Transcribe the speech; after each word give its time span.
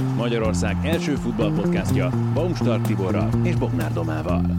Magyarország 0.00 0.76
első 0.86 1.14
futballpodcastja 1.14 2.08
Baumstark 2.34 2.86
Tiborral 2.86 3.46
és 3.46 3.54
Bognár 3.54 3.92
Domával. 3.92 4.56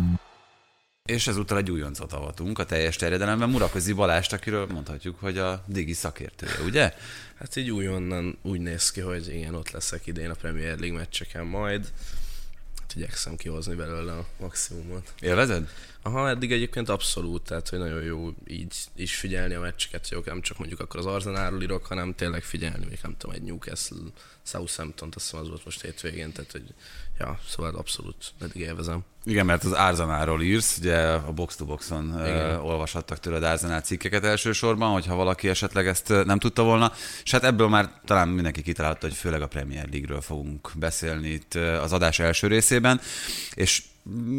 És 1.06 1.28
ezúttal 1.28 1.58
egy 1.58 1.72
újoncot 1.72 2.14
avatunk 2.14 2.60
a 2.60 2.66
teljes 2.66 2.96
terjedelemben, 2.96 3.50
Muraközi 3.50 3.94
Balást, 3.94 4.34
akiről 4.34 4.68
mondhatjuk, 4.72 5.20
hogy 5.20 5.38
a 5.38 5.64
digi 5.68 5.94
szakértője, 5.94 6.62
ugye? 6.66 6.94
Hát 7.36 7.56
így 7.56 7.72
újonnan 7.72 8.38
úgy 8.42 8.60
néz 8.60 8.92
ki, 8.92 9.00
hogy 9.00 9.36
igen, 9.36 9.56
ott 9.56 9.72
leszek 9.72 10.08
idén 10.08 10.30
a 10.30 10.34
Premier 10.34 10.80
League 10.80 10.98
meccseken 10.98 11.46
majd. 11.46 11.92
Hát 12.82 12.94
igyekszem 12.96 13.36
kihozni 13.36 13.76
belőle 13.76 14.12
a 14.12 14.26
maximumot. 14.40 15.14
Élvezed? 15.20 15.70
Aha, 16.04 16.30
eddig 16.30 16.52
egyébként 16.52 16.90
abszolút, 16.90 17.42
tehát 17.42 17.70
hogy 17.70 17.80
nagyon 17.80 18.04
jó 18.04 18.30
így 18.48 18.76
is 18.96 19.16
figyelni 19.16 19.54
a 19.54 19.60
meccseket, 19.60 20.08
hogy 20.08 20.22
nem 20.26 20.42
csak 20.42 20.58
mondjuk 20.58 20.80
akkor 20.80 21.00
az 21.00 21.06
Arzenálról 21.06 21.62
írok, 21.62 21.86
hanem 21.86 22.16
tényleg 22.16 22.44
figyelni, 22.44 22.86
még 22.90 23.00
nem 23.02 23.16
tudom, 23.18 23.36
egy 23.36 23.42
Newcastle, 23.42 23.98
Southampton, 24.44 25.10
azt 25.16 25.26
hiszem 25.26 25.40
az 25.40 25.50
volt 25.50 25.66
most 25.66 25.82
hétvégén, 25.82 26.32
tehát 26.32 26.52
hogy 26.52 26.64
ja, 27.20 27.40
szóval 27.48 27.76
abszolút 27.76 28.34
eddig 28.42 28.62
élvezem. 28.62 29.04
Igen, 29.24 29.46
mert 29.46 29.64
az 29.64 29.72
Arzenáról 29.72 30.42
írsz, 30.42 30.78
ugye 30.78 30.98
a 31.08 31.32
Box 31.32 31.56
to 31.56 31.66
Boxon 31.66 32.12
olvashattak 32.62 33.20
tőled 33.20 33.44
Arzenál 33.44 33.82
cikkeket 33.82 34.24
elsősorban, 34.24 34.92
hogyha 34.92 35.16
valaki 35.16 35.50
esetleg 35.50 35.88
ezt 35.88 36.08
nem 36.26 36.40
tudta 36.40 36.64
volna, 36.64 36.92
és 37.24 37.32
hát 37.32 37.44
ebből 37.44 37.68
már 37.68 38.02
talán 38.06 38.28
mindenki 38.28 38.62
kitalálta, 38.62 39.08
hogy 39.08 39.16
főleg 39.16 39.42
a 39.42 39.48
Premier 39.48 39.90
League-ről 39.90 40.22
fogunk 40.22 40.72
beszélni 40.76 41.30
itt 41.30 41.54
az 41.54 41.94
adás 41.94 42.20
első 42.20 42.48
részében, 42.48 43.02
és 43.54 43.84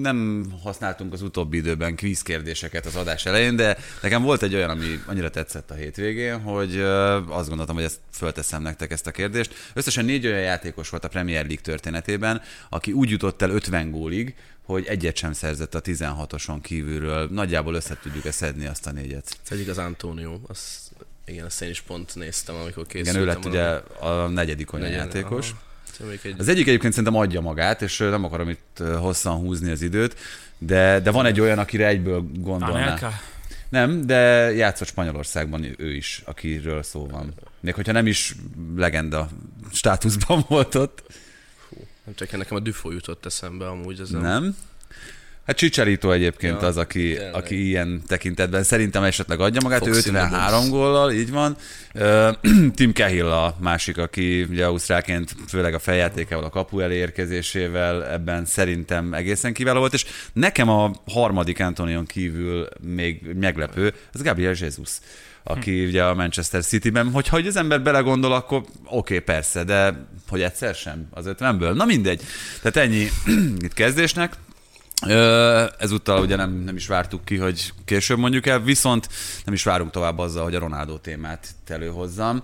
nem 0.01 0.47
használtunk 0.63 1.13
az 1.13 1.23
utóbbi 1.23 1.57
időben 1.57 1.97
kvíz 1.97 2.23
kérdéseket 2.23 2.87
az 2.87 2.97
adás 2.97 3.27
elején, 3.27 3.57
de 3.57 3.77
nekem 4.03 4.23
volt 4.23 4.43
egy 4.43 4.55
olyan, 4.55 4.71
ami 4.71 5.03
annyira 5.07 5.31
tetszett 5.31 5.71
a 5.71 5.75
hétvégén, 5.75 6.41
hogy 6.41 6.81
azt 7.29 7.49
gondoltam, 7.49 7.75
hogy 7.75 7.85
ezt 7.85 8.01
fölteszem 8.13 8.63
nektek 8.63 8.91
ezt 8.91 9.07
a 9.07 9.11
kérdést. 9.11 9.55
Összesen 9.75 10.05
négy 10.05 10.27
olyan 10.27 10.41
játékos 10.41 10.89
volt 10.89 11.05
a 11.05 11.09
Premier 11.09 11.45
League 11.45 11.63
történetében, 11.63 12.43
aki 12.69 12.93
úgy 12.93 13.11
jutott 13.11 13.43
el 13.43 13.51
50 13.51 13.91
gólig, 13.91 14.35
hogy 14.65 14.87
egyet 14.87 15.17
sem 15.17 15.33
szerzett 15.33 15.75
a 15.75 15.81
16-oson 15.81 16.59
kívülről. 16.63 17.29
Nagyjából 17.31 17.75
össze 17.75 17.99
tudjuk 18.03 18.33
szedni 18.33 18.67
azt 18.67 18.87
a 18.87 18.93
négyet. 18.93 19.39
Ez 19.45 19.53
egyik 19.57 19.69
az 19.69 19.79
Antonio, 19.79 20.39
az, 20.47 20.91
igen, 21.25 21.45
azt 21.45 21.63
én 21.63 21.71
is 21.71 21.81
pont 21.81 22.15
néztem, 22.15 22.55
amikor 22.55 22.87
készültem. 22.87 23.23
Igen, 23.23 23.29
ő 23.29 23.33
lett 23.33 23.45
ugye 23.45 23.65
a 24.09 24.29
negyedik 24.29 24.73
olyan 24.73 24.91
játékos. 24.91 25.51
Aha. 25.51 25.71
Egy... 26.23 26.35
Az 26.39 26.49
egyik 26.49 26.67
egyébként 26.67 26.93
szerintem 26.93 27.21
adja 27.21 27.41
magát, 27.41 27.83
és 27.83 27.99
nem 27.99 28.25
akarom 28.25 28.49
itt 28.49 28.83
hosszan 28.99 29.37
húzni 29.37 29.71
az 29.71 29.83
időt, 29.83 30.17
de, 30.59 31.01
de 31.01 31.11
van 31.11 31.27
egy 31.27 31.41
olyan, 31.41 31.59
akire 31.59 31.87
egyből 31.87 32.25
gondolná. 32.35 32.83
Anelka? 32.83 33.13
Nem, 33.69 34.07
de 34.07 34.17
játszott 34.53 34.89
Spanyolországban 34.89 35.75
ő 35.77 35.95
is, 35.95 36.23
akiről 36.25 36.83
szó 36.83 37.07
van. 37.07 37.35
Még 37.61 37.75
hogyha 37.75 37.93
nem 37.93 38.07
is 38.07 38.35
legenda 38.77 39.29
státuszban 39.73 40.45
volt 40.49 40.75
ott. 40.75 41.03
Hú, 41.69 41.77
nem 42.05 42.15
csak 42.15 42.31
nekem 42.37 42.57
a 42.57 42.61
Dufo 42.61 42.91
jutott 42.91 43.27
eszembe 43.27 43.69
amúgy. 43.69 44.01
Az 44.01 44.11
nem? 44.11 44.21
nem? 44.21 44.57
Hát 45.47 45.57
Csicserító 45.57 46.11
egyébként 46.11 46.61
ja, 46.61 46.67
az, 46.67 46.77
aki, 46.77 47.17
aki 47.33 47.67
ilyen 47.67 48.03
tekintetben 48.07 48.63
szerintem 48.63 49.03
esetleg 49.03 49.41
adja 49.41 49.61
magát, 49.63 49.79
Fox 49.79 49.97
53 49.97 50.69
góllal, 50.69 51.13
így 51.13 51.31
van. 51.31 51.57
Tim 52.77 52.93
Cahill 52.93 53.31
a 53.31 53.57
másik, 53.61 53.99
aki 53.99 54.43
ugye 54.43 54.67
ausztráként 54.67 55.35
főleg 55.49 55.75
a 55.75 55.79
feljátékával, 55.79 56.45
a 56.45 56.51
kapu 56.51 56.81
elérkezésével 56.81 58.07
ebben 58.07 58.45
szerintem 58.45 59.15
egészen 59.15 59.53
kiváló 59.53 59.79
volt, 59.79 59.93
és 59.93 60.05
nekem 60.33 60.69
a 60.69 60.91
harmadik 61.07 61.61
Antonion 61.61 62.07
kívül 62.07 62.69
még 62.81 63.21
meglepő, 63.41 63.95
az 64.13 64.23
Gabriel 64.23 64.55
Jesus 64.59 64.91
aki 65.45 65.83
hm. 65.83 65.89
ugye 65.89 66.05
a 66.05 66.15
Manchester 66.15 66.65
City-ben, 66.65 67.11
hogyha 67.11 67.37
hogy 67.37 67.47
az 67.47 67.57
ember 67.57 67.83
belegondol, 67.83 68.33
akkor 68.33 68.59
oké, 68.59 68.69
okay, 68.87 69.19
persze, 69.19 69.65
de 69.65 70.07
hogy 70.29 70.43
egyszer 70.43 70.75
sem 70.75 71.07
az 71.11 71.27
ötvenből. 71.27 71.73
Na 71.73 71.85
mindegy. 71.85 72.23
Tehát 72.63 72.89
ennyi 72.89 73.09
itt 73.65 73.75
kezdésnek. 73.75 74.37
Ezúttal 75.79 76.23
ugye 76.23 76.37
nem, 76.37 76.53
nem 76.53 76.77
is 76.77 76.87
vártuk 76.87 77.25
ki, 77.25 77.37
hogy 77.37 77.73
később 77.85 78.19
mondjuk 78.19 78.47
el, 78.47 78.61
viszont 78.61 79.09
nem 79.45 79.55
is 79.55 79.63
várunk 79.63 79.91
tovább 79.91 80.19
azzal, 80.19 80.45
hogy 80.45 80.55
a 80.55 80.59
Ronaldo 80.59 80.99
témát 80.99 81.49
előhozzam. 81.67 82.43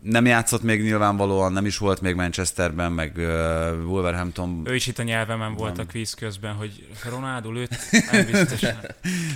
Nem 0.00 0.26
játszott 0.26 0.62
még 0.62 0.82
nyilvánvalóan, 0.82 1.52
nem 1.52 1.66
is 1.66 1.78
volt 1.78 2.00
még 2.00 2.14
Manchesterben, 2.14 2.92
meg 2.92 3.12
uh, 3.16 3.24
Wolverhampton. 3.86 4.62
Ő 4.64 4.74
is 4.74 4.86
itt 4.86 4.98
a 4.98 5.02
nyelvemen 5.02 5.54
volt 5.54 5.78
a 5.78 5.84
kvíz 5.84 6.14
közben, 6.14 6.54
hogy 6.54 6.86
Ronaldo 7.10 7.50
lőtt, 7.50 7.76
nem 8.12 8.26
biztos. 8.26 8.60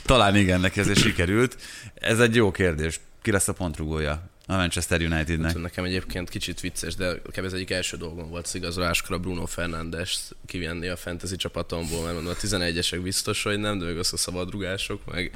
Talán 0.05 0.37
igen, 0.37 0.61
neki 0.61 0.81
ez 0.81 0.99
sikerült. 0.99 1.57
Ez 1.95 2.21
egy 2.21 2.35
jó 2.35 2.51
kérdés. 2.51 3.01
Ki 3.23 3.31
lesz 3.31 3.49
a 3.49 3.53
pontrugója? 3.53 4.23
A 4.49 4.57
Manchester 4.57 5.01
Unitednek. 5.01 5.53
Hát, 5.53 5.61
nekem 5.61 5.85
egyébként 5.85 6.29
kicsit 6.29 6.61
vicces, 6.61 6.95
de 6.95 7.15
kb. 7.15 7.45
ez 7.45 7.53
egyik 7.53 7.71
első 7.71 7.97
dolgom 7.97 8.29
volt 8.29 8.45
az 8.47 8.55
igazoláskor 8.55 9.17
a 9.17 9.19
Bruno 9.19 9.47
Fernandes 9.47 10.21
kivenni 10.47 10.89
a 10.89 10.97
fantasy 10.97 11.37
csapatomból, 11.37 12.03
mert 12.03 12.15
mondom, 12.15 12.33
a 12.33 12.47
11-esek 12.47 13.01
biztos, 13.03 13.43
hogy 13.43 13.59
nem, 13.59 13.79
de 13.79 13.85
még 13.85 13.99
az 13.99 14.13
a 14.13 14.17
szabadrugások, 14.17 15.13
meg 15.13 15.33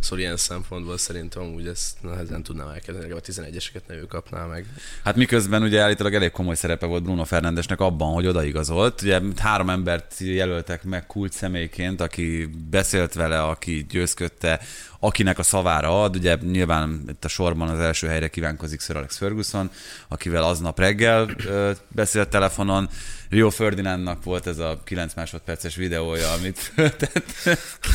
szóval 0.00 0.18
ilyen 0.18 0.36
szempontból 0.36 0.98
szerintem 0.98 1.42
amúgy 1.42 1.66
ezt 1.66 2.02
nehezen 2.02 2.42
tudnám 2.42 2.68
elkezdeni, 2.68 3.10
a 3.10 3.20
11-eseket 3.20 3.86
ne 3.86 3.94
ő 3.94 4.06
kapná 4.06 4.44
meg. 4.44 4.66
Hát 5.04 5.16
miközben 5.16 5.62
ugye 5.62 5.80
állítólag 5.80 6.14
elég 6.14 6.30
komoly 6.30 6.54
szerepe 6.54 6.86
volt 6.86 7.02
Bruno 7.02 7.24
Fernandesnek 7.24 7.80
abban, 7.80 8.12
hogy 8.12 8.26
odaigazolt. 8.26 9.02
Ugye 9.02 9.20
három 9.36 9.70
embert 9.70 10.14
jelöltek 10.18 10.84
meg 10.84 11.06
kult 11.06 11.32
személyként, 11.32 12.00
aki 12.00 12.48
beszélt 12.70 13.12
vele, 13.12 13.42
aki 13.42 13.86
győzködte, 13.88 14.60
akinek 15.04 15.38
a 15.38 15.42
szavára 15.42 16.02
ad, 16.02 16.16
ugye 16.16 16.36
nyilván 16.42 17.02
itt 17.08 17.24
a 17.24 17.28
sorban 17.28 17.68
az 17.68 17.78
első 17.78 18.06
helyre 18.06 18.28
kívánkozik 18.28 18.80
Sir 18.80 18.96
Alex 18.96 19.16
Ferguson, 19.16 19.70
akivel 20.08 20.44
aznap 20.44 20.78
reggel 20.78 21.30
ö, 21.46 21.70
beszélt 21.88 22.28
telefonon, 22.28 22.88
Rio 23.34 23.50
Ferdinandnak 23.50 24.24
volt 24.24 24.46
ez 24.46 24.58
a 24.58 24.80
9 24.84 25.14
másodperces 25.14 25.76
videója, 25.76 26.30
amit 26.32 26.58
föltett. 26.74 27.32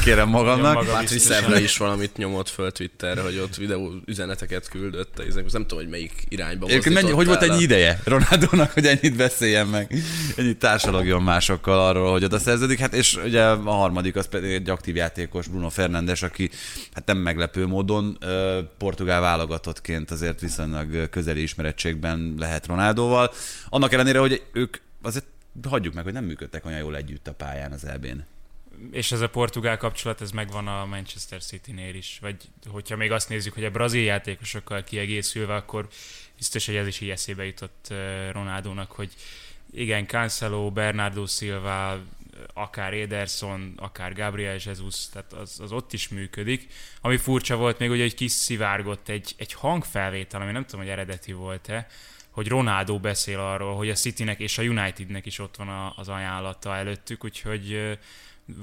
Kérem 0.03 0.29
magamnak. 0.29 0.73
Maga 0.73 0.91
Patrice 0.91 1.61
is 1.61 1.77
valamit 1.77 2.17
nyomott 2.17 2.49
föl 2.49 2.71
Twitterre, 2.71 3.21
hogy 3.21 3.37
ott 3.37 3.55
videó 3.55 3.93
üzeneteket 4.05 4.69
küldött. 4.69 5.23
Nem 5.33 5.61
tudom, 5.61 5.77
hogy 5.77 5.89
melyik 5.89 6.23
irányba 6.29 6.67
mennyi, 6.89 7.11
Hogy 7.11 7.25
volt 7.25 7.41
ennyi 7.41 7.61
ideje 7.61 7.99
Ronaldónak, 8.03 8.71
hogy 8.71 8.85
ennyit 8.85 9.15
beszéljen 9.15 9.67
meg, 9.67 9.95
ennyit 10.35 10.59
társalogjon 10.59 11.23
másokkal 11.23 11.79
arról, 11.79 12.11
hogy 12.11 12.23
oda 12.23 12.39
szerződik. 12.39 12.79
Hát 12.79 12.93
és 12.93 13.15
ugye 13.15 13.43
a 13.43 13.71
harmadik 13.71 14.15
az 14.15 14.27
pedig 14.27 14.51
egy 14.51 14.69
aktív 14.69 14.95
játékos 14.95 15.47
Bruno 15.47 15.69
Fernandes, 15.69 16.21
aki 16.21 16.49
hát 16.99 17.07
nem 17.07 17.17
meglepő 17.17 17.67
módon 17.67 18.17
portugál 18.77 19.21
válogatottként 19.21 20.11
azért 20.11 20.39
viszonylag 20.39 21.09
közeli 21.09 21.41
ismerettségben 21.41 22.35
lehet 22.37 22.65
Ronaldóval. 22.65 23.31
Annak 23.69 23.93
ellenére, 23.93 24.19
hogy 24.19 24.43
ők 24.51 24.77
azért 25.01 25.25
hagyjuk 25.69 25.93
meg, 25.93 26.03
hogy 26.03 26.13
nem 26.13 26.25
működtek 26.25 26.65
olyan 26.65 26.79
jól 26.79 26.95
együtt 26.95 27.27
a 27.27 27.33
pályán 27.33 27.71
az 27.71 27.85
elbén. 27.85 28.25
És 28.91 29.11
ez 29.11 29.21
a 29.21 29.29
portugál 29.29 29.77
kapcsolat, 29.77 30.21
ez 30.21 30.31
megvan 30.31 30.67
a 30.67 30.85
Manchester 30.85 31.41
City-nél 31.41 31.95
is. 31.95 32.17
Vagy 32.21 32.35
hogyha 32.67 32.95
még 32.95 33.11
azt 33.11 33.29
nézzük, 33.29 33.53
hogy 33.53 33.65
a 33.65 33.71
brazil 33.71 34.03
játékosokkal 34.03 34.83
kiegészülve, 34.83 35.55
akkor 35.55 35.87
biztos, 36.37 36.65
hogy 36.65 36.75
ez 36.75 36.87
is 36.87 37.01
így 37.01 37.09
eszébe 37.09 37.45
jutott 37.45 37.93
Ronaldónak, 38.31 38.91
hogy 38.91 39.09
igen, 39.71 40.07
Cancelo, 40.07 40.71
Bernardo 40.71 41.25
Silva, 41.25 41.99
akár 42.53 42.93
Ederson, 42.93 43.73
akár 43.77 44.13
Gabriel 44.13 44.57
Jesus, 44.65 45.09
tehát 45.09 45.33
az, 45.33 45.59
az 45.59 45.71
ott 45.71 45.93
is 45.93 46.07
működik. 46.07 46.73
Ami 47.01 47.17
furcsa 47.17 47.55
volt 47.55 47.79
még, 47.79 47.89
hogy 47.89 48.13
kiszivárgott 48.13 49.09
egy, 49.09 49.33
egy 49.37 49.53
hangfelvétel, 49.53 50.41
ami 50.41 50.51
nem 50.51 50.65
tudom, 50.65 50.81
hogy 50.81 50.89
eredeti 50.89 51.31
volt-e, 51.31 51.87
hogy 52.29 52.47
Ronaldo 52.47 52.99
beszél 52.99 53.39
arról, 53.39 53.75
hogy 53.75 53.89
a 53.89 53.93
Citynek 53.93 54.39
és 54.39 54.57
a 54.57 54.63
Unitednek 54.63 55.25
is 55.25 55.39
ott 55.39 55.55
van 55.55 55.93
az 55.95 56.09
ajánlata 56.09 56.75
előttük, 56.75 57.23
úgyhogy 57.23 57.97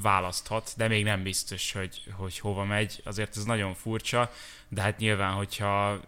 választhat, 0.02 0.72
de 0.76 0.88
még 0.88 1.04
nem 1.04 1.22
biztos, 1.22 1.72
hogy, 1.72 2.02
hogy 2.12 2.38
hova 2.38 2.64
megy. 2.64 3.00
Azért 3.04 3.36
ez 3.36 3.44
nagyon 3.44 3.74
furcsa, 3.74 4.32
de 4.68 4.80
hát 4.80 4.98
nyilván, 4.98 5.32
hogyha 5.32 6.00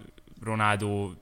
Ronaldo 0.42 1.12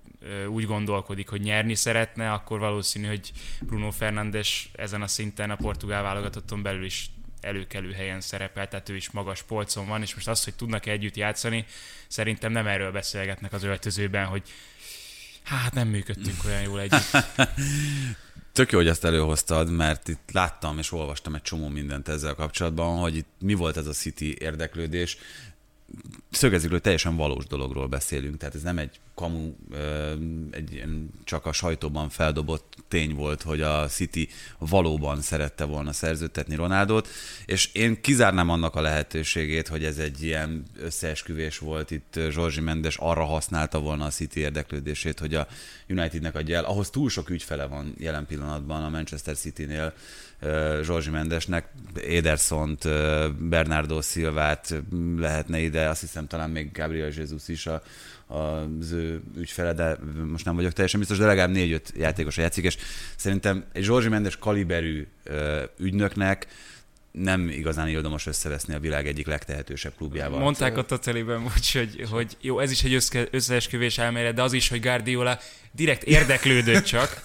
úgy 0.49 0.67
gondolkodik, 0.67 1.29
hogy 1.29 1.41
nyerni 1.41 1.75
szeretne, 1.75 2.33
akkor 2.33 2.59
valószínű, 2.59 3.07
hogy 3.07 3.33
Bruno 3.61 3.91
Fernandes 3.91 4.69
ezen 4.73 5.03
a 5.03 5.07
szinten 5.07 5.51
a 5.51 5.57
portugál 5.57 6.03
válogatotton 6.03 6.63
belül 6.63 6.85
is 6.85 7.11
előkelő 7.41 7.93
helyen 7.93 8.21
szerepel, 8.21 8.69
tehát 8.69 8.89
ő 8.89 8.97
is 8.97 9.11
magas 9.11 9.43
polcon 9.43 9.87
van, 9.87 10.03
és 10.03 10.15
most 10.15 10.29
az, 10.29 10.45
hogy 10.45 10.55
tudnak 10.55 10.87
együtt 10.87 11.17
játszani, 11.17 11.65
szerintem 12.09 12.53
nem 12.53 12.67
erről 12.67 12.93
beszélgetnek 12.93 13.53
az 13.53 13.63
öltözőben, 13.63 14.27
hogy 14.27 14.43
Hát 15.47 15.75
nem 15.75 15.89
működtünk 15.89 16.45
olyan 16.45 16.63
jól 16.63 16.81
együtt. 16.81 17.11
Tök 18.53 18.71
jó, 18.73 18.79
hogy 18.79 18.89
ezt 18.89 19.05
előhoztad, 19.05 19.71
mert 19.71 20.09
itt 20.09 20.31
láttam 20.33 20.79
és 20.79 20.93
olvastam 20.93 21.35
egy 21.35 21.43
csomó 21.43 21.69
mindent 21.69 22.09
ezzel 22.09 22.35
kapcsolatban, 22.35 22.99
hogy 22.99 23.17
itt 23.17 23.29
mi 23.41 23.55
volt 23.55 23.77
ez 23.77 23.87
a 23.87 23.93
City 23.93 24.37
érdeklődés. 24.39 25.17
Szögezik, 26.37 26.71
hogy 26.71 26.81
teljesen 26.81 27.17
valós 27.17 27.47
dologról 27.47 27.87
beszélünk, 27.87 28.37
tehát 28.37 28.55
ez 28.55 28.63
nem 28.63 28.79
egy 28.79 29.01
kamu, 29.15 29.53
egy 30.51 30.85
csak 31.25 31.47
a 31.47 31.53
sajtóban 31.53 32.09
feldobott 32.09 32.75
tény 32.89 33.15
volt, 33.15 33.43
hogy 33.43 33.61
a 33.61 33.87
City 33.87 34.29
valóban 34.59 35.21
szerette 35.21 35.65
volna 35.65 35.93
szerződtetni 35.93 36.55
Ronaldot, 36.55 37.09
és 37.47 37.71
én 37.73 38.01
kizárnám 38.01 38.51
annak 38.51 38.75
a 38.75 38.81
lehetőségét, 38.81 39.69
hogy 39.69 39.85
ez 39.85 39.99
egy 39.99 40.23
ilyen 40.23 40.63
összeesküvés 40.79 41.59
volt. 41.59 41.91
Itt 41.91 42.19
Zsorzsi 42.31 42.61
Mendes 42.61 42.97
arra 42.97 43.25
használta 43.25 43.81
volna 43.81 44.05
a 44.05 44.11
City 44.11 44.41
érdeklődését, 44.41 45.19
hogy 45.19 45.35
a 45.35 45.47
Unitednek 45.89 46.35
adja 46.35 46.57
el. 46.57 46.65
Ahhoz 46.65 46.91
túl 46.91 47.11
sok 47.11 47.31
ügyfele 47.31 47.67
van 47.67 47.95
jelen 47.99 48.27
pillanatban 48.27 48.85
a 48.85 48.89
Manchester 48.89 49.37
City-nél, 49.37 49.95
Zsorzsi 50.83 51.11
Mendesnek, 51.11 51.69
Edersont, 52.09 52.89
Bernardo 53.49 54.03
Silvát 54.03 54.75
lehetne 55.17 55.59
ide, 55.59 55.89
azt 55.89 56.01
hiszem 56.01 56.27
talán 56.27 56.51
még 56.51 56.73
Gabriel 56.73 57.11
Jesus 57.17 57.49
is 57.49 57.67
a, 57.67 57.83
az 58.27 58.93
ő 58.93 59.23
ügyfele, 59.37 59.73
de 59.73 59.97
most 60.31 60.45
nem 60.45 60.55
vagyok 60.55 60.73
teljesen 60.73 61.01
biztos, 61.01 61.19
de 61.19 61.27
legalább 61.27 61.51
négy-öt 61.51 61.93
játékos 61.97 62.39
a 62.39 62.41
játszik, 62.41 62.65
és 62.65 62.77
szerintem 63.17 63.65
egy 63.73 63.83
Zsorzsi 63.83 64.09
Mendes 64.09 64.37
kaliberű 64.37 65.07
ügynöknek 65.79 66.47
nem 67.11 67.49
igazán 67.49 67.89
ildomos 67.89 68.27
összeveszni 68.27 68.75
a 68.75 68.81
világ 68.81 69.07
egyik 69.07 69.27
legtehetősebb 69.27 69.93
klubjával. 69.97 70.41
Mondták 70.41 70.77
a 70.77 70.85
Totaliben, 70.85 71.41
hogy, 71.41 72.07
hogy 72.11 72.37
jó, 72.41 72.59
ez 72.59 72.71
is 72.71 72.83
egy 72.83 73.29
összeesküvés 73.31 73.99
elmélet, 73.99 74.35
de 74.35 74.43
az 74.43 74.53
is, 74.53 74.69
hogy 74.69 74.81
Guardiola 74.81 75.39
direkt 75.73 76.03
érdeklődött 76.03 76.85
csak, 76.85 77.23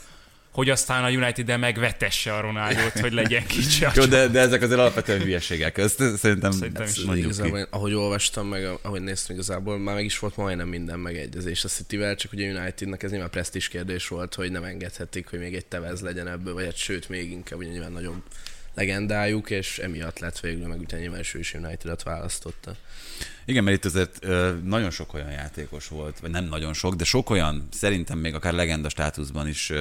hogy 0.52 0.70
aztán 0.70 1.04
a 1.04 1.10
United-el 1.10 1.58
megvetesse 1.58 2.34
a 2.34 2.42
Ronaldot, 2.42 3.00
hogy 3.00 3.12
legyen 3.12 3.46
kicsi. 3.46 3.86
Jó, 3.96 4.06
de, 4.06 4.28
de 4.28 4.40
ezek 4.40 4.62
azért 4.62 4.80
alapvetően 4.80 5.22
hülyeségek. 5.22 5.78
Ezt 5.78 6.04
szerintem, 6.18 6.52
szerintem 6.52 6.84
is 6.84 7.00
mondjuk 7.00 7.26
igazából, 7.26 7.68
ahogy 7.70 7.94
olvastam, 7.94 8.48
meg 8.48 8.66
ahogy 8.82 9.02
néztem 9.02 9.36
igazából, 9.36 9.78
már 9.78 9.96
meg 9.96 10.06
is 10.06 10.20
volt 10.20 10.36
majdnem 10.36 10.68
minden 10.68 11.00
megegyezés 11.00 11.64
a 11.64 11.68
City-vel, 11.68 12.16
csak 12.16 12.32
ugye 12.34 12.54
a 12.54 12.60
Unitednek 12.60 13.04
ez 13.04 13.12
nyilván 13.12 13.30
presztis 13.30 13.68
kérdés 13.68 14.08
volt, 14.08 14.36
hogy 14.36 14.52
nem 14.52 14.64
engedhetik, 14.64 15.28
hogy 15.28 15.40
még 15.40 15.56
egy 15.56 15.66
tevez 15.66 16.02
legyen 16.02 16.28
ebből, 16.28 16.54
vagy 16.54 16.66
egy 16.66 16.78
sőt, 16.78 17.10
még 17.10 17.32
inkább 17.32 17.60
ugye 17.60 17.70
nyilván 17.70 17.92
nagyobb 17.92 18.22
legendájuk, 18.74 19.50
és 19.50 19.80
emiatt 19.80 20.20
lett 20.20 20.40
végül, 20.40 20.68
meg 20.68 20.80
utána 20.80 21.02
nyilván 21.02 21.24
ő 21.34 21.40
is 21.40 21.54
United-et 21.54 22.04
választotta. 22.04 22.76
Igen, 23.46 23.64
mert 23.64 23.78
itt 23.78 23.86
azért 23.86 24.20
nagyon 24.64 24.90
sok 24.90 25.14
olyan 25.14 25.32
játékos 25.32 25.88
volt, 25.88 26.20
vagy 26.20 26.32
nem 26.32 26.44
nagyon 26.44 26.74
sok, 26.74 26.96
de 26.96 27.04
sok 27.04 27.30
olyan, 27.30 27.68
szerintem 27.72 28.18
még 28.18 28.34
akár 28.34 28.54
legenda 28.54 28.90
státuszban 28.90 29.48
is 29.48 29.72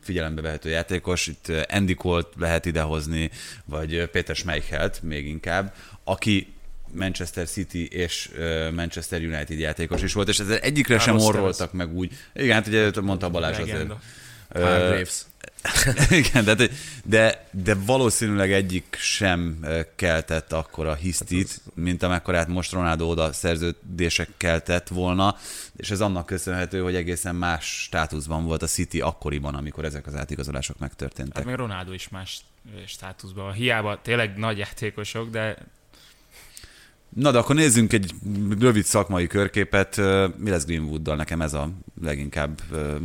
figyelembe 0.00 0.40
vehető 0.40 0.68
játékos. 0.68 1.26
Itt 1.26 1.52
Andy 1.68 1.94
Colt 1.94 2.28
lehet 2.38 2.64
idehozni, 2.64 3.30
vagy 3.64 4.06
Péter 4.06 4.36
Schmeichelt 4.36 5.02
még 5.02 5.26
inkább, 5.26 5.74
aki 6.04 6.52
Manchester 6.92 7.48
City 7.48 7.86
és 7.86 8.30
Manchester 8.74 9.20
United 9.20 9.58
játékos 9.58 10.02
is 10.02 10.12
volt, 10.12 10.28
és 10.28 10.38
ezzel 10.38 10.58
egyikre 10.58 10.98
sem 10.98 11.18
orroltak 11.18 11.72
meg 11.72 11.94
úgy. 11.94 12.12
Igen, 12.34 12.54
hát 12.54 12.66
ugye 12.66 12.90
mondta 13.00 13.30
Balázs 13.30 13.58
azért. 13.58 13.92
Graves. 14.52 15.22
Igen, 16.10 16.44
de, 16.44 16.68
de, 17.04 17.48
de 17.50 17.74
valószínűleg 17.74 18.52
egyik 18.52 18.96
sem 18.98 19.66
keltett 19.96 20.52
akkor 20.52 20.86
a 20.86 20.94
hisztit, 20.94 21.60
mint 21.74 22.02
amekkorát 22.02 22.48
most 22.48 22.72
Ronaldo 22.72 23.06
oda 23.06 23.32
szerződések 23.32 24.28
keltett 24.36 24.88
volna, 24.88 25.36
és 25.76 25.90
ez 25.90 26.00
annak 26.00 26.26
köszönhető, 26.26 26.80
hogy 26.80 26.94
egészen 26.94 27.34
más 27.34 27.82
státuszban 27.82 28.44
volt 28.44 28.62
a 28.62 28.66
City 28.66 29.00
akkoriban, 29.00 29.54
amikor 29.54 29.84
ezek 29.84 30.06
az 30.06 30.14
átigazolások 30.14 30.78
megtörténtek. 30.78 31.36
Hát 31.36 31.44
még 31.44 31.54
Ronaldo 31.54 31.92
is 31.92 32.08
más 32.08 32.40
státuszban. 32.86 33.52
Hiába 33.52 34.00
tényleg 34.02 34.36
nagy 34.36 34.58
játékosok, 34.58 35.30
de 35.30 35.56
Na 37.14 37.30
de 37.30 37.38
akkor 37.38 37.54
nézzünk 37.54 37.92
egy 37.92 38.14
rövid 38.58 38.84
szakmai 38.84 39.26
körképet. 39.26 39.96
Mi 40.36 40.50
lesz 40.50 40.64
Greenwooddal? 40.64 41.16
Nekem 41.16 41.40
ez 41.40 41.52
a 41.54 41.70
leginkább 42.02 42.60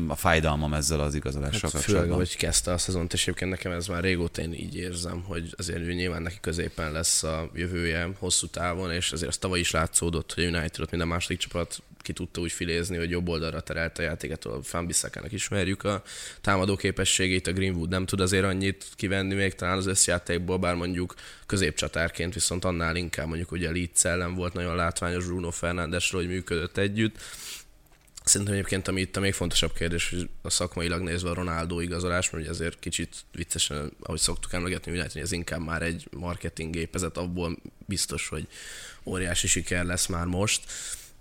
a 0.07 0.15
fájdalmam 0.15 0.73
ezzel 0.73 0.99
az 0.99 1.15
igazolással 1.15 1.59
hát 1.61 1.71
kapcsolatban. 1.71 2.11
Főleg, 2.11 2.27
hogy 2.27 2.35
kezdte 2.37 2.71
a 2.71 2.77
szezont, 2.77 3.13
és 3.13 3.21
egyébként 3.21 3.51
nekem 3.51 3.71
ez 3.71 3.87
már 3.87 4.03
régóta 4.03 4.41
én 4.41 4.53
így 4.53 4.75
érzem, 4.75 5.23
hogy 5.27 5.53
azért 5.57 5.79
ő 5.79 5.93
nyilván 5.93 6.21
neki 6.21 6.37
középen 6.41 6.91
lesz 6.91 7.23
a 7.23 7.49
jövője 7.53 8.09
hosszú 8.19 8.47
távon, 8.47 8.91
és 8.91 9.11
azért 9.11 9.29
az 9.29 9.37
tavaly 9.37 9.59
is 9.59 9.71
látszódott, 9.71 10.33
hogy 10.33 10.43
a 10.43 10.47
United 10.47 10.79
ott 10.79 10.89
minden 10.89 11.07
második 11.07 11.37
csapat 11.37 11.81
ki 12.03 12.13
tudta 12.13 12.41
úgy 12.41 12.51
filézni, 12.51 12.97
hogy 12.97 13.09
jobb 13.09 13.29
oldalra 13.29 13.61
terelte 13.61 14.01
a 14.01 14.05
játéket, 14.05 14.45
a 14.45 14.59
Fanbissakának 14.63 15.31
ismerjük 15.31 15.83
a 15.83 16.03
támadó 16.41 16.75
képességét, 16.75 17.47
a 17.47 17.53
Greenwood 17.53 17.89
nem 17.89 18.05
tud 18.05 18.19
azért 18.19 18.43
annyit 18.43 18.85
kivenni 18.95 19.33
még 19.33 19.55
talán 19.55 19.77
az 19.77 19.85
összjátékból, 19.85 20.57
bár 20.57 20.75
mondjuk 20.75 21.13
középcsatárként 21.45 22.33
viszont 22.33 22.65
annál 22.65 22.95
inkább 22.95 23.27
mondjuk 23.27 23.51
ugye 23.51 23.71
Leeds 23.71 24.05
ellen 24.05 24.35
volt 24.35 24.53
nagyon 24.53 24.75
látványos 24.75 25.25
Bruno 25.25 25.51
Fernandesről, 25.51 26.21
hogy 26.21 26.29
működött 26.29 26.77
együtt. 26.77 27.15
Szerintem 28.23 28.55
egyébként, 28.55 28.87
ami 28.87 29.01
itt 29.01 29.15
a 29.15 29.19
még 29.19 29.33
fontosabb 29.33 29.73
kérdés, 29.73 30.09
hogy 30.09 30.29
a 30.41 30.49
szakmailag 30.49 31.01
nézve 31.01 31.29
a 31.29 31.33
Ronaldo 31.33 31.79
igazolás, 31.79 32.29
mert 32.29 32.43
ugye 32.43 32.53
azért 32.53 32.79
kicsit 32.79 33.15
viccesen, 33.31 33.91
ahogy 34.01 34.19
szoktuk 34.19 34.53
emlegetni, 34.53 34.97
hogy 34.97 35.21
ez 35.21 35.31
inkább 35.31 35.61
már 35.61 35.81
egy 35.81 36.07
marketing 36.11 36.73
gépezet, 36.73 37.17
abból 37.17 37.57
biztos, 37.85 38.27
hogy 38.27 38.47
óriási 39.03 39.47
siker 39.47 39.85
lesz 39.85 40.05
már 40.05 40.25
most 40.25 40.61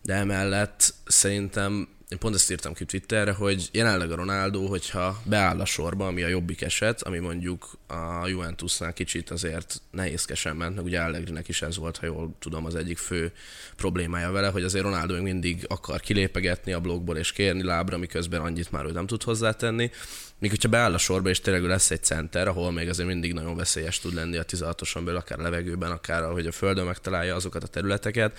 de 0.03 0.15
emellett 0.15 0.95
szerintem 1.05 1.89
én 2.13 2.19
pont 2.19 2.35
ezt 2.35 2.51
írtam 2.51 2.75
ki 2.75 2.85
Twitterre, 2.85 3.33
hogy 3.33 3.69
jelenleg 3.73 4.13
a 4.13 4.15
Ronaldo, 4.15 4.67
hogyha 4.67 5.23
beáll 5.25 5.61
a 5.61 5.65
sorba, 5.65 6.07
ami 6.07 6.23
a 6.23 6.29
jobbik 6.29 6.63
eset, 6.63 7.03
ami 7.03 7.19
mondjuk 7.19 7.79
a 7.87 8.27
Juventusnál 8.27 8.93
kicsit 8.93 9.31
azért 9.31 9.83
nehézkesen 9.91 10.57
ment, 10.57 10.75
meg 10.75 10.85
ugye 10.85 11.01
Allegrinek 11.01 11.49
is 11.49 11.63
ez 11.63 11.77
volt, 11.77 11.97
ha 11.97 12.07
jól 12.07 12.35
tudom, 12.39 12.65
az 12.65 12.75
egyik 12.75 12.99
fő 12.99 13.33
problémája 13.77 14.31
vele, 14.31 14.49
hogy 14.49 14.63
azért 14.63 14.85
Ronaldo 14.85 15.15
még 15.15 15.23
mindig 15.23 15.65
akar 15.69 16.01
kilépegetni 16.01 16.73
a 16.73 16.81
blogból 16.81 17.17
és 17.17 17.33
kérni 17.33 17.63
lábra, 17.63 17.99
miközben 17.99 18.41
annyit 18.41 18.71
már 18.71 18.85
ő 18.85 18.91
nem 18.91 19.07
tud 19.07 19.23
hozzátenni. 19.23 19.91
Míg 20.39 20.51
hogyha 20.51 20.69
beáll 20.69 20.95
a 20.95 20.99
sorba, 20.99 21.29
és 21.29 21.41
tényleg 21.41 21.65
lesz 21.65 21.91
egy 21.91 22.03
center, 22.03 22.49
ahol 22.49 22.73
még 22.73 22.89
azért 22.89 23.09
mindig 23.09 23.33
nagyon 23.33 23.57
veszélyes 23.57 23.99
tud 23.99 24.15
lenni 24.15 24.37
a 24.37 24.45
16-oson 24.45 25.05
belül, 25.05 25.17
akár 25.17 25.39
a 25.39 25.43
levegőben, 25.43 25.91
akár 25.91 26.23
ahogy 26.23 26.47
a 26.47 26.53
földön 26.53 26.87
megtalálja 26.87 27.35
azokat 27.35 27.63
a 27.63 27.67
területeket, 27.67 28.39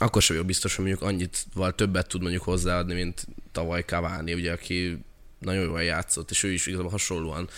akkor 0.00 0.22
sem 0.22 0.36
jó 0.36 0.42
biztos, 0.42 0.76
hogy 0.76 0.84
mondjuk 0.84 1.08
annyit, 1.08 1.44
val 1.54 1.74
többet 1.74 2.08
tud 2.08 2.20
mondjuk 2.20 2.42
hozzáadni, 2.42 2.94
mint 2.94 3.26
tavaly 3.52 3.82
Cavani, 3.82 4.34
ugye, 4.34 4.52
aki 4.52 5.04
nagyon 5.38 5.64
jól 5.64 5.82
játszott, 5.82 6.30
és 6.30 6.42
ő 6.42 6.52
is 6.52 6.66
igazából 6.66 6.90
hasonlóan 6.90 7.48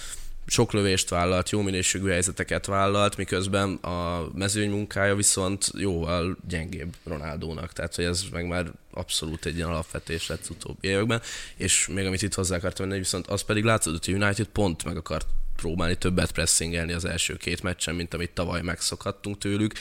sok 0.47 0.73
lövést 0.73 1.09
vállalt, 1.09 1.51
jó 1.51 1.61
minőségű 1.61 2.09
helyzeteket 2.09 2.67
vállalt, 2.67 3.17
miközben 3.17 3.75
a 3.75 4.29
mezőny 4.35 4.71
munkája 4.71 5.15
viszont 5.15 5.71
jóval 5.75 6.37
gyengébb 6.49 6.95
Ronaldónak, 7.05 7.73
tehát 7.73 7.95
hogy 7.95 8.05
ez 8.05 8.25
meg 8.33 8.47
már 8.47 8.73
abszolút 8.91 9.47
egy 9.47 9.57
ilyen 9.57 9.69
alapvetés 9.69 10.27
lett 10.27 10.51
utóbbi 10.51 10.89
években, 10.89 11.21
és 11.57 11.89
még 11.93 12.07
amit 12.07 12.23
itt 12.23 12.35
hozzá 12.35 12.57
akartam 12.57 12.89
venni, 12.89 12.99
viszont 12.99 13.27
az 13.27 13.43
pedig 13.43 13.65
látszott, 13.65 14.05
hogy 14.05 14.15
United 14.15 14.47
pont 14.47 14.85
meg 14.85 14.97
akart 14.97 15.27
próbálni 15.57 15.97
többet 15.97 16.33
pressingelni 16.33 16.93
az 16.93 17.05
első 17.05 17.37
két 17.37 17.63
meccsen, 17.63 17.95
mint 17.95 18.15
amit 18.15 18.31
tavaly 18.31 18.63
megszokhattunk 18.63 19.39
tőlük, 19.39 19.73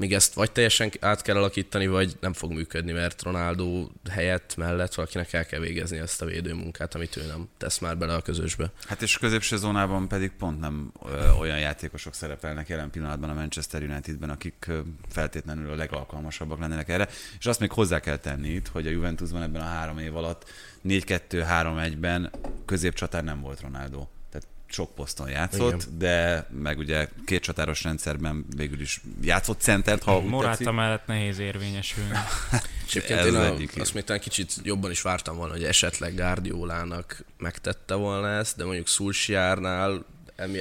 még 0.00 0.14
ezt 0.14 0.34
vagy 0.34 0.52
teljesen 0.52 0.90
át 1.00 1.22
kell 1.22 1.36
alakítani, 1.36 1.86
vagy 1.86 2.16
nem 2.20 2.32
fog 2.32 2.52
működni, 2.52 2.92
mert 2.92 3.22
Ronaldo 3.22 3.88
helyett 4.10 4.56
mellett 4.56 4.94
valakinek 4.94 5.32
el 5.32 5.46
kell 5.46 5.60
végezni 5.60 5.98
ezt 5.98 6.22
a 6.22 6.24
védőmunkát, 6.24 6.94
amit 6.94 7.16
ő 7.16 7.26
nem 7.26 7.48
tesz 7.58 7.78
már 7.78 7.98
bele 7.98 8.14
a 8.14 8.20
közösbe. 8.20 8.72
Hát 8.86 9.02
és 9.02 9.18
középső 9.18 9.56
zónában 9.56 10.08
pedig 10.08 10.30
pont 10.38 10.60
nem 10.60 10.92
olyan 11.38 11.58
játékosok 11.58 12.14
szerepelnek 12.14 12.68
jelen 12.68 12.90
pillanatban 12.90 13.30
a 13.30 13.34
Manchester 13.34 13.82
Unitedben, 13.82 14.30
akik 14.30 14.70
feltétlenül 15.08 15.72
a 15.72 15.76
legalkalmasabbak 15.76 16.58
lennének 16.58 16.88
erre. 16.88 17.08
És 17.38 17.46
azt 17.46 17.60
még 17.60 17.72
hozzá 17.72 18.00
kell 18.00 18.16
tenni 18.16 18.48
itt, 18.48 18.68
hogy 18.68 18.86
a 18.86 18.90
Juventusban 18.90 19.42
ebben 19.42 19.62
a 19.62 19.64
három 19.64 19.98
év 19.98 20.16
alatt 20.16 20.50
4-2-3-1-ben 20.84 22.30
középcsatár 22.64 23.24
nem 23.24 23.40
volt 23.40 23.60
Ronaldo 23.60 24.06
sok 24.72 24.94
poszton 24.94 25.28
játszott, 25.28 25.82
Igen. 25.82 25.98
de 25.98 26.46
meg 26.50 26.78
ugye 26.78 27.08
két 27.24 27.42
csatáros 27.42 27.84
rendszerben 27.84 28.46
végül 28.56 28.80
is 28.80 29.00
játszott 29.22 29.60
centert, 29.60 30.02
ha 30.02 30.20
Moráta 30.20 30.72
mellett 30.72 31.06
nehéz 31.06 31.38
érvényesülni. 31.38 32.10
Egyébként 32.88 33.24
én 33.24 33.34
a, 33.34 33.80
azt 33.80 33.94
még 33.94 34.04
talán 34.04 34.22
kicsit 34.22 34.52
jobban 34.62 34.90
is 34.90 35.02
vártam 35.02 35.36
volna, 35.36 35.52
hogy 35.52 35.64
esetleg 35.64 36.14
Guardiolának 36.14 37.24
megtette 37.38 37.94
volna 37.94 38.28
ezt, 38.28 38.56
de 38.56 38.64
mondjuk 38.64 38.88
Szulsiárnál 38.88 40.04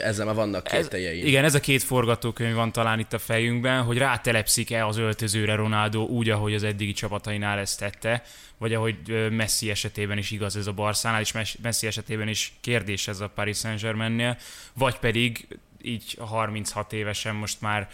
ezzel 0.01 0.25
már 0.25 0.35
vannak 0.35 0.63
kételjeim. 0.63 1.25
igen, 1.25 1.43
ez 1.43 1.55
a 1.55 1.59
két 1.59 1.83
forgatókönyv 1.83 2.55
van 2.55 2.71
talán 2.71 2.99
itt 2.99 3.13
a 3.13 3.19
fejünkben, 3.19 3.83
hogy 3.83 3.97
rátelepszik-e 3.97 4.85
az 4.85 4.97
öltözőre 4.97 5.55
Ronaldo 5.55 6.01
úgy, 6.01 6.29
ahogy 6.29 6.53
az 6.53 6.63
eddigi 6.63 6.91
csapatainál 6.93 7.59
ezt 7.59 7.79
tette, 7.79 8.23
vagy 8.59 8.73
ahogy 8.73 9.29
Messi 9.31 9.69
esetében 9.69 10.17
is 10.17 10.31
igaz 10.31 10.55
ez 10.55 10.67
a 10.67 10.73
Barszánál, 10.73 11.21
és 11.21 11.57
Messi 11.61 11.87
esetében 11.87 12.27
is 12.27 12.53
kérdés 12.61 13.07
ez 13.07 13.19
a 13.19 13.29
Paris 13.29 13.57
Saint-Germainnél, 13.57 14.37
vagy 14.73 14.95
pedig 14.95 15.47
így 15.81 16.17
36 16.19 16.93
évesen 16.93 17.35
most 17.35 17.61
már 17.61 17.89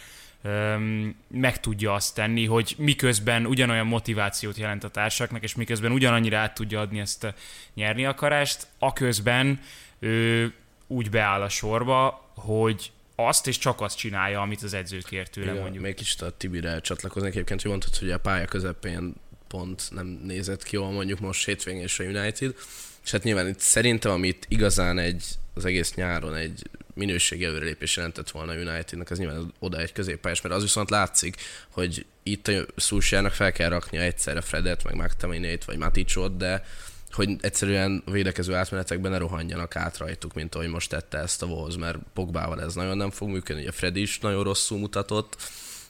meg 1.28 1.60
tudja 1.60 1.94
azt 1.94 2.16
tenni, 2.16 2.46
hogy 2.46 2.76
miközben 2.78 3.46
ugyanolyan 3.46 3.88
motivációt 3.88 4.58
jelent 4.58 4.84
a 4.84 4.90
társaknak, 4.90 5.44
és 5.44 5.56
miközben 5.56 5.92
ugyanannyira 5.92 6.38
át 6.38 6.54
tudja 6.54 6.80
adni 6.80 7.00
ezt 7.00 7.24
a 7.24 7.34
nyerni 7.74 8.06
akarást, 8.06 8.68
aközben 8.80 9.60
ő 10.00 10.54
úgy 10.88 11.10
beáll 11.10 11.42
a 11.42 11.50
sorba, 11.50 12.30
hogy 12.36 12.92
azt 13.16 13.48
és 13.48 13.58
csak 13.58 13.82
azt 13.82 13.98
csinálja, 13.98 14.42
amit 14.42 14.62
az 14.62 14.74
edző 14.74 14.98
kér 14.98 15.30
tőle, 15.30 15.52
Igen, 15.52 15.62
mondjuk. 15.62 15.84
Még 15.84 15.96
kicsit 15.96 16.22
a 16.22 16.38
Tibire 16.38 16.80
csatlakoznék 16.80 17.32
egyébként, 17.32 17.62
hogy 17.62 17.70
mondtad, 17.70 17.96
hogy 17.96 18.12
a 18.12 18.18
pálya 18.18 18.46
közepén 18.46 19.14
pont 19.56 19.88
nem 19.92 20.20
nézett 20.24 20.64
ki 20.64 20.76
jól 20.76 20.92
mondjuk 20.92 21.20
most 21.20 21.46
hétvégén 21.46 21.82
és 21.82 22.00
a 22.00 22.04
United, 22.04 22.56
és 23.04 23.12
hát 23.12 23.24
nyilván 23.24 23.48
itt 23.48 23.60
szerintem, 23.60 24.12
amit 24.12 24.46
igazán 24.50 25.00
egy, 25.00 25.26
az 25.54 25.66
egész 25.66 25.94
nyáron 25.94 26.36
egy 26.36 26.70
minőségi 26.94 27.44
előrelépés 27.44 27.96
jelentett 27.96 28.32
volna 28.32 28.52
a 28.52 28.56
Unitednek, 28.56 29.10
az 29.10 29.18
nyilván 29.18 29.54
oda 29.60 29.80
egy 29.80 29.92
középpályás, 29.92 30.42
mert 30.42 30.56
az 30.56 30.62
viszont 30.62 30.90
látszik, 30.90 31.36
hogy 31.70 32.06
itt 32.24 32.48
a 32.48 32.66
Szulsjának 32.76 33.32
fel 33.32 33.52
kell 33.52 33.70
raknia 33.70 34.02
egyszerre 34.02 34.42
Fredet, 34.42 34.84
meg 34.84 34.96
McTominay-t, 34.96 35.66
vagy 35.66 35.78
Maticot, 35.78 36.38
de 36.38 36.66
hogy 37.12 37.36
egyszerűen 37.42 38.04
védekező 38.12 38.54
átmenetekben 38.54 39.12
ne 39.12 39.18
rohanjanak 39.18 39.76
át 39.76 39.98
rajtuk, 39.98 40.34
mint 40.34 40.56
ahogy 40.56 40.68
most 40.68 40.90
tette 40.90 41.18
ezt 41.18 41.42
a 41.42 41.46
Wolves, 41.46 41.78
mert 41.78 41.98
Pogbával 42.14 42.62
ez 42.62 42.74
nagyon 42.74 42.98
nem 42.98 43.12
fog 43.12 43.30
működni, 43.30 43.62
ugye 43.62 43.72
Fred 43.72 43.96
is 43.96 44.20
nagyon 44.20 44.44
rosszul 44.44 44.80
mutatott, 44.80 45.38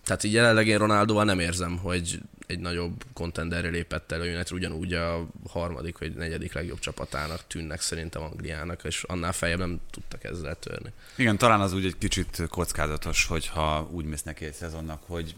tehát 0.04 0.24
így 0.24 0.34
jelenleg 0.34 0.68
én 0.68 0.78
Ronaldóval 0.78 1.24
nem 1.24 1.40
érzem, 1.40 1.78
hogy 1.78 2.20
egy 2.48 2.60
nagyobb 2.60 3.04
kontenderre 3.14 3.70
lépett 3.70 4.12
el 4.12 4.22
a 4.22 4.24
United, 4.24 4.52
ugyanúgy 4.52 4.94
a 4.94 5.26
harmadik 5.50 5.98
vagy 5.98 6.14
negyedik 6.14 6.54
legjobb 6.54 6.80
csapatának 6.80 7.48
tűnnek 7.48 7.82
szerintem 7.82 8.22
Angliának, 8.22 8.84
és 8.84 9.04
annál 9.04 9.34
feljebb 9.34 9.60
nem 9.60 9.80
tudtak 9.92 10.24
ezzel 10.24 10.56
törni. 10.56 10.92
Igen, 11.16 11.38
talán 11.38 11.62
az 11.62 11.74
úgy 11.74 11.86
egy 11.86 11.98
kicsit 11.98 12.42
kockázatos, 12.50 13.26
hogyha 13.26 13.90
úgy 13.92 14.06
mész 14.06 14.24
neki 14.24 14.46
egy 14.46 14.54
szezonnak, 14.54 15.04
hogy 15.06 15.36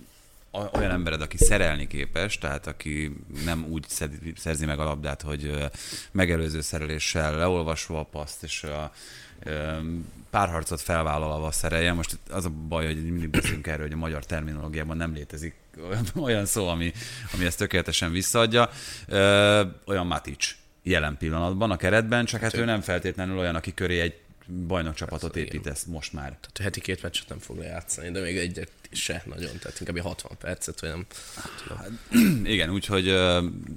olyan 0.51 0.91
embered, 0.91 1.21
aki 1.21 1.37
szerelni 1.37 1.87
képes, 1.87 2.37
tehát 2.37 2.67
aki 2.67 3.15
nem 3.45 3.65
úgy 3.69 3.85
szerzi 4.35 4.65
meg 4.65 4.79
a 4.79 4.83
labdát, 4.83 5.21
hogy 5.21 5.69
megelőző 6.11 6.61
szereléssel 6.61 7.37
leolvasva 7.37 7.99
a 7.99 8.03
paszt, 8.03 8.43
és 8.43 8.63
a 8.63 8.91
párharcot 10.29 10.81
felvállalva 10.81 11.51
szerelje. 11.51 11.93
Most 11.93 12.17
az 12.29 12.45
a 12.45 12.49
baj, 12.49 12.85
hogy 12.85 13.03
mindig 13.03 13.29
beszélünk 13.29 13.67
erről, 13.67 13.85
hogy 13.85 13.93
a 13.95 13.97
magyar 13.97 14.25
terminológiában 14.25 14.97
nem 14.97 15.13
létezik 15.13 15.55
olyan 16.15 16.45
szó, 16.45 16.67
ami, 16.67 16.93
ami 17.33 17.45
ezt 17.45 17.57
tökéletesen 17.57 18.11
visszaadja. 18.11 18.69
Olyan 19.85 20.07
Matic 20.07 20.55
jelen 20.83 21.17
pillanatban 21.17 21.71
a 21.71 21.77
keretben, 21.77 22.25
csak 22.25 22.41
hát 22.41 22.53
ő 22.53 22.65
nem 22.65 22.81
feltétlenül 22.81 23.37
olyan, 23.37 23.55
aki 23.55 23.73
köré 23.73 23.99
egy 23.99 24.13
bajnokcsapatot 24.67 25.35
építesz 25.35 25.83
most 25.83 26.13
már. 26.13 26.23
Tehát 26.23 26.57
heti 26.57 26.81
két 26.81 27.01
meccset 27.01 27.29
nem 27.29 27.39
fog 27.39 27.57
lejátszani, 27.57 28.11
de 28.11 28.21
még 28.21 28.37
egyet 28.37 28.71
se 28.91 29.23
nagyon, 29.25 29.57
tehát 29.59 29.79
inkább 29.79 29.99
60 29.99 30.31
percet, 30.39 30.79
vagy 30.79 30.89
nem. 30.89 31.05
Hát, 31.67 31.91
igen, 32.53 32.69
úgyhogy 32.69 33.09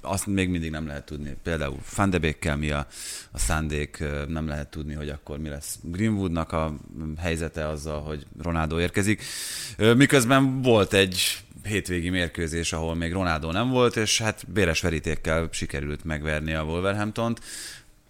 azt 0.01 0.27
még 0.27 0.49
mindig 0.49 0.71
nem 0.71 0.87
lehet 0.87 1.05
tudni. 1.05 1.37
Például 1.43 1.79
Fandebékkel 1.83 2.57
mi 2.57 2.71
a, 2.71 2.87
a 3.31 3.39
szándék, 3.39 4.05
nem 4.29 4.49
lehet 4.49 4.69
tudni, 4.69 4.95
hogy 4.95 5.09
akkor 5.09 5.39
mi 5.39 5.49
lesz 5.49 5.79
Greenwoodnak 5.83 6.53
a 6.53 6.77
helyzete 7.19 7.69
azzal, 7.69 8.01
hogy 8.01 8.27
Ronaldo 8.43 8.81
érkezik. 8.81 9.23
Miközben 9.97 10.63
volt 10.63 10.93
egy 10.93 11.39
hétvégi 11.65 12.09
mérkőzés, 12.09 12.73
ahol 12.73 12.95
még 12.95 13.13
Ronaldo 13.13 13.53
nem 13.53 13.69
volt, 13.69 13.97
és 13.97 14.21
hát 14.21 14.51
béres 14.53 14.81
verítékkel 14.81 15.49
sikerült 15.53 16.05
megverni 16.05 16.55
a 16.55 16.63
Wolverhamptont 16.63 17.41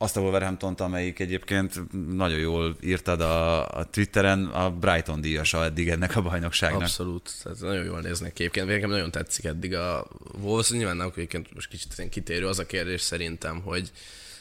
azt 0.03 0.17
a 0.17 0.21
wolverhampton 0.21 0.75
amelyik 0.75 1.19
egyébként 1.19 1.93
nagyon 2.15 2.39
jól 2.39 2.77
írtad 2.83 3.21
a, 3.21 3.69
a 3.69 3.85
Twitteren, 3.85 4.45
a 4.45 4.71
Brighton 4.71 5.21
díjasa 5.21 5.65
eddig 5.65 5.89
ennek 5.89 6.17
a 6.17 6.23
bajnokságnak. 6.23 6.81
Abszolút, 6.81 7.31
tehát 7.43 7.61
nagyon 7.61 7.85
jól 7.85 8.01
néznek 8.01 8.31
egyébként. 8.31 8.67
Nekem 8.67 8.91
nagyon 8.91 9.11
tetszik 9.11 9.45
eddig 9.45 9.75
a 9.75 10.07
Wolves, 10.41 10.71
nyilván 10.71 10.97
nem, 10.97 11.11
egyébként 11.15 11.55
most 11.55 11.69
kicsit 11.69 12.09
kitérő 12.11 12.47
az 12.47 12.59
a 12.59 12.67
kérdés 12.67 13.01
szerintem, 13.01 13.61
hogy 13.61 13.91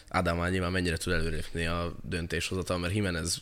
Ádám 0.09 0.49
nyilván 0.49 0.71
mennyire 0.71 0.97
tud 0.97 1.13
előrépni 1.13 1.65
a 1.65 1.95
döntéshozatal, 2.09 2.77
mert 2.77 2.93
Jimenez 2.93 3.41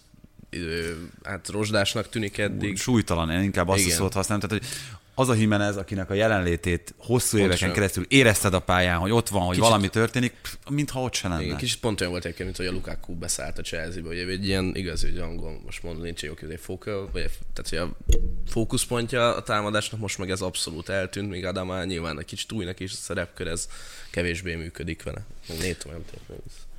hát 1.23 1.49
rozsdásnak 1.49 2.09
tűnik 2.09 2.37
eddig. 2.37 2.77
Súlytalan, 2.77 3.29
én 3.29 3.41
inkább 3.41 3.67
azt 3.67 3.79
Igen. 3.79 3.91
a 3.91 3.95
szót 3.95 4.13
használom, 4.13 4.47
tehát 4.47 4.63
hogy 4.63 4.71
az 5.19 5.29
a 5.29 5.33
Jimenez, 5.33 5.77
akinek 5.77 6.09
a 6.09 6.13
jelenlétét 6.13 6.93
hosszú 6.97 7.37
éveken 7.37 7.49
Pontosan. 7.49 7.73
keresztül 7.73 8.05
érezted 8.07 8.53
a 8.53 8.59
pályán, 8.59 8.97
hogy 8.97 9.11
ott 9.11 9.29
van, 9.29 9.41
hogy 9.41 9.49
kicsit, 9.49 9.63
valami 9.63 9.89
történik, 9.89 10.33
mintha 10.69 11.01
ott 11.01 11.13
se 11.13 11.27
lenne. 11.27 11.43
Igen, 11.43 11.57
kicsit 11.57 11.79
pont 11.79 11.99
olyan 11.99 12.11
volt 12.11 12.25
egyébként, 12.25 12.47
mint 12.47 12.57
hogy 12.59 12.75
a 12.75 12.77
Lukaku 12.77 13.15
beszállt 13.15 13.57
a 13.57 13.61
Chelsea-be, 13.61 14.07
hogy 14.07 14.17
egy 14.17 14.47
ilyen 14.47 14.71
igazi, 14.75 15.09
hogy 15.09 15.19
angol, 15.19 15.61
most 15.65 15.83
mondom, 15.83 16.03
nincs 16.03 16.23
jó 16.23 16.33
hogy 16.39 16.59
fóka, 16.59 17.09
vagy 17.11 17.29
tehát 17.53 17.69
hogy 17.69 17.77
a 17.77 18.13
fókuszpontja 18.47 19.35
a 19.35 19.43
támadásnak 19.43 19.99
most 19.99 20.17
meg 20.17 20.29
ez 20.29 20.41
abszolút 20.41 20.89
eltűnt, 20.89 21.29
míg 21.29 21.45
Adama 21.45 21.83
nyilván 21.83 22.19
egy 22.19 22.25
kicsit 22.25 22.51
újnak 22.51 22.79
is 22.79 22.91
a 22.91 22.95
szerepkör, 22.95 23.47
ez 23.47 23.67
kevésbé 24.11 24.55
működik 24.55 25.03
vele. 25.03 25.21
Négy 25.59 25.77
olyan 25.87 26.03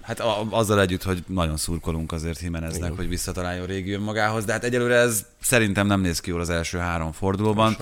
Hát 0.08 0.20
a, 0.20 0.46
azzal 0.50 0.80
együtt, 0.80 1.02
hogy 1.02 1.24
nagyon 1.26 1.56
szurkolunk 1.56 2.12
azért 2.12 2.40
Jimeneznek, 2.40 2.92
hogy 2.92 3.08
visszataláljon 3.08 3.66
régi 3.66 3.96
magához, 3.96 4.44
de 4.44 4.52
hát 4.52 4.64
egyelőre 4.64 4.94
ez 4.94 5.24
szerintem 5.40 5.86
nem 5.86 6.00
néz 6.00 6.20
ki 6.20 6.30
jól 6.30 6.40
az 6.40 6.50
első 6.50 6.78
három 6.78 7.12
fordulóban. 7.12 7.76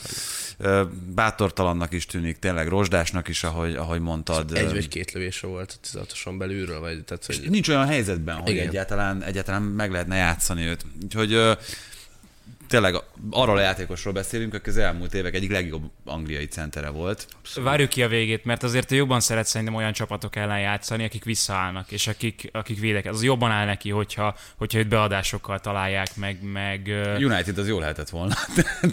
Bátortalannak 1.14 1.92
is 1.92 2.06
tűnik, 2.06 2.38
tényleg 2.38 2.68
rozsdásnak 2.68 3.28
is, 3.28 3.44
ahogy, 3.44 3.74
ahogy 3.74 4.00
mondtad. 4.00 4.56
Egy 4.56 4.72
vagy 4.72 4.88
két 4.88 5.12
lövése 5.12 5.46
volt 5.46 5.78
16 5.82 6.38
belülről, 6.38 6.80
vagy 6.80 7.04
tehát, 7.04 7.26
hogy... 7.26 7.50
Nincs 7.50 7.68
olyan 7.68 7.86
helyzetben, 7.86 8.36
hogy 8.36 8.58
egyáltalán, 8.58 9.22
egyáltalán 9.22 9.62
meg 9.62 9.90
lehetne 9.90 10.16
játszani 10.16 10.64
őt. 10.64 10.84
Úgyhogy 11.02 11.56
tényleg 12.80 13.02
arról 13.30 13.56
a 13.56 13.60
játékosról 13.60 14.12
beszélünk, 14.12 14.54
aki 14.54 14.68
az 14.68 14.76
elmúlt 14.76 15.14
évek 15.14 15.34
egyik 15.34 15.50
legjobb 15.50 15.82
angliai 16.04 16.46
centere 16.46 16.88
volt. 16.88 17.26
Abszolút. 17.38 17.68
Várjuk 17.68 17.88
ki 17.88 18.02
a 18.02 18.08
végét, 18.08 18.44
mert 18.44 18.62
azért 18.62 18.90
jobban 18.90 19.20
szeret 19.20 19.46
szerintem 19.46 19.76
olyan 19.76 19.92
csapatok 19.92 20.36
ellen 20.36 20.60
játszani, 20.60 21.04
akik 21.04 21.24
visszaállnak, 21.24 21.90
és 21.90 22.06
akik, 22.06 22.48
akik 22.52 22.80
védek. 22.80 23.06
Az 23.06 23.22
jobban 23.22 23.50
áll 23.50 23.66
neki, 23.66 23.90
hogyha, 23.90 24.36
hogyha 24.56 24.78
őt 24.78 24.88
beadásokkal 24.88 25.60
találják 25.60 26.16
meg. 26.16 26.38
meg 26.42 26.90
United 27.18 27.58
az 27.58 27.68
jól 27.68 27.80
lehetett 27.80 28.08
volna 28.08 28.34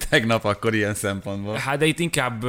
tegnap 0.09 0.45
akkor 0.45 0.73
ilyen 0.73 0.93
szempontból. 0.93 1.55
Hát 1.55 1.77
de 1.77 1.85
itt 1.85 1.99
inkább 1.99 2.45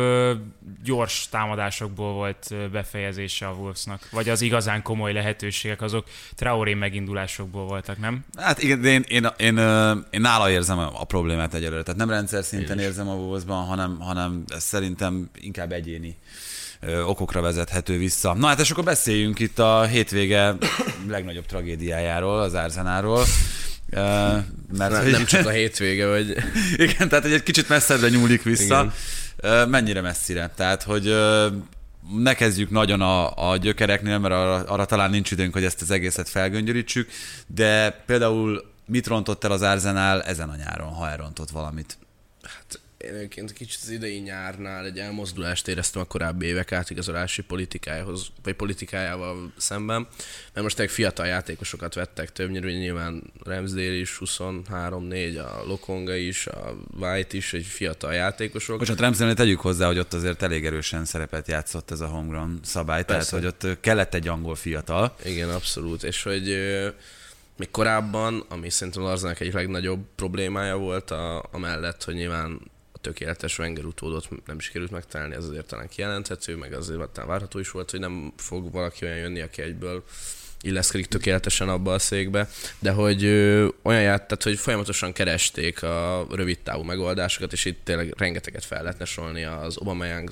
gyors 0.84 1.28
támadásokból 1.28 2.12
volt 2.12 2.54
befejezése 2.72 3.46
a 3.46 3.52
Wolvesnak, 3.52 4.08
vagy 4.10 4.28
az 4.28 4.40
igazán 4.40 4.82
komoly 4.82 5.12
lehetőségek, 5.12 5.82
azok 5.82 6.06
Traoré 6.34 6.74
megindulásokból 6.74 7.64
voltak, 7.64 7.98
nem? 7.98 8.24
Hát 8.36 8.62
igen, 8.62 8.80
de 8.80 8.88
én, 8.88 9.04
én, 9.08 9.26
én, 9.36 9.56
én, 9.56 10.04
én 10.10 10.20
nála 10.20 10.50
érzem 10.50 10.78
a 10.78 11.04
problémát 11.04 11.23
egyelőre. 11.30 11.82
Tehát 11.82 12.00
nem 12.00 12.10
rendszer 12.10 12.44
szinten 12.44 12.78
érzem 12.78 13.08
a 13.08 13.14
Wolvesban, 13.14 13.64
hanem, 13.64 14.00
hanem 14.00 14.44
ez 14.48 14.62
szerintem 14.62 15.30
inkább 15.40 15.72
egyéni 15.72 16.16
okokra 17.06 17.40
vezethető 17.40 17.98
vissza. 17.98 18.34
Na 18.34 18.46
hát 18.46 18.60
és 18.60 18.70
akkor 18.70 18.84
beszéljünk 18.84 19.38
itt 19.38 19.58
a 19.58 19.84
hétvége 19.84 20.56
legnagyobb 21.08 21.46
tragédiájáról, 21.46 22.40
az 22.40 22.54
Arzenáról. 22.54 23.24
Uh, 23.90 24.00
mert 24.76 24.90
nem, 24.90 25.10
nem 25.10 25.24
csak 25.24 25.46
a 25.46 25.50
hétvége, 25.60 26.06
vagy... 26.06 26.36
Igen, 26.76 27.08
tehát 27.08 27.24
egy 27.24 27.42
kicsit 27.42 27.68
messzebbre 27.68 28.08
nyúlik 28.08 28.42
vissza. 28.42 28.92
Igen. 29.42 29.68
mennyire 29.68 30.00
messzire? 30.00 30.52
Tehát, 30.56 30.82
hogy 30.82 31.14
ne 32.18 32.34
kezdjük 32.34 32.70
nagyon 32.70 33.00
a, 33.00 33.50
a 33.50 33.56
gyökereknél, 33.56 34.18
mert 34.18 34.34
arra, 34.34 34.54
arra 34.54 34.84
talán 34.84 35.10
nincs 35.10 35.30
időnk, 35.30 35.52
hogy 35.52 35.64
ezt 35.64 35.82
az 35.82 35.90
egészet 35.90 36.28
felgöngyörítsük, 36.28 37.10
de 37.46 38.02
például 38.06 38.73
mit 38.86 39.06
rontott 39.06 39.44
el 39.44 39.50
az 39.50 39.62
Arsenal 39.62 40.22
ezen 40.22 40.48
a 40.48 40.56
nyáron, 40.56 40.92
ha 40.92 41.08
elrontott 41.08 41.50
valamit? 41.50 41.98
Hát 42.42 42.80
én 43.04 43.14
egyébként 43.14 43.52
kicsit 43.52 43.80
az 43.82 43.90
idei 43.90 44.18
nyárnál 44.18 44.84
egy 44.84 44.98
elmozdulást 44.98 45.68
éreztem 45.68 46.02
a 46.02 46.04
korábbi 46.04 46.46
évek 46.46 46.72
átigazolási 46.72 47.42
politikájához, 47.42 48.26
vagy 48.42 48.54
politikájával 48.54 49.52
szemben, 49.56 50.06
mert 50.52 50.62
most 50.62 50.78
egy 50.78 50.90
fiatal 50.90 51.26
játékosokat 51.26 51.94
vettek 51.94 52.32
többnyire, 52.32 52.70
nyilván 52.70 53.32
Ramsdale 53.44 53.92
is 53.92 54.18
23-4, 54.24 55.38
a 55.38 55.64
Lokonga 55.66 56.14
is, 56.14 56.46
a 56.46 56.76
White 56.98 57.36
is, 57.36 57.52
egy 57.52 57.66
fiatal 57.66 58.14
játékosok. 58.14 58.78
Most 58.78 59.00
Ramsdale 59.00 59.34
tegyük 59.34 59.60
hozzá, 59.60 59.86
hogy 59.86 59.98
ott 59.98 60.14
azért 60.14 60.42
elég 60.42 60.66
erősen 60.66 61.04
szerepet 61.04 61.48
játszott 61.48 61.90
ez 61.90 62.00
a 62.00 62.06
homegrown 62.06 62.60
szabály, 62.62 63.04
Persze. 63.04 63.30
tehát 63.30 63.44
hogy 63.44 63.68
ott 63.68 63.80
kellett 63.80 64.14
egy 64.14 64.28
angol 64.28 64.54
fiatal. 64.54 65.14
Igen, 65.24 65.50
abszolút, 65.50 66.02
és 66.02 66.22
hogy 66.22 66.48
még 67.56 67.70
korábban, 67.70 68.44
ami 68.48 68.70
szerintem 68.70 69.02
Larznak 69.02 69.40
egyik 69.40 69.52
legnagyobb 69.52 70.00
problémája 70.14 70.76
volt, 70.76 71.10
a, 71.10 71.38
a 71.38 71.58
mellett, 71.58 72.04
hogy 72.04 72.14
nyilván 72.14 72.60
a 72.92 72.98
tökéletes 72.98 73.58
Wenger 73.58 73.84
utódot 73.84 74.28
nem 74.46 74.58
sikerült 74.58 74.90
megtalálni, 74.90 75.34
ez 75.34 75.44
azért 75.44 75.66
talán 75.66 75.88
kijelenthető, 75.88 76.56
meg 76.56 76.72
azért 76.72 77.08
talán 77.08 77.28
várható 77.28 77.58
is 77.58 77.70
volt, 77.70 77.90
hogy 77.90 78.00
nem 78.00 78.32
fog 78.36 78.72
valaki 78.72 79.04
olyan 79.04 79.16
jönni, 79.16 79.40
aki 79.40 79.62
egyből 79.62 80.04
illeszkedik 80.60 81.06
tökéletesen 81.06 81.68
abba 81.68 81.92
a 81.92 81.98
székbe, 81.98 82.48
de 82.78 82.90
hogy 82.90 83.24
ö, 83.24 83.68
olyan 83.82 84.02
ját, 84.02 84.22
tehát 84.22 84.42
hogy 84.42 84.58
folyamatosan 84.58 85.12
keresték 85.12 85.82
a 85.82 86.26
rövid 86.30 86.58
távú 86.58 86.82
megoldásokat, 86.82 87.52
és 87.52 87.64
itt 87.64 87.84
tényleg 87.84 88.14
rengeteget 88.16 88.64
fel 88.64 88.82
lehetne 88.82 89.04
sorolni 89.04 89.44
az 89.44 89.76
Aubameyang 89.76 90.30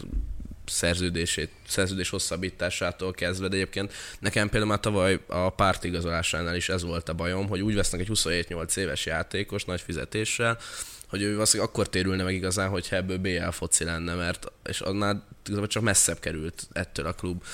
szerződését, 0.67 1.51
szerződés 1.69 2.09
hosszabbításától 2.11 3.13
kezdve, 3.13 3.49
de 3.49 3.55
egyébként 3.55 3.93
nekem 4.19 4.49
például 4.49 4.71
már 4.71 4.81
tavaly 4.81 5.21
a 5.27 5.51
pártigazolásánál 5.51 6.57
is 6.57 6.69
ez 6.69 6.83
volt 6.83 7.09
a 7.09 7.15
bajom, 7.15 7.49
hogy 7.49 7.61
úgy 7.61 7.75
vesznek 7.75 8.01
egy 8.01 8.09
27-8 8.13 8.77
éves 8.77 9.07
játékos 9.07 9.65
nagy 9.65 9.81
fizetéssel, 9.81 10.59
hogy 11.09 11.23
ő 11.23 11.33
valószínűleg 11.33 11.71
akkor 11.71 11.89
térülne 11.89 12.23
meg 12.23 12.35
igazán, 12.35 12.69
hogyha 12.69 12.97
ebből 12.97 13.19
BL 13.19 13.51
foci 13.51 13.85
lenne, 13.85 14.15
mert 14.15 14.53
és 14.65 14.81
annál 14.81 15.27
csak 15.67 15.83
messzebb 15.83 16.19
került 16.19 16.69
ettől 16.73 17.07
a 17.07 17.13
klub. 17.13 17.45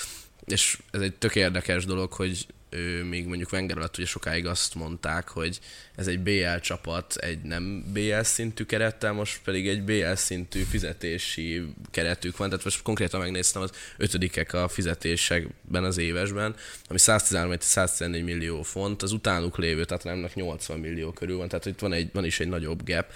És 0.45 0.79
ez 0.91 1.01
egy 1.01 1.15
tök 1.15 1.35
érdekes 1.35 1.85
dolog, 1.85 2.13
hogy 2.13 2.47
ő 2.69 3.03
még 3.03 3.27
mondjuk 3.27 3.51
Wenger 3.51 3.77
alatt 3.77 3.97
ugye 3.97 4.05
sokáig 4.05 4.45
azt 4.45 4.75
mondták, 4.75 5.27
hogy 5.27 5.59
ez 5.95 6.07
egy 6.07 6.19
BL 6.19 6.55
csapat, 6.61 7.15
egy 7.15 7.41
nem 7.41 7.85
BL 7.93 8.21
szintű 8.21 8.63
kerettel, 8.63 9.13
most 9.13 9.39
pedig 9.43 9.67
egy 9.67 9.83
BL 9.83 10.13
szintű 10.13 10.61
fizetési 10.61 11.73
keretük 11.91 12.37
van, 12.37 12.49
tehát 12.49 12.63
most 12.63 12.81
konkrétan 12.81 13.19
megnéztem 13.19 13.61
az 13.61 13.71
ötödikek 13.97 14.53
a 14.53 14.67
fizetésekben 14.67 15.83
az 15.83 15.97
évesben, 15.97 16.55
ami 16.87 16.99
113-114 17.01 18.23
millió 18.23 18.61
font, 18.61 19.01
az 19.01 19.11
utánuk 19.11 19.57
lévő, 19.57 19.85
tehát 19.85 20.03
nemnek 20.03 20.35
80 20.35 20.79
millió 20.79 21.11
körül 21.11 21.37
van, 21.37 21.47
tehát 21.47 21.65
itt 21.65 21.79
van, 21.79 21.93
egy, 21.93 22.09
van 22.13 22.25
is 22.25 22.39
egy 22.39 22.47
nagyobb 22.47 22.85
gap 22.85 23.11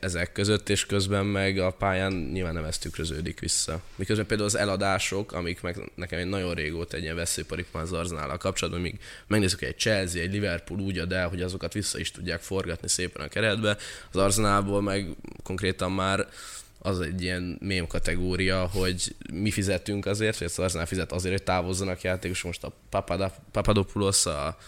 ezek 0.00 0.32
között, 0.32 0.68
és 0.68 0.86
közben 0.86 1.26
meg 1.26 1.58
a 1.58 1.70
pályán 1.70 2.12
nyilván 2.12 2.54
nem 2.54 2.64
ez 2.64 2.78
tükröződik 2.78 3.40
vissza. 3.40 3.80
Miközben 3.96 4.26
például 4.26 4.48
az 4.48 4.56
eladások, 4.56 5.32
amik 5.32 5.60
meg 5.60 5.90
nekem 5.94 6.18
egy 6.18 6.26
nagyon 6.26 6.54
régóta 6.54 6.96
egy 6.96 7.02
ilyen 7.02 7.16
veszőparipán 7.16 7.82
az 7.82 7.92
a 8.12 8.36
kapcsolatban, 8.36 8.82
míg 8.82 8.98
megnézzük 9.26 9.62
egy 9.62 9.78
Chelsea, 9.78 10.22
egy 10.22 10.32
Liverpool 10.32 10.80
úgy 10.80 10.98
ad 10.98 11.12
el, 11.12 11.28
hogy 11.28 11.42
azokat 11.42 11.72
vissza 11.72 11.98
is 11.98 12.10
tudják 12.10 12.40
forgatni 12.40 12.88
szépen 12.88 13.22
a 13.22 13.28
keretbe, 13.28 13.76
az 14.12 14.16
Arzenálból 14.16 14.82
meg 14.82 15.08
konkrétan 15.42 15.92
már 15.92 16.28
az 16.78 17.00
egy 17.00 17.22
ilyen 17.22 17.58
mém 17.60 17.86
kategória, 17.86 18.66
hogy 18.66 19.14
mi 19.32 19.50
fizetünk 19.50 20.06
azért, 20.06 20.38
vagy 20.38 20.46
az 20.46 20.58
Arsenal 20.58 20.86
fizet 20.86 21.12
azért, 21.12 21.34
hogy 21.34 21.42
távozzanak 21.42 22.02
játékosok. 22.02 22.44
Most 22.44 22.64
a 22.64 22.72
Papadopoulos, 23.50 24.26
a 24.26 24.58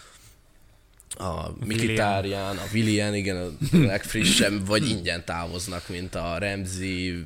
a 1.19 1.53
Mikitárján, 1.65 2.57
a 2.57 2.63
Willian, 2.73 3.15
igen, 3.15 3.37
a 3.37 3.77
legfrissebb, 3.77 4.67
vagy 4.67 4.89
ingyen 4.89 5.25
távoznak, 5.25 5.87
mint 5.87 6.15
a 6.15 6.37
Remzi, 6.37 7.25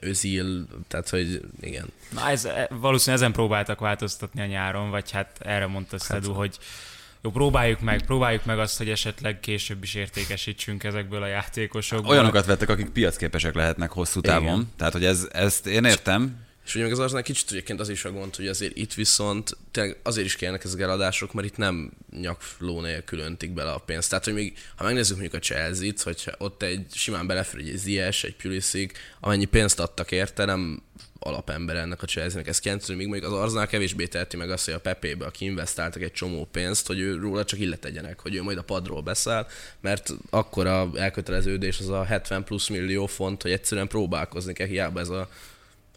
Özil, 0.00 0.66
tehát 0.88 1.08
hogy 1.08 1.40
igen. 1.60 1.92
Na 2.14 2.30
ez, 2.30 2.44
e, 2.44 2.68
valószínűleg 2.80 3.22
ezen 3.22 3.32
próbáltak 3.32 3.80
változtatni 3.80 4.40
a 4.40 4.46
nyáron, 4.46 4.90
vagy 4.90 5.10
hát 5.10 5.38
erre 5.40 5.66
mondta 5.66 5.96
hát, 6.08 6.26
hogy 6.26 6.58
jó, 7.22 7.30
próbáljuk 7.30 7.80
meg, 7.80 8.04
próbáljuk 8.04 8.44
meg 8.44 8.58
azt, 8.58 8.78
hogy 8.78 8.88
esetleg 8.88 9.40
később 9.40 9.82
is 9.82 9.94
értékesítsünk 9.94 10.84
ezekből 10.84 11.22
a 11.22 11.26
játékosokból. 11.26 12.10
Olyanokat 12.10 12.46
vettek, 12.46 12.68
akik 12.68 12.88
piacképesek 12.88 13.54
lehetnek 13.54 13.90
hosszú 13.90 14.20
távon. 14.20 14.54
Igen. 14.54 14.72
Tehát, 14.76 14.92
hogy 14.92 15.04
ez, 15.04 15.28
ezt 15.32 15.66
én 15.66 15.84
értem, 15.84 16.46
és 16.68 16.74
ugye 16.74 16.86
az 16.86 16.98
Arsenal 16.98 17.22
kicsit 17.22 17.50
egyébként 17.50 17.80
az 17.80 17.88
is 17.88 18.04
a 18.04 18.12
gond, 18.12 18.36
hogy 18.36 18.46
azért 18.46 18.76
itt 18.76 18.94
viszont 18.94 19.56
azért 20.02 20.26
is 20.26 20.36
kellnek 20.36 20.64
ezek 20.64 20.80
eladások, 20.80 21.32
mert 21.32 21.46
itt 21.46 21.56
nem 21.56 21.92
nyakló 22.20 22.80
nélkül 22.80 23.18
öntik 23.18 23.50
bele 23.50 23.70
a 23.70 23.78
pénzt. 23.78 24.08
Tehát, 24.08 24.24
hogy 24.24 24.34
még, 24.34 24.58
ha 24.76 24.84
megnézzük 24.84 25.16
mondjuk 25.16 25.42
a 25.42 25.44
Chelsea-t, 25.44 26.02
hogy 26.02 26.32
ott 26.38 26.62
egy 26.62 26.86
simán 26.92 27.26
belefér 27.26 27.60
egy 27.60 27.76
Ziyech, 27.76 28.24
egy 28.24 28.36
Pulisic, 28.36 28.98
amennyi 29.20 29.44
pénzt 29.44 29.80
adtak 29.80 30.10
érte, 30.10 30.44
nem 30.44 30.82
alapember 31.18 31.76
ennek 31.76 32.02
a 32.02 32.06
Chelsea-nek. 32.06 32.48
Ez 32.48 32.60
hogy 32.62 32.96
még 32.96 33.06
mondjuk 33.06 33.32
az 33.32 33.38
Arsenal 33.38 33.66
kevésbé 33.66 34.06
teheti 34.06 34.36
meg 34.36 34.50
azt, 34.50 34.64
hogy 34.64 34.74
a 34.74 34.80
Pepébe, 34.80 35.26
aki 35.26 35.44
investáltak 35.44 36.02
egy 36.02 36.12
csomó 36.12 36.48
pénzt, 36.52 36.86
hogy 36.86 37.00
ő 37.00 37.16
róla 37.16 37.44
csak 37.44 37.60
illetegyenek, 37.60 38.20
hogy 38.20 38.34
ő 38.34 38.42
majd 38.42 38.58
a 38.58 38.62
padról 38.62 39.00
beszáll, 39.00 39.46
mert 39.80 40.10
akkor 40.30 40.66
a 40.66 40.90
elköteleződés 40.94 41.78
az 41.78 41.88
a 41.88 42.04
70 42.04 42.44
plusz 42.44 42.68
millió 42.68 43.06
font, 43.06 43.42
hogy 43.42 43.50
egyszerűen 43.50 43.88
próbálkozni 43.88 44.52
kell, 44.52 44.66
hiába 44.66 45.00
ez 45.00 45.08
a 45.08 45.28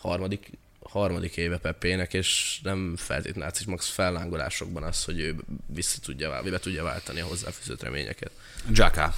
harmadik, 0.01 0.51
harmadik 0.79 1.37
éve 1.37 1.57
Pepének, 1.57 2.13
és 2.13 2.59
nem 2.63 2.95
feltétlenül 2.97 3.43
látszik 3.43 3.67
max 3.67 3.89
fellángolásokban 3.89 4.83
az, 4.83 5.03
hogy 5.03 5.19
ő 5.19 5.35
vissza 5.65 5.99
tudja, 5.99 6.41
be 6.43 6.59
tudja 6.59 6.83
váltani 6.83 7.19
a 7.19 7.25
hozzáfűzött 7.25 7.83
reményeket. 7.83 8.31
Jaka. 8.71 9.13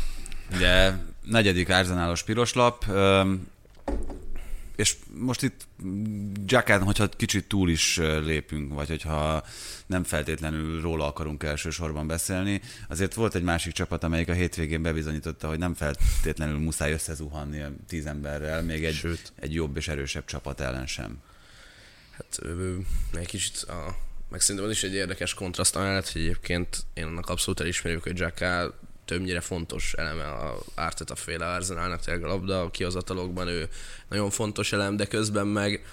Ugye 0.53 0.91
negyedik 1.23 1.69
árzenálos 1.69 2.23
piroslap, 2.23 2.85
és 4.75 4.95
most 5.13 5.43
itt 5.43 5.67
Jackán, 6.45 6.83
hogyha 6.83 7.09
kicsit 7.09 7.47
túl 7.47 7.69
is 7.69 7.97
lépünk, 7.97 8.73
vagy 8.73 8.87
hogyha 8.87 9.43
nem 9.85 10.03
feltétlenül 10.03 10.81
róla 10.81 11.07
akarunk 11.07 11.43
elsősorban 11.43 12.07
beszélni, 12.07 12.61
azért 12.89 13.13
volt 13.13 13.35
egy 13.35 13.43
másik 13.43 13.73
csapat, 13.73 14.03
amelyik 14.03 14.29
a 14.29 14.33
hétvégén 14.33 14.81
bebizonyította, 14.81 15.47
hogy 15.47 15.59
nem 15.59 15.73
feltétlenül 15.73 16.57
muszáj 16.57 16.91
összezuhanni 16.91 17.63
tíz 17.87 18.05
emberrel, 18.05 18.63
még 18.63 18.85
egy, 18.85 18.95
Sőt. 18.95 19.33
egy 19.35 19.53
jobb 19.53 19.77
és 19.77 19.87
erősebb 19.87 20.25
csapat 20.25 20.59
ellen 20.59 20.87
sem. 20.87 21.21
Hát 22.11 22.39
egy 23.13 23.27
kicsit 23.27 23.57
a 23.57 23.95
meg 24.33 24.41
szerintem 24.41 24.69
az 24.69 24.75
is 24.75 24.83
egy 24.83 24.93
érdekes 24.93 25.33
kontraszt, 25.33 25.75
amellett, 25.75 26.09
hogy 26.09 26.21
egyébként 26.21 26.85
én 26.93 27.05
annak 27.05 27.29
abszolút 27.29 27.59
elismerjük, 27.59 28.03
hogy 28.03 28.19
Jacká 28.19 28.67
többnyire 29.05 29.41
fontos 29.41 29.93
eleme 29.93 30.25
a 30.25 30.57
a 31.07 31.15
féle 31.15 31.45
Arsenalnak, 31.45 32.01
tényleg 32.01 32.23
a 32.23 32.27
labda 32.27 32.69
kihozatalokban 32.71 33.47
ő 33.47 33.69
nagyon 34.09 34.29
fontos 34.29 34.73
elem, 34.73 34.95
de 34.95 35.05
közben 35.05 35.47
meg 35.47 35.85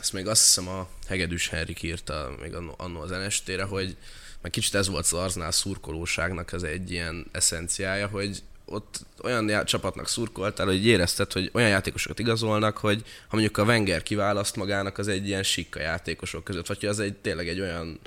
ezt 0.00 0.12
még 0.12 0.26
azt 0.26 0.42
hiszem 0.42 0.68
a 0.68 0.88
Hegedűs 1.08 1.48
Henrik 1.48 1.82
írta 1.82 2.34
még 2.40 2.54
annó 2.76 3.00
az 3.00 3.10
NST-re, 3.10 3.62
hogy 3.62 3.96
meg 4.42 4.50
kicsit 4.50 4.74
ez 4.74 4.88
volt 4.88 5.04
az 5.04 5.12
Arsenal 5.12 5.52
szurkolóságnak 5.52 6.52
az 6.52 6.64
egy 6.64 6.90
ilyen 6.90 7.26
eszenciája, 7.32 8.06
hogy 8.06 8.42
ott 8.64 9.00
olyan 9.22 9.48
já- 9.48 9.66
csapatnak 9.66 10.08
szurkoltál, 10.08 10.66
hogy 10.66 10.86
érezted, 10.86 11.32
hogy 11.32 11.50
olyan 11.52 11.68
játékosokat 11.68 12.18
igazolnak, 12.18 12.76
hogy 12.76 13.02
ha 13.28 13.36
mondjuk 13.36 13.56
a 13.56 13.64
Wenger 13.64 14.02
kiválaszt 14.02 14.56
magának, 14.56 14.98
az 14.98 15.08
egy 15.08 15.26
ilyen 15.26 15.42
sikka 15.42 15.80
játékosok 15.80 16.44
között, 16.44 16.66
vagy 16.66 16.80
hogy 16.80 16.88
az 16.88 17.00
egy 17.00 17.14
tényleg 17.14 17.48
egy 17.48 17.60
olyan 17.60 18.00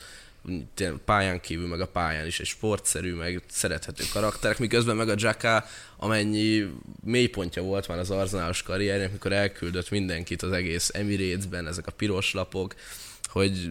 pályán 1.06 1.40
kívül, 1.40 1.68
meg 1.68 1.82
a 1.82 1.88
pályán 1.88 2.26
is 2.26 2.40
egy 2.40 2.46
sportszerű, 2.46 3.14
meg 3.14 3.42
szerethető 3.50 4.04
karakterek, 4.14 4.60
miközben 4.60 4.96
meg 4.96 5.10
a 5.10 5.14
Jacka 5.18 5.66
amennyi 5.98 6.66
mélypontja 7.04 7.62
volt 7.62 7.88
már 7.88 8.00
az 8.00 8.12
arzenálos 8.12 8.64
karriernek, 8.64 9.12
mikor 9.12 9.32
elküldött 9.32 9.90
mindenkit 9.90 10.42
az 10.42 10.52
egész 10.52 10.90
Emirates-ben, 10.94 11.68
ezek 11.68 11.88
a 11.88 11.92
piros 11.92 12.34
lapok, 12.34 12.76
hogy 13.26 13.70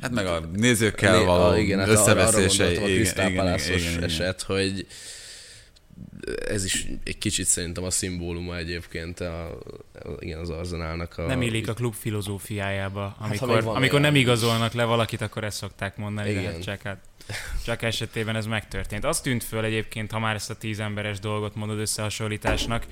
Hát 0.00 0.10
meg 0.10 0.26
a 0.26 0.50
nézőkkel 0.56 1.24
való 1.24 1.56
igen, 1.56 1.78
hát 1.78 1.88
összeveszése. 1.88 2.70
Igen, 2.70 2.82
igen, 2.82 3.00
igen, 3.00 3.56
igen, 3.56 3.78
igen, 3.78 4.02
eset, 4.02 4.42
hogy 4.42 4.86
ez 6.48 6.64
is 6.64 6.86
egy 7.04 7.18
kicsit 7.18 7.46
szerintem 7.46 7.84
a 7.84 7.90
szimbóluma 7.90 8.56
egyébként 8.56 9.20
a, 9.20 9.46
a, 9.50 9.58
igen, 10.18 10.38
az 10.38 10.50
arzenálnak. 10.50 11.18
A, 11.18 11.26
nem 11.26 11.42
illik 11.42 11.68
a 11.68 11.74
klub 11.74 11.94
filozófiájába. 11.94 13.16
Amikor, 13.18 13.54
hát, 13.54 13.64
amikor 13.64 14.00
nem 14.00 14.14
igazolnak 14.14 14.72
le 14.72 14.84
valakit, 14.84 15.20
akkor 15.20 15.44
ezt 15.44 15.56
szokták 15.56 15.96
mondani. 15.96 16.30
Igen. 16.30 16.44
Hát 16.44 16.62
csak, 16.62 16.82
hát, 16.82 16.98
csak 17.64 17.82
esetében 17.82 18.36
ez 18.36 18.46
megtörtént. 18.46 19.04
Azt 19.04 19.22
tűnt 19.22 19.44
föl 19.44 19.64
egyébként, 19.64 20.10
ha 20.10 20.18
már 20.18 20.34
ezt 20.34 20.50
a 20.50 20.56
tíz 20.56 20.80
emberes 20.80 21.18
dolgot 21.18 21.54
mondod 21.54 21.78
összehasonlításnak, 21.78 22.86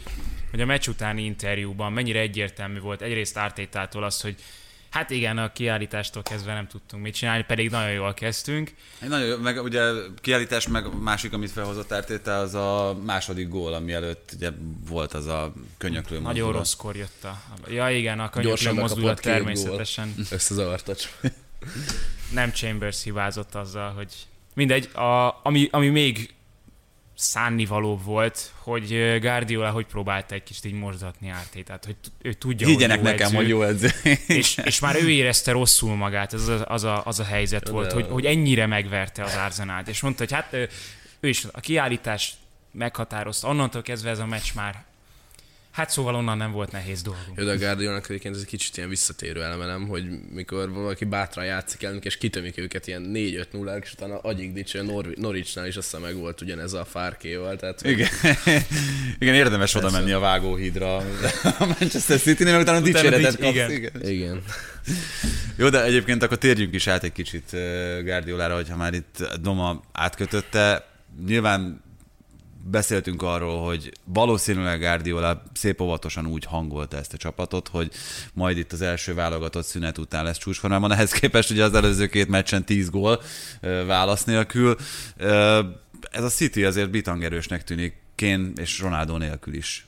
hogy 0.51 0.61
a 0.61 0.67
meccs 0.67 0.89
utáni 0.89 1.25
interjúban 1.25 1.93
mennyire 1.93 2.21
egyértelmű 2.21 2.81
volt 2.81 3.03
egyrészt 3.03 3.37
Ártétától 3.37 4.05
az, 4.05 4.21
hogy 4.21 4.35
Hát 4.97 5.11
igen, 5.11 5.39
a 5.39 5.53
kiállítástól 5.53 6.23
kezdve 6.23 6.55
nem 6.55 6.67
tudtunk 6.67 7.03
mit 7.03 7.15
csinálni, 7.15 7.45
pedig 7.47 7.71
nagyon 7.71 7.91
jól 7.91 8.15
kezdtünk. 8.15 8.75
Egy 8.99 9.09
nagyon, 9.09 9.41
meg 9.41 9.63
ugye 9.63 9.81
kiállítás, 10.21 10.69
meg 10.69 10.99
másik, 11.01 11.33
amit 11.33 11.51
felhozott 11.51 11.93
Ártéta, 11.93 12.39
az 12.39 12.55
a 12.55 12.99
második 13.05 13.49
gól, 13.49 13.73
ami 13.73 13.93
előtt 13.93 14.31
ugye 14.35 14.51
volt 14.89 15.13
az 15.15 15.27
a 15.27 15.53
könyöklő 15.79 16.17
Nagyon 16.17 16.33
mozdulat. 16.33 16.55
rosszkor 16.55 16.97
jött 16.97 17.25
a... 17.25 17.43
Ja 17.69 17.91
igen, 17.91 18.21
a 18.21 18.31
könyöklő 18.31 18.73
mozdulat 18.73 19.21
természetesen. 19.21 20.15
Összezavartacs. 20.31 21.09
nem 22.33 22.53
Chambers 22.53 23.03
hibázott 23.03 23.55
azzal, 23.55 23.93
hogy 23.93 24.13
mindegy, 24.55 24.91
a, 24.95 25.41
ami, 25.43 25.69
ami 25.71 25.89
még 25.89 26.35
szánnivaló 27.17 28.01
volt, 28.05 28.53
hogy 28.59 29.19
Guardiola 29.21 29.71
hogy 29.71 29.87
próbálta 29.87 30.35
egy 30.35 30.43
kicsit 30.43 30.65
így 30.65 30.73
morzdatni 30.73 31.29
ártétát, 31.29 31.85
hogy 31.85 31.97
ő 32.23 32.33
tudja, 32.33 32.67
Higgyenek 32.67 32.97
hogy 32.97 33.07
jó 33.07 33.13
nekem, 33.13 33.27
edző, 33.27 33.37
hogy 33.37 33.49
jó 33.49 33.63
edző. 33.63 33.89
És, 34.27 34.61
és, 34.65 34.81
már 34.81 34.97
ő 34.97 35.11
érezte 35.11 35.53
rosszul 35.53 35.95
magát, 35.95 36.33
ez 36.33 36.49
az, 36.49 36.63
az, 36.67 36.85
a, 36.85 37.03
az 37.05 37.21
a 37.21 37.25
helyzet 37.25 37.69
volt, 37.69 37.93
hogy, 37.93 38.07
hogy 38.11 38.25
ennyire 38.25 38.67
megverte 38.67 39.25
az 39.25 39.35
Arzenát, 39.35 39.89
és 39.89 40.01
mondta, 40.01 40.23
hogy 40.23 40.33
hát 40.33 40.53
ő 41.21 41.29
is 41.29 41.45
a 41.53 41.61
kiállítás 41.61 42.33
meghatározta, 42.73 43.49
onnantól 43.49 43.83
kezdve 43.83 44.11
ez 44.11 44.19
a 44.19 44.27
meccs 44.27 44.55
már 44.55 44.85
Hát 45.77 45.91
szóval 45.91 46.15
onnan 46.15 46.37
nem 46.37 46.53
volt 46.53 46.73
nehéz 46.73 47.03
dolgunk. 47.03 47.39
Jó, 47.39 47.45
de 47.45 47.51
a 47.51 47.57
Guardiolnak 47.57 48.09
egyébként 48.09 48.35
ez 48.35 48.41
egy 48.41 48.47
kicsit 48.47 48.77
ilyen 48.77 48.89
visszatérő 48.89 49.43
elemelem, 49.43 49.89
hogy 49.89 50.05
mikor 50.33 50.71
valaki 50.71 51.05
bátran 51.05 51.45
játszik 51.45 51.83
el, 51.83 51.97
és 51.97 52.17
kitömik 52.19 52.59
őket 52.59 52.87
ilyen 52.87 53.11
4-5 53.15 53.45
0 53.51 53.77
és 53.79 53.93
utána 53.93 54.19
agyig 54.19 54.53
dicső 54.53 54.83
Nor- 54.83 55.17
Norwichnál 55.17 55.67
is 55.67 55.77
aztán 55.77 56.01
meg 56.01 56.15
volt 56.17 56.41
ugyanez 56.41 56.73
a 56.73 56.85
fárkéval. 56.85 57.57
Tehát, 57.57 57.83
Igen. 57.83 58.09
Igen, 59.19 59.35
érdemes 59.35 59.75
oda 59.75 59.91
menni 59.91 60.13
a 60.13 60.19
vágóhídra 60.19 60.97
a 60.97 61.05
Manchester 61.59 62.21
City-nél, 62.21 62.53
mert 62.53 62.65
utána 62.65 62.81
dicséretet 62.81 63.39
kapsz. 63.39 63.55
Igen. 63.55 63.71
Igen. 63.71 64.03
Igen. 64.03 64.43
Jó, 65.57 65.69
de 65.69 65.85
egyébként 65.85 66.23
akkor 66.23 66.39
térjünk 66.39 66.75
is 66.75 66.87
át 66.87 67.05
egy 67.05 67.13
kicsit 67.13 67.51
Guardiolára, 68.05 68.55
hogyha 68.55 68.77
már 68.77 68.95
itt 68.95 69.37
Doma 69.41 69.83
átkötötte. 69.93 70.89
Nyilván 71.27 71.85
beszéltünk 72.71 73.23
arról, 73.23 73.65
hogy 73.65 73.93
valószínűleg 74.05 74.81
Guardiola 74.81 75.43
szép 75.55 75.81
óvatosan 75.81 76.27
úgy 76.27 76.45
hangolta 76.45 76.97
ezt 76.97 77.13
a 77.13 77.17
csapatot, 77.17 77.69
hogy 77.69 77.91
majd 78.33 78.59
itt 78.59 78.73
az 78.73 78.81
első 78.81 79.15
válogatott 79.15 79.65
szünet 79.65 79.99
után 79.99 80.25
lesz 80.25 80.39
csúcsformában. 80.39 80.93
Ehhez 80.93 81.13
képest 81.13 81.51
ugye 81.51 81.65
az 81.65 81.75
előző 81.75 82.07
két 82.07 82.29
meccsen 82.29 82.65
10 82.65 82.91
gól 82.91 83.23
válasz 83.87 84.25
nélkül. 84.25 84.77
Ez 86.11 86.23
a 86.23 86.29
City 86.29 86.65
azért 86.65 86.91
bitangerősnek 86.91 87.65
tűnik 87.65 87.95
Kén 88.15 88.53
és 88.57 88.81
Ronaldo 88.81 89.17
nélkül 89.17 89.55
is. 89.55 89.87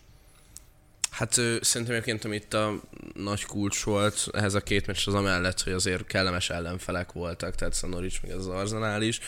Hát 1.11 1.33
szerintem 1.61 1.95
egyébként, 1.95 2.25
amit 2.25 2.55
a 2.55 2.81
nagy 3.15 3.45
kulcs 3.45 3.83
volt 3.83 4.29
ehhez 4.33 4.55
a 4.55 4.61
két 4.61 4.87
meccs 4.87 5.03
az 5.07 5.15
amellett, 5.15 5.63
hogy 5.63 5.73
azért 5.73 6.07
kellemes 6.07 6.51
ellenfelek 6.51 7.13
voltak, 7.13 7.55
tehát 7.55 7.79
a 7.83 7.87
Norwich 7.87 8.19
meg 8.23 8.37
az 8.37 8.47
Arsenal 8.47 9.03
is, 9.03 9.21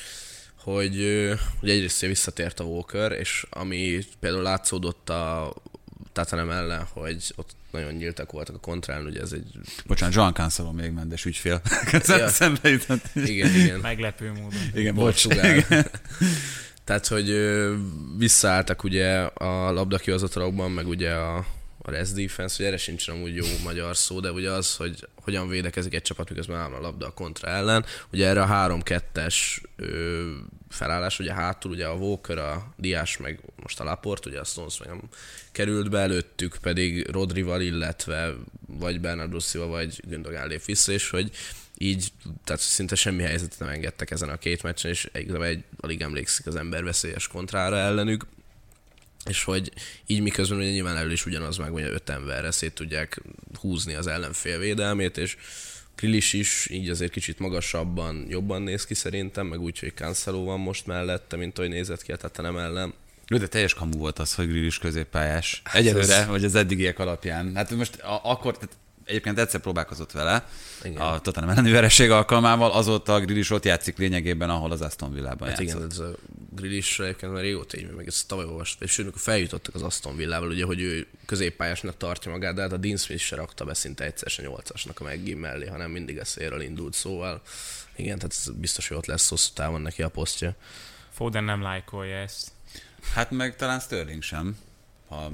hogy, 0.63 1.29
hogy 1.61 1.71
egyrészt 1.71 2.01
visszatért 2.01 2.61
a 2.61 2.65
Walker, 2.65 3.13
és 3.13 3.47
ami 3.51 3.99
például 4.21 4.43
látszódott 4.43 5.11
a 5.11 5.55
Tatanem 6.13 6.51
ellen, 6.51 6.87
hogy 6.93 7.33
ott 7.37 7.51
nagyon 7.71 7.93
nyíltak 7.93 8.33
voltak 8.33 8.55
a 8.55 8.59
kontrán, 8.59 9.05
ugye 9.05 9.21
ez 9.21 9.33
egy... 9.33 9.59
Bocsánat, 9.87 10.15
Joan 10.15 10.33
Cancelo 10.33 10.73
még 10.73 10.91
mendes 10.91 11.25
ügyfél. 11.25 11.61
ja. 12.07 12.29
Szembe 12.29 12.69
jutott. 12.69 13.05
Igen, 13.15 13.55
igen. 13.55 13.81
Meglepő 13.81 14.33
módon. 14.33 14.61
Igen, 14.75 14.95
bocs. 14.95 15.27
Tehát, 16.85 17.07
hogy 17.07 17.35
visszaálltak 18.19 18.85
ugye 18.85 19.19
a 19.21 19.73
labdakihozatalokban, 19.73 20.71
meg 20.71 20.87
ugye 20.87 21.11
a, 21.11 21.47
a 21.91 21.97
rest 21.97 22.15
defense, 22.15 22.57
hogy 22.57 22.67
erre 22.67 22.77
sincs 22.77 23.09
amúgy 23.09 23.35
jó 23.35 23.47
magyar 23.65 23.97
szó, 23.97 24.21
de 24.21 24.33
ugye 24.33 24.51
az, 24.51 24.77
hogy 24.77 25.09
hogyan 25.15 25.49
védekezik 25.49 25.95
egy 25.95 26.03
csapat, 26.03 26.29
miközben 26.29 26.59
áll 26.59 26.73
a 26.73 26.81
labda 26.81 27.07
a 27.07 27.11
kontra 27.11 27.49
ellen. 27.49 27.85
Ugye 28.13 28.27
erre 28.27 28.43
a 28.43 28.83
3-2-es 28.83 29.37
felállás, 30.69 31.19
ugye 31.19 31.35
hátul 31.35 31.71
ugye 31.71 31.87
a 31.87 31.95
Walker, 31.95 32.39
a 32.39 32.75
Diás, 32.77 33.17
meg 33.17 33.41
most 33.63 33.81
a 33.81 33.85
Laport, 33.85 34.27
ugye 34.27 34.41
a 34.41 34.45
Stones 34.45 34.79
meg 34.79 34.89
nem 34.89 35.01
került 35.53 35.91
be, 35.91 35.99
előttük 35.99 36.57
pedig 36.61 37.07
Rodrival, 37.11 37.61
illetve 37.61 38.35
vagy 38.67 39.01
Bernardo 39.01 39.39
Silva, 39.39 39.67
vagy 39.67 40.01
Gündogan 40.09 40.49
lép 40.49 40.65
vissza, 40.65 40.93
és 40.93 41.11
hogy 41.11 41.31
így, 41.79 42.13
tehát 42.45 42.61
szinte 42.61 42.95
semmi 42.95 43.23
helyzetet 43.23 43.59
nem 43.59 43.69
engedtek 43.69 44.11
ezen 44.11 44.29
a 44.29 44.37
két 44.37 44.63
meccsen, 44.63 44.91
és 44.91 45.09
egy, 45.13 45.35
egy 45.35 45.65
alig 45.81 46.01
emlékszik 46.01 46.47
az 46.47 46.57
ember 46.57 46.85
veszélyes 46.85 47.29
kontrára 47.29 47.77
ellenük 47.77 48.27
és 49.29 49.45
hogy 49.45 49.73
így 50.07 50.23
miközben 50.23 50.59
ugye 50.59 50.71
nyilván 50.71 50.97
elő 50.97 51.13
is 51.13 51.27
ugyanaz 51.27 51.57
meg, 51.57 51.71
hogy 51.71 51.83
öt 51.83 52.11
emberre 52.11 52.51
szét 52.51 52.75
tudják 52.75 53.23
húzni 53.61 53.95
az 53.95 54.07
ellenfél 54.07 54.59
védelmét, 54.59 55.17
és 55.17 55.37
Krilis 55.95 56.33
is 56.33 56.69
így 56.71 56.89
azért 56.89 57.13
kicsit 57.13 57.39
magasabban, 57.39 58.27
jobban 58.29 58.63
néz 58.63 58.85
ki 58.85 58.95
szerintem, 58.95 59.47
meg 59.47 59.61
úgy, 59.61 59.79
hogy 59.79 59.93
Cancelo 59.95 60.45
van 60.45 60.61
most 60.61 60.87
mellette, 60.87 61.37
mint 61.37 61.59
ahogy 61.59 61.71
nézett 61.71 62.03
ki 62.03 62.13
a 62.13 62.31
nem 62.43 62.57
ellen. 62.57 62.95
Jó, 63.29 63.37
de 63.39 63.47
teljes 63.47 63.75
kamu 63.75 63.99
volt 63.99 64.19
az, 64.19 64.35
hogy 64.35 64.49
Grilis 64.49 64.79
középpályás. 64.79 65.61
Hát 65.65 65.75
Egyelőre, 65.75 66.25
vagy 66.25 66.45
az 66.45 66.55
eddigiek 66.55 66.99
alapján. 66.99 67.55
Hát 67.55 67.71
most 67.71 68.01
a, 68.01 68.21
akkor, 68.25 68.59
tehát 68.59 68.77
egyébként 69.11 69.39
egyszer 69.39 69.61
próbálkozott 69.61 70.13
vele, 70.13 70.49
igen. 70.83 71.01
a 71.01 71.21
Tottenham 71.21 71.53
elleni 71.53 71.71
vereség 71.71 72.11
alkalmával, 72.11 72.71
azóta 72.71 73.15
a 73.15 73.21
Grilis 73.21 73.51
ott 73.51 73.65
játszik 73.65 73.99
lényegében, 73.99 74.51
ahol 74.51 74.71
az 74.73 74.81
Aston 74.81 75.13
Villában 75.13 75.49
hát 75.49 75.59
játszott. 75.59 75.77
igen, 75.77 75.91
ez 75.91 75.99
a 75.99 76.15
Grilis 76.57 76.99
egyébként 76.99 77.33
már 77.33 77.43
régóta 77.43 77.79
így, 77.79 77.91
meg 77.91 78.07
ezt 78.07 78.29
tavaly 78.29 78.45
olvastam, 78.45 78.87
és 78.87 78.93
sőt, 78.93 79.21
feljutottak 79.21 79.75
az 79.75 79.83
Aston 79.83 80.17
Villával, 80.17 80.49
ugye, 80.49 80.65
hogy 80.65 80.81
ő 80.81 81.07
középpályásnak 81.27 81.97
tartja 81.97 82.31
magát, 82.31 82.55
de 82.55 82.61
hát 82.61 82.73
a 82.73 82.77
Dean 82.77 82.97
Smith 82.97 83.23
se 83.23 83.37
rakta 83.37 83.65
be 83.65 83.75
szinte 83.75 84.05
egyszer 84.05 84.31
se 84.31 84.43
nyolcasnak 84.43 85.01
a 85.01 85.05
meggim 85.05 85.39
mellé, 85.39 85.67
hanem 85.67 85.91
mindig 85.91 86.19
a 86.19 86.25
szélről 86.25 86.61
indult, 86.61 86.95
szóval 86.95 87.43
igen, 87.97 88.17
tehát 88.17 88.33
ez 88.33 88.49
biztos, 88.55 88.89
hogy 88.89 88.97
ott 88.97 89.07
lesz 89.07 89.29
hosszú 89.29 89.51
távon 89.55 89.81
neki 89.81 90.03
a 90.03 90.09
posztja. 90.09 90.55
Foden 91.11 91.45
nem 91.45 91.63
lájkolja 91.63 92.17
ezt. 92.17 92.51
Hát 93.15 93.31
meg 93.31 93.57
talán 93.57 93.81
Sterling 93.81 94.23
sem. 94.23 94.57
Ha 95.09 95.33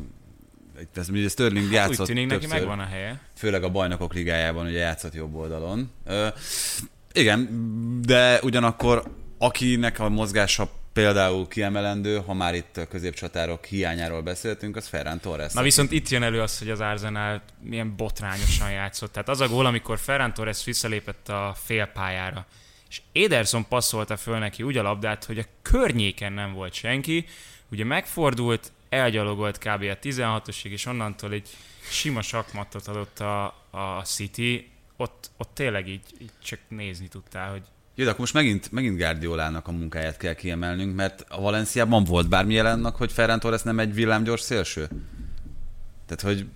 ez 0.95 1.09
ugye 1.09 1.29
Sterling 1.29 1.73
játszott 1.73 2.01
Úgy 2.01 2.07
tűnik, 2.07 2.29
többször, 2.29 2.49
neki 2.49 2.61
megvan 2.61 2.79
a 2.79 2.89
helye. 2.89 3.21
Főleg 3.37 3.62
a 3.62 3.71
bajnokok 3.71 4.15
ligájában 4.15 4.67
ugye 4.67 4.79
játszott 4.79 5.15
jobb 5.15 5.35
oldalon. 5.35 5.91
Ö, 6.05 6.29
igen, 7.12 7.49
de 8.03 8.41
ugyanakkor 8.43 9.03
akinek 9.39 9.99
a 9.99 10.09
mozgása 10.09 10.71
például 10.93 11.49
kiemelendő, 11.49 12.19
ha 12.27 12.35
már 12.35 12.55
itt 12.55 12.77
a 12.77 12.87
középcsatárok 12.87 13.65
hiányáról 13.65 14.23
beszéltünk, 14.23 14.77
az 14.77 14.87
Ferran 14.87 15.21
Torres. 15.21 15.53
Na 15.53 15.62
viszont 15.62 15.93
itt 15.93 16.09
jön 16.09 16.23
elő 16.23 16.41
az, 16.41 16.59
hogy 16.59 16.71
az 16.71 16.81
Arsenal 16.81 17.43
milyen 17.61 17.97
botrányosan 17.97 18.71
játszott. 18.71 19.12
Tehát 19.12 19.29
az 19.29 19.41
a 19.41 19.49
gól, 19.49 19.67
amikor 19.67 19.99
Ferran 19.99 20.35
Torres 20.35 20.65
visszalépett 20.65 21.29
a 21.29 21.57
félpályára, 21.65 22.47
és 22.89 23.03
Ederson 23.12 23.69
passzolta 23.69 24.17
föl 24.17 24.39
neki 24.39 24.62
úgy 24.62 24.77
a 24.77 24.83
labdát, 24.83 25.25
hogy 25.25 25.39
a 25.39 25.45
környéken 25.62 26.33
nem 26.33 26.53
volt 26.53 26.73
senki, 26.73 27.27
ugye 27.71 27.85
megfordult, 27.85 28.73
elgyalogolt 28.97 29.59
kb. 29.59 29.83
a 29.83 29.99
16-osig, 30.03 30.65
és 30.65 30.87
onnantól 30.87 31.33
egy 31.33 31.49
sima 31.91 32.23
sakmatot 32.23 32.87
adott 32.87 33.21
a, 33.21 33.45
a 33.71 34.03
City, 34.05 34.71
ott, 34.97 35.31
ott 35.37 35.51
tényleg 35.55 35.89
így, 35.89 36.05
így 36.21 36.31
csak 36.43 36.59
nézni 36.69 37.09
tudtál, 37.09 37.51
hogy 37.51 37.63
jó, 37.99 38.05
de 38.05 38.11
akkor 38.11 38.21
most 38.21 38.35
megint, 38.35 38.73
megint 38.73 38.97
Guardiolának 38.97 39.69
a 39.69 39.73
munkáját 39.73 40.17
kell 40.17 40.35
kiemelnünk, 40.35 40.95
mert 40.95 41.25
a 41.29 41.41
Valenciában 41.41 42.05
volt 42.05 42.29
bármi 42.29 42.55
jelennek, 42.55 42.95
hogy 42.95 43.13
Ferran 43.13 43.41
Torres 43.41 43.63
nem 43.63 43.79
egy 43.79 43.95
villámgyors 43.95 44.41
szélső? 44.41 44.89
Tehát, 46.07 46.23
hogy 46.23 46.47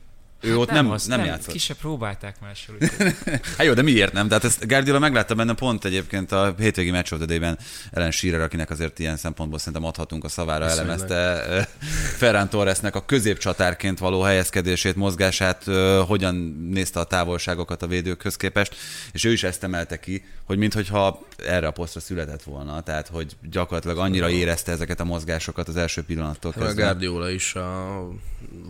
ő 0.40 0.48
hát 0.50 0.58
ott 0.58 0.70
nem, 0.70 0.86
nem, 0.86 0.96
nem, 1.06 1.18
nem 1.18 1.24
játszott. 1.28 1.52
Ki 1.52 1.58
se 1.58 1.74
próbálták 1.74 2.36
máshol. 2.40 2.76
hát 3.56 3.66
jó, 3.66 3.72
de 3.72 3.82
miért 3.82 4.12
nem? 4.12 4.28
Tehát 4.28 4.44
ezt 4.44 4.66
Guardiola 4.66 4.98
meglátta 4.98 5.34
benne 5.34 5.54
pont 5.54 5.84
egyébként 5.84 6.32
a 6.32 6.54
hétvégi 6.58 6.90
meccs 6.90 7.08
volt 7.10 7.22
idejében 7.22 7.58
Ellen 7.90 8.10
Shearer, 8.10 8.40
akinek 8.40 8.70
azért 8.70 8.98
ilyen 8.98 9.16
szempontból 9.16 9.58
szerintem 9.58 9.84
adhatunk 9.84 10.24
a 10.24 10.28
szavára, 10.28 10.64
Viszonylag. 10.64 11.00
elemezte 11.00 11.68
Ferran 12.16 12.48
Torresnek 12.48 12.94
a 12.94 13.04
középcsatárként 13.04 13.98
való 13.98 14.20
helyezkedését, 14.20 14.96
mozgását, 14.96 15.64
hogyan 16.06 16.34
nézte 16.70 17.00
a 17.00 17.04
távolságokat 17.04 17.82
a 17.82 17.86
védőkhöz 17.86 18.36
képest, 18.36 18.74
és 19.12 19.24
ő 19.24 19.32
is 19.32 19.42
ezt 19.42 19.64
emelte 19.64 20.00
ki, 20.00 20.24
hogy 20.44 20.58
mintha 20.58 21.26
erre 21.46 21.66
a 21.66 21.70
posztra 21.70 22.00
született 22.00 22.42
volna, 22.42 22.82
tehát 22.82 23.08
hogy 23.08 23.36
gyakorlatilag 23.50 23.98
annyira 23.98 24.30
érezte 24.30 24.72
ezeket 24.72 25.00
a 25.00 25.04
mozgásokat 25.04 25.68
az 25.68 25.76
első 25.76 26.02
pillanattól 26.02 26.52
kezdve. 26.52 26.70
A 26.70 26.74
Guardiola 26.74 27.30
is 27.30 27.54
a 27.54 28.08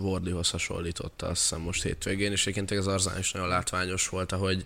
Wardihoz 0.00 0.50
hasonlította, 0.50 1.26
azt 1.26 1.40
hiszem 1.40 1.59
most 1.60 1.82
hétvégén, 1.82 2.32
és 2.32 2.46
egyébként 2.46 2.80
az 2.80 2.86
Arzán 2.86 3.18
is 3.18 3.32
nagyon 3.32 3.48
látványos 3.48 4.08
volt, 4.08 4.32
ahogy 4.32 4.64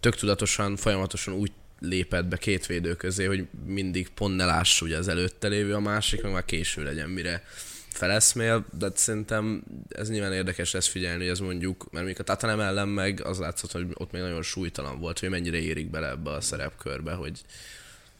tök 0.00 0.14
tudatosan, 0.14 0.76
folyamatosan 0.76 1.34
úgy 1.34 1.52
lépett 1.80 2.24
be 2.24 2.36
két 2.36 2.66
védő 2.66 2.94
közé, 2.94 3.24
hogy 3.24 3.46
mindig 3.66 4.08
pont 4.08 4.36
ne 4.36 4.44
láss 4.44 4.80
ugye 4.80 4.96
az 4.96 5.08
előtte 5.08 5.48
lévő 5.48 5.74
a 5.74 5.80
másik, 5.80 6.22
meg 6.22 6.32
már 6.32 6.44
késő 6.44 6.82
legyen, 6.82 7.08
mire 7.08 7.44
feleszmél, 7.88 8.64
de 8.78 8.90
szerintem 8.94 9.62
ez 9.88 10.10
nyilván 10.10 10.32
érdekes 10.32 10.72
lesz 10.72 10.86
figyelni, 10.86 11.22
hogy 11.22 11.32
ez 11.32 11.38
mondjuk, 11.38 11.78
mert 11.78 12.04
mondjuk 12.04 12.18
a 12.18 12.22
Tatanem 12.22 12.60
ellen 12.60 12.88
meg 12.88 13.24
az 13.24 13.38
látszott, 13.38 13.72
hogy 13.72 13.86
ott 13.94 14.10
még 14.10 14.22
nagyon 14.22 14.42
súlytalan 14.42 14.98
volt, 14.98 15.18
hogy 15.18 15.30
mennyire 15.30 15.56
érik 15.56 15.90
bele 15.90 16.08
ebbe 16.08 16.30
a 16.30 16.40
szerepkörbe, 16.40 17.12
hogy 17.12 17.40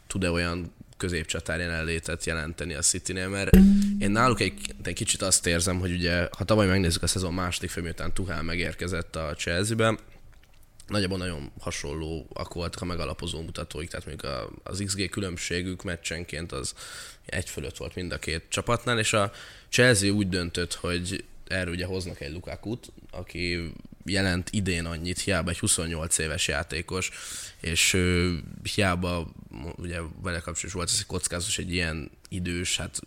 tud-e 0.07 0.31
olyan 0.31 0.73
középcsatár 0.99 1.59
jelenlétet 1.59 2.25
jelenteni 2.25 2.73
a 2.73 2.81
City-nél, 2.81 3.27
mert 3.27 3.55
én 3.99 4.11
náluk 4.11 4.39
egy, 4.39 4.53
egy 4.83 4.93
kicsit 4.93 5.21
azt 5.21 5.47
érzem, 5.47 5.79
hogy 5.79 5.91
ugye, 5.91 6.27
ha 6.37 6.43
tavaly 6.43 6.67
megnézzük 6.67 7.03
a 7.03 7.07
szezon 7.07 7.33
második 7.33 7.69
fél, 7.69 7.83
miután 7.83 8.13
Tuhál 8.13 8.43
megérkezett 8.43 9.15
a 9.15 9.33
Chelsea-be, 9.37 9.97
nagyjából 10.87 11.17
nagyon 11.17 11.51
hasonlóak 11.59 12.53
voltak 12.53 12.81
a 12.81 12.85
megalapozó 12.85 13.41
mutatóik, 13.41 13.89
tehát 13.89 14.05
mondjuk 14.05 14.51
az 14.63 14.83
XG 14.85 15.09
különbségük 15.09 15.83
meccsenként 15.83 16.51
az 16.51 16.73
egy 17.25 17.49
fölött 17.49 17.77
volt 17.77 17.95
mind 17.95 18.11
a 18.11 18.19
két 18.19 18.43
csapatnál, 18.49 18.99
és 18.99 19.13
a 19.13 19.31
Chelsea 19.69 20.11
úgy 20.11 20.29
döntött, 20.29 20.73
hogy 20.73 21.23
erről 21.47 21.73
ugye 21.73 21.85
hoznak 21.85 22.21
egy 22.21 22.31
Lukakut, 22.31 22.91
aki 23.11 23.73
jelent 24.05 24.49
idén 24.51 24.85
annyit, 24.85 25.19
hiába 25.19 25.49
egy 25.49 25.59
28 25.59 26.17
éves 26.17 26.47
játékos, 26.47 27.09
és 27.61 27.93
ö, 27.93 28.33
hiába 28.75 29.31
ugye 29.75 29.99
vele 30.21 30.39
kapcsolatos 30.39 30.73
volt 30.73 30.89
ez 30.89 30.95
egy 30.99 31.05
kockázatos, 31.05 31.57
egy 31.57 31.73
ilyen 31.73 32.11
idős, 32.29 32.77
hát 32.77 32.99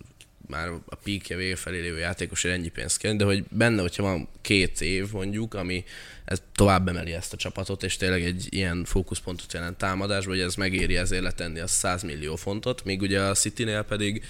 már 0.46 0.68
a 0.86 0.94
píkje 0.94 1.36
vége 1.36 1.56
felé 1.56 1.80
lévő 1.80 1.98
játékosért 1.98 2.54
ennyi 2.54 2.68
pénzt 2.68 2.98
kell, 2.98 3.14
de 3.14 3.24
hogy 3.24 3.44
benne, 3.50 3.80
hogyha 3.80 4.02
van 4.02 4.28
két 4.40 4.80
év 4.80 5.12
mondjuk, 5.12 5.54
ami 5.54 5.84
ez 6.24 6.42
tovább 6.54 6.88
emeli 6.88 7.12
ezt 7.12 7.32
a 7.32 7.36
csapatot, 7.36 7.82
és 7.82 7.96
tényleg 7.96 8.24
egy 8.24 8.46
ilyen 8.50 8.84
fókuszpontot 8.84 9.52
jelent 9.52 9.78
támadásba, 9.78 10.30
hogy 10.30 10.40
ez 10.40 10.54
megéri 10.54 10.96
ezért 10.96 11.22
letenni 11.22 11.60
a 11.60 11.66
100 11.66 12.02
millió 12.02 12.36
fontot, 12.36 12.84
míg 12.84 13.00
ugye 13.00 13.20
a 13.20 13.34
City-nél 13.34 13.82
pedig 13.82 14.24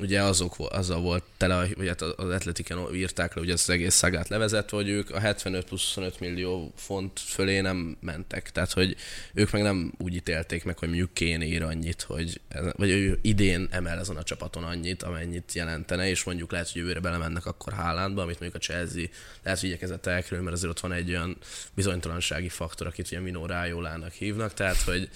ugye 0.00 0.22
azok, 0.22 0.54
azzal 0.58 1.00
volt 1.00 1.22
tele, 1.36 1.68
vagy 1.76 1.88
hát 1.88 2.00
az 2.02 2.30
Atletiken 2.30 2.94
írták 2.94 3.34
le, 3.34 3.40
ugye 3.40 3.52
az 3.52 3.70
egész 3.70 3.94
szagát 3.94 4.28
levezett, 4.28 4.70
hogy 4.70 4.88
ők 4.88 5.10
a 5.10 5.18
75 5.18 5.64
plusz 5.64 5.84
25 5.94 6.20
millió 6.20 6.72
font 6.76 7.20
fölé 7.20 7.60
nem 7.60 7.96
mentek. 8.00 8.50
Tehát, 8.50 8.72
hogy 8.72 8.96
ők 9.34 9.50
meg 9.50 9.62
nem 9.62 9.92
úgy 9.98 10.14
ítélték 10.14 10.64
meg, 10.64 10.78
hogy 10.78 10.88
mondjuk 10.88 11.14
kéne 11.14 11.44
ír 11.44 11.62
annyit, 11.62 12.02
hogy, 12.02 12.40
vagy 12.72 12.90
ő 12.90 13.18
idén 13.22 13.68
emel 13.70 13.98
ezen 13.98 14.16
a 14.16 14.22
csapaton 14.22 14.64
annyit, 14.64 15.02
amennyit 15.02 15.52
jelentene, 15.52 16.08
és 16.08 16.24
mondjuk 16.24 16.52
lehet, 16.52 16.70
hogy 16.70 16.80
jövőre 16.80 17.00
belemennek 17.00 17.46
akkor 17.46 17.72
Haalandba, 17.72 18.22
amit 18.22 18.40
mondjuk 18.40 18.62
a 18.62 18.66
Chelsea 18.66 19.04
lehet, 19.42 19.60
hogy 19.60 19.68
igyekezett 19.68 20.06
elkerülni, 20.06 20.44
mert 20.44 20.56
azért 20.56 20.70
ott 20.70 20.80
van 20.80 20.92
egy 20.92 21.10
olyan 21.10 21.36
bizonytalansági 21.74 22.48
faktor, 22.48 22.86
akit 22.86 23.06
ugye 23.06 23.20
Minó 23.20 23.46
Rájólának 23.46 24.12
hívnak, 24.12 24.54
tehát, 24.54 24.80
hogy 24.80 25.08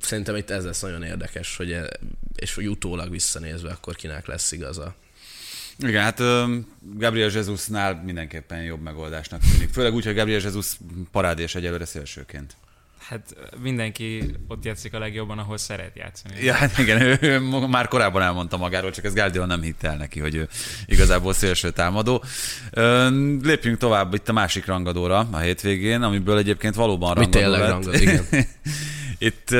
szerintem 0.00 0.36
itt 0.36 0.50
ez 0.50 0.64
lesz 0.64 0.80
nagyon 0.80 1.02
érdekes, 1.02 1.56
hogy 1.56 1.72
e, 1.72 1.88
és 2.34 2.54
hogy 2.54 2.68
utólag 2.68 3.10
visszanézve, 3.10 3.70
akkor 3.70 3.96
kinek 3.96 4.26
lesz 4.26 4.52
igaza. 4.52 4.94
Igen, 5.78 6.02
hát 6.02 6.18
Gabriel 6.80 7.30
Jesusnál 7.30 8.02
mindenképpen 8.04 8.62
jobb 8.62 8.82
megoldásnak 8.82 9.40
tűnik. 9.40 9.72
Főleg 9.72 9.94
úgy, 9.94 10.04
hogy 10.04 10.14
Gabriel 10.14 10.40
Jesus 10.40 10.76
parádés 11.10 11.54
egyelőre 11.54 11.84
szélsőként. 11.84 12.56
Hát 13.08 13.36
mindenki 13.62 14.34
ott 14.48 14.64
játszik 14.64 14.94
a 14.94 14.98
legjobban, 14.98 15.38
ahol 15.38 15.58
szeret 15.58 15.96
játszani. 15.96 16.44
Ja, 16.44 16.54
hát 16.54 16.78
igen, 16.78 17.00
ő, 17.00 17.18
ő 17.20 17.38
már 17.68 17.88
korábban 17.88 18.22
elmondta 18.22 18.56
magáról, 18.56 18.90
csak 18.90 19.04
ez 19.04 19.14
Guardiola 19.14 19.46
nem 19.46 19.62
hitte 19.62 19.88
el 19.88 19.96
neki, 19.96 20.20
hogy 20.20 20.34
ő 20.34 20.48
igazából 20.86 21.32
szélső 21.32 21.70
támadó. 21.70 22.24
Lépjünk 23.42 23.78
tovább 23.78 24.14
itt 24.14 24.28
a 24.28 24.32
másik 24.32 24.66
rangadóra 24.66 25.28
a 25.30 25.38
hétvégén, 25.38 26.02
amiből 26.02 26.38
egyébként 26.38 26.74
valóban 26.74 27.14
rangadó 27.14 27.38
tényleg 27.38 27.60
lett. 27.60 27.70
rangad, 27.70 28.00
igen. 28.00 28.26
itt 29.18 29.54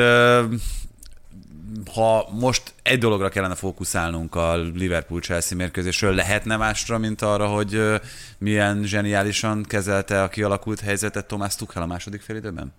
ha 1.93 2.29
most 2.31 2.73
egy 2.81 2.99
dologra 2.99 3.29
kellene 3.29 3.55
fókuszálnunk 3.55 4.35
a 4.35 4.57
Liverpool-Chelsea 4.57 5.57
mérkőzésről, 5.57 6.13
lehetne 6.13 6.57
másra, 6.57 6.97
mint 6.97 7.21
arra, 7.21 7.47
hogy 7.47 7.81
milyen 8.37 8.83
zseniálisan 8.83 9.63
kezelte 9.63 10.23
a 10.23 10.29
kialakult 10.29 10.79
helyzetet 10.79 11.27
Tomás 11.27 11.55
Tuchel 11.55 11.81
a 11.81 11.85
második 11.85 12.21
félidőben? 12.21 12.73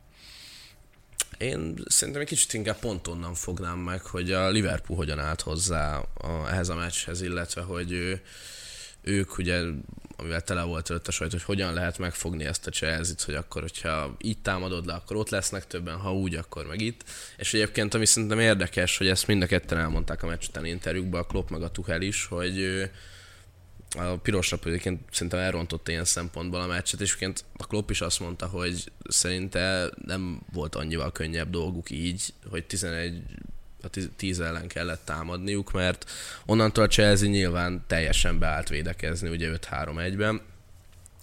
Én 1.38 1.74
szerintem 1.86 2.22
egy 2.22 2.28
kicsit 2.28 2.52
inkább 2.52 2.78
pont 2.78 3.06
onnan 3.06 3.34
fognám 3.34 3.78
meg, 3.78 4.02
hogy 4.02 4.32
a 4.32 4.48
Liverpool 4.48 4.98
hogyan 4.98 5.18
állt 5.18 5.40
hozzá 5.40 5.96
a, 6.14 6.48
ehhez 6.50 6.68
a 6.68 6.74
meccshez, 6.74 7.22
illetve 7.22 7.62
hogy 7.62 7.92
ő, 7.92 8.22
ők 9.02 9.38
ugye, 9.38 9.62
amivel 10.20 10.42
tele 10.42 10.62
volt 10.62 10.90
előtt 10.90 11.08
a 11.08 11.10
sajt, 11.10 11.30
hogy 11.30 11.42
hogyan 11.42 11.74
lehet 11.74 11.98
megfogni 11.98 12.44
ezt 12.44 12.66
a 12.66 12.70
chelsea 12.70 13.14
hogy 13.24 13.34
akkor, 13.34 13.62
hogyha 13.62 14.16
így 14.20 14.38
támadod 14.38 14.86
le, 14.86 14.92
akkor 14.92 15.16
ott 15.16 15.30
lesznek 15.30 15.66
többen, 15.66 15.96
ha 15.96 16.14
úgy, 16.14 16.34
akkor 16.34 16.66
meg 16.66 16.80
itt. 16.80 17.04
És 17.36 17.54
egyébként, 17.54 17.94
ami 17.94 18.06
szerintem 18.06 18.40
érdekes, 18.40 18.98
hogy 18.98 19.08
ezt 19.08 19.26
mind 19.26 19.42
a 19.42 19.46
ketten 19.46 19.78
elmondták 19.78 20.22
a 20.22 20.26
meccs 20.26 20.46
után 20.48 20.64
interjúkban, 20.64 21.20
a 21.20 21.26
Klopp 21.26 21.48
meg 21.48 21.62
a 21.62 21.70
Tuchel 21.70 22.02
is, 22.02 22.24
hogy 22.24 22.88
a 23.96 24.16
piros 24.16 24.52
egyébként 24.52 25.00
szerintem 25.10 25.38
elrontott 25.38 25.88
ilyen 25.88 26.04
szempontból 26.04 26.60
a 26.60 26.66
meccset, 26.66 27.00
és 27.00 27.08
egyébként 27.08 27.44
a 27.56 27.66
Klopp 27.66 27.90
is 27.90 28.00
azt 28.00 28.20
mondta, 28.20 28.46
hogy 28.46 28.92
szerinte 29.08 29.90
nem 30.06 30.40
volt 30.52 30.74
annyival 30.74 31.12
könnyebb 31.12 31.50
dolguk 31.50 31.90
így, 31.90 32.34
hogy 32.50 32.64
11 32.64 33.22
a 33.96 34.08
10 34.16 34.40
ellen 34.40 34.68
kellett 34.68 35.04
támadniuk, 35.04 35.72
mert 35.72 36.10
onnantól 36.46 36.84
a 36.84 36.88
Chelsea 36.88 37.28
nyilván 37.28 37.84
teljesen 37.86 38.38
beállt 38.38 38.68
védekezni, 38.68 39.28
ugye 39.28 39.50
5-3-1-ben, 39.70 40.40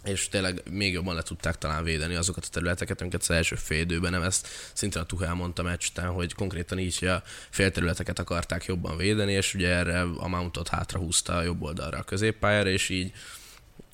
és 0.06 0.30
tényleg 0.30 0.62
még 0.72 0.94
jobban 0.94 1.16
le 1.16 1.22
tudták 1.22 1.58
talán 1.58 1.84
védeni 1.84 2.16
azokat 2.16 2.46
a 2.46 2.50
területeket, 2.52 3.02
amiket 3.02 3.22
az 3.22 3.32
első 3.32 3.56
fél 3.56 3.82
időben 3.82 4.12
nem 4.12 4.22
ezt 4.22 4.48
szintén 4.74 5.02
a 5.02 5.06
Tuchel 5.06 5.34
mondta 5.34 5.64
meccs 5.64 5.88
után, 5.90 6.10
hogy 6.10 6.34
konkrétan 6.34 6.80
így 6.80 7.06
a 7.06 7.24
félterületeket 7.50 8.20
akarták 8.20 8.66
jobban 8.66 8.98
védeni, 8.98 9.32
és 9.32 9.54
ugye 9.54 9.68
erre 9.68 10.02
a 10.02 10.28
Mountot 10.28 10.68
hátra 10.68 11.00
húzta 11.00 11.36
a 11.36 11.42
jobb 11.42 11.62
oldalra 11.62 11.98
a 11.98 12.04
középpályára, 12.04 12.70
és 12.70 12.90
így 12.90 13.12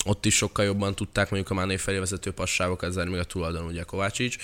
ott 0.06 0.26
is 0.26 0.36
sokkal 0.36 0.66
jobban 0.66 0.96
tudták 0.96 1.30
mondjuk 1.30 1.52
a 1.52 1.60
Máné 1.60 1.78
felé 1.78 1.98
vezető 1.98 2.32
passágokat 2.32 2.92
zárni, 2.92 3.12
még 3.12 3.20
a 3.20 3.24
túloldalon 3.24 3.68
ugye 3.68 3.84
Kovácsics. 3.84 4.38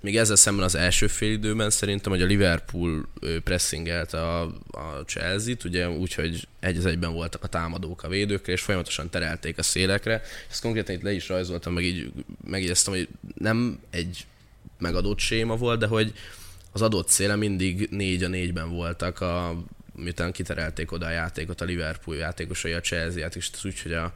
Még 0.00 0.16
ezzel 0.16 0.36
szemben 0.36 0.64
az 0.64 0.74
első 0.74 1.06
fél 1.06 1.32
időben 1.32 1.70
szerintem, 1.70 2.12
hogy 2.12 2.22
a 2.22 2.26
Liverpool 2.26 3.08
pressingelt 3.44 4.12
a, 4.12 4.42
a 4.70 5.02
Chelsea-t, 5.06 5.64
ugye 5.64 5.88
úgy, 5.88 6.14
hogy 6.14 6.48
egy 6.60 6.76
az 6.76 6.86
egyben 6.86 7.12
voltak 7.12 7.44
a 7.44 7.46
támadók 7.46 8.02
a 8.02 8.08
védőkre, 8.08 8.52
és 8.52 8.60
folyamatosan 8.60 9.10
terelték 9.10 9.58
a 9.58 9.62
szélekre. 9.62 10.22
Ezt 10.50 10.62
konkrétan 10.62 10.94
itt 10.94 11.02
le 11.02 11.12
is 11.12 11.28
rajzoltam, 11.28 11.72
meg 11.72 11.84
így 11.84 12.12
megjegyeztem, 12.44 12.92
hogy 12.92 13.08
nem 13.34 13.80
egy 13.90 14.26
megadott 14.78 15.18
séma 15.18 15.56
volt, 15.56 15.78
de 15.78 15.86
hogy 15.86 16.12
az 16.72 16.82
adott 16.82 17.08
széle 17.08 17.36
mindig 17.36 17.88
négy 17.90 18.22
a 18.22 18.28
négyben 18.28 18.70
voltak, 18.70 19.20
a, 19.20 19.64
miután 19.94 20.32
kiterelték 20.32 20.92
oda 20.92 21.06
a 21.06 21.10
játékot 21.10 21.60
a 21.60 21.64
Liverpool 21.64 22.16
játékosai, 22.16 22.72
a 22.72 22.80
Chelsea 22.80 23.18
játékosai, 23.18 23.70
úgyhogy 23.70 23.92
a, 23.92 24.14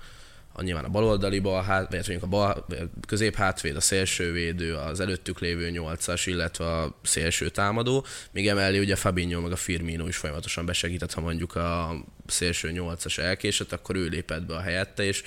a 0.58 0.62
nyilván 0.62 0.84
a 0.84 0.88
baloldali 0.88 1.38
bal, 1.38 1.62
hát, 1.62 1.90
vagy 1.90 1.98
mondjuk 1.98 2.22
a 2.22 2.26
bal, 2.26 2.66
közép 3.06 3.34
hátvéd, 3.34 3.76
a 3.76 3.80
szélső 3.80 4.32
védő, 4.32 4.74
az 4.74 5.00
előttük 5.00 5.40
lévő 5.40 5.70
nyolcas, 5.70 6.26
illetve 6.26 6.64
a 6.64 6.98
szélső 7.02 7.48
támadó. 7.48 8.04
Még 8.32 8.48
emellé 8.48 8.78
ugye 8.78 8.96
Fabinho 8.96 9.40
meg 9.40 9.52
a 9.52 9.56
Firmino 9.56 10.06
is 10.06 10.16
folyamatosan 10.16 10.66
besegített, 10.66 11.12
ha 11.12 11.20
mondjuk 11.20 11.54
a 11.54 12.04
szélső 12.26 12.70
nyolcas 12.70 13.18
elkésett, 13.18 13.72
akkor 13.72 13.96
ő 13.96 14.06
lépett 14.06 14.46
be 14.46 14.54
a 14.54 14.60
helyette, 14.60 15.04
és 15.04 15.22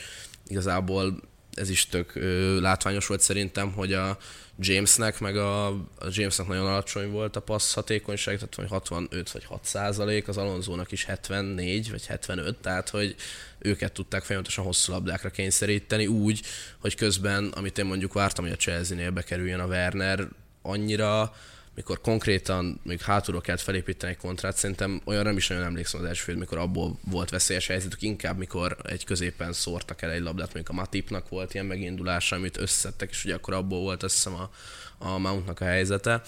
igazából 0.48 1.20
ez 1.54 1.70
is 1.70 1.88
tök 1.88 2.16
ö, 2.16 2.60
látványos 2.62 3.08
volt 3.08 3.22
szerintem, 3.22 3.72
hogy 3.72 3.94
a 3.94 4.18
Jamesnek, 4.64 5.20
meg 5.20 5.38
a, 5.38 5.68
a 5.68 6.08
Jamesnek 6.10 6.48
nagyon 6.48 6.66
alacsony 6.66 7.12
volt 7.12 7.36
a 7.36 7.42
passz 7.42 7.74
hatékonyság, 7.74 8.36
tehát 8.36 8.56
hogy 8.56 8.68
65 8.68 9.32
vagy 9.32 9.46
6 9.46 9.66
százalék, 9.66 10.28
az 10.28 10.38
Alonzónak 10.38 10.92
is 10.92 11.06
74 11.06 11.92
vagy 11.92 12.06
75, 12.06 12.58
tehát 12.58 12.90
hogy 12.90 13.16
őket 13.60 13.92
tudták 13.92 14.24
folyamatosan 14.24 14.66
hosszú 14.66 14.92
labdákra 14.92 15.30
kényszeríteni 15.30 16.08
úgy, 16.08 16.42
hogy 16.80 16.96
közben, 16.96 17.52
amit 17.56 17.78
én 17.78 17.86
mondjuk 17.86 18.14
vártam, 18.14 18.44
hogy 18.44 18.54
a 18.54 18.58
Chelsea-nél 18.58 19.12
bekerüljön 19.12 19.60
a 19.60 19.66
Werner, 19.66 20.28
annyira 20.62 21.34
mikor 21.76 22.02
konkrétan 22.02 22.80
még 22.84 23.02
hátulról 23.02 23.42
kellett 23.42 23.62
felépíteni 23.62 24.12
egy 24.12 24.18
kontrát, 24.18 24.58
szerintem 24.58 25.02
olyan 25.04 25.24
nem 25.24 25.38
is 25.38 25.48
nagyon 25.48 25.64
emlékszem 25.64 26.00
az 26.02 26.06
első 26.06 26.36
mikor 26.36 26.58
abból 26.58 27.00
volt 27.04 27.30
veszélyes 27.30 27.68
helyzetük, 27.68 28.02
inkább 28.02 28.38
mikor 28.38 28.78
egy 28.84 29.06
középen 29.06 29.54
szórtak 29.54 30.02
el 30.02 30.12
egy 30.12 30.22
labdát, 30.22 30.54
mondjuk 30.54 30.70
a 30.70 30.74
Matipnak 30.82 31.30
volt 31.30 31.54
ilyen 31.54 31.66
megindulása, 31.66 32.36
amit 32.36 32.58
összettek, 32.58 33.10
és 33.10 33.26
ugye 33.26 33.36
akkor 33.36 33.54
abból 33.54 33.80
volt 33.80 34.04
azt 34.04 34.14
hiszem 34.14 34.34
a, 34.34 34.50
a 34.98 35.18
Mountnak 35.18 35.60
a 35.60 35.66
helyzete. 35.66 36.22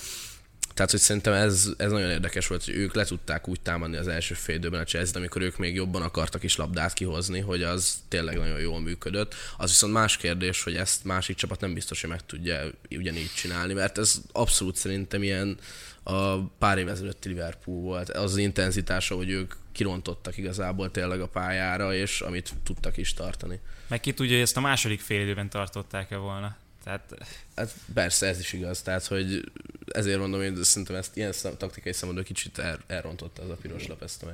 Tehát, 0.74 0.92
hogy 0.92 1.00
szerintem 1.00 1.34
ez, 1.34 1.70
ez 1.78 1.92
nagyon 1.92 2.10
érdekes 2.10 2.48
volt, 2.48 2.66
hogy 2.66 2.76
ők 2.76 2.94
le 2.94 3.06
tudták 3.06 3.48
úgy 3.48 3.62
támadni 3.62 3.98
az 3.98 4.08
első 4.08 4.34
fél 4.34 4.56
időben 4.56 4.82
a 4.82 4.84
chelsea 4.84 5.18
amikor 5.18 5.42
ők 5.42 5.58
még 5.58 5.76
jobban 5.76 6.02
akartak 6.02 6.44
is 6.44 6.56
labdát 6.56 6.94
kihozni, 6.94 7.40
hogy 7.40 7.64
az 7.64 7.98
tényleg 8.08 8.38
nagyon 8.38 8.60
jól 8.60 8.80
működött. 8.80 9.36
Az 9.58 9.70
viszont 9.70 9.94
más 9.94 10.18
kérdés, 10.18 10.64
hogy 10.64 10.76
ezt 10.76 11.04
másik 11.04 11.36
csapat 11.36 11.60
nem 11.60 11.74
biztos, 11.74 12.02
hogy 12.02 12.10
meg 12.10 12.26
tudja 12.26 12.62
ugyanígy 12.90 13.32
csinálni, 13.36 13.74
mert 13.74 13.98
ez 13.98 14.22
abszolút 14.32 14.76
szerintem 14.76 15.24
ilyen 15.24 15.58
a 16.04 16.40
pár 16.40 16.78
év 16.78 16.88
ezelőtti 16.88 17.28
Liverpool 17.28 17.82
volt. 17.82 18.10
Az 18.10 18.32
az 18.32 18.38
intenzitása, 18.38 19.16
hogy 19.16 19.30
ők 19.30 19.54
kirontottak 19.72 20.38
igazából 20.38 20.92
tényleg 20.92 21.22
a 21.22 21.28
pályára, 21.28 21.94
és 21.94 22.22
amit 22.22 22.54
tudtak 22.64 22.98
is 22.98 23.14
tartani. 23.14 23.60
Meg 23.88 24.00
ki 24.00 24.14
tudja, 24.14 24.34
hogy 24.34 24.42
ezt 24.42 24.58
a 24.58 24.62
második 24.62 25.02
fél 25.02 25.22
időben 25.22 25.50
tartották-e 25.50 26.18
volna. 26.18 26.56
Tehát... 26.84 27.14
Hát 27.56 27.74
persze, 27.94 28.28
ez 28.28 28.40
is 28.40 28.54
igaz. 28.54 28.82
Tehát, 28.82 29.06
hogy 29.06 29.52
ezért 29.94 30.20
mondom, 30.20 30.42
hogy 30.42 30.64
szerintem 30.64 30.96
ezt 30.96 31.18
ilyen 31.18 31.34
taktikai 31.58 31.94
szempontból 31.94 32.24
kicsit 32.24 32.58
el, 32.58 32.80
elrontotta 32.88 33.42
az 33.42 33.50
a 33.50 33.58
piros 33.62 33.88
lap 33.88 34.02
ezt 34.02 34.24
a 34.24 34.26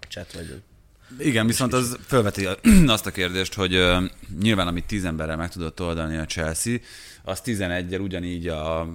meccset, 0.00 0.32
vagy 0.32 0.62
igen, 1.18 1.46
viszont 1.46 1.72
az 1.72 1.98
felveti 2.06 2.48
azt 2.86 3.06
a 3.06 3.10
kérdést, 3.10 3.54
hogy 3.54 3.76
uh, 3.76 4.04
nyilván 4.40 4.66
amit 4.66 4.86
tíz 4.86 5.04
emberrel 5.04 5.36
meg 5.36 5.50
tudott 5.50 5.80
oldani 5.80 6.16
a 6.16 6.24
Chelsea, 6.24 6.78
az 7.22 7.42
11-el 7.44 8.00
ugyanígy 8.00 8.48
a, 8.48 8.88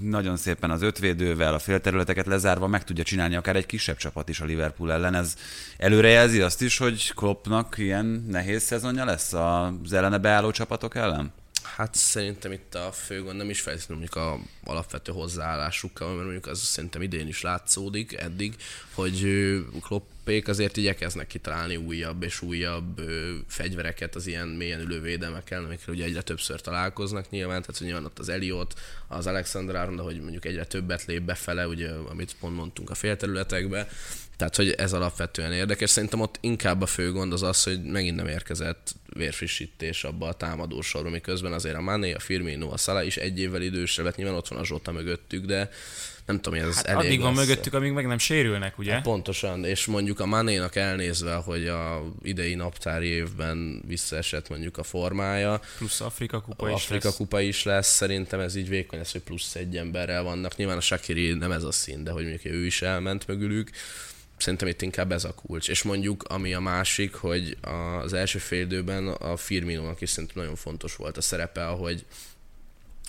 nagyon 0.00 0.36
szépen 0.36 0.70
az 0.70 0.82
ötvédővel, 0.82 1.54
a 1.54 1.58
félterületeket 1.58 2.26
lezárva 2.26 2.66
meg 2.66 2.84
tudja 2.84 3.04
csinálni 3.04 3.36
akár 3.36 3.56
egy 3.56 3.66
kisebb 3.66 3.96
csapat 3.96 4.28
is 4.28 4.40
a 4.40 4.44
Liverpool 4.44 4.92
ellen. 4.92 5.14
Ez 5.14 5.34
előrejelzi 5.76 6.40
azt 6.40 6.62
is, 6.62 6.78
hogy 6.78 7.14
Kloppnak 7.14 7.74
ilyen 7.78 8.26
nehéz 8.28 8.62
szezonja 8.62 9.04
lesz 9.04 9.32
az 9.32 9.92
ellene 9.92 10.18
beálló 10.18 10.50
csapatok 10.50 10.94
ellen? 10.94 11.32
Hát 11.64 11.94
szerintem 11.94 12.52
itt 12.52 12.74
a 12.74 12.92
fő 12.92 13.22
gond 13.22 13.36
nem 13.36 13.50
is 13.50 13.60
feltétlenül 13.60 14.04
mondjuk 14.04 14.24
a 14.24 14.38
alapvető 14.70 15.12
hozzáállásukkal, 15.12 16.08
mert 16.08 16.22
mondjuk 16.22 16.46
az 16.46 16.58
szerintem 16.58 17.02
idén 17.02 17.28
is 17.28 17.42
látszódik 17.42 18.12
eddig, 18.12 18.56
hogy 18.94 19.26
Kloppék 19.80 20.48
azért 20.48 20.76
igyekeznek 20.76 21.26
kitalálni 21.26 21.76
újabb 21.76 22.22
és 22.22 22.42
újabb 22.42 23.00
fegyvereket 23.46 24.14
az 24.14 24.26
ilyen 24.26 24.48
mélyen 24.48 24.80
ülő 24.80 25.00
védelmekkel, 25.00 25.64
amikkel 25.64 25.94
ugye 25.94 26.04
egyre 26.04 26.22
többször 26.22 26.60
találkoznak 26.60 27.30
nyilván, 27.30 27.60
tehát 27.60 27.78
hogy 27.78 27.86
nyilván 27.86 28.04
ott 28.04 28.18
az 28.18 28.28
Eliot, 28.28 28.80
az 29.08 29.26
Alexander 29.26 29.74
Arnold, 29.74 30.04
hogy 30.04 30.20
mondjuk 30.20 30.44
egyre 30.44 30.64
többet 30.64 31.04
lép 31.04 31.22
befele, 31.22 31.66
ugye, 31.66 31.90
amit 31.90 32.36
pont 32.40 32.56
mondtunk 32.56 32.90
a 32.90 32.94
félterületekbe, 32.94 33.88
tehát, 34.36 34.56
hogy 34.56 34.70
ez 34.70 34.92
alapvetően 34.92 35.52
érdekes. 35.52 35.90
Szerintem 35.90 36.20
ott 36.20 36.38
inkább 36.40 36.82
a 36.82 36.86
fő 36.86 37.12
gond 37.12 37.32
az 37.32 37.42
az, 37.42 37.62
hogy 37.62 37.82
megint 37.82 38.16
nem 38.16 38.26
érkezett 38.26 38.94
vérfrissítés 39.14 40.04
abba 40.04 40.26
a 40.26 40.32
támadó 40.32 40.80
sorba, 40.80 41.10
miközben 41.10 41.52
azért 41.52 41.76
a 41.76 41.80
Mané, 41.80 42.12
a 42.12 42.18
Firmino, 42.18 42.72
a 42.72 42.76
Salah 42.76 43.06
is 43.06 43.16
egy 43.16 43.40
évvel 43.40 43.62
idősre 43.62 44.02
lett, 44.02 44.16
nyilván 44.16 44.34
ott 44.34 44.48
van 44.48 44.58
a 44.58 44.64
Zsota 44.64 44.92
mögöttük, 44.92 45.44
de 45.44 45.70
nem 46.26 46.40
tudom, 46.40 46.58
hogy 46.58 46.68
ez 46.68 46.76
hát 46.76 46.86
elég 46.86 47.06
addig 47.06 47.20
van 47.20 47.34
lesz. 47.34 47.46
mögöttük, 47.46 47.74
amíg 47.74 47.92
meg 47.92 48.06
nem 48.06 48.18
sérülnek, 48.18 48.78
ugye? 48.78 48.92
Hát 48.92 49.02
pontosan, 49.02 49.64
és 49.64 49.86
mondjuk 49.86 50.20
a 50.20 50.26
Manénak 50.26 50.76
elnézve, 50.76 51.34
hogy 51.34 51.66
a 51.66 52.02
idei 52.22 52.54
naptári 52.54 53.06
évben 53.06 53.82
visszaesett 53.86 54.48
mondjuk 54.48 54.78
a 54.78 54.82
formája. 54.82 55.60
Plusz 55.76 56.00
Afrika 56.00 56.40
kupa 56.40 56.68
is 56.68 56.74
Afrika 56.74 57.06
lesz. 57.06 57.16
kupa 57.16 57.40
is 57.40 57.62
lesz, 57.62 57.88
szerintem 57.88 58.40
ez 58.40 58.54
így 58.54 58.68
vékony 58.68 58.98
lesz, 58.98 59.12
hogy 59.12 59.20
plusz 59.20 59.54
egy 59.54 59.76
emberrel 59.76 60.22
vannak. 60.22 60.56
Nyilván 60.56 60.76
a 60.76 60.80
Shakiri 60.80 61.32
nem 61.32 61.52
ez 61.52 61.62
a 61.62 61.72
szín, 61.72 62.04
de 62.04 62.10
hogy 62.10 62.22
mondjuk 62.22 62.54
ő 62.54 62.66
is 62.66 62.82
elment 62.82 63.26
mögülük 63.26 63.70
szerintem 64.36 64.68
itt 64.68 64.82
inkább 64.82 65.12
ez 65.12 65.24
a 65.24 65.34
kulcs. 65.34 65.68
És 65.68 65.82
mondjuk, 65.82 66.22
ami 66.22 66.54
a 66.54 66.60
másik, 66.60 67.14
hogy 67.14 67.56
az 68.02 68.12
első 68.12 68.38
fél 68.38 68.60
időben 68.60 69.08
a 69.08 69.36
Firmino-nak 69.36 70.00
is 70.00 70.10
szerintem 70.10 70.42
nagyon 70.42 70.56
fontos 70.56 70.96
volt 70.96 71.16
a 71.16 71.20
szerepe, 71.20 71.66
ahogy 71.66 72.04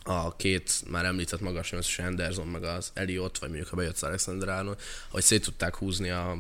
a 0.04 0.36
két 0.36 0.72
már 0.90 1.06
említett 1.06 1.42
magas 1.42 1.72
nyolcas 1.72 1.96
Henderson, 1.96 2.48
meg 2.48 2.64
az 2.64 2.92
Eliott, 2.94 3.38
vagy 3.38 3.50
mondjuk 3.50 3.70
ha 3.70 3.76
bejött 3.76 4.02
Alexander 4.02 4.50
Arnold, 4.50 4.80
hogy 5.10 5.24
szét 5.24 5.44
tudták 5.44 5.76
húzni 5.76 6.10
a, 6.10 6.32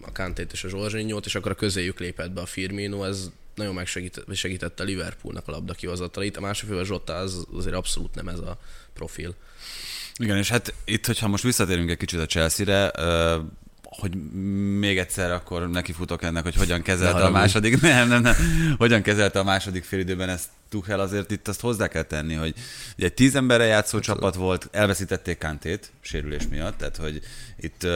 a 0.00 0.12
Kantét 0.12 0.52
és 0.52 0.64
a 0.64 0.68
Zsorzsinyót, 0.68 1.26
és 1.26 1.34
akkor 1.34 1.50
a 1.50 1.54
közéjük 1.54 1.98
lépett 1.98 2.30
be 2.30 2.40
a 2.40 2.46
Firmino, 2.46 3.04
ez 3.04 3.30
nagyon 3.54 3.74
megsegítette 3.74 4.34
segítette 4.34 4.82
a 4.82 4.86
Liverpoolnak 4.86 5.48
a 5.48 5.50
labda 5.50 5.72
kihozatalait. 5.72 6.36
A 6.36 6.40
másik 6.40 6.70
a 6.70 6.84
Zsota 6.84 7.14
az 7.14 7.46
azért 7.52 7.74
abszolút 7.74 8.14
nem 8.14 8.28
ez 8.28 8.38
a 8.38 8.58
profil. 8.92 9.34
Igen, 10.16 10.36
és 10.36 10.48
hát 10.48 10.74
itt, 10.84 11.06
hogyha 11.06 11.28
most 11.28 11.42
visszatérünk 11.42 11.90
egy 11.90 11.96
kicsit 11.96 12.20
a 12.20 12.26
Chelsea-re, 12.26 12.90
hogy 13.88 14.32
még 14.78 14.98
egyszer 14.98 15.30
akkor 15.30 15.70
neki 15.70 15.92
futok 15.92 16.22
ennek, 16.22 16.42
hogy 16.42 16.54
hogyan 16.54 16.82
kezelte 16.82 17.24
a 17.24 17.30
második, 17.30 17.80
nem, 17.82 18.08
nem, 18.08 18.22
nem, 18.22 18.34
hogyan 18.78 19.02
kezelte 19.02 19.38
a 19.38 19.44
második 19.44 19.84
félidőben 19.84 20.28
ezt 20.28 20.48
Tuchel, 20.68 21.00
azért 21.00 21.30
itt 21.30 21.48
azt 21.48 21.60
hozzá 21.60 21.88
kell 21.88 22.02
tenni, 22.02 22.34
hogy 22.34 22.54
ugye 22.96 23.06
egy 23.06 23.14
tíz 23.14 23.34
emberre 23.34 23.64
játszó 23.64 23.96
hát, 23.96 24.06
csapat 24.06 24.34
volt, 24.34 24.68
elveszítették 24.72 25.38
Kantét 25.38 25.92
sérülés 26.00 26.48
miatt, 26.48 26.78
tehát 26.78 26.96
hogy 26.96 27.20
itt 27.56 27.86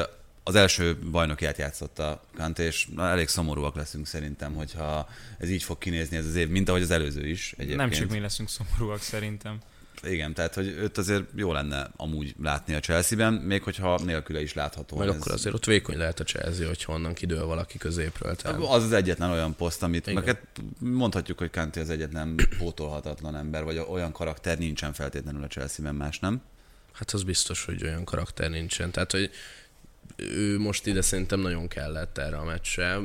az 0.45 0.55
első 0.55 0.99
bajnokiát 1.11 1.59
játszotta 1.59 2.23
Kanté, 2.37 2.65
és 2.65 2.89
na, 2.95 3.09
elég 3.09 3.29
szomorúak 3.29 3.75
leszünk 3.75 4.07
szerintem, 4.07 4.55
hogyha 4.55 5.09
ez 5.39 5.51
így 5.51 5.63
fog 5.63 5.79
kinézni 5.79 6.17
ez 6.17 6.27
az 6.27 6.35
év, 6.35 6.49
mint 6.49 6.69
ahogy 6.69 6.83
az 6.83 6.91
előző 6.91 7.29
is 7.29 7.53
egyébként. 7.53 7.79
Nem 7.79 7.91
csak 7.91 8.11
mi 8.11 8.19
leszünk 8.19 8.49
szomorúak 8.49 9.01
szerintem 9.01 9.59
igen, 10.05 10.35
tehát 10.35 10.55
hogy 10.55 10.67
őt 10.67 10.99
azért 10.99 11.25
jó 11.35 11.53
lenne 11.53 11.91
amúgy 11.97 12.35
látni 12.43 12.75
a 12.75 12.81
Chelsea-ben, 12.81 13.33
még 13.33 13.63
hogyha 13.63 13.99
nélküle 14.05 14.43
is 14.43 14.55
látható. 14.55 14.97
Meg 14.97 15.09
ez... 15.09 15.15
akkor 15.15 15.33
azért 15.33 15.55
ott 15.55 15.65
vékony 15.65 15.97
lehet 15.97 16.21
a 16.21 16.25
Chelsea, 16.25 16.67
hogy 16.67 16.85
honnan 16.85 17.15
kidől 17.15 17.47
valaki 17.47 17.79
középről. 17.79 18.37
Tehát... 18.37 18.61
Az 18.61 18.83
az 18.83 18.93
egyetlen 18.93 19.31
olyan 19.31 19.57
poszt, 19.57 19.83
amit 19.83 20.15
meg 20.15 20.25
hát 20.25 20.47
mondhatjuk, 20.79 21.39
hogy 21.39 21.51
Kanti 21.51 21.81
az 21.81 21.91
egyetlen 21.91 22.37
pótolhatatlan 22.59 23.37
ember, 23.37 23.65
vagy 23.65 23.79
olyan 23.79 24.13
karakter 24.13 24.59
nincsen 24.59 24.93
feltétlenül 24.93 25.43
a 25.43 25.47
Chelsea-ben, 25.47 25.95
más 25.95 26.19
nem? 26.19 26.43
Hát 26.93 27.11
az 27.11 27.23
biztos, 27.23 27.65
hogy 27.65 27.83
olyan 27.83 28.05
karakter 28.05 28.51
nincsen. 28.51 28.91
Tehát, 28.91 29.13
hogy 29.13 29.31
ő 30.17 30.59
most 30.59 30.87
ide 30.87 31.03
szerintem 31.03 31.41
nagyon 31.41 31.69
kellett 31.69 32.19
erre 32.19 32.37
a 32.37 32.45
meccsre 32.45 32.99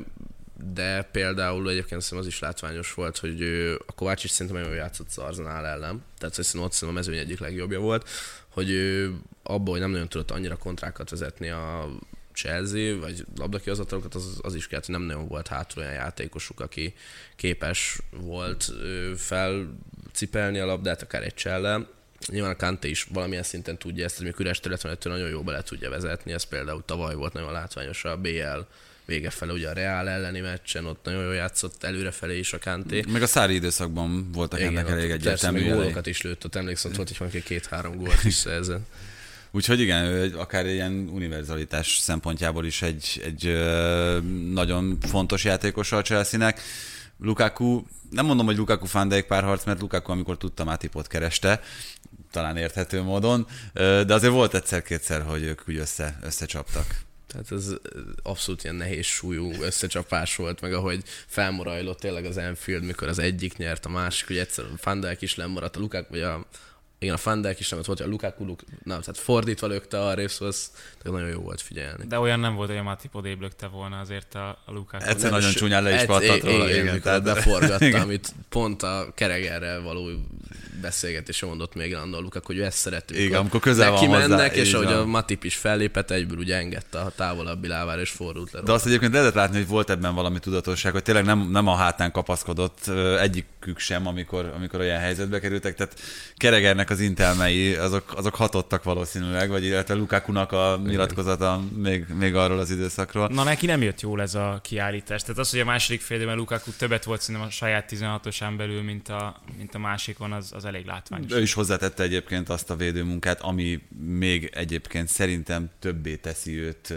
de 0.73 1.01
például 1.01 1.69
egyébként 1.69 2.01
szerintem 2.01 2.27
az 2.27 2.33
is 2.33 2.39
látványos 2.39 2.93
volt, 2.93 3.17
hogy 3.17 3.41
a 3.85 3.91
Kovács 3.91 4.23
is 4.23 4.29
szerintem 4.31 4.61
nagyon 4.61 4.77
játszott 4.77 5.07
az 5.07 5.17
Arzenál 5.17 5.65
ellen, 5.65 6.03
tehát 6.17 6.33
szerintem 6.33 6.61
ott 6.61 6.71
szerintem 6.71 6.89
a 6.89 6.99
mezőny 6.99 7.17
egyik 7.17 7.39
legjobbja 7.39 7.79
volt, 7.79 8.09
hogy 8.49 8.69
ő 8.69 9.15
abból, 9.43 9.71
hogy 9.71 9.81
nem 9.81 9.91
nagyon 9.91 10.09
tudott 10.09 10.31
annyira 10.31 10.57
kontrákat 10.57 11.09
vezetni 11.09 11.49
a 11.49 11.89
Chelsea, 12.33 12.99
vagy 12.99 13.25
labdakihozatalokat, 13.37 14.15
az, 14.15 14.39
az 14.41 14.55
is 14.55 14.67
kellett, 14.67 14.85
hogy 14.85 14.95
nem 14.95 15.03
nagyon 15.03 15.27
volt 15.27 15.47
hátul 15.47 15.81
olyan 15.81 15.93
játékosuk, 15.93 16.59
aki 16.59 16.93
képes 17.35 17.99
volt 18.09 18.71
felcipelni 19.15 20.59
a 20.59 20.65
labdát, 20.65 21.01
akár 21.01 21.23
egy 21.23 21.33
csellel. 21.33 21.89
Nyilván 22.27 22.51
a 22.51 22.55
Kante 22.55 22.87
is 22.87 23.03
valamilyen 23.03 23.43
szinten 23.43 23.77
tudja 23.77 24.03
ezt, 24.03 24.17
hogy 24.17 24.25
még 24.25 24.39
üres 24.39 24.59
terület 24.59 25.03
nagyon 25.03 25.29
jó 25.29 25.43
bele 25.43 25.61
tudja 25.61 25.89
vezetni, 25.89 26.31
ez 26.31 26.43
például 26.43 26.83
tavaly 26.85 27.15
volt 27.15 27.33
nagyon 27.33 27.51
látványos 27.51 28.05
a 28.05 28.17
BL 28.17 28.59
vége 29.07 29.29
fele, 29.29 29.51
ugye 29.51 29.69
a 29.69 29.73
Real 29.73 30.09
elleni 30.09 30.39
meccsen, 30.39 30.85
ott 30.85 31.05
nagyon 31.05 31.23
jól 31.23 31.33
játszott 31.33 31.83
előrefelé 31.83 32.37
is 32.37 32.53
a 32.53 32.59
Kanté. 32.59 33.03
Meg 33.07 33.21
a 33.21 33.27
szári 33.27 33.53
időszakban 33.53 34.31
voltak 34.31 34.59
Igen, 34.59 34.71
ennek 34.77 34.89
elég 34.89 35.11
egyértelmű. 35.11 35.59
Igen, 35.59 35.75
gólokat 35.75 36.07
is 36.07 36.21
lőtt, 36.21 36.45
ott 36.45 36.55
emlékszem, 36.55 36.91
volt, 36.95 37.07
hogy 37.07 37.17
valaki 37.17 37.43
két-három 37.43 37.95
gólt 37.95 38.23
is 38.23 38.33
szerzett. 38.33 38.85
Úgyhogy 39.51 39.79
igen, 39.79 40.33
akár 40.33 40.65
ilyen 40.65 41.09
univerzalitás 41.11 41.97
szempontjából 41.97 42.65
is 42.65 42.81
egy, 42.81 43.21
egy 43.23 43.63
nagyon 44.53 44.97
fontos 45.01 45.43
játékos 45.43 45.91
a 45.91 46.01
Chelsea-nek. 46.01 46.61
Lukaku, 47.19 47.83
nem 48.09 48.25
mondom, 48.25 48.45
hogy 48.45 48.57
Lukaku 48.57 48.85
Fandijk 48.85 49.25
párharc, 49.25 49.65
mert 49.65 49.81
Lukaku, 49.81 50.11
amikor 50.11 50.37
tudta, 50.37 50.63
Mátipot 50.63 51.07
kereste, 51.07 51.61
talán 52.31 52.57
érthető 52.57 53.01
módon, 53.01 53.47
de 53.73 54.13
azért 54.13 54.33
volt 54.33 54.53
egyszer-kétszer, 54.53 55.21
hogy 55.21 55.43
ők 55.43 55.61
úgy 55.67 55.77
össze, 55.77 56.19
összecsaptak. 56.21 57.06
Tehát 57.43 57.51
ez 57.51 57.73
abszolút 58.23 58.63
ilyen 58.63 58.75
nehéz 58.75 59.05
súlyú 59.05 59.51
összecsapás 59.61 60.35
volt, 60.35 60.61
meg 60.61 60.73
ahogy 60.73 61.03
felmorajlott 61.27 61.99
tényleg 61.99 62.25
az 62.25 62.37
Enfield, 62.37 62.83
mikor 62.83 63.07
az 63.07 63.19
egyik 63.19 63.57
nyert, 63.57 63.85
a 63.85 63.89
másik, 63.89 64.27
hogy 64.27 64.37
egyszer 64.37 64.65
a 64.65 64.77
Fandijk 64.77 65.21
is 65.21 65.35
lemaradt, 65.35 65.75
a 65.75 65.79
Lukák, 65.79 66.09
vagy 66.09 66.21
a 66.21 66.45
igen, 66.99 67.13
a 67.13 67.17
Fandijk 67.17 67.59
is 67.59 67.69
nem 67.69 67.79
volt, 67.85 67.99
a 67.99 68.07
Lukaku, 68.07 68.45
Luk, 68.45 68.61
nem, 68.83 68.99
tehát 68.99 69.17
fordítva 69.17 69.67
lökte 69.67 69.99
a 69.99 70.29
szóval 70.29 70.47
az 70.47 70.71
nagyon 71.03 71.29
jó 71.29 71.39
volt 71.39 71.61
figyelni. 71.61 72.05
De 72.07 72.19
olyan 72.19 72.39
nem 72.39 72.55
volt, 72.55 72.69
hogy 72.69 72.77
a 72.77 72.83
Matip 72.83 73.15
odébb 73.15 73.41
lökte 73.41 73.67
volna 73.67 73.99
azért 73.99 74.35
a, 74.35 74.47
a 74.65 74.71
Lukaku. 74.71 75.03
Egyszer 75.03 75.31
nagyon 75.31 75.51
csúnyán 75.51 75.83
le 75.83 75.93
is 75.93 76.05
pattat 76.05 76.43
róla, 76.43 76.69
igen, 76.69 76.85
igen, 76.85 77.01
tehát 77.01 77.23
beforgatta, 77.23 78.01
amit 78.07 78.33
pont 78.49 78.83
a 78.83 79.11
keregerrel 79.15 79.81
való 79.81 80.09
beszélgetés 80.81 81.41
mondott 81.41 81.75
még 81.75 81.95
a 81.95 82.05
Lukaku, 82.05 82.45
hogy 82.45 82.57
ő 82.57 82.63
ezt 82.63 82.77
szerető. 82.77 83.15
Igen, 83.15 83.39
amikor 83.39 83.59
közel 83.59 83.91
van 83.91 84.09
mennek, 84.09 84.55
és 84.55 84.73
ahogy 84.73 84.91
a 84.91 85.05
Matip 85.05 85.43
is 85.43 85.55
fellépett, 85.55 86.11
egyből 86.11 86.37
ugye 86.37 86.55
engedte 86.55 86.99
a 86.99 87.09
távolabbi 87.15 87.67
lábára, 87.67 88.01
és 88.01 88.09
fordult 88.09 88.51
le. 88.51 88.61
De 88.61 88.71
azt 88.71 88.85
egyébként 88.85 89.13
lehetett 89.13 89.33
látni, 89.33 89.57
hogy 89.57 89.67
volt 89.67 89.89
ebben 89.89 90.15
valami 90.15 90.39
tudatosság, 90.39 90.91
hogy 90.91 91.03
tényleg 91.03 91.25
nem, 91.25 91.49
nem 91.51 91.67
a 91.67 91.75
hátán 91.75 92.11
kapaszkodott 92.11 92.87
egyikük 93.19 93.79
sem, 93.79 94.07
amikor, 94.07 94.51
amikor 94.55 94.79
olyan 94.79 94.99
helyzetbe 94.99 95.39
kerültek. 95.39 95.75
Tehát 95.75 95.99
Keregernek 96.35 96.86
az 96.89 96.99
intelmei, 96.99 97.73
azok, 97.73 98.13
azok 98.15 98.35
hatottak 98.35 98.83
valószínűleg, 98.83 99.49
vagy 99.49 99.63
illetve 99.63 99.93
Lukakunak 99.93 100.51
a 100.51 100.79
nyilatkozata 100.85 101.61
még, 101.75 102.05
még 102.17 102.35
arról 102.35 102.59
az 102.59 102.69
időszakról. 102.69 103.27
Na 103.27 103.43
neki 103.43 103.65
nem 103.65 103.81
jött 103.81 104.01
jól 104.01 104.21
ez 104.21 104.35
a 104.35 104.59
kiállítás. 104.63 105.21
Tehát 105.21 105.37
az, 105.37 105.49
hogy 105.49 105.59
a 105.59 105.65
második 105.65 106.01
félidőben 106.01 106.35
Lukaku 106.35 106.71
többet 106.71 107.03
volt 107.03 107.21
szerintem 107.21 107.47
a 107.47 107.51
saját 107.51 107.91
16-osán 107.95 108.53
belül, 108.57 108.81
mint 108.81 109.09
a, 109.09 109.41
mint 109.57 109.75
a 109.75 109.79
másik 109.79 110.17
van, 110.17 110.31
az, 110.31 110.51
az 110.53 110.65
elég 110.65 110.85
látványos. 110.85 111.31
Ő 111.31 111.41
is 111.41 111.53
hozzátette 111.53 112.03
egyébként 112.03 112.49
azt 112.49 112.69
a 112.69 112.75
védőmunkát, 112.75 113.41
ami 113.41 113.81
még 113.99 114.51
egyébként 114.53 115.07
szerintem 115.07 115.69
többé 115.79 116.15
teszi 116.15 116.59
őt 116.59 116.93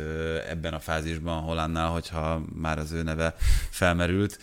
ebben 0.49 0.75
a 0.75 0.81
fázisban 0.81 1.43
Hollandnál, 1.43 1.89
hogyha 1.89 2.43
már 2.55 2.79
az 2.79 2.93
ő 2.93 3.03
neve 3.03 3.35
felmerült. 3.71 4.39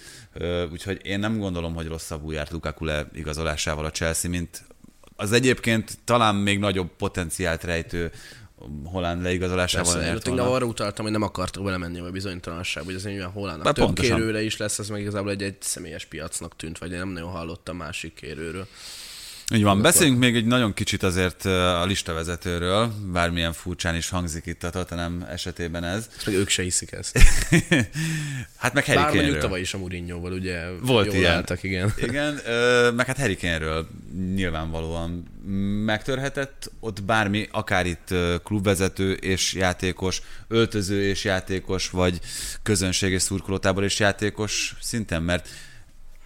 Úgyhogy 0.71 0.99
én 1.03 1.19
nem 1.19 1.37
gondolom, 1.37 1.73
hogy 1.73 1.87
rosszabbul 1.87 2.33
járt 2.33 2.51
Lukaku 2.51 2.85
le 2.85 3.07
igazolásával 3.13 3.85
a 3.85 3.91
Chelsea, 3.91 4.29
mint 4.29 4.65
az 5.17 5.31
egyébként 5.31 5.97
talán 6.03 6.35
még 6.35 6.59
nagyobb 6.59 6.89
potenciált 6.97 7.63
rejtő 7.63 8.11
Holland 8.83 9.21
leigazolásával 9.21 9.93
Persze, 9.93 10.07
nyert 10.09 10.27
volna. 10.27 10.51
arra 10.53 10.65
utaltam, 10.65 11.03
hogy 11.03 11.13
nem 11.13 11.21
akartak 11.21 11.63
belemenni 11.63 11.99
a 11.99 12.11
bizonytalanság, 12.11 12.83
hogy 12.83 12.95
az 12.95 13.05
egy 13.05 13.15
olyan 13.15 13.31
Hollandnak 13.31 13.73
több 13.73 13.85
pontosan. 13.85 14.17
kérőre 14.17 14.41
is 14.41 14.57
lesz, 14.57 14.79
ez 14.79 14.89
meg 14.89 15.01
igazából 15.01 15.31
egy, 15.31 15.43
egy 15.43 15.55
személyes 15.59 16.05
piacnak 16.05 16.55
tűnt, 16.55 16.77
vagy 16.77 16.91
én 16.91 16.97
nem 16.97 17.09
nagyon 17.09 17.29
hallottam 17.29 17.77
másik 17.77 18.13
kérőről. 18.13 18.67
Így 19.53 19.63
van, 19.63 19.81
beszéljünk 19.81 20.19
még 20.19 20.35
egy 20.35 20.45
nagyon 20.45 20.73
kicsit 20.73 21.03
azért 21.03 21.45
a 21.45 21.85
listavezetőről, 21.85 22.93
bármilyen 23.11 23.53
furcsán 23.53 23.95
is 23.95 24.09
hangzik 24.09 24.45
itt 24.45 24.63
a 24.63 24.69
Tottenham 24.69 25.25
esetében 25.29 25.83
ez. 25.83 26.09
Meg 26.25 26.35
ők 26.35 26.49
se 26.49 26.63
hiszik 26.63 26.91
ezt. 26.91 27.19
hát 28.57 28.73
meg 28.73 28.85
Harry 28.85 28.99
Bár 28.99 29.13
mondjuk 29.13 29.37
tavaly 29.37 29.59
is 29.59 29.73
a 29.73 29.77
Mourinho-val 29.77 30.31
ugye 30.31 30.69
Volt 30.81 31.05
jól 31.05 31.15
ilyen. 31.15 31.31
Álltak, 31.31 31.63
igen. 31.63 31.93
Igen, 32.07 32.39
meg 32.95 33.05
hát 33.05 33.17
Harry 33.17 33.37
Kane-ről 33.37 33.87
nyilvánvalóan 34.35 35.23
megtörhetett, 35.85 36.71
ott 36.79 37.03
bármi, 37.03 37.47
akár 37.51 37.85
itt 37.85 38.13
klubvezető 38.43 39.13
és 39.13 39.53
játékos, 39.53 40.21
öltöző 40.47 41.03
és 41.03 41.23
játékos, 41.23 41.89
vagy 41.89 42.19
közönség 42.63 43.11
és 43.11 43.21
szurkolótábor 43.21 43.83
és 43.83 43.99
játékos 43.99 44.75
szinten, 44.81 45.23
mert 45.23 45.49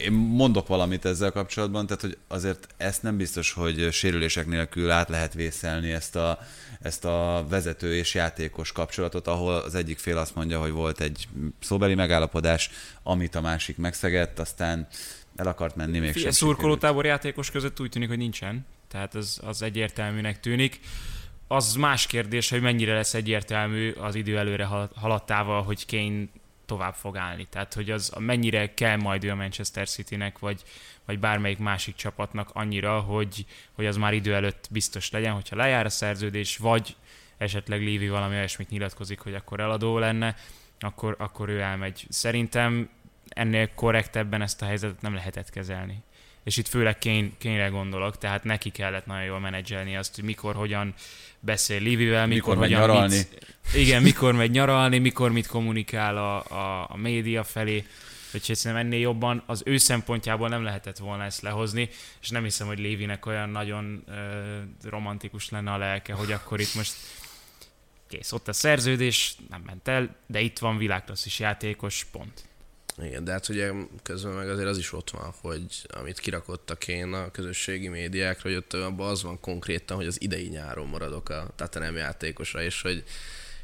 én 0.03 0.11
mondok 0.11 0.67
valamit 0.67 1.05
ezzel 1.05 1.31
kapcsolatban, 1.31 1.85
tehát 1.85 2.01
hogy 2.01 2.17
azért 2.27 2.67
ezt 2.77 3.03
nem 3.03 3.17
biztos, 3.17 3.51
hogy 3.51 3.87
sérülések 3.91 4.45
nélkül 4.45 4.91
át 4.91 5.09
lehet 5.09 5.33
vészelni 5.33 5.91
ezt 5.91 6.15
a, 6.15 6.39
ezt 6.81 7.05
a 7.05 7.45
vezető 7.49 7.95
és 7.95 8.13
játékos 8.13 8.71
kapcsolatot, 8.71 9.27
ahol 9.27 9.53
az 9.53 9.75
egyik 9.75 9.99
fél 9.99 10.17
azt 10.17 10.35
mondja, 10.35 10.59
hogy 10.59 10.71
volt 10.71 11.01
egy 11.01 11.27
szóbeli 11.59 11.95
megállapodás, 11.95 12.69
amit 13.03 13.35
a 13.35 13.41
másik 13.41 13.77
megszegett, 13.77 14.39
aztán 14.39 14.87
el 15.35 15.47
akart 15.47 15.75
menni 15.75 15.99
még 15.99 16.17
sem. 16.17 16.31
Szurkolótábor 16.31 17.05
játékos 17.05 17.51
között 17.51 17.79
úgy 17.79 17.89
tűnik, 17.89 18.07
hogy 18.07 18.17
nincsen, 18.17 18.65
tehát 18.87 19.15
az, 19.15 19.39
az 19.43 19.61
egyértelműnek 19.61 20.39
tűnik. 20.39 20.79
Az 21.47 21.75
más 21.75 22.07
kérdés, 22.07 22.49
hogy 22.49 22.61
mennyire 22.61 22.93
lesz 22.93 23.13
egyértelmű 23.13 23.91
az 23.91 24.15
idő 24.15 24.37
előre 24.37 24.65
haladtával, 24.95 25.63
hogy 25.63 25.85
Kane 25.85 26.27
tovább 26.71 26.93
fog 26.93 27.17
állni. 27.17 27.47
Tehát, 27.49 27.73
hogy 27.73 27.89
az 27.89 28.13
mennyire 28.19 28.73
kell 28.73 28.97
majd 28.97 29.23
ő 29.23 29.29
a 29.29 29.35
Manchester 29.35 29.87
Citynek, 29.87 30.39
vagy, 30.39 30.63
vagy 31.05 31.19
bármelyik 31.19 31.57
másik 31.57 31.95
csapatnak 31.95 32.49
annyira, 32.53 32.99
hogy, 32.99 33.45
hogy 33.71 33.85
az 33.85 33.97
már 33.97 34.13
idő 34.13 34.33
előtt 34.35 34.67
biztos 34.71 35.11
legyen, 35.11 35.33
hogyha 35.33 35.55
lejár 35.55 35.85
a 35.85 35.89
szerződés, 35.89 36.57
vagy 36.57 36.95
esetleg 37.37 37.81
Lévi 37.81 38.09
valami 38.09 38.35
olyasmit 38.35 38.69
nyilatkozik, 38.69 39.19
hogy 39.19 39.33
akkor 39.33 39.59
eladó 39.59 39.97
lenne, 39.97 40.35
akkor, 40.79 41.15
akkor 41.19 41.49
ő 41.49 41.59
elmegy. 41.59 42.05
Szerintem 42.09 42.89
ennél 43.29 43.73
korrektebben 43.73 44.41
ezt 44.41 44.61
a 44.61 44.65
helyzetet 44.65 45.01
nem 45.01 45.13
lehetett 45.13 45.49
kezelni. 45.49 46.03
És 46.43 46.57
itt 46.57 46.67
főleg 46.67 46.97
Kényre 47.37 47.67
gondolok, 47.67 48.17
tehát 48.17 48.43
neki 48.43 48.69
kellett 48.69 49.05
nagyon 49.05 49.23
jól 49.23 49.39
menedzselni 49.39 49.97
azt, 49.97 50.15
hogy 50.15 50.23
mikor, 50.23 50.55
hogyan 50.55 50.93
beszél 51.39 51.81
Livivel, 51.81 52.27
mikor, 52.27 52.57
mikor 52.57 52.57
hogyan 52.57 52.79
nyaralni. 52.79 53.15
Mit, 53.15 53.57
igen, 53.73 54.01
mikor 54.01 54.33
megy 54.33 54.51
nyaralni, 54.51 54.97
mikor 54.97 55.31
mit 55.31 55.47
kommunikál 55.47 56.17
a, 56.17 56.45
a, 56.45 56.87
a 56.89 56.97
média 56.97 57.43
felé. 57.43 57.85
Úgyhogy 58.33 58.55
szerintem 58.55 58.85
ennél 58.85 58.99
jobban 58.99 59.43
az 59.45 59.61
ő 59.65 59.77
szempontjából 59.77 60.49
nem 60.49 60.63
lehetett 60.63 60.97
volna 60.97 61.23
ezt 61.23 61.41
lehozni, 61.41 61.89
és 62.21 62.29
nem 62.29 62.43
hiszem, 62.43 62.67
hogy 62.67 62.79
Lévinek 62.79 63.25
olyan 63.25 63.49
nagyon 63.49 64.03
ö, 64.07 64.59
romantikus 64.89 65.49
lenne 65.49 65.71
a 65.71 65.77
lelke, 65.77 66.13
hogy 66.13 66.31
akkor 66.31 66.59
itt 66.59 66.75
most 66.75 66.93
kész, 68.07 68.31
ott 68.31 68.47
a 68.47 68.53
szerződés, 68.53 69.35
nem 69.49 69.61
ment 69.65 69.87
el, 69.87 70.15
de 70.27 70.39
itt 70.39 70.59
van 70.59 70.77
világklasszis 70.77 71.39
játékos, 71.39 72.05
pont. 72.11 72.49
Igen, 72.97 73.23
de 73.23 73.31
hát 73.31 73.49
ugye 73.49 73.71
közben 74.03 74.33
meg 74.33 74.49
azért 74.49 74.67
az 74.67 74.77
is 74.77 74.93
ott 74.93 75.09
van, 75.09 75.33
hogy 75.41 75.65
amit 75.87 76.19
kirakottak 76.19 76.87
én 76.87 77.13
a 77.13 77.31
közösségi 77.31 77.87
médiákra, 77.87 78.49
hogy 78.49 78.57
ott 78.57 78.73
abban 78.73 79.09
az 79.09 79.23
van 79.23 79.39
konkrétan, 79.39 79.97
hogy 79.97 80.07
az 80.07 80.21
idei 80.21 80.47
nyáron 80.47 80.87
maradok 80.87 81.29
a 81.29 81.51
Tatanem 81.55 81.95
játékosra, 81.95 82.63
és 82.63 82.81
hogy 82.81 83.03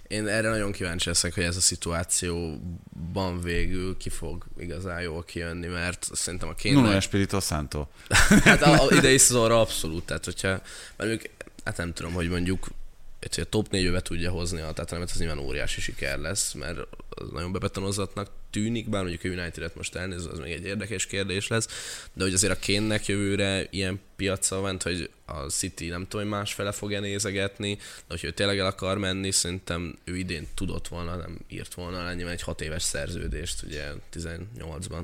én 0.07 0.27
erre 0.27 0.49
nagyon 0.49 0.71
kíváncsi 0.71 1.07
leszek, 1.07 1.33
hogy 1.33 1.43
ez 1.43 1.55
a 1.55 1.61
szituációban 1.61 3.41
végül 3.41 3.97
ki 3.97 4.09
fog 4.09 4.45
igazán 4.57 5.01
jól 5.01 5.23
kijönni, 5.23 5.67
mert 5.67 6.09
szerintem 6.13 6.49
a 6.49 6.53
kénnek... 6.53 6.83
Nuno 6.83 6.95
Espirito 6.95 7.39
Santo. 7.39 7.87
hát 8.43 8.61
a, 8.61 8.83
a 8.83 8.95
idei 8.95 9.17
szezonra 9.17 9.59
abszolút, 9.59 10.05
tehát 10.05 10.25
hogyha, 10.25 10.47
mert 10.47 10.63
mondjuk, 10.97 11.21
hát 11.63 11.77
nem 11.77 11.93
tudom, 11.93 12.13
hogy 12.13 12.29
mondjuk 12.29 12.67
a 13.35 13.43
top 13.43 13.69
4 13.69 13.91
be 13.91 14.01
tudja 14.01 14.31
hozni 14.31 14.61
a 14.61 14.71
Tatanemet, 14.71 15.11
az 15.11 15.19
nyilván 15.19 15.39
óriási 15.39 15.81
siker 15.81 16.19
lesz, 16.19 16.53
mert 16.53 16.79
az 17.09 17.29
nagyon 17.31 17.51
bebetonozatnak 17.51 18.29
tűnik, 18.49 18.89
bár 18.89 19.01
mondjuk 19.01 19.23
a 19.23 19.41
United-et 19.41 19.75
most 19.75 19.95
elnézve, 19.95 20.31
az 20.31 20.39
még 20.39 20.51
egy 20.51 20.65
érdekes 20.65 21.05
kérdés 21.05 21.47
lesz, 21.47 21.67
de 22.13 22.23
hogy 22.23 22.33
azért 22.33 22.53
a 22.53 22.59
Kénnek 22.59 23.05
jövőre 23.05 23.67
ilyen 23.69 23.99
piaca 24.15 24.59
van, 24.59 24.77
hogy 24.83 25.09
a 25.25 25.39
City 25.39 25.87
nem 25.87 26.07
tudom, 26.07 26.21
hogy 26.21 26.37
másfele 26.37 26.71
fog-e 26.71 26.99
nézegetni, 26.99 27.75
de 27.75 27.81
hogyha 28.07 28.27
ő 28.27 28.31
tényleg 28.31 28.59
el 28.59 28.65
akar 28.65 28.97
menni, 28.97 29.31
szerintem 29.31 29.97
ő 30.03 30.17
idén 30.17 30.47
tudott 30.55 30.87
volna, 30.87 31.15
nem 31.15 31.39
írt 31.47 31.73
volna 31.73 32.09
ennyiben 32.09 32.31
egy 32.31 32.41
hat 32.41 32.61
éves 32.61 32.83
szerződést, 32.83 33.63
ugye 33.63 33.91
18-ban. 34.13 35.01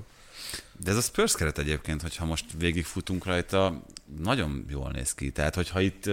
De 0.79 0.91
ez 0.91 0.97
a 0.97 1.01
Spurs 1.01 1.35
keret 1.35 1.57
egyébként, 1.57 2.01
hogyha 2.01 2.25
most 2.25 2.45
végigfutunk 2.57 3.25
rajta, 3.25 3.83
nagyon 4.19 4.65
jól 4.69 4.91
néz 4.91 5.13
ki. 5.13 5.31
Tehát, 5.31 5.55
hogyha 5.55 5.81
itt 5.81 6.09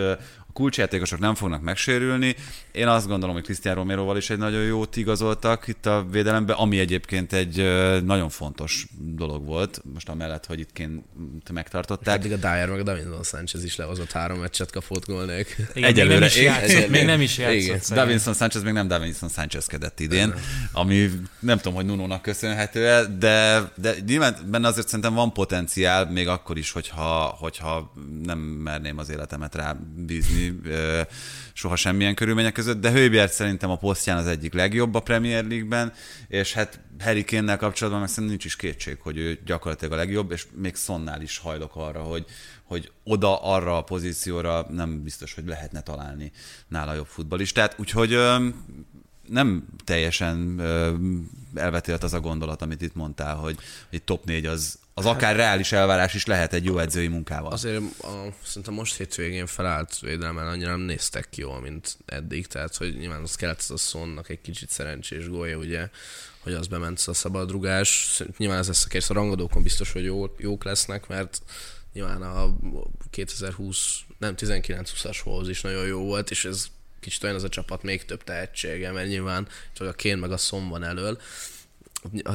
a 0.51 0.53
kulcsjátékosok 0.53 1.19
nem 1.19 1.35
fognak 1.35 1.63
megsérülni. 1.63 2.37
Én 2.73 2.89
azt 2.89 3.07
gondolom, 3.07 3.35
hogy 3.35 3.45
Cristiano 3.45 3.79
Romeroval 3.79 4.17
is 4.17 4.31
egy 4.31 4.39
nagyon 4.39 4.63
jót 4.63 4.97
igazoltak 4.97 5.69
itt 5.69 5.87
a 5.87 6.07
védelembe, 6.11 6.53
ami 6.53 6.79
egyébként 6.79 7.33
egy 7.33 7.57
nagyon 8.05 8.29
fontos 8.29 8.87
dolog 8.99 9.47
volt, 9.47 9.83
most 9.95 10.09
amellett, 10.09 10.47
hogy 10.47 10.61
itt 10.61 10.73
ként 10.73 11.03
megtartották. 11.53 12.19
Eddig 12.19 12.33
a 12.33 12.37
Dyer 12.37 12.69
meg 12.69 12.81
a 12.81 12.83
Davinson 12.83 13.23
Sanchez 13.23 13.65
is 13.65 13.77
lehozott 13.77 14.13
három 14.13 14.39
meccset 14.39 14.71
kapott 14.71 15.07
gólnék. 15.07 15.57
Egyelőre. 15.75 16.19
Még 16.19 16.19
nem 16.19 16.27
is 16.27 16.37
játszott. 16.37 16.89
Még 16.89 17.05
nem 17.05 17.21
is 17.21 17.39
játszott 17.39 17.97
Davinson 17.97 18.35
Sanchez 18.35 18.63
még 18.63 18.73
nem 18.73 18.89
Davinson 18.89 19.29
Sanchez-kedett 19.29 20.01
idén, 20.01 20.35
ami 20.73 21.11
nem 21.41 21.57
tudom, 21.57 21.75
hogy 21.75 21.85
Nunónak 21.85 22.23
köszönhető 22.23 22.87
-e, 22.87 23.05
de, 23.05 23.63
de 23.77 23.95
nyilván 24.07 24.37
benne 24.51 24.69
azért 24.69 24.87
szerintem 24.87 25.15
van 25.15 25.33
potenciál, 25.33 26.11
még 26.11 26.29
akkor 26.29 26.59
is, 26.59 26.71
hogyha, 26.71 27.37
hogyha 27.39 27.93
nem 28.23 28.39
merném 28.39 28.99
az 28.99 29.11
életemet 29.11 29.55
rá 29.55 29.77
bízni 30.07 30.40
soha 31.53 31.77
semmilyen 31.77 32.15
körülmények 32.15 32.53
között, 32.53 32.81
de 32.81 32.91
Hőbért 32.91 33.33
szerintem 33.33 33.71
a 33.71 33.77
posztján 33.77 34.17
az 34.17 34.27
egyik 34.27 34.55
legjobb 34.55 34.95
a 34.95 35.01
Premier 35.01 35.45
League-ben, 35.45 35.93
és 36.29 36.53
hát 36.53 36.81
Harry 36.99 37.25
Kane-nel 37.25 37.57
kapcsolatban 37.57 38.01
meg 38.01 38.09
szerintem 38.09 38.31
nincs 38.31 38.45
is 38.45 38.57
kétség, 38.57 38.99
hogy 39.01 39.17
ő 39.17 39.39
gyakorlatilag 39.47 39.93
a 39.93 39.97
legjobb, 39.97 40.33
és 40.33 40.47
még 40.55 40.75
Szonnál 40.75 41.23
is 41.23 41.39
hajlok 41.39 41.77
arra, 41.77 42.03
hogy, 42.03 42.25
hogy 42.65 42.91
oda, 43.05 43.43
arra 43.43 43.77
a 43.77 43.83
pozícióra 43.83 44.67
nem 44.71 45.03
biztos, 45.03 45.35
hogy 45.35 45.47
lehetne 45.47 45.81
találni 45.81 46.33
nála 46.69 46.95
jobb 46.95 47.07
futbalistát, 47.07 47.75
úgyhogy 47.79 48.19
nem 49.29 49.67
teljesen 49.85 50.61
elvetélt 51.55 52.03
az 52.03 52.15
a 52.15 52.21
gondolat, 52.21 52.63
amit 52.63 52.83
itt 52.83 52.95
mondtál, 52.95 53.35
hogy 53.35 53.57
egy 53.91 54.03
top 54.03 54.25
4 54.25 54.47
az, 54.47 54.79
az 55.01 55.07
akár 55.07 55.37
reális 55.37 55.73
elvárás 55.73 56.15
is 56.15 56.27
lehet 56.27 56.53
egy 56.53 56.65
jó 56.65 56.79
edzői 56.79 57.09
munkával. 57.09 57.53
Azért 57.53 57.83
a, 58.03 58.27
szerintem 58.45 58.75
most 58.75 58.97
hétvégén 58.97 59.47
felállt 59.47 59.99
védelmen 59.99 60.47
annyira 60.47 60.71
nem 60.71 60.81
néztek 60.81 61.29
ki 61.31 61.41
jól, 61.41 61.61
mint 61.61 61.97
eddig, 62.07 62.47
tehát 62.47 62.77
hogy 62.77 62.97
nyilván 62.97 63.23
az 63.23 63.35
kellett 63.35 63.59
az 63.59 63.71
a 63.71 63.77
szonnak 63.77 64.29
egy 64.29 64.41
kicsit 64.41 64.71
szerencsés 64.71 65.29
gólya, 65.29 65.57
ugye, 65.57 65.89
hogy 66.41 66.53
az 66.53 66.67
bement 66.67 67.03
a 67.07 67.15
szabadrugás. 67.15 68.23
Nyilván 68.37 68.59
ez 68.59 68.67
lesz 68.67 68.85
a 68.85 68.89
kérdés, 68.89 69.11
a 69.11 69.15
rangadókon 69.15 69.63
biztos, 69.63 69.93
hogy 69.93 70.05
jó, 70.05 70.35
jók 70.39 70.65
lesznek, 70.65 71.07
mert 71.07 71.43
nyilván 71.93 72.23
a 72.23 72.57
2020, 73.11 73.99
nem 74.19 74.35
19-20-as 74.37 75.19
hoz 75.23 75.49
is 75.49 75.61
nagyon 75.61 75.87
jó 75.87 76.05
volt, 76.05 76.31
és 76.31 76.45
ez 76.45 76.67
kicsit 77.01 77.25
olyan 77.25 77.37
az 77.37 77.45
a 77.45 77.49
csapat 77.49 77.83
még 77.83 78.05
több 78.05 78.25
tehetsége, 78.25 78.93
mert 78.93 79.09
nyilván 79.09 79.49
csak 79.73 79.89
a 79.89 79.93
Kén 79.93 80.19
meg 80.19 80.33
a 80.33 80.37
Szom 80.37 80.69
van 80.69 80.83
elől. 80.83 81.21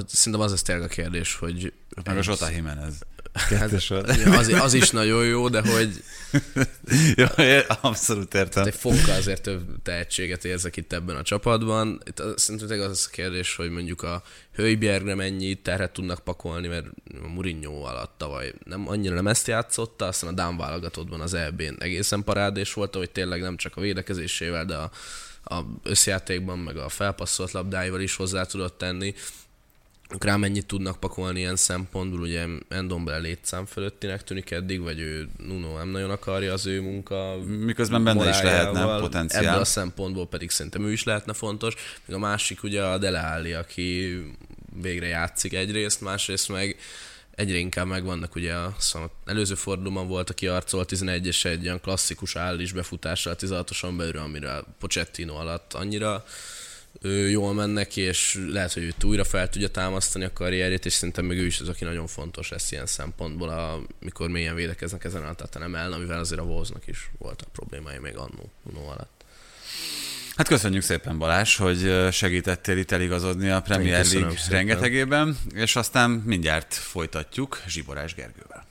Szerintem 0.07 0.41
az 0.41 0.53
ez 0.53 0.61
tényleg 0.61 0.86
a 0.86 0.93
kérdés, 0.93 1.36
hogy... 1.36 1.74
Meg 2.03 2.18
a 2.18 2.24
Zsota 2.24 2.49
Jimenez. 2.49 2.93
Hát, 3.36 3.72
az, 3.72 4.47
az, 4.47 4.74
is 4.74 4.89
nagyon 4.89 5.26
jó, 5.26 5.49
de 5.49 5.61
hogy... 5.61 6.03
jó, 7.16 7.26
abszolút 7.82 8.34
értem. 8.34 8.66
Egy 8.66 8.76
fokkal 8.76 9.16
azért 9.16 9.41
több 9.41 9.82
tehetséget 9.84 10.45
érzek 10.45 10.78
itt 10.78 10.93
ebben 10.93 11.16
a 11.16 11.22
csapatban. 11.22 12.01
Itt 12.05 12.22
szerintem 12.36 12.80
az 12.80 13.05
a 13.07 13.13
kérdés, 13.13 13.55
hogy 13.55 13.70
mondjuk 13.70 14.03
a 14.03 14.24
Hőbjergre 14.53 15.16
mennyi 15.16 15.55
terhet 15.55 15.91
tudnak 15.91 16.20
pakolni, 16.20 16.68
mert 16.68 16.86
a 17.24 17.28
Mourinho 17.28 17.82
alatt 17.82 18.13
tavaly 18.18 18.53
nem, 18.63 18.88
annyira 18.88 19.16
nem 19.16 19.28
ezt 19.28 19.47
játszotta, 19.47 20.05
aztán 20.05 20.30
a 20.30 20.34
Dán 20.34 20.57
válogatottban 20.57 21.22
az 21.22 21.34
EB-n 21.34 21.76
egészen 21.80 22.24
parádés 22.24 22.74
volt, 22.74 22.95
hogy 22.95 23.11
tényleg 23.11 23.41
nem 23.41 23.57
csak 23.57 23.78
a 23.78 23.82
védekezésével, 23.82 24.66
de 24.66 24.76
a, 24.76 24.91
a 25.43 25.61
összjátékban, 25.84 26.59
meg 26.59 26.78
a 26.78 26.89
felpasszolt 26.89 27.51
labdáival 27.51 28.01
is 28.01 28.16
hozzá 28.16 28.43
tudott 28.43 28.78
tenni 28.78 29.13
rá 30.19 30.35
mennyit 30.35 30.65
tudnak 30.65 30.99
pakolni 30.99 31.39
ilyen 31.39 31.55
szempontból, 31.55 32.19
ugye 32.19 32.45
Endombele 32.69 33.17
létszám 33.17 33.65
fölöttinek 33.65 34.23
tűnik 34.23 34.51
eddig, 34.51 34.81
vagy 34.81 34.99
ő 34.99 35.29
Nuno 35.37 35.77
nem 35.77 35.89
nagyon 35.89 36.09
akarja 36.09 36.53
az 36.53 36.65
ő 36.65 36.81
munka 36.81 37.37
Miközben 37.45 38.03
benne 38.03 38.29
is 38.29 38.41
lehetne 38.41 38.99
potenciál. 38.99 39.45
Ebből 39.45 39.59
a 39.59 39.65
szempontból 39.65 40.27
pedig 40.27 40.49
szerintem 40.49 40.85
ő 40.85 40.91
is 40.91 41.03
lehetne 41.03 41.33
fontos. 41.33 41.75
Még 42.05 42.15
a 42.15 42.19
másik 42.19 42.63
ugye 42.63 42.83
a 42.83 42.97
Dele 42.97 43.19
Alli, 43.19 43.53
aki 43.53 44.17
végre 44.81 45.07
játszik 45.07 45.53
egyrészt, 45.53 46.01
másrészt 46.01 46.49
meg 46.49 46.77
egyre 47.35 47.57
inkább 47.57 47.87
megvannak 47.87 48.35
ugye 48.35 48.53
a 48.53 48.75
szóval 48.77 49.11
előző 49.25 49.55
fordulóban 49.55 50.07
volt, 50.07 50.29
aki 50.29 50.47
arcolt 50.47 50.91
11-es 50.95 51.45
egy 51.45 51.65
olyan 51.65 51.81
klasszikus 51.81 52.35
állis 52.35 52.71
befutással 52.71 53.35
16-oson 53.39 53.93
belül, 53.97 54.17
amire 54.17 54.63
Pochettino 54.79 55.35
alatt 55.35 55.73
annyira 55.73 56.25
jól 57.29 57.53
mennek, 57.53 57.97
és 57.97 58.39
lehet, 58.47 58.73
hogy 58.73 58.83
ő 58.83 58.93
újra 59.03 59.23
fel 59.23 59.49
tudja 59.49 59.67
támasztani 59.67 60.25
a 60.25 60.33
karrierjét, 60.33 60.85
és 60.85 60.93
szerintem 60.93 61.25
meg 61.25 61.37
ő 61.37 61.45
is 61.45 61.59
az, 61.59 61.69
aki 61.69 61.83
nagyon 61.83 62.07
fontos 62.07 62.49
lesz 62.49 62.71
ilyen 62.71 62.85
szempontból, 62.85 63.49
amikor 64.01 64.29
mélyen 64.29 64.55
védekeznek 64.55 65.03
ezen 65.03 65.23
a 65.23 65.59
nem 65.59 65.75
el, 65.75 65.91
amivel 65.91 66.19
azért 66.19 66.41
a 66.41 66.43
Wolvesnak 66.43 66.87
is 66.87 67.09
voltak 67.17 67.51
problémái 67.51 67.97
még 67.97 68.17
annó, 68.17 68.51
annó 68.69 68.87
alatt. 68.87 69.23
Hát 70.35 70.47
köszönjük 70.47 70.81
szépen 70.81 71.17
Balázs, 71.17 71.55
hogy 71.55 72.07
segítettél 72.11 72.77
itt 72.77 72.91
eligazodni 72.91 73.49
a 73.49 73.61
Premier 73.61 74.05
League 74.05 74.37
rengetegében, 74.49 75.37
és 75.53 75.75
aztán 75.75 76.09
mindjárt 76.09 76.73
folytatjuk 76.73 77.61
Zsiborás 77.67 78.13
Gergővel. 78.13 78.65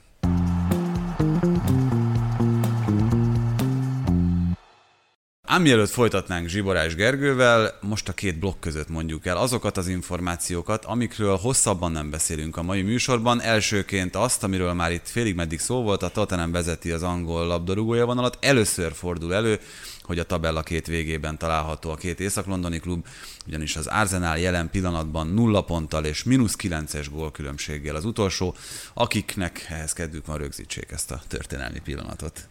Ám 5.55 5.61
mielőtt 5.61 5.89
folytatnánk 5.89 6.47
Zsiborás 6.47 6.95
Gergővel, 6.95 7.77
most 7.81 8.09
a 8.09 8.13
két 8.13 8.39
blokk 8.39 8.59
között 8.59 8.89
mondjuk 8.89 9.25
el 9.25 9.37
azokat 9.37 9.77
az 9.77 9.87
információkat, 9.87 10.85
amikről 10.85 11.37
hosszabban 11.37 11.91
nem 11.91 12.09
beszélünk 12.09 12.57
a 12.57 12.63
mai 12.63 12.81
műsorban. 12.81 13.41
Elsőként 13.41 14.15
azt, 14.15 14.43
amiről 14.43 14.73
már 14.73 14.91
itt 14.91 15.07
félig 15.07 15.35
meddig 15.35 15.59
szó 15.59 15.81
volt, 15.81 16.03
a 16.03 16.09
Tottenham 16.09 16.51
vezeti 16.51 16.91
az 16.91 17.03
angol 17.03 17.45
labdarúgója 17.45 18.05
vonalat. 18.05 18.37
Először 18.41 18.93
fordul 18.93 19.33
elő, 19.33 19.59
hogy 20.01 20.19
a 20.19 20.23
tabella 20.23 20.61
két 20.61 20.87
végében 20.87 21.37
található 21.37 21.89
a 21.89 21.95
két 21.95 22.19
észak-londoni 22.19 22.79
klub, 22.79 23.05
ugyanis 23.47 23.75
az 23.75 23.87
Arsenal 23.87 24.37
jelen 24.37 24.69
pillanatban 24.69 25.27
nulla 25.27 25.61
ponttal 25.61 26.05
és 26.05 26.23
mínusz 26.23 26.55
kilences 26.55 27.09
gólkülönbséggel 27.09 27.95
az 27.95 28.05
utolsó, 28.05 28.55
akiknek 28.93 29.65
ehhez 29.69 29.93
kedvük 29.93 30.25
van 30.25 30.37
rögzítsék 30.37 30.91
ezt 30.91 31.11
a 31.11 31.21
történelmi 31.27 31.79
pillanatot. 31.79 32.47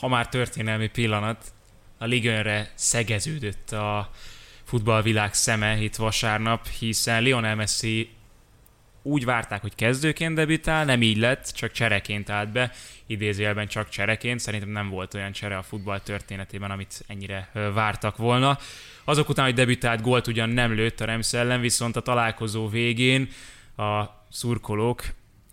Ha 0.00 0.08
már 0.08 0.28
történelmi 0.28 0.88
pillanat, 0.88 1.52
a 2.02 2.06
ligőnre 2.06 2.70
szegeződött 2.74 3.72
a 3.72 4.10
futballvilág 4.64 5.34
szeme 5.34 5.82
itt 5.82 5.96
vasárnap, 5.96 6.66
hiszen 6.68 7.22
Lionel 7.22 7.54
Messi 7.54 8.10
úgy 9.02 9.24
várták, 9.24 9.60
hogy 9.60 9.74
kezdőként 9.74 10.34
debütál, 10.34 10.84
nem 10.84 11.02
így 11.02 11.16
lett, 11.16 11.50
csak 11.54 11.72
csereként 11.72 12.30
állt 12.30 12.52
be, 12.52 12.72
idézőjelben 13.06 13.66
csak 13.66 13.88
csereként, 13.88 14.40
szerintem 14.40 14.68
nem 14.68 14.88
volt 14.88 15.14
olyan 15.14 15.32
csere 15.32 15.56
a 15.56 15.62
futball 15.62 16.00
történetében, 16.00 16.70
amit 16.70 17.04
ennyire 17.06 17.50
vártak 17.74 18.16
volna. 18.16 18.58
Azok 19.04 19.28
után, 19.28 19.44
hogy 19.44 19.54
debütált, 19.54 20.00
gólt 20.00 20.26
ugyan 20.26 20.48
nem 20.48 20.74
lőtt 20.74 21.00
a 21.00 21.04
Remsz 21.04 21.34
ellen, 21.34 21.60
viszont 21.60 21.96
a 21.96 22.00
találkozó 22.00 22.68
végén 22.68 23.28
a 23.76 24.04
szurkolók 24.30 25.04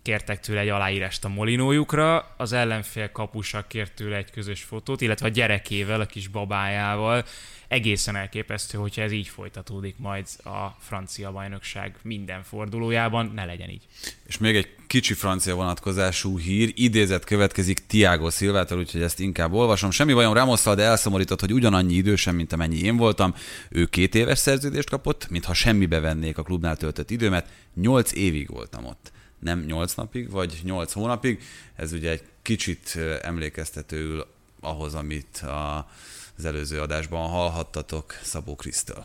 kértek 0.02 0.40
tőle 0.40 0.60
egy 0.60 0.68
aláírást 0.68 1.24
a 1.24 1.28
molinójukra, 1.28 2.34
az 2.36 2.52
ellenfél 2.52 3.12
kapusa 3.12 3.64
kért 3.66 3.94
tőle 3.94 4.16
egy 4.16 4.30
közös 4.30 4.62
fotót, 4.62 5.00
illetve 5.00 5.26
a 5.26 5.30
gyerekével, 5.30 6.00
a 6.00 6.06
kis 6.06 6.28
babájával. 6.28 7.24
Egészen 7.68 8.16
elképesztő, 8.16 8.78
hogyha 8.78 9.02
ez 9.02 9.12
így 9.12 9.28
folytatódik 9.28 9.94
majd 9.98 10.26
a 10.44 10.76
francia 10.80 11.32
bajnokság 11.32 11.96
minden 12.02 12.42
fordulójában, 12.42 13.32
ne 13.34 13.44
legyen 13.44 13.68
így. 13.68 13.82
És 14.26 14.38
még 14.38 14.56
egy 14.56 14.68
kicsi 14.86 15.14
francia 15.14 15.54
vonatkozású 15.54 16.38
hír, 16.38 16.72
idézet 16.74 17.24
következik 17.24 17.86
Tiago 17.86 18.30
Szilvától, 18.30 18.78
úgyhogy 18.78 19.02
ezt 19.02 19.20
inkább 19.20 19.52
olvasom. 19.52 19.90
Semmi 19.90 20.12
bajom 20.12 20.32
Ramosszal, 20.32 20.74
de 20.74 20.82
elszomorított, 20.82 21.40
hogy 21.40 21.52
ugyanannyi 21.52 21.94
idősen, 21.94 22.34
mint 22.34 22.52
amennyi 22.52 22.78
én 22.78 22.96
voltam. 22.96 23.34
Ő 23.68 23.86
két 23.86 24.14
éves 24.14 24.38
szerződést 24.38 24.90
kapott, 24.90 25.28
mintha 25.28 25.54
semmibe 25.54 26.00
vennék 26.00 26.38
a 26.38 26.42
klubnál 26.42 26.76
töltött 26.76 27.10
időmet. 27.10 27.48
Nyolc 27.74 28.12
évig 28.12 28.48
voltam 28.48 28.84
ott 28.84 29.12
nem 29.40 29.64
8 29.66 29.94
napig, 29.94 30.30
vagy 30.30 30.60
8 30.62 30.92
hónapig. 30.92 31.42
Ez 31.76 31.92
ugye 31.92 32.10
egy 32.10 32.22
kicsit 32.42 32.98
emlékeztetőül 33.22 34.26
ahhoz, 34.60 34.94
amit 34.94 35.36
a, 35.36 35.88
az 36.36 36.44
előző 36.44 36.80
adásban 36.80 37.28
hallhattatok 37.28 38.18
Szabó 38.22 38.56
Krisztől. 38.56 39.04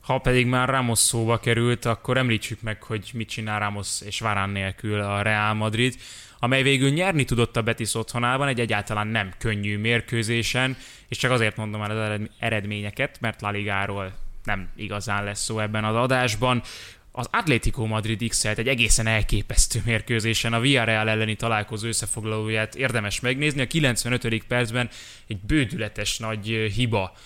Ha 0.00 0.18
pedig 0.18 0.46
már 0.46 0.68
Ramos 0.68 0.98
szóba 0.98 1.38
került, 1.38 1.84
akkor 1.84 2.16
említsük 2.16 2.60
meg, 2.60 2.82
hogy 2.82 3.10
mit 3.14 3.28
csinál 3.28 3.58
Ramos 3.58 4.00
és 4.00 4.20
Varán 4.20 4.50
nélkül 4.50 5.00
a 5.00 5.22
Real 5.22 5.54
Madrid, 5.54 5.96
amely 6.38 6.62
végül 6.62 6.90
nyerni 6.90 7.24
tudott 7.24 7.56
a 7.56 7.62
Betis 7.62 7.94
otthonában 7.94 8.48
egy 8.48 8.60
egyáltalán 8.60 9.06
nem 9.06 9.32
könnyű 9.38 9.78
mérkőzésen, 9.78 10.76
és 11.08 11.16
csak 11.16 11.30
azért 11.30 11.56
mondom 11.56 11.80
már 11.80 11.90
az 11.90 12.20
eredményeket, 12.38 13.20
mert 13.20 13.40
La 13.40 13.50
Ligáról 13.50 14.12
nem 14.44 14.68
igazán 14.76 15.24
lesz 15.24 15.42
szó 15.44 15.58
ebben 15.58 15.84
az 15.84 15.94
adásban 15.94 16.62
az 17.20 17.28
Atlético 17.30 17.86
Madrid 17.86 18.28
x 18.28 18.44
egy 18.44 18.68
egészen 18.68 19.06
elképesztő 19.06 19.82
mérkőzésen 19.84 20.52
a 20.52 20.60
Villarreal 20.60 21.08
elleni 21.08 21.36
találkozó 21.36 21.86
összefoglalóját 21.86 22.74
érdemes 22.74 23.20
megnézni. 23.20 23.60
A 23.60 23.66
95. 23.66 24.44
percben 24.44 24.88
egy 25.26 25.38
bődületes 25.38 26.18
nagy 26.18 26.46
hiba 26.74 27.16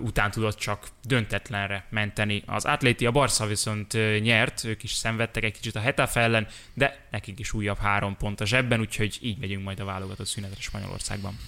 után 0.00 0.30
tudott 0.30 0.58
csak 0.58 0.88
döntetlenre 1.04 1.86
menteni. 1.90 2.42
Az 2.46 2.64
Atléti, 2.64 3.06
a 3.06 3.10
Barca 3.10 3.46
viszont 3.46 3.92
nyert, 4.20 4.64
ők 4.64 4.82
is 4.82 4.92
szenvedtek 4.92 5.44
egy 5.44 5.52
kicsit 5.52 5.76
a 5.76 5.80
Hetafe 5.80 6.20
ellen, 6.20 6.46
de 6.74 7.06
nekik 7.10 7.38
is 7.38 7.52
újabb 7.52 7.78
három 7.78 8.16
pont 8.16 8.40
a 8.40 8.46
zsebben, 8.46 8.80
úgyhogy 8.80 9.18
így 9.20 9.38
megyünk 9.38 9.64
majd 9.64 9.80
a 9.80 9.84
válogatott 9.84 10.26
szünetre 10.26 10.60
Spanyolországban. 10.60 11.38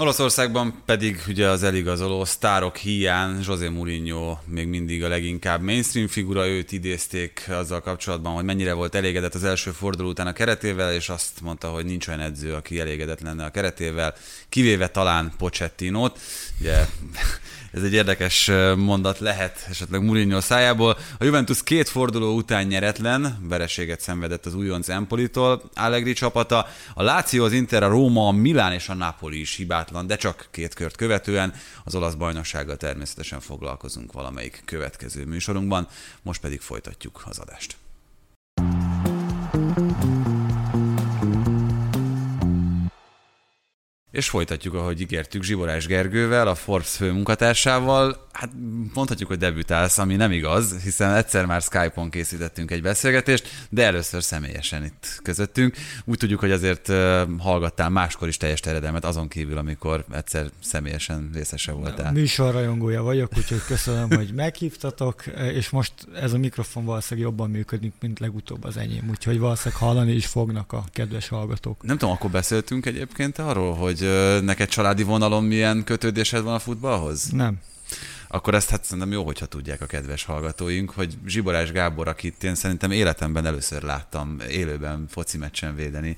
Olaszországban 0.00 0.82
pedig 0.84 1.22
ugye 1.28 1.48
az 1.48 1.62
eligazoló 1.62 2.24
sztárok 2.24 2.76
hiány 2.76 3.40
José 3.46 3.68
Mourinho 3.68 4.38
még 4.44 4.66
mindig 4.66 5.04
a 5.04 5.08
leginkább 5.08 5.62
mainstream 5.62 6.06
figura, 6.06 6.46
őt 6.46 6.72
idézték 6.72 7.46
azzal 7.48 7.80
kapcsolatban, 7.80 8.32
hogy 8.32 8.44
mennyire 8.44 8.72
volt 8.72 8.94
elégedett 8.94 9.34
az 9.34 9.44
első 9.44 9.70
forduló 9.70 10.08
után 10.08 10.26
a 10.26 10.32
keretével, 10.32 10.92
és 10.92 11.08
azt 11.08 11.40
mondta, 11.40 11.68
hogy 11.68 11.84
nincs 11.84 12.08
olyan 12.08 12.20
edző, 12.20 12.54
aki 12.54 12.80
elégedett 12.80 13.20
lenne 13.20 13.44
a 13.44 13.50
keretével, 13.50 14.14
kivéve 14.48 14.88
talán 14.88 15.32
Pochettinót. 15.38 16.18
Ugye 16.60 16.86
ez 17.72 17.82
egy 17.82 17.92
érdekes 17.92 18.50
mondat 18.76 19.18
lehet 19.18 19.66
esetleg 19.70 20.02
Mourinho 20.02 20.40
szájából. 20.40 20.98
A 21.18 21.24
Juventus 21.24 21.62
két 21.62 21.88
forduló 21.88 22.34
után 22.34 22.66
nyeretlen, 22.66 23.38
vereséget 23.48 24.00
szenvedett 24.00 24.46
az 24.46 24.54
újonc 24.54 24.88
Empolitól, 24.88 25.62
Allegri 25.74 26.12
csapata. 26.12 26.66
A 26.94 27.02
Lazio, 27.02 27.44
az 27.44 27.52
Inter, 27.52 27.82
a 27.82 27.88
Róma, 27.88 28.26
a 28.26 28.30
Milán 28.32 28.72
és 28.72 28.88
a 28.88 28.94
Napoli 28.94 29.40
is 29.40 29.54
hibátlan, 29.54 30.06
de 30.06 30.16
csak 30.16 30.48
két 30.50 30.74
kört 30.74 30.96
követően. 30.96 31.54
Az 31.84 31.94
olasz 31.94 32.14
bajnoksággal 32.14 32.76
természetesen 32.76 33.40
foglalkozunk 33.40 34.12
valamelyik 34.12 34.62
következő 34.64 35.24
műsorunkban, 35.24 35.88
most 36.22 36.40
pedig 36.40 36.60
folytatjuk 36.60 37.22
az 37.24 37.38
adást. 37.38 37.76
És 44.10 44.28
folytatjuk, 44.28 44.74
ahogy 44.74 45.00
ígértük 45.00 45.42
Zsiborás 45.42 45.86
Gergővel, 45.86 46.48
a 46.48 46.54
Forbes 46.54 46.90
főmunkatársával. 46.90 48.28
Hát 48.32 48.50
mondhatjuk, 48.94 49.28
hogy 49.28 49.38
debütálsz, 49.38 49.98
ami 49.98 50.16
nem 50.16 50.32
igaz, 50.32 50.82
hiszen 50.82 51.14
egyszer 51.14 51.46
már 51.46 51.62
Skype-on 51.62 52.10
készítettünk 52.10 52.70
egy 52.70 52.82
beszélgetést, 52.82 53.48
de 53.68 53.84
először 53.84 54.22
személyesen 54.22 54.84
itt 54.84 55.20
közöttünk. 55.22 55.76
Úgy 56.04 56.18
tudjuk, 56.18 56.40
hogy 56.40 56.50
azért 56.50 56.92
hallgattál 57.38 57.90
máskor 57.90 58.28
is 58.28 58.36
teljes 58.36 58.60
terjedelmet, 58.60 59.04
azon 59.04 59.28
kívül, 59.28 59.58
amikor 59.58 60.04
egyszer 60.12 60.50
személyesen 60.62 61.30
részese 61.34 61.72
voltál. 61.72 62.12
Műsorrajongója 62.12 63.02
vagyok, 63.02 63.32
úgyhogy 63.36 63.62
köszönöm, 63.66 64.10
hogy 64.10 64.32
meghívtatok, 64.34 65.26
és 65.26 65.70
most 65.70 65.92
ez 66.14 66.32
a 66.32 66.38
mikrofon 66.38 66.84
valószínűleg 66.84 67.30
jobban 67.30 67.50
működik, 67.50 67.92
mint 68.00 68.18
legutóbb 68.18 68.64
az 68.64 68.76
enyém, 68.76 69.08
úgyhogy 69.10 69.38
valószínűleg 69.38 69.82
hallani 69.82 70.12
is 70.12 70.26
fognak 70.26 70.72
a 70.72 70.84
kedves 70.92 71.28
hallgatók. 71.28 71.82
Nem 71.82 71.98
tudom, 71.98 72.14
akkor 72.14 72.30
beszéltünk 72.30 72.86
egyébként 72.86 73.38
arról, 73.38 73.74
hogy 73.74 73.99
hogy 74.00 74.44
neked 74.44 74.68
családi 74.68 75.02
vonalon 75.02 75.44
milyen 75.44 75.84
kötődésed 75.84 76.42
van 76.42 76.54
a 76.54 76.58
futballhoz? 76.58 77.30
Nem 77.30 77.58
akkor 78.32 78.54
ezt 78.54 78.70
hát 78.70 78.84
szerintem 78.84 79.12
jó, 79.12 79.24
hogyha 79.24 79.46
tudják 79.46 79.80
a 79.80 79.86
kedves 79.86 80.24
hallgatóink, 80.24 80.90
hogy 80.90 81.18
Zsiborás 81.26 81.72
Gábor, 81.72 82.08
akit 82.08 82.44
én 82.44 82.54
szerintem 82.54 82.90
életemben 82.90 83.46
először 83.46 83.82
láttam 83.82 84.36
élőben 84.50 85.06
foci 85.08 85.38
meccsen 85.38 85.74
védeni, 85.74 86.16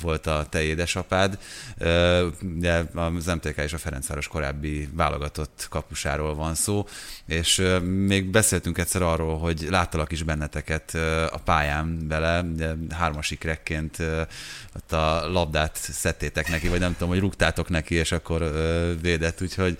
volt 0.00 0.26
a 0.26 0.46
te 0.50 0.62
édesapád. 0.62 1.38
Ugye 2.56 2.84
az 2.94 3.26
MTK 3.26 3.56
és 3.56 3.72
a 3.72 3.78
Ferencváros 3.78 4.28
korábbi 4.28 4.88
válogatott 4.92 5.66
kapusáról 5.70 6.34
van 6.34 6.54
szó, 6.54 6.86
és 7.26 7.62
még 7.82 8.30
beszéltünk 8.30 8.78
egyszer 8.78 9.02
arról, 9.02 9.38
hogy 9.38 9.66
láttalak 9.70 10.12
is 10.12 10.22
benneteket 10.22 10.94
a 11.30 11.40
pályán 11.44 12.08
vele, 12.08 12.44
hármas 12.90 13.30
ikrekként 13.30 13.98
ott 14.76 14.92
a 14.92 15.30
labdát 15.32 15.76
szedtétek 15.76 16.48
neki, 16.48 16.68
vagy 16.68 16.80
nem 16.80 16.92
tudom, 16.92 17.08
hogy 17.08 17.20
rúgtátok 17.20 17.68
neki, 17.68 17.94
és 17.94 18.12
akkor 18.12 18.52
védett, 19.00 19.40
úgyhogy 19.40 19.78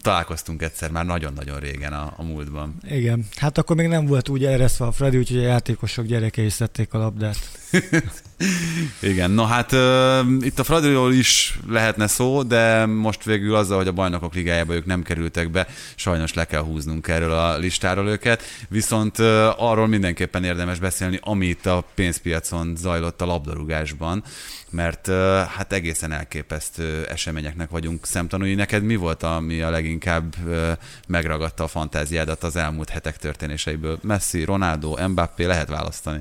találkoztunk 0.00 0.62
egyszer 0.62 0.90
már 0.90 1.04
nagyon-nagyon 1.04 1.58
régen 1.58 1.92
a, 1.92 2.14
a 2.16 2.22
múltban. 2.22 2.76
Igen, 2.88 3.26
hát 3.36 3.58
akkor 3.58 3.76
még 3.76 3.88
nem 3.88 4.06
volt 4.06 4.28
úgy 4.28 4.44
ereszve 4.44 4.84
a 4.86 4.92
Freddy, 4.92 5.18
úgyhogy 5.18 5.38
a 5.38 5.46
játékosok 5.46 6.04
gyerekei 6.04 6.48
szedték 6.48 6.94
a 6.94 6.98
labdát. 6.98 7.36
Igen, 9.00 9.30
no 9.30 9.44
hát 9.44 9.72
uh, 9.72 10.18
itt 10.40 10.58
a 10.58 10.64
Fradiról 10.64 11.12
is 11.12 11.58
lehetne 11.68 12.06
szó, 12.06 12.42
de 12.42 12.86
most 12.86 13.24
végül 13.24 13.54
azzal, 13.54 13.76
hogy 13.76 13.86
a 13.88 13.92
bajnokok 13.92 14.34
ligájába 14.34 14.74
ők 14.74 14.84
nem 14.84 15.02
kerültek 15.02 15.50
be, 15.50 15.66
sajnos 15.94 16.34
le 16.34 16.44
kell 16.44 16.62
húznunk 16.62 17.08
erről 17.08 17.32
a 17.32 17.56
listáról 17.56 18.08
őket, 18.08 18.42
viszont 18.68 19.18
uh, 19.18 19.26
arról 19.62 19.86
mindenképpen 19.86 20.44
érdemes 20.44 20.78
beszélni, 20.78 21.18
amit 21.22 21.66
a 21.66 21.84
pénzpiacon 21.94 22.76
zajlott 22.76 23.20
a 23.20 23.26
labdarúgásban, 23.26 24.22
mert 24.70 25.08
uh, 25.08 25.14
hát 25.40 25.72
egészen 25.72 26.12
elképesztő 26.12 27.06
eseményeknek 27.06 27.70
vagyunk 27.70 28.06
szemtanúi. 28.06 28.54
Neked 28.54 28.82
mi 28.82 28.96
volt, 28.96 29.22
ami 29.22 29.60
a 29.60 29.70
leginkább 29.70 30.34
uh, 30.46 30.70
megragadta 31.06 31.64
a 31.64 31.68
fantáziádat 31.68 32.42
az 32.42 32.56
elmúlt 32.56 32.88
hetek 32.88 33.16
történéseiből? 33.16 33.98
Messi, 34.02 34.44
Ronaldo, 34.44 35.08
Mbappé, 35.08 35.44
lehet 35.44 35.68
választani? 35.68 36.20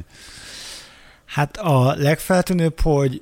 Hát 1.32 1.58
a 1.58 1.96
legfeltűnőbb, 1.96 2.80
hogy 2.80 3.22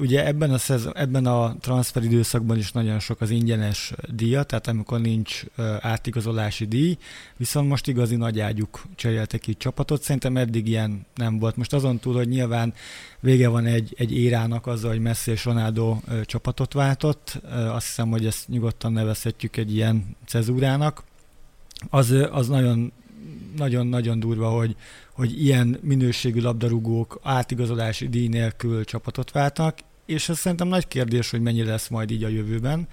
ugye 0.00 0.26
ebben 0.26 0.50
a, 0.50 0.58
szezon, 0.58 0.96
ebben 0.96 1.26
a 1.26 1.56
transfer 1.60 2.02
időszakban 2.02 2.56
is 2.56 2.72
nagyon 2.72 2.98
sok 2.98 3.20
az 3.20 3.30
ingyenes 3.30 3.92
díja, 4.08 4.42
tehát 4.42 4.66
amikor 4.68 5.00
nincs 5.00 5.42
átigazolási 5.80 6.64
díj, 6.64 6.98
viszont 7.36 7.68
most 7.68 7.88
igazi 7.88 8.16
nagy 8.16 8.40
ágyuk 8.40 8.82
cseréltek 8.94 9.46
így 9.46 9.56
csapatot, 9.56 10.02
szerintem 10.02 10.36
eddig 10.36 10.68
ilyen 10.68 11.06
nem 11.14 11.38
volt. 11.38 11.56
Most 11.56 11.72
azon 11.72 11.98
túl, 11.98 12.14
hogy 12.14 12.28
nyilván 12.28 12.74
vége 13.20 13.48
van 13.48 13.66
egy, 13.66 13.94
egy 13.98 14.16
érának 14.16 14.66
azzal, 14.66 14.90
hogy 14.90 15.00
Messi 15.00 15.30
és 15.30 15.44
Ronaldo 15.44 15.96
csapatot 16.24 16.72
váltott, 16.72 17.40
azt 17.50 17.86
hiszem, 17.86 18.10
hogy 18.10 18.26
ezt 18.26 18.48
nyugodtan 18.48 18.92
nevezhetjük 18.92 19.56
egy 19.56 19.74
ilyen 19.74 20.16
cezúrának, 20.26 21.04
az, 21.88 22.14
az 22.30 22.48
nagyon 22.48 22.92
nagyon-nagyon 23.56 24.20
durva, 24.20 24.48
hogy, 24.48 24.76
hogy 25.12 25.42
ilyen 25.44 25.78
minőségű 25.82 26.40
labdarúgók 26.40 27.20
átigazolási 27.22 28.08
díj 28.08 28.28
nélkül 28.28 28.84
csapatot 28.84 29.30
váltak, 29.30 29.78
és 30.06 30.28
ez 30.28 30.38
szerintem 30.38 30.68
nagy 30.68 30.88
kérdés, 30.88 31.30
hogy 31.30 31.40
mennyi 31.40 31.64
lesz 31.64 31.88
majd 31.88 32.10
így 32.10 32.24
a 32.24 32.28
jövőben. 32.28 32.88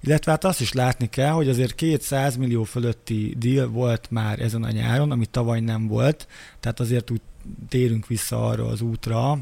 Illetve 0.00 0.30
hát 0.30 0.44
azt 0.44 0.60
is 0.60 0.72
látni 0.72 1.08
kell, 1.08 1.30
hogy 1.30 1.48
azért 1.48 1.74
200 1.74 2.36
millió 2.36 2.62
fölötti 2.62 3.34
deal 3.38 3.68
volt 3.68 4.10
már 4.10 4.40
ezen 4.40 4.62
a 4.62 4.70
nyáron, 4.70 5.10
ami 5.10 5.26
tavaly 5.26 5.60
nem 5.60 5.86
volt, 5.86 6.28
tehát 6.60 6.80
azért 6.80 7.10
úgy 7.10 7.20
térünk 7.68 8.06
vissza 8.06 8.46
arra 8.46 8.66
az 8.66 8.80
útra, 8.80 9.38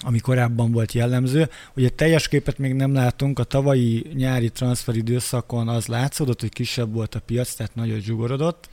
ami 0.00 0.18
korábban 0.18 0.72
volt 0.72 0.92
jellemző. 0.92 1.48
Ugye 1.74 1.88
teljes 1.88 2.28
képet 2.28 2.58
még 2.58 2.74
nem 2.74 2.92
látunk, 2.92 3.38
a 3.38 3.44
tavalyi 3.44 4.06
nyári 4.14 4.50
transferidőszakon 4.50 5.68
az 5.68 5.86
látszódott, 5.86 6.40
hogy 6.40 6.52
kisebb 6.52 6.92
volt 6.92 7.14
a 7.14 7.20
piac, 7.20 7.54
tehát 7.54 7.74
nagyon 7.74 8.00
zsugorodott, 8.00 8.68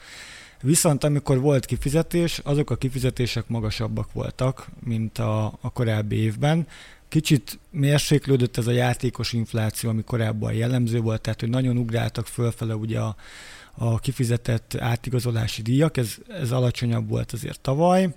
Viszont 0.61 1.03
amikor 1.03 1.39
volt 1.39 1.65
kifizetés, 1.65 2.39
azok 2.43 2.69
a 2.69 2.75
kifizetések 2.75 3.47
magasabbak 3.47 4.13
voltak, 4.13 4.67
mint 4.83 5.17
a, 5.17 5.45
a 5.45 5.71
korábbi 5.73 6.15
évben. 6.15 6.67
Kicsit 7.07 7.59
mérséklődött 7.69 8.57
ez 8.57 8.67
a 8.67 8.71
játékos 8.71 9.33
infláció, 9.33 9.89
ami 9.89 10.03
korábban 10.03 10.53
jellemző 10.53 10.99
volt, 10.99 11.21
tehát 11.21 11.39
hogy 11.39 11.49
nagyon 11.49 11.77
ugráltak 11.77 12.27
fölfele 12.27 12.75
ugye 12.75 12.99
a, 12.99 13.15
a 13.73 13.99
kifizetett 13.99 14.75
átigazolási 14.79 15.61
díjak, 15.61 15.97
ez, 15.97 16.15
ez 16.27 16.51
alacsonyabb 16.51 17.09
volt 17.09 17.31
azért 17.31 17.59
tavaly, 17.59 18.13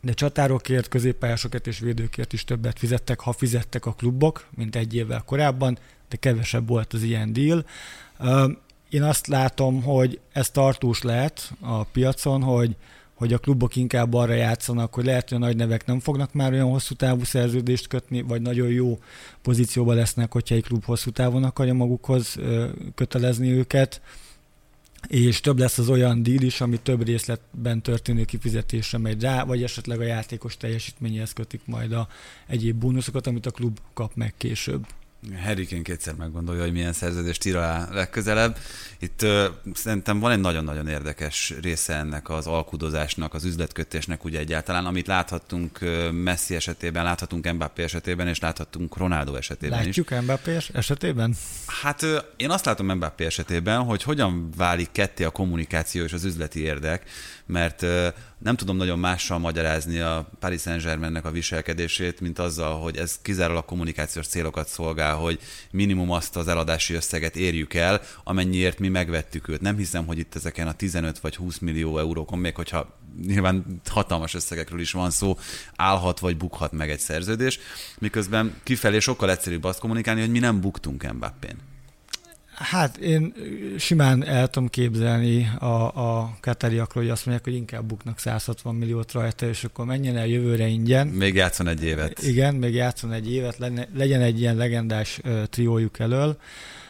de 0.00 0.12
csatárokért, 0.12 0.88
középpályásokért 0.88 1.66
és 1.66 1.78
védőkért 1.78 2.32
is 2.32 2.44
többet 2.44 2.78
fizettek, 2.78 3.20
ha 3.20 3.32
fizettek 3.32 3.86
a 3.86 3.92
klubok, 3.92 4.46
mint 4.56 4.76
egy 4.76 4.94
évvel 4.94 5.22
korábban, 5.26 5.78
de 6.08 6.16
kevesebb 6.16 6.68
volt 6.68 6.92
az 6.92 7.02
ilyen 7.02 7.32
deal. 7.32 7.64
Én 8.90 9.02
azt 9.02 9.26
látom, 9.26 9.82
hogy 9.82 10.20
ez 10.32 10.50
tartós 10.50 11.02
lehet 11.02 11.52
a 11.60 11.84
piacon, 11.84 12.42
hogy, 12.42 12.76
hogy 13.14 13.32
a 13.32 13.38
klubok 13.38 13.76
inkább 13.76 14.14
arra 14.14 14.34
játszanak, 14.34 14.94
hogy 14.94 15.04
lehet, 15.04 15.28
hogy 15.28 15.38
a 15.38 15.40
nagy 15.40 15.56
nevek 15.56 15.86
nem 15.86 16.00
fognak 16.00 16.32
már 16.32 16.52
olyan 16.52 16.70
hosszú 16.70 16.94
távú 16.94 17.24
szerződést 17.24 17.86
kötni, 17.86 18.22
vagy 18.22 18.42
nagyon 18.42 18.68
jó 18.68 18.98
pozícióban 19.42 19.96
lesznek, 19.96 20.32
hogyha 20.32 20.54
egy 20.54 20.64
klub 20.64 20.84
hosszú 20.84 21.10
távon 21.10 21.44
akarja 21.44 21.74
magukhoz 21.74 22.36
kötelezni 22.94 23.50
őket 23.50 24.00
és 25.06 25.40
több 25.40 25.58
lesz 25.58 25.78
az 25.78 25.88
olyan 25.88 26.22
díl 26.22 26.42
is, 26.42 26.60
ami 26.60 26.80
több 26.82 27.04
részletben 27.04 27.82
történő 27.82 28.24
kifizetésre 28.24 28.98
megy 28.98 29.22
rá, 29.22 29.44
vagy 29.44 29.62
esetleg 29.62 30.00
a 30.00 30.04
játékos 30.04 30.56
teljesítményhez 30.56 31.32
kötik 31.32 31.60
majd 31.64 31.92
a 31.92 32.08
egyéb 32.46 32.76
bónuszokat, 32.76 33.26
amit 33.26 33.46
a 33.46 33.50
klub 33.50 33.78
kap 33.94 34.14
meg 34.14 34.34
később. 34.36 34.86
Harry 35.44 35.66
Kane 35.66 35.82
kétszer 35.82 36.14
meggondolja, 36.14 36.62
hogy 36.62 36.72
milyen 36.72 36.92
szerződést 36.92 37.44
ír 37.44 37.56
alá 37.56 37.88
legközelebb. 37.92 38.56
Itt 38.98 39.22
uh, 39.22 39.44
szerintem 39.74 40.18
van 40.18 40.30
egy 40.30 40.40
nagyon-nagyon 40.40 40.88
érdekes 40.88 41.54
része 41.62 41.94
ennek 41.94 42.28
az 42.28 42.46
alkudozásnak, 42.46 43.34
az 43.34 43.44
üzletkötésnek 43.44 44.24
ugye 44.24 44.38
egyáltalán, 44.38 44.86
amit 44.86 45.06
láthattunk 45.06 45.78
Messi 46.12 46.54
esetében, 46.54 47.04
láthatunk 47.04 47.52
Mbappé 47.52 47.82
esetében, 47.82 48.28
és 48.28 48.38
láthatunk 48.38 48.96
Ronaldo 48.96 49.34
esetében 49.34 49.84
Látjuk 49.84 50.10
is. 50.10 50.20
Mbappé 50.20 50.56
esetében? 50.72 51.34
Hát 51.82 52.02
uh, 52.02 52.18
én 52.36 52.50
azt 52.50 52.64
látom 52.64 52.86
Mbappé 52.86 53.24
esetében, 53.24 53.82
hogy 53.82 54.02
hogyan 54.02 54.50
válik 54.56 54.88
ketté 54.92 55.24
a 55.24 55.30
kommunikáció 55.30 56.04
és 56.04 56.12
az 56.12 56.24
üzleti 56.24 56.60
érdek, 56.60 57.04
mert 57.50 57.80
nem 58.38 58.56
tudom 58.56 58.76
nagyon 58.76 58.98
mással 58.98 59.38
magyarázni 59.38 59.98
a 59.98 60.30
Paris 60.38 60.60
Saint-Germainnek 60.60 61.24
a 61.24 61.30
viselkedését, 61.30 62.20
mint 62.20 62.38
azzal, 62.38 62.80
hogy 62.80 62.96
ez 62.96 63.18
kizárólag 63.22 63.64
kommunikációs 63.64 64.26
célokat 64.26 64.68
szolgál, 64.68 65.14
hogy 65.14 65.40
minimum 65.70 66.10
azt 66.10 66.36
az 66.36 66.48
eladási 66.48 66.94
összeget 66.94 67.36
érjük 67.36 67.74
el, 67.74 68.00
amennyiért 68.24 68.78
mi 68.78 68.88
megvettük 68.88 69.48
őt. 69.48 69.60
Nem 69.60 69.76
hiszem, 69.76 70.06
hogy 70.06 70.18
itt 70.18 70.34
ezeken 70.34 70.68
a 70.68 70.72
15 70.72 71.18
vagy 71.18 71.36
20 71.36 71.58
millió 71.58 71.98
eurókon, 71.98 72.38
még 72.38 72.54
hogyha 72.54 72.98
nyilván 73.26 73.80
hatalmas 73.90 74.34
összegekről 74.34 74.80
is 74.80 74.92
van 74.92 75.10
szó, 75.10 75.38
állhat 75.76 76.18
vagy 76.18 76.36
bukhat 76.36 76.72
meg 76.72 76.90
egy 76.90 77.00
szerződés, 77.00 77.58
miközben 77.98 78.54
kifelé 78.62 78.98
sokkal 78.98 79.30
egyszerűbb 79.30 79.64
azt 79.64 79.80
kommunikálni, 79.80 80.20
hogy 80.20 80.30
mi 80.30 80.38
nem 80.38 80.60
buktunk 80.60 81.12
Mbappén. 81.12 81.69
Hát 82.60 82.96
én 82.96 83.34
simán 83.78 84.24
el 84.24 84.48
tudom 84.48 84.68
képzelni 84.68 85.50
a, 85.58 85.64
a 85.64 86.36
katariakról, 86.40 87.02
hogy 87.02 87.12
azt 87.12 87.26
mondják, 87.26 87.46
hogy 87.46 87.56
inkább 87.56 87.84
buknak 87.84 88.18
160 88.18 88.74
milliót 88.74 89.12
rajta, 89.12 89.46
és 89.46 89.64
akkor 89.64 89.84
menjen 89.84 90.16
el 90.16 90.26
jövőre 90.26 90.66
ingyen. 90.66 91.06
Még 91.06 91.34
játszon 91.34 91.66
egy 91.66 91.84
évet. 91.84 92.22
Igen, 92.22 92.54
még 92.54 92.74
játszon 92.74 93.12
egy 93.12 93.32
évet, 93.32 93.58
legyen 93.94 94.20
egy 94.20 94.40
ilyen 94.40 94.56
legendás 94.56 95.20
triójuk 95.50 95.98
elől. 95.98 96.38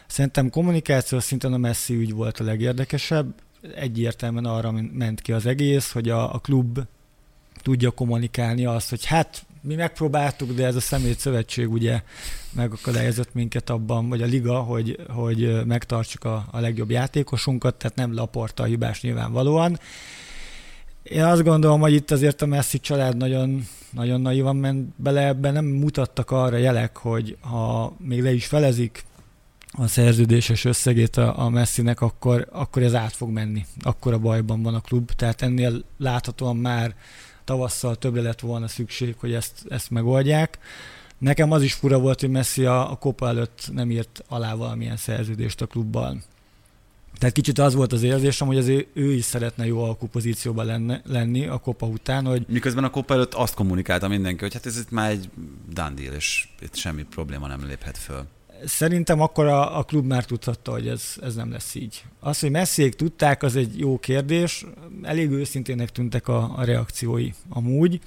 Szerintem 0.07 0.51
kommunikáció 0.51 1.19
szinten 1.21 1.53
a 1.53 1.59
Messi 1.59 1.95
ügy 1.95 2.13
volt 2.13 2.39
a 2.39 2.45
legérdekesebb. 2.45 3.35
Egyértelműen 3.75 4.45
arra 4.45 4.73
ment 4.93 5.21
ki 5.21 5.33
az 5.33 5.47
egész, 5.47 5.91
hogy 5.91 6.09
a, 6.09 6.35
a 6.35 6.39
klub 6.39 6.81
tudja 7.63 7.91
kommunikálni 7.91 8.67
azt, 8.67 8.91
hogy 8.91 9.05
hát 9.05 9.47
mi 9.61 9.75
megpróbáltuk, 9.75 10.53
de 10.53 10.67
ez 10.67 10.77
a 10.77 10.81
szemét 10.81 11.19
szövetség 11.19 11.71
ugye 11.71 12.03
megakadályozott 12.53 13.35
minket 13.35 13.71
abban, 13.71 14.09
vagy 14.09 14.23
a 14.23 14.27
liga, 14.27 14.61
hogy, 14.61 14.99
hogy 15.09 15.67
megtartsuk 15.67 16.25
a, 16.25 16.47
a 16.51 16.61
legjobb 16.61 16.91
játékosunkat, 16.91 17.75
tehát 17.75 17.97
nem 17.97 18.15
laporta 18.15 18.63
a 18.63 18.67
hibás 18.67 19.01
nyilvánvalóan. 19.01 19.79
Én 21.03 21.25
azt 21.25 21.43
gondolom, 21.43 21.81
hogy 21.81 21.93
itt 21.93 22.11
azért 22.11 22.43
a 22.43 22.47
Messi 22.47 22.79
család 22.79 23.17
nagyon, 23.17 23.67
nagyon 23.91 24.21
naivan 24.21 24.57
ment 24.57 24.93
bele 24.97 25.27
ebben, 25.27 25.53
nem 25.53 25.65
mutattak 25.65 26.31
arra 26.31 26.57
jelek, 26.57 26.97
hogy 26.97 27.37
ha 27.41 27.95
még 27.99 28.23
le 28.23 28.33
is 28.33 28.47
felezik 28.47 29.05
a 29.73 29.87
szerződéses 29.87 30.65
összegét 30.65 31.17
a, 31.17 31.39
a 31.39 31.49
Messinek, 31.49 32.01
akkor, 32.01 32.49
akkor 32.53 32.83
ez 32.83 32.95
át 32.95 33.13
fog 33.13 33.31
menni. 33.31 33.65
Akkor 33.81 34.13
a 34.13 34.19
bajban 34.19 34.63
van 34.63 34.75
a 34.75 34.81
klub, 34.81 35.11
tehát 35.11 35.43
ennél 35.43 35.85
láthatóan 35.99 36.57
már 36.57 36.95
tavasszal 37.51 37.97
többre 37.97 38.23
lett 38.23 38.41
volna 38.41 38.69
szükség, 38.69 39.15
hogy 39.19 39.33
ezt, 39.33 39.65
ezt 39.69 39.91
megoldják. 39.91 40.59
Nekem 41.19 41.51
az 41.53 41.63
is 41.63 41.73
fura 41.73 41.99
volt, 41.99 42.21
hogy 42.21 42.31
Messi 42.31 42.65
a, 42.65 42.91
a 42.91 42.97
Copa 42.97 43.29
előtt 43.29 43.69
nem 43.73 43.91
írt 43.91 44.25
alá 44.29 44.55
valamilyen 44.55 44.97
szerződést 44.97 45.61
a 45.61 45.67
klubbal. 45.67 46.23
Tehát 47.19 47.35
kicsit 47.35 47.59
az 47.59 47.75
volt 47.75 47.93
az 47.93 48.03
érzésem, 48.03 48.47
hogy 48.47 48.59
azért 48.59 48.87
ő 48.93 49.13
is 49.13 49.25
szeretne 49.25 49.67
jó 49.67 49.83
alkupozícióban 49.83 50.67
lenne, 50.67 51.03
lenni 51.05 51.47
a 51.47 51.59
Kopa 51.59 51.87
után. 51.87 52.27
Hogy... 52.27 52.45
Miközben 52.49 52.85
a 52.85 52.91
Kopa 52.91 53.15
előtt 53.15 53.35
azt 53.35 53.55
kommunikálta 53.55 54.09
mindenki, 54.09 54.41
hogy 54.41 54.53
hát 54.53 54.67
ez 54.67 54.79
itt 54.79 54.91
már 54.91 55.11
egy 55.11 55.31
done 55.73 56.01
és 56.17 56.49
itt 56.61 56.75
semmi 56.75 57.03
probléma 57.03 57.47
nem 57.47 57.67
léphet 57.67 57.99
föl. 57.99 58.27
Szerintem 58.65 59.21
akkor 59.21 59.47
a, 59.47 59.79
a 59.79 59.83
klub 59.83 60.07
már 60.07 60.25
tudhatta, 60.25 60.71
hogy 60.71 60.89
ez, 60.89 61.15
ez 61.23 61.35
nem 61.35 61.51
lesz 61.51 61.75
így. 61.75 62.05
Az, 62.21 62.41
hogy 62.41 62.51
messziék 62.51 62.95
tudták, 62.95 63.43
az 63.43 63.57
egy 63.57 63.79
jó 63.79 63.99
kérdés. 63.99 64.67
Elég 65.03 65.31
őszintének 65.31 65.91
tűntek 65.91 66.29
a, 66.29 66.53
a 66.57 66.65
reakciói 66.65 67.31
amúgy. 67.49 68.01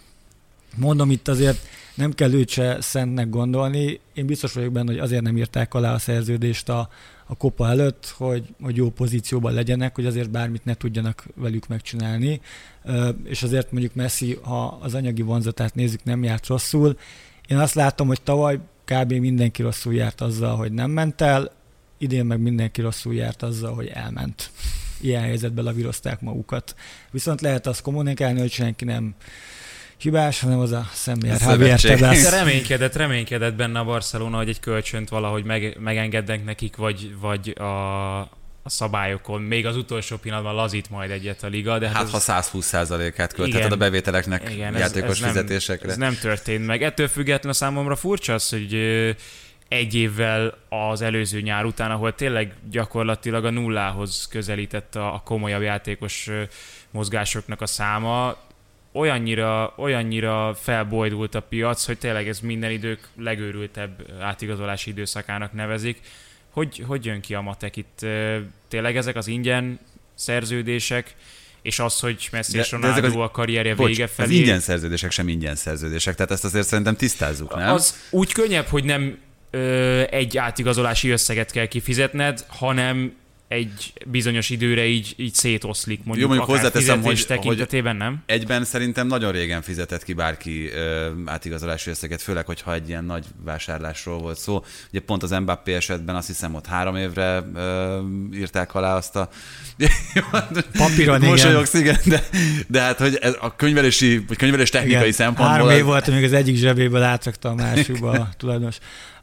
Mondom, 0.76 1.12
itt 1.12 1.28
azért 1.28 1.68
nem 1.96 2.14
kell 2.14 2.34
őt 2.34 2.50
se 2.50 2.78
szentnek 2.82 3.30
gondolni. 3.30 4.00
Én 4.14 4.26
biztos 4.26 4.54
vagyok 4.54 4.72
benne, 4.72 4.92
hogy 4.92 5.00
azért 5.00 5.22
nem 5.22 5.38
írták 5.38 5.74
alá 5.74 5.94
a 5.94 6.00
szerződést 6.00 6.70
a, 6.70 6.90
a 7.26 7.36
kopa 7.36 7.70
előtt, 7.70 8.14
hogy, 8.18 8.44
hogy 8.62 8.76
jó 8.76 8.90
pozícióban 8.90 9.54
legyenek, 9.54 9.96
hogy 9.96 10.06
azért 10.06 10.30
bármit 10.30 10.66
ne 10.66 10.74
tudjanak 10.74 11.26
velük 11.36 11.68
megcsinálni. 11.68 12.42
És 13.24 13.44
azért 13.44 13.72
mondjuk 13.72 13.96
Messi, 13.96 14.40
ha 14.42 14.78
az 14.82 14.94
anyagi 14.94 15.22
vonzatát 15.22 15.76
nézzük, 15.76 16.04
nem 16.04 16.24
járt 16.24 16.48
rosszul. 16.48 16.98
Én 17.48 17.58
azt 17.58 17.74
látom, 17.74 18.08
hogy 18.08 18.22
tavaly 18.22 18.60
kb. 18.86 19.12
mindenki 19.12 19.62
rosszul 19.62 19.94
járt 19.94 20.22
azzal, 20.22 20.56
hogy 20.56 20.72
nem 20.72 20.92
ment 20.92 21.22
el, 21.22 21.52
idén 21.98 22.26
meg 22.26 22.40
mindenki 22.40 22.82
rosszul 22.82 23.14
járt 23.14 23.44
azzal, 23.44 23.74
hogy 23.74 23.88
elment. 23.88 24.52
Ilyen 25.02 25.22
helyzetben 25.22 25.64
lavírozták 25.64 26.22
magukat. 26.22 26.76
Viszont 27.12 27.42
lehet 27.42 27.68
azt 27.68 27.82
kommunikálni, 27.82 28.40
hogy 28.40 28.52
senki 28.52 28.86
nem 28.86 29.16
hibás, 29.98 30.40
hanem 30.40 30.60
az 30.60 30.72
a 30.72 30.88
személyes 30.94 31.42
Javier. 31.42 32.32
Reménykedett, 32.32 32.96
reménykedett 32.96 33.56
benne 33.56 33.80
a 33.80 33.84
Barcelona, 33.84 34.38
hogy 34.38 34.50
egy 34.50 34.60
kölcsönt 34.60 35.10
valahogy 35.10 35.44
meg, 35.44 35.78
megengednek 35.80 36.46
nekik, 36.46 36.76
vagy, 36.76 37.16
vagy 37.20 37.50
a, 37.50 38.20
a 38.64 38.70
szabályokon. 38.70 39.42
Még 39.42 39.66
az 39.66 39.78
utolsó 39.78 40.18
pillanatban 40.18 40.56
lazít 40.56 40.90
majd 40.90 41.12
egyet 41.12 41.44
a 41.44 41.48
liga. 41.48 41.80
De 41.80 41.88
hát, 41.88 41.96
hát 41.96 42.14
ez, 42.14 42.26
ha 42.26 42.42
120%-át 42.42 43.34
költheted 43.34 43.72
a 43.72 43.76
bevételeknek 43.76 44.50
igen, 44.50 44.78
játékos 44.78 45.10
ez, 45.10 45.24
ez 45.24 45.32
fizetésekre. 45.32 45.96
Nem, 45.96 46.08
ez 46.08 46.14
nem 46.14 46.18
történt 46.22 46.66
meg. 46.66 46.84
Ettől 46.84 47.08
függetlenül 47.08 47.54
számomra 47.54 47.96
furcsa 47.96 48.34
az, 48.34 48.50
hogy 48.50 48.74
egy 49.68 49.96
évvel 49.96 50.58
az 50.70 51.02
előző 51.02 51.42
nyár 51.42 51.66
után, 51.66 51.92
ahol 51.92 52.16
tényleg 52.16 52.54
gyakorlatilag 52.70 53.46
a 53.46 53.50
nullához 53.50 54.28
közelített 54.28 54.96
a, 54.96 55.14
a 55.14 55.20
komolyabb 55.20 55.62
játékos 55.62 56.30
mozgásoknak 56.92 57.62
a 57.62 57.66
száma, 57.66 58.38
olyannyira, 58.94 59.74
olyannyira 59.78 60.54
felbojdult 60.54 61.36
a 61.36 61.42
piac, 61.42 61.86
hogy 61.86 61.98
tényleg 61.98 62.28
ez 62.28 62.40
minden 62.40 62.72
idők 62.72 63.08
legőrültebb 63.18 64.12
átigazolási 64.20 64.90
időszakának 64.90 65.54
nevezik. 65.54 66.00
Hogy, 66.54 66.84
hogy 66.88 67.06
jön 67.06 67.22
ki 67.22 67.34
a 67.34 67.42
matek 67.42 67.76
itt? 67.76 68.06
Tényleg 68.68 68.98
ezek 68.98 69.16
az 69.16 69.28
ingyen 69.28 69.80
szerződések, 70.16 71.16
és 71.62 71.80
az, 71.80 72.00
hogy 72.00 72.28
Messi 72.32 72.58
és 72.58 72.72
Ronaldo 72.72 73.08
az, 73.08 73.16
a 73.16 73.32
karrierje 73.32 73.76
bocs, 73.76 73.88
vége 73.88 74.08
felé... 74.08 74.34
Az 74.34 74.40
ingyen 74.40 74.60
szerződések 74.60 75.12
sem 75.12 75.28
ingyen 75.28 75.56
szerződések, 75.56 76.16
tehát 76.16 76.32
ezt 76.32 76.44
azért 76.44 76.68
szerintem 76.68 76.96
tisztázzuk, 76.96 77.56
nem? 77.56 77.74
Az 77.74 78.08
úgy 78.10 78.32
könnyebb, 78.32 78.66
hogy 78.66 78.84
nem 78.84 79.18
ö, 79.50 80.04
egy 80.10 80.38
átigazolási 80.38 81.10
összeget 81.10 81.52
kell 81.52 81.66
kifizetned, 81.66 82.46
hanem 82.48 83.14
egy 83.54 83.94
bizonyos 84.06 84.50
időre 84.50 84.86
így, 84.86 85.14
így 85.18 85.34
szétoszlik, 85.34 86.04
mondjuk, 86.04 86.30
Jó, 86.30 86.36
mondjuk 86.36 86.58
hozzáteszem, 86.58 87.02
hogy, 87.02 87.26
tekintetében, 87.28 87.92
hogy 87.92 88.02
nem? 88.02 88.24
Egyben 88.26 88.64
szerintem 88.64 89.08
nagyon 89.08 89.32
régen 89.32 89.62
fizetett 89.62 90.04
ki 90.04 90.14
bárki 90.14 90.70
ö, 90.70 91.10
átigazolási 91.26 91.90
összeget, 91.90 92.22
főleg, 92.22 92.46
hogyha 92.46 92.74
egy 92.74 92.90
ilyen 92.90 93.04
nagy 93.04 93.26
vásárlásról 93.44 94.18
volt 94.18 94.38
szó. 94.38 94.64
Ugye 94.90 95.00
pont 95.00 95.24
az 95.24 95.32
Mbappé 95.32 95.74
esetben 95.74 96.16
azt 96.16 96.28
hiszem 96.28 96.56
ott 96.56 96.66
három 96.66 96.96
évre 96.96 97.44
ö, 97.56 98.00
írták 98.34 98.76
alá 98.76 98.96
azt 98.96 99.16
a 99.16 99.30
Papíron, 100.78 101.22
Mosolyogsz, 101.22 101.74
igen, 101.74 101.98
de, 102.06 102.24
de 102.68 102.82
hát, 102.82 102.98
hogy 102.98 103.18
ez 103.22 103.36
a 103.40 103.56
könyvelési, 103.56 104.24
vagy 104.28 104.38
könyvelés 104.38 104.70
technikai 104.70 105.00
igen, 105.00 105.12
szempontból... 105.12 105.48
Három 105.48 105.70
év 105.70 105.84
volt, 105.84 106.08
amíg 106.08 106.24
az 106.24 106.34
egyik 106.34 106.56
zsebéből 106.56 107.02
átrakta 107.02 107.50
a 107.50 107.56
másikba 107.56 108.12
a 108.12 108.30
tulajdonos. 108.38 108.78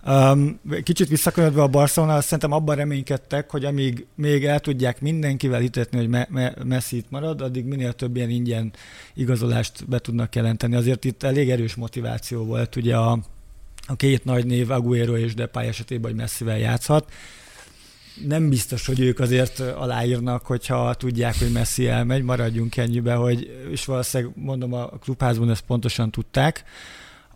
Um, 0.06 0.60
kicsit 0.82 1.08
visszakönyödve 1.08 1.62
a 1.62 1.68
Barcelona, 1.68 2.20
szerintem 2.20 2.52
abban 2.52 2.76
reménykedtek, 2.76 3.50
hogy 3.50 3.64
amíg 3.64 4.06
még 4.14 4.44
el 4.44 4.60
tudják 4.60 5.00
mindenkivel 5.00 5.60
hitetni, 5.60 5.98
hogy 5.98 6.08
me- 6.08 6.30
me- 6.30 6.64
Messi 6.64 6.96
itt 6.96 7.10
marad, 7.10 7.40
addig 7.40 7.64
minél 7.64 7.92
több 7.92 8.16
ilyen 8.16 8.30
ingyen 8.30 8.72
igazolást 9.14 9.88
be 9.88 9.98
tudnak 9.98 10.34
jelenteni. 10.34 10.74
Azért 10.76 11.04
itt 11.04 11.22
elég 11.22 11.50
erős 11.50 11.74
motiváció 11.74 12.44
volt 12.44 12.76
ugye 12.76 12.96
a, 12.96 13.18
a 13.86 13.96
két 13.96 14.24
nagy 14.24 14.46
név, 14.46 14.70
Aguero 14.70 15.16
és 15.16 15.34
Depay 15.34 15.66
esetében, 15.66 16.10
hogy 16.10 16.20
Messivel 16.20 16.58
játszhat. 16.58 17.12
nem 18.26 18.48
biztos, 18.48 18.86
hogy 18.86 19.00
ők 19.00 19.18
azért 19.18 19.60
aláírnak, 19.60 20.46
hogyha 20.46 20.94
tudják, 20.94 21.38
hogy 21.38 21.52
Messi 21.52 21.88
elmegy, 21.88 22.22
maradjunk 22.22 22.76
ennyibe, 22.76 23.14
hogy, 23.14 23.66
és 23.70 23.84
valószínűleg 23.84 24.32
mondom, 24.36 24.72
a 24.72 24.86
klubházban 24.88 25.50
ezt 25.50 25.64
pontosan 25.66 26.10
tudták. 26.10 26.64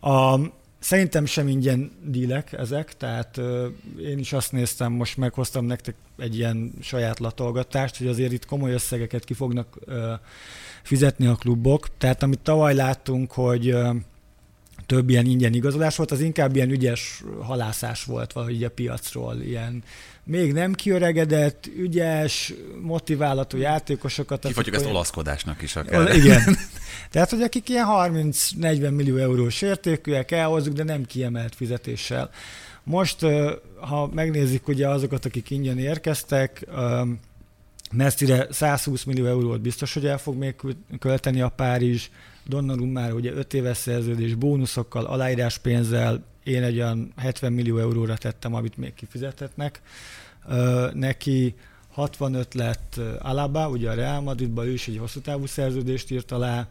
A, 0.01 0.39
Szerintem 0.85 1.26
sem 1.26 1.49
ingyen 1.49 1.91
dílek 2.03 2.53
ezek, 2.53 2.97
tehát 2.97 3.37
uh, 3.37 3.66
én 4.01 4.18
is 4.18 4.32
azt 4.32 4.53
néztem, 4.53 4.93
most 4.93 5.16
meghoztam 5.16 5.64
nektek 5.64 5.95
egy 6.18 6.37
ilyen 6.37 6.72
saját 6.80 7.18
latolgatást, 7.18 7.97
hogy 7.97 8.07
azért 8.07 8.32
itt 8.32 8.47
komoly 8.47 8.72
összegeket 8.72 9.24
ki 9.24 9.35
fognak 9.35 9.76
uh, 9.87 9.95
fizetni 10.82 11.26
a 11.26 11.35
klubok. 11.35 11.97
Tehát 11.99 12.22
amit 12.22 12.41
tavaly 12.41 12.74
láttunk, 12.74 13.32
hogy 13.32 13.72
uh, 13.72 13.97
több 14.87 15.09
ilyen 15.09 15.26
ingyen 15.26 15.55
igazolás 15.55 15.97
volt, 15.97 16.11
az 16.11 16.20
inkább 16.20 16.55
ilyen 16.55 16.70
ügyes 16.70 17.22
halászás 17.43 18.05
volt 18.05 18.32
valahogy 18.32 18.64
a 18.64 18.70
piacról, 18.70 19.41
ilyen 19.41 19.82
még 20.24 20.53
nem 20.53 20.72
kiöregedett, 20.72 21.66
ügyes, 21.76 22.53
motiválatú 22.82 23.57
játékosokat. 23.57 24.47
Kifogyjuk 24.47 24.74
ezt 24.74 24.87
olaszkodásnak 24.87 25.62
is 25.62 25.76
akár. 25.76 26.16
Igen. 26.16 26.43
Tehát, 27.15 27.31
hogy 27.31 27.43
akik 27.43 27.69
ilyen 27.69 27.87
30-40 27.89 28.95
millió 28.95 29.17
eurós 29.17 29.62
értékűek, 29.62 30.31
elhozzuk, 30.31 30.75
de 30.75 30.83
nem 30.83 31.05
kiemelt 31.05 31.55
fizetéssel. 31.55 32.31
Most, 32.83 33.27
ha 33.81 34.07
megnézik 34.07 34.69
ugye 34.69 34.89
azokat, 34.89 35.25
akik 35.25 35.51
ingyen 35.51 35.79
érkeztek, 35.79 36.67
Messzire 37.93 38.47
120 38.51 39.05
millió 39.05 39.27
eurót 39.27 39.61
biztos, 39.61 39.95
hogy 39.95 40.07
el 40.07 40.19
fog 40.19 40.37
még 40.37 40.55
költeni 40.99 41.41
a 41.41 41.49
Párizs, 41.49 42.09
már 42.79 43.12
ugye 43.12 43.33
5 43.33 43.55
éves 43.55 43.77
szerződés, 43.77 44.35
bónuszokkal, 44.35 45.05
aláírás 45.05 45.59
pénzzel, 45.59 46.25
én 46.45 46.62
egy 46.62 46.77
olyan 46.77 47.12
70 47.17 47.53
millió 47.53 47.79
euróra 47.79 48.17
tettem, 48.17 48.55
amit 48.55 48.77
még 48.77 48.95
kifizethetnek. 48.95 49.81
Neki 50.93 51.55
65 51.93 52.55
lett 52.55 53.01
Alaba, 53.19 53.69
ugye 53.69 53.91
a 53.91 53.95
Real 53.95 54.21
Madridban 54.21 54.67
ő 54.67 54.73
is 54.73 54.89
egy 54.89 54.99
hosszú 54.99 55.21
távú 55.21 55.47
szerződést 55.47 56.11
írt 56.11 56.33
alá, 56.33 56.69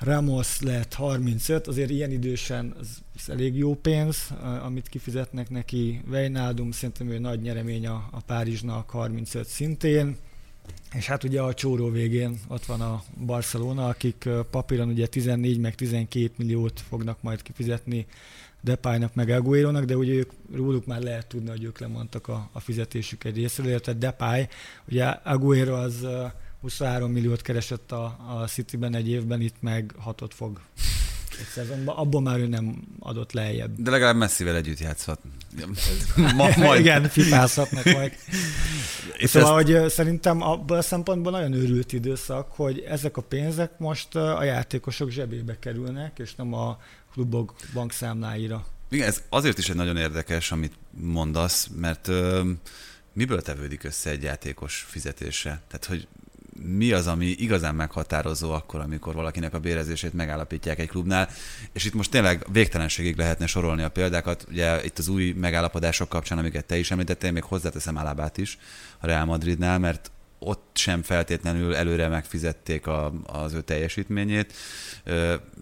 Ramos 0.00 0.60
lett 0.60 0.94
35, 0.94 1.66
azért 1.66 1.90
ilyen 1.90 2.10
idősen 2.10 2.74
az, 2.80 2.88
az 3.16 3.30
elég 3.30 3.56
jó 3.56 3.74
pénz, 3.74 4.30
amit 4.64 4.88
kifizetnek 4.88 5.50
neki. 5.50 6.00
Wijnaldum 6.10 6.70
szerintem 6.70 7.10
ő 7.10 7.18
nagy 7.18 7.40
nyeremény 7.40 7.86
a, 7.86 8.08
a 8.10 8.20
Párizsnak, 8.26 8.90
35 8.90 9.46
szintén. 9.46 10.16
És 10.94 11.06
hát 11.06 11.24
ugye 11.24 11.40
a 11.40 11.54
csóró 11.54 11.90
végén 11.90 12.40
ott 12.48 12.64
van 12.64 12.80
a 12.80 13.02
Barcelona, 13.26 13.88
akik 13.88 14.28
papíron 14.50 14.88
ugye 14.88 15.06
14 15.06 15.58
meg 15.58 15.74
12 15.74 16.30
milliót 16.36 16.80
fognak 16.88 17.22
majd 17.22 17.42
kifizetni 17.42 18.06
Depaynak 18.60 19.14
meg 19.14 19.28
Aguero-nak, 19.28 19.84
de 19.84 19.96
ugye 19.96 20.12
ők, 20.12 20.30
róluk 20.54 20.86
már 20.86 21.02
lehet 21.02 21.26
tudni, 21.26 21.48
hogy 21.48 21.64
ők 21.64 21.78
lemondtak 21.78 22.28
a, 22.28 22.48
a 22.52 22.60
fizetésük 22.60 23.24
egy 23.24 23.36
részéről, 23.36 23.80
tehát 23.80 24.00
Depay, 24.00 24.48
ugye 24.88 25.04
Aguero 25.04 25.74
az 25.74 26.06
23 26.60 27.10
milliót 27.10 27.42
keresett 27.42 27.92
a, 27.92 28.04
a 28.04 28.46
City-ben 28.46 28.94
egy 28.94 29.08
évben, 29.08 29.40
itt 29.40 29.56
meg 29.60 29.94
hatot 29.98 30.34
fog 30.34 30.60
egy 31.38 31.46
szezonban, 31.46 31.96
abból 31.96 32.20
már 32.20 32.38
ő 32.38 32.46
nem 32.46 32.82
adott 32.98 33.32
lejjebb. 33.32 33.74
De 33.76 33.90
legalább 33.90 34.16
messzivel 34.16 34.56
együtt 34.56 34.78
játszhat. 34.78 35.20
Ma, 36.36 36.48
majd. 36.56 36.80
Igen, 36.80 37.08
fipázhatnak 37.08 37.84
majd. 37.84 38.12
És 39.16 39.30
szóval, 39.30 39.60
ezt... 39.60 39.70
hogy 39.70 39.90
szerintem 39.90 40.42
abban 40.42 40.78
a 40.78 40.82
szempontból 40.82 41.32
nagyon 41.32 41.52
őrült 41.52 41.92
időszak, 41.92 42.52
hogy 42.52 42.80
ezek 42.80 43.16
a 43.16 43.22
pénzek 43.22 43.78
most 43.78 44.14
a 44.14 44.44
játékosok 44.44 45.10
zsebébe 45.10 45.58
kerülnek, 45.58 46.18
és 46.18 46.34
nem 46.34 46.52
a 46.52 46.78
klubok 47.12 47.54
bankszámláira. 47.72 48.66
Igen, 48.90 49.08
ez 49.08 49.22
azért 49.28 49.58
is 49.58 49.68
egy 49.68 49.76
nagyon 49.76 49.96
érdekes, 49.96 50.52
amit 50.52 50.72
mondasz, 50.90 51.68
mert 51.76 52.08
ö, 52.08 52.50
miből 53.12 53.42
tevődik 53.42 53.84
össze 53.84 54.10
egy 54.10 54.22
játékos 54.22 54.86
fizetése? 54.88 55.62
Tehát, 55.68 55.84
hogy 55.84 56.08
mi 56.62 56.92
az, 56.92 57.06
ami 57.06 57.26
igazán 57.26 57.74
meghatározó 57.74 58.52
akkor, 58.52 58.80
amikor 58.80 59.14
valakinek 59.14 59.54
a 59.54 59.58
bérezését 59.58 60.12
megállapítják 60.12 60.78
egy 60.78 60.88
klubnál, 60.88 61.28
és 61.72 61.84
itt 61.84 61.94
most 61.94 62.10
tényleg 62.10 62.46
végtelenségig 62.52 63.16
lehetne 63.16 63.46
sorolni 63.46 63.82
a 63.82 63.88
példákat, 63.88 64.46
ugye 64.48 64.84
itt 64.84 64.98
az 64.98 65.08
új 65.08 65.32
megállapodások 65.32 66.08
kapcsán, 66.08 66.38
amiket 66.38 66.64
te 66.64 66.78
is 66.78 66.90
említettél, 66.90 67.30
még 67.30 67.42
hozzáteszem 67.42 67.96
Alábát 67.96 68.38
is 68.38 68.58
a 68.98 69.06
Real 69.06 69.24
Madridnál, 69.24 69.78
mert 69.78 70.10
ott 70.38 70.70
sem 70.74 71.02
feltétlenül 71.02 71.74
előre 71.74 72.08
megfizették 72.08 72.86
a, 72.86 73.12
az 73.26 73.52
ő 73.52 73.60
teljesítményét, 73.60 74.52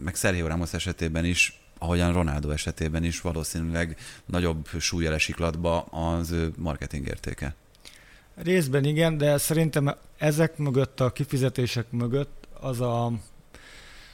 meg 0.05 0.15
Sergio 0.15 0.47
Ramos 0.47 0.73
esetében 0.73 1.25
is 1.25 1.61
ahogyan 1.79 2.13
Ronaldo 2.13 2.51
esetében 2.51 3.05
is 3.05 3.21
valószínűleg 3.21 3.97
nagyobb 4.27 4.69
súly 4.79 5.07
esiklatba 5.07 5.81
az 5.81 6.31
ő 6.31 6.53
marketing 6.57 7.07
értéke. 7.07 7.55
Részben 8.37 8.85
igen, 8.85 9.19
de 9.19 9.39
szerintem 9.39 9.95
ezek 10.17 10.57
mögött, 10.57 11.01
a 11.01 11.13
kifizetések 11.13 11.91
mögött 11.91 12.49
az 12.61 12.81
a, 12.81 13.13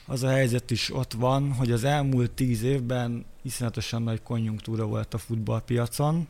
az 0.05 0.23
a 0.23 0.29
helyzet 0.29 0.71
is 0.71 0.93
ott 0.93 1.13
van, 1.13 1.51
hogy 1.51 1.71
az 1.71 1.83
elmúlt 1.83 2.31
tíz 2.31 2.63
évben 2.63 3.25
iszonyatosan 3.41 4.01
nagy 4.01 4.21
konjunktúra 4.21 4.85
volt 4.85 5.13
a 5.13 5.17
futballpiacon, 5.17 6.27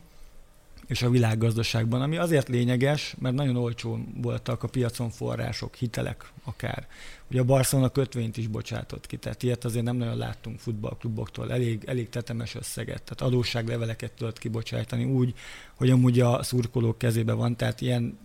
és 0.86 1.02
a 1.02 1.10
világgazdaságban, 1.10 2.02
ami 2.02 2.16
azért 2.16 2.48
lényeges, 2.48 3.14
mert 3.18 3.34
nagyon 3.34 3.56
olcsó 3.56 3.98
voltak 4.14 4.62
a 4.62 4.68
piacon 4.68 5.10
források, 5.10 5.74
hitelek 5.74 6.32
akár. 6.44 6.86
Ugye 7.30 7.40
a 7.40 7.44
Barcelona 7.44 7.88
kötvényt 7.88 8.36
is 8.36 8.46
bocsátott 8.46 9.06
ki, 9.06 9.16
tehát 9.16 9.42
ilyet 9.42 9.64
azért 9.64 9.84
nem 9.84 9.96
nagyon 9.96 10.16
láttunk 10.16 10.58
futballkluboktól, 10.58 11.52
elég, 11.52 11.84
elég 11.86 12.08
tetemes 12.08 12.54
összeget, 12.54 13.02
tehát 13.02 13.32
adósságleveleket 13.32 14.12
tudott 14.12 14.38
kibocsájtani 14.38 15.04
úgy, 15.04 15.34
hogy 15.74 15.90
amúgy 15.90 16.20
a 16.20 16.42
szurkolók 16.42 16.98
kezébe 16.98 17.32
van, 17.32 17.56
tehát 17.56 17.80
ilyen 17.80 18.18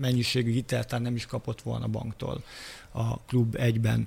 mennyiségű 0.00 0.52
hitelt 0.52 1.00
nem 1.00 1.14
is 1.14 1.26
kapott 1.26 1.62
volna 1.62 1.86
banktól 1.86 2.42
a 2.90 3.18
klub 3.18 3.54
egyben. 3.54 4.06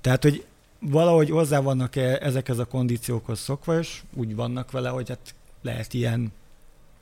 Tehát, 0.00 0.22
hogy 0.22 0.44
valahogy 0.78 1.30
hozzá 1.30 1.60
vannak 1.60 1.96
ezekhez 1.96 2.58
a 2.58 2.64
kondíciókhoz 2.64 3.38
szokva, 3.38 3.78
és 3.78 4.02
úgy 4.14 4.34
vannak 4.34 4.70
vele, 4.70 4.88
hogy 4.88 5.08
hát 5.08 5.34
lehet 5.62 5.94
ilyen 5.94 6.32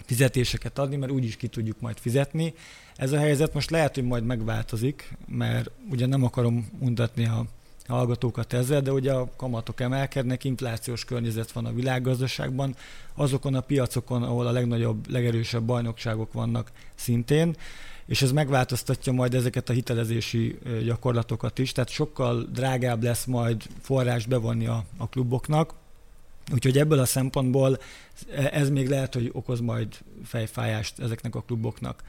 fizetéseket 0.05 0.79
adni, 0.79 0.97
mert 0.97 1.13
úgyis 1.13 1.37
ki 1.37 1.47
tudjuk 1.47 1.81
majd 1.81 1.99
fizetni. 1.99 2.55
Ez 2.97 3.13
a 3.13 3.19
helyzet 3.19 3.55
most 3.55 3.71
lehet, 3.71 3.95
hogy 3.95 4.05
majd 4.05 4.25
megváltozik, 4.25 5.17
mert 5.27 5.71
ugye 5.91 6.07
nem 6.07 6.25
akarom 6.25 6.69
mutatni 6.79 7.27
a 7.27 7.47
hallgatókat 7.87 8.53
ezzel, 8.53 8.81
de 8.81 8.93
ugye 8.93 9.13
a 9.13 9.31
kamatok 9.37 9.81
emelkednek, 9.81 10.45
inflációs 10.45 11.05
környezet 11.05 11.53
van 11.53 11.67
a 11.67 11.73
világgazdaságban, 11.73 12.77
azokon 13.15 13.55
a 13.55 13.61
piacokon, 13.61 14.23
ahol 14.23 14.47
a 14.47 14.53
legnagyobb, 14.53 15.11
legerősebb 15.11 15.63
bajnokságok 15.63 16.33
vannak 16.33 16.73
szintén, 16.95 17.57
és 18.07 18.23
ez 18.23 18.33
megváltoztatja 18.33 19.13
majd 19.13 19.35
ezeket 19.35 19.69
a 19.69 19.73
hitelezési 19.73 20.59
gyakorlatokat 20.85 21.59
is, 21.59 21.73
tehát 21.73 21.91
sokkal 21.91 22.43
drágább 22.53 23.03
lesz 23.03 23.25
majd 23.25 23.63
forrás 23.81 24.27
bevonni 24.27 24.67
a, 24.67 24.85
a 24.97 25.09
kluboknak, 25.09 25.75
Úgyhogy 26.53 26.79
ebből 26.79 26.99
a 26.99 27.05
szempontból 27.05 27.79
ez 28.53 28.71
még 28.71 28.89
lehet, 28.89 29.15
hogy 29.15 29.31
okoz 29.33 29.61
majd 29.61 29.99
fejfájást 30.25 30.99
ezeknek 30.99 31.35
a 31.35 31.43
kluboknak. 31.43 32.03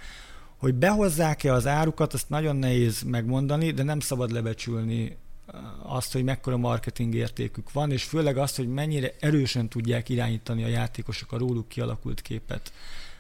Hogy 0.58 0.74
behozzák-e 0.74 1.54
az 1.54 1.68
árukat, 1.68 2.14
azt 2.14 2.30
nagyon 2.30 2.56
nehéz 2.56 3.02
megmondani, 3.02 3.72
de 3.72 3.84
nem 3.84 4.00
szabad 4.00 4.32
lebecsülni 4.32 5.18
eh, 5.48 5.96
azt, 5.96 6.14
hogy 6.14 6.24
mekkora 6.24 6.58
marketing 6.58 7.16
értékük 7.16 7.72
van, 7.72 7.92
és 7.92 8.04
főleg 8.04 8.38
azt, 8.38 8.56
hogy 8.56 8.68
mennyire 8.68 9.14
erősen 9.20 9.70
tudják 9.70 10.10
irányítani 10.10 10.64
a 10.64 10.68
játékosok 10.68 11.32
a 11.32 11.38
róluk 11.38 11.68
kialakult 11.68 12.22
képet. 12.22 12.72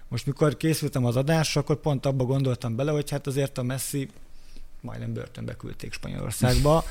Most 0.07 0.25
mikor 0.25 0.57
készültem 0.57 1.05
az 1.05 1.15
adásra, 1.15 1.61
akkor 1.61 1.79
pont 1.79 2.05
abba 2.05 2.23
gondoltam 2.23 2.75
bele, 2.75 2.91
hogy 2.91 3.09
hát 3.09 3.27
azért 3.27 3.57
a 3.57 3.63
Messi 3.63 4.09
majdnem 4.81 5.13
börtönbe 5.13 5.55
küldték 5.55 5.93
Spanyolországba, 5.93 6.83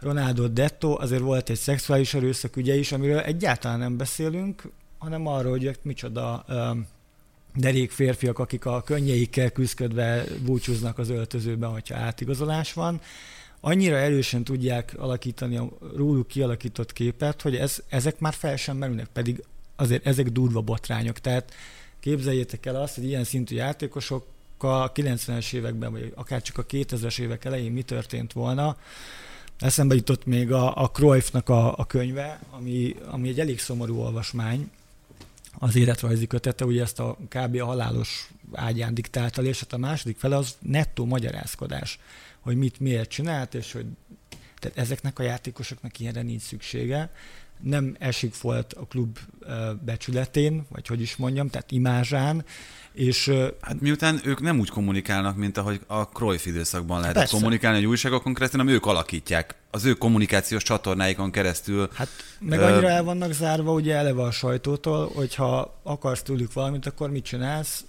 Ronaldo 0.00 0.48
Detto, 0.48 0.96
azért 1.00 1.22
volt 1.22 1.50
egy 1.50 1.56
szexuális 1.56 2.14
erőszak 2.14 2.56
ügye 2.56 2.74
is, 2.74 2.92
amiről 2.92 3.18
egyáltalán 3.18 3.78
nem 3.78 3.96
beszélünk, 3.96 4.62
hanem 4.98 5.26
arról, 5.26 5.50
hogy 5.50 5.78
micsoda 5.82 6.44
um, 6.48 6.86
derék 7.54 7.90
férfiak, 7.90 8.38
akik 8.38 8.64
a 8.64 8.82
könnyeikkel 8.82 9.50
küzdködve 9.50 10.24
búcsúznak 10.44 10.98
az 10.98 11.10
öltözőben, 11.10 11.70
hogyha 11.70 11.96
átigazolás 11.96 12.72
van, 12.72 13.00
annyira 13.60 13.96
erősen 13.96 14.44
tudják 14.44 14.94
alakítani 14.98 15.56
a 15.56 15.68
róluk 15.96 16.26
kialakított 16.26 16.92
képet, 16.92 17.42
hogy 17.42 17.56
ez, 17.56 17.82
ezek 17.88 18.18
már 18.18 18.32
fel 18.32 18.56
sem 18.56 18.76
merülnek, 18.76 19.06
pedig 19.12 19.42
azért 19.76 20.06
ezek 20.06 20.28
durva 20.28 20.60
botrányok. 20.60 21.18
Tehát 21.18 21.54
képzeljétek 22.00 22.66
el 22.66 22.76
azt, 22.76 22.94
hogy 22.94 23.04
ilyen 23.04 23.24
szintű 23.24 23.54
játékosok 23.54 24.26
a 24.58 24.92
90-es 24.92 25.52
években, 25.52 25.92
vagy 25.92 26.12
akár 26.14 26.42
csak 26.42 26.58
a 26.58 26.66
2000-es 26.66 27.20
évek 27.20 27.44
elején 27.44 27.72
mi 27.72 27.82
történt 27.82 28.32
volna, 28.32 28.76
Eszembe 29.58 29.94
jutott 29.94 30.26
még 30.26 30.52
a, 30.52 30.82
a 30.82 30.90
Cruyffnak 30.90 31.48
a, 31.48 31.78
a 31.78 31.86
könyve, 31.86 32.40
ami, 32.50 32.96
ami 33.06 33.28
egy 33.28 33.40
elég 33.40 33.60
szomorú 33.60 33.98
olvasmány, 33.98 34.70
az 35.58 35.76
életrajzi 35.76 36.26
kötete, 36.26 36.64
ugye 36.64 36.82
ezt 36.82 37.00
a 37.00 37.16
kb. 37.28 37.60
a 37.60 37.64
halálos 37.64 38.30
ágyán 38.52 38.94
diktálta, 38.94 39.42
és 39.42 39.60
hát 39.60 39.72
a 39.72 39.78
második 39.78 40.18
fele 40.18 40.36
az 40.36 40.56
nettó 40.58 41.04
magyarázkodás, 41.04 41.98
hogy 42.40 42.56
mit 42.56 42.80
miért 42.80 43.10
csinált, 43.10 43.54
és 43.54 43.72
hogy 43.72 43.86
tehát 44.58 44.78
ezeknek 44.78 45.18
a 45.18 45.22
játékosoknak 45.22 46.00
ilyenre 46.00 46.22
nincs 46.22 46.42
szüksége. 46.42 47.10
nem 47.60 47.96
esik 47.98 48.40
volt 48.40 48.72
a 48.72 48.86
klub 48.86 49.18
becsületén, 49.84 50.66
vagy 50.68 50.86
hogy 50.86 51.00
is 51.00 51.16
mondjam, 51.16 51.48
tehát 51.48 51.70
imázsán, 51.70 52.44
és, 52.96 53.32
hát 53.60 53.80
miután 53.80 54.20
ők 54.24 54.40
nem 54.40 54.58
úgy 54.58 54.68
kommunikálnak, 54.68 55.36
mint 55.36 55.56
ahogy 55.56 55.80
a 55.86 56.02
Cruyff 56.02 56.46
időszakban 56.46 57.00
lehetett 57.00 57.18
persze. 57.18 57.36
kommunikálni, 57.36 57.78
hogy 57.78 57.86
újságokon 57.86 58.34
keresztül, 58.34 58.60
hanem 58.60 58.74
ők 58.74 58.86
alakítják 58.86 59.54
az 59.70 59.84
ő 59.84 59.92
kommunikációs 59.92 60.62
csatornáikon 60.62 61.30
keresztül. 61.30 61.88
Hát 61.94 62.08
meg 62.38 62.60
annyira 62.60 62.88
el 62.88 63.04
vannak 63.04 63.32
zárva 63.32 63.72
ugye 63.72 63.94
eleve 63.94 64.22
a 64.22 64.30
sajtótól, 64.30 65.10
hogyha 65.14 65.78
akarsz 65.82 66.22
tőlük 66.22 66.52
valamit, 66.52 66.86
akkor 66.86 67.10
mit 67.10 67.24
csinálsz? 67.24 67.84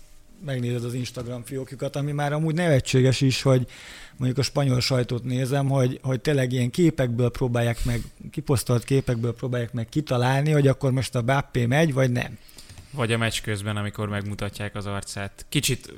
Megnézed 0.45 0.83
az 0.83 0.93
Instagram 0.93 1.43
fiókjukat, 1.43 1.95
ami 1.95 2.11
már 2.11 2.33
amúgy 2.33 2.55
nevetséges 2.55 3.21
is, 3.21 3.41
hogy 3.41 3.67
mondjuk 4.17 4.39
a 4.39 4.43
spanyol 4.43 4.79
sajtót 4.79 5.23
nézem, 5.23 5.67
hogy, 5.67 5.99
hogy 6.01 6.21
tényleg 6.21 6.51
ilyen 6.51 6.69
képekből 6.69 7.29
próbálják 7.29 7.85
meg, 7.85 8.01
kiposztolt 8.31 8.83
képekből 8.83 9.33
próbálják 9.33 9.73
meg 9.73 9.89
kitalálni, 9.89 10.51
hogy 10.51 10.67
akkor 10.67 10.91
most 10.91 11.15
a 11.15 11.21
Bappé 11.21 11.65
megy, 11.65 11.93
vagy 11.93 12.11
nem. 12.11 12.37
Vagy 12.97 13.11
a 13.11 13.17
meccs 13.17 13.41
közben, 13.41 13.77
amikor 13.77 14.09
megmutatják 14.09 14.75
az 14.75 14.85
arcát. 14.85 15.45
Kicsit 15.49 15.93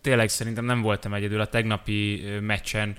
tényleg 0.00 0.28
szerintem 0.28 0.64
nem 0.64 0.80
voltam 0.80 1.14
egyedül. 1.14 1.40
A 1.40 1.46
tegnapi 1.46 2.24
meccsen 2.40 2.96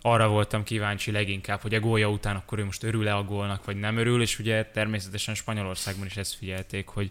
arra 0.00 0.28
voltam 0.28 0.62
kíváncsi 0.62 1.10
leginkább, 1.10 1.60
hogy 1.60 1.74
a 1.74 1.80
gólya 1.80 2.10
után 2.10 2.36
akkor 2.36 2.58
ő 2.58 2.64
most 2.64 2.82
örül-e 2.82 3.16
a 3.16 3.24
gólnak, 3.24 3.64
vagy 3.64 3.76
nem 3.76 3.96
örül, 3.96 4.22
és 4.22 4.38
ugye 4.38 4.64
természetesen 4.64 5.34
Spanyolországban 5.34 6.06
is 6.06 6.16
ezt 6.16 6.34
figyelték, 6.34 6.86
hogy 6.86 7.10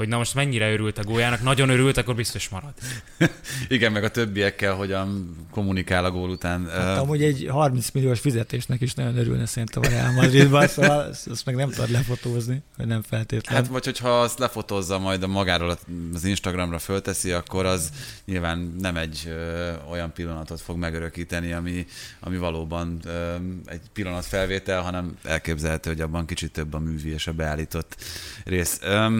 hogy 0.00 0.08
na 0.08 0.16
most 0.16 0.34
mennyire 0.34 0.72
örült 0.72 0.98
a 0.98 1.04
gólyának, 1.04 1.42
nagyon 1.42 1.68
örült, 1.68 1.96
akkor 1.96 2.14
biztos 2.14 2.48
marad. 2.48 2.72
Igen, 3.68 3.92
meg 3.92 4.04
a 4.04 4.08
többiekkel 4.08 4.74
hogyan 4.74 5.36
kommunikál 5.50 6.04
a 6.04 6.10
gól 6.10 6.30
után. 6.30 6.68
Hát, 6.68 6.96
uh, 6.96 7.02
amúgy 7.02 7.22
egy 7.22 7.46
30 7.50 7.90
milliós 7.90 8.20
fizetésnek 8.20 8.80
is 8.80 8.94
nagyon 8.94 9.16
örülne 9.16 9.46
szerintem 9.46 9.82
a 9.82 9.88
Real 9.88 10.12
Madridban, 10.12 10.66
szóval 10.66 11.08
azt 11.30 11.44
meg 11.44 11.54
nem 11.54 11.70
tudod 11.70 11.90
lefotózni, 11.90 12.62
vagy 12.76 12.86
nem 12.86 13.02
feltétlenül. 13.02 13.62
Hát 13.62 13.72
vagy 13.72 13.84
hogyha 13.84 14.20
azt 14.20 14.38
lefotózza 14.38 14.98
majd 14.98 15.22
a 15.22 15.26
magáról 15.26 15.78
az 16.14 16.24
Instagramra 16.24 16.78
fölteszi, 16.78 17.32
akkor 17.32 17.66
az 17.66 17.90
nyilván 18.24 18.74
nem 18.78 18.96
egy 18.96 19.22
ö, 19.26 19.70
olyan 19.90 20.12
pillanatot 20.12 20.60
fog 20.60 20.76
megörökíteni, 20.76 21.52
ami, 21.52 21.86
ami 22.20 22.36
valóban 22.36 23.00
ö, 23.04 23.34
egy 23.64 23.80
pillanat 23.92 24.24
felvétel, 24.24 24.82
hanem 24.82 25.16
elképzelhető, 25.24 25.90
hogy 25.90 26.00
abban 26.00 26.26
kicsit 26.26 26.52
több 26.52 26.74
a 26.74 26.78
művi 26.78 27.10
és 27.10 27.26
a 27.26 27.32
beállított 27.32 27.96
rész. 28.44 28.78
Ö, 28.82 29.18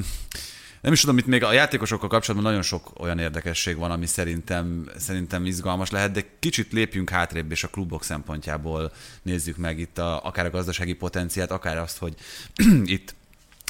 nem 0.80 0.92
is 0.92 1.00
tudom, 1.00 1.18
itt 1.18 1.26
még 1.26 1.44
a 1.44 1.52
játékosokkal 1.52 2.08
kapcsolatban 2.08 2.50
nagyon 2.50 2.66
sok 2.66 2.90
olyan 2.98 3.18
érdekesség 3.18 3.76
van, 3.76 3.90
ami 3.90 4.06
szerintem, 4.06 4.90
szerintem 4.96 5.46
izgalmas 5.46 5.90
lehet, 5.90 6.12
de 6.12 6.24
kicsit 6.38 6.72
lépjünk 6.72 7.10
hátrébb, 7.10 7.50
és 7.50 7.64
a 7.64 7.68
klubok 7.68 8.04
szempontjából 8.04 8.92
nézzük 9.22 9.56
meg 9.56 9.78
itt 9.78 9.98
a, 9.98 10.24
akár 10.24 10.46
a 10.46 10.50
gazdasági 10.50 10.92
potenciát, 10.92 11.50
akár 11.50 11.78
azt, 11.78 11.98
hogy 11.98 12.14
itt 12.84 13.14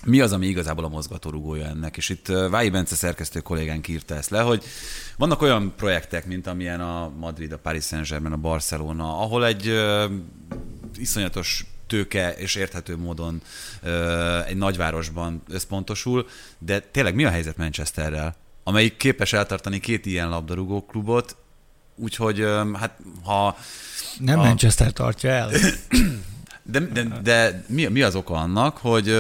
mi 0.05 0.21
az, 0.21 0.33
ami 0.33 0.47
igazából 0.47 0.85
a 0.85 0.89
mozgatórugója 0.89 1.67
ennek? 1.67 1.97
És 1.97 2.09
itt 2.09 2.27
Vái 2.27 2.71
Bence 2.71 2.95
szerkesztő 2.95 3.41
kollégánk 3.41 3.89
írta 3.89 4.15
ezt 4.15 4.31
le, 4.31 4.41
hogy 4.41 4.65
vannak 5.17 5.43
olyan 5.43 5.73
projektek, 5.77 6.27
mint 6.27 6.47
amilyen 6.47 6.81
a 6.81 7.09
Madrid, 7.19 7.53
a 7.53 7.59
Paris 7.59 7.85
Saint-Germain, 7.85 8.33
a 8.33 8.37
Barcelona, 8.37 9.19
ahol 9.19 9.47
egy 9.47 9.81
iszonyatos 10.97 11.65
tőke 11.91 12.33
és 12.33 12.55
érthető 12.55 12.97
módon 12.97 13.43
egy 14.47 14.57
nagyvárosban 14.57 15.43
összpontosul, 15.49 16.29
de 16.59 16.81
tényleg 16.81 17.15
mi 17.15 17.25
a 17.25 17.31
helyzet 17.31 17.57
Manchesterrel, 17.57 18.37
amelyik 18.65 18.97
képes 18.97 19.33
eltartani 19.33 19.81
két 19.81 20.07
ilyen 20.07 20.29
labdarúgó 20.29 20.85
klubot, 20.85 21.37
úgyhogy 21.97 22.45
hát 22.75 22.99
ha... 23.25 23.57
Nem 24.19 24.39
a... 24.39 24.43
Manchester 24.43 24.93
tartja 24.93 25.31
el. 25.31 25.51
De, 26.63 26.81
de, 26.81 27.03
de 27.23 27.65
mi, 27.67 27.87
mi 27.87 28.03
az 28.03 28.15
oka 28.15 28.35
annak, 28.35 28.77
hogy 28.77 29.17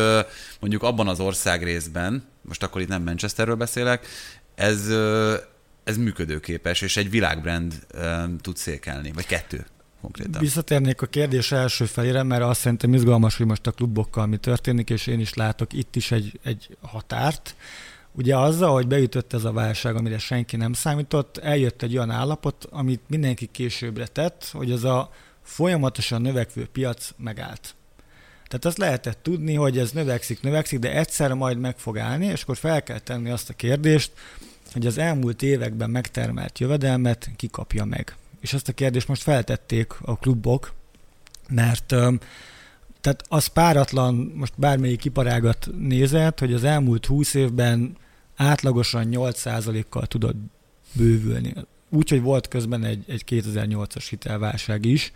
mondjuk 0.61 0.83
abban 0.83 1.09
az 1.09 1.21
ország 1.21 1.63
részben, 1.63 2.25
most 2.43 2.63
akkor 2.63 2.81
itt 2.81 2.89
nem 2.89 3.03
Manchesterről 3.03 3.55
beszélek, 3.55 4.07
ez, 4.55 4.89
ez 5.85 5.97
működőképes, 5.97 6.81
és 6.81 6.97
egy 6.97 7.11
világbrand 7.11 7.87
tud 8.41 8.57
székelni, 8.57 9.13
vagy 9.13 9.27
kettő 9.27 9.67
konkrétan. 10.01 10.41
Visszatérnék 10.41 11.03
a 11.03 11.07
kérdés 11.07 11.53
első 11.53 11.85
felére, 11.85 12.23
mert 12.23 12.43
azt 12.43 12.61
szerintem 12.61 12.95
izgalmas, 12.95 13.37
hogy 13.37 13.47
most 13.47 13.67
a 13.67 13.71
klubokkal 13.71 14.27
mi 14.27 14.37
történik, 14.37 14.91
és 14.91 15.07
én 15.07 15.21
is 15.21 15.35
látok 15.35 15.73
itt 15.73 15.97
is 15.97 16.11
egy, 16.11 16.41
egy 16.43 16.77
határt. 16.81 17.57
Ugye 18.13 18.37
azzal, 18.37 18.73
hogy 18.73 18.87
beütött 18.87 19.33
ez 19.33 19.45
a 19.45 19.53
válság, 19.53 19.97
amire 19.97 20.19
senki 20.19 20.57
nem 20.57 20.73
számított, 20.73 21.39
eljött 21.39 21.83
egy 21.83 21.97
olyan 21.97 22.11
állapot, 22.11 22.67
amit 22.71 23.01
mindenki 23.07 23.47
későbbre 23.47 24.07
tett, 24.07 24.49
hogy 24.53 24.71
ez 24.71 24.85
a 24.85 25.11
folyamatosan 25.43 26.23
növekvő 26.23 26.67
piac 26.73 27.11
megállt. 27.17 27.75
Tehát 28.49 28.65
azt 28.65 28.79
lehetett 28.79 29.23
tudni, 29.23 29.55
hogy 29.55 29.79
ez 29.79 29.91
növekszik, 29.91 30.43
növekszik, 30.43 30.79
de 30.79 30.97
egyszer 30.97 31.33
majd 31.33 31.59
meg 31.59 31.79
fog 31.79 31.99
állni, 31.99 32.27
és 32.27 32.43
akkor 32.43 32.57
fel 32.57 32.83
kell 32.83 32.99
tenni 32.99 33.31
azt 33.31 33.51
a 33.51 33.55
kérdést, 33.55 34.13
hogy 34.73 34.87
az 34.87 34.99
elmúlt 34.99 35.43
években 35.43 35.91
megtermelt 35.91 36.59
jövedelmet 36.59 37.31
kikapja 37.37 37.85
meg 37.85 38.17
és 38.41 38.53
ezt 38.53 38.69
a 38.69 38.73
kérdést 38.73 39.09
most 39.09 39.23
feltették 39.23 39.93
a 40.03 40.17
klubok, 40.17 40.73
mert 41.49 41.87
tehát 43.01 43.25
az 43.29 43.47
páratlan, 43.47 44.33
most 44.35 44.53
bármelyik 44.57 45.05
iparágat 45.05 45.69
nézett, 45.79 46.39
hogy 46.39 46.53
az 46.53 46.65
elmúlt 46.65 47.07
20 47.07 47.35
évben 47.35 47.97
átlagosan 48.37 49.09
8%-kal 49.11 50.07
tudott 50.07 50.37
bővülni. 50.93 51.55
Úgyhogy 51.91 52.23
volt 52.23 52.49
közben 52.49 52.85
egy, 52.85 53.05
egy 53.07 53.25
2008-as 53.27 54.07
hitelválság 54.11 54.85
is. 54.85 55.13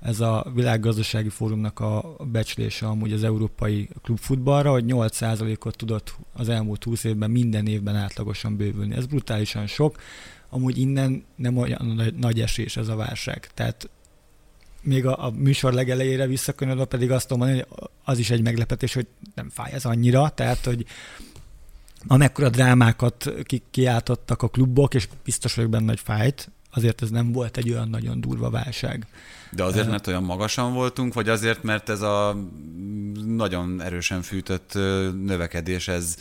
Ez 0.00 0.20
a 0.20 0.46
világgazdasági 0.54 1.28
fórumnak 1.28 1.80
a 1.80 2.16
becslése 2.32 2.86
amúgy 2.86 3.12
az 3.12 3.24
európai 3.24 3.88
klubfutballra, 4.02 4.70
hogy 4.70 4.84
8%-ot 4.86 5.76
tudott 5.76 6.14
az 6.32 6.48
elmúlt 6.48 6.84
20 6.84 7.04
évben 7.04 7.30
minden 7.30 7.66
évben 7.66 7.96
átlagosan 7.96 8.56
bővülni. 8.56 8.94
Ez 8.94 9.06
brutálisan 9.06 9.66
sok 9.66 9.96
amúgy 10.50 10.78
innen 10.78 11.24
nem 11.36 11.56
olyan 11.56 12.12
nagy 12.16 12.40
esés 12.40 12.76
ez 12.76 12.88
a 12.88 12.96
válság. 12.96 13.50
Tehát 13.54 13.88
még 14.82 15.06
a, 15.06 15.26
a 15.26 15.30
műsor 15.30 15.72
legelejére 15.72 16.26
visszakönyörülve 16.26 16.86
pedig 16.86 17.10
azt 17.10 17.28
tudom 17.28 17.46
mondani, 17.46 17.64
hogy 17.68 17.88
az 18.04 18.18
is 18.18 18.30
egy 18.30 18.42
meglepetés, 18.42 18.94
hogy 18.94 19.06
nem 19.34 19.50
fáj 19.50 19.72
ez 19.72 19.84
annyira, 19.84 20.28
tehát, 20.28 20.64
hogy 20.64 20.86
amekkora 22.06 22.48
drámákat 22.48 23.32
ki, 23.42 23.62
kiáltottak 23.70 24.42
a 24.42 24.48
klubok, 24.48 24.94
és 24.94 25.08
biztos 25.24 25.54
vagyok 25.54 25.70
benne, 25.70 25.88
hogy 25.88 26.00
fájt, 26.00 26.50
azért 26.70 27.02
ez 27.02 27.10
nem 27.10 27.32
volt 27.32 27.56
egy 27.56 27.70
olyan 27.70 27.88
nagyon 27.88 28.20
durva 28.20 28.50
válság. 28.50 29.06
De 29.50 29.62
azért, 29.62 29.88
mert 29.88 30.06
olyan 30.06 30.22
magasan 30.22 30.72
voltunk, 30.72 31.14
vagy 31.14 31.28
azért, 31.28 31.62
mert 31.62 31.88
ez 31.88 32.00
a 32.00 32.36
nagyon 33.26 33.82
erősen 33.82 34.22
fűtött 34.22 34.74
növekedés, 35.24 35.88
ez 35.88 36.16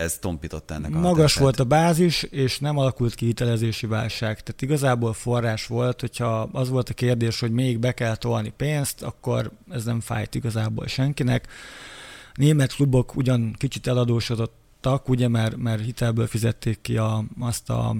ez 0.00 0.18
tompított 0.18 0.70
ennek 0.70 0.94
a 0.94 0.98
Magas 0.98 1.14
hatását. 1.14 1.42
volt 1.42 1.60
a 1.60 1.64
bázis, 1.64 2.22
és 2.22 2.58
nem 2.58 2.78
alakult 2.78 3.14
ki 3.14 3.24
hitelezési 3.24 3.86
válság. 3.86 4.40
Tehát 4.40 4.62
igazából 4.62 5.12
forrás 5.12 5.66
volt, 5.66 6.00
hogyha 6.00 6.48
az 6.52 6.68
volt 6.68 6.88
a 6.88 6.94
kérdés, 6.94 7.40
hogy 7.40 7.52
még 7.52 7.78
be 7.78 7.92
kell 7.92 8.16
tolni 8.16 8.52
pénzt, 8.56 9.02
akkor 9.02 9.50
ez 9.70 9.84
nem 9.84 10.00
fájt 10.00 10.34
igazából 10.34 10.86
senkinek. 10.86 11.48
Német 12.34 12.74
klubok 12.74 13.16
ugyan 13.16 13.54
kicsit 13.58 13.86
eladósodottak, 13.86 15.08
ugye, 15.08 15.28
mert, 15.28 15.56
mert 15.56 15.84
hitelből 15.84 16.26
fizették 16.26 16.80
ki 16.80 16.96
a, 16.96 17.24
azt 17.40 17.70
a 17.70 17.96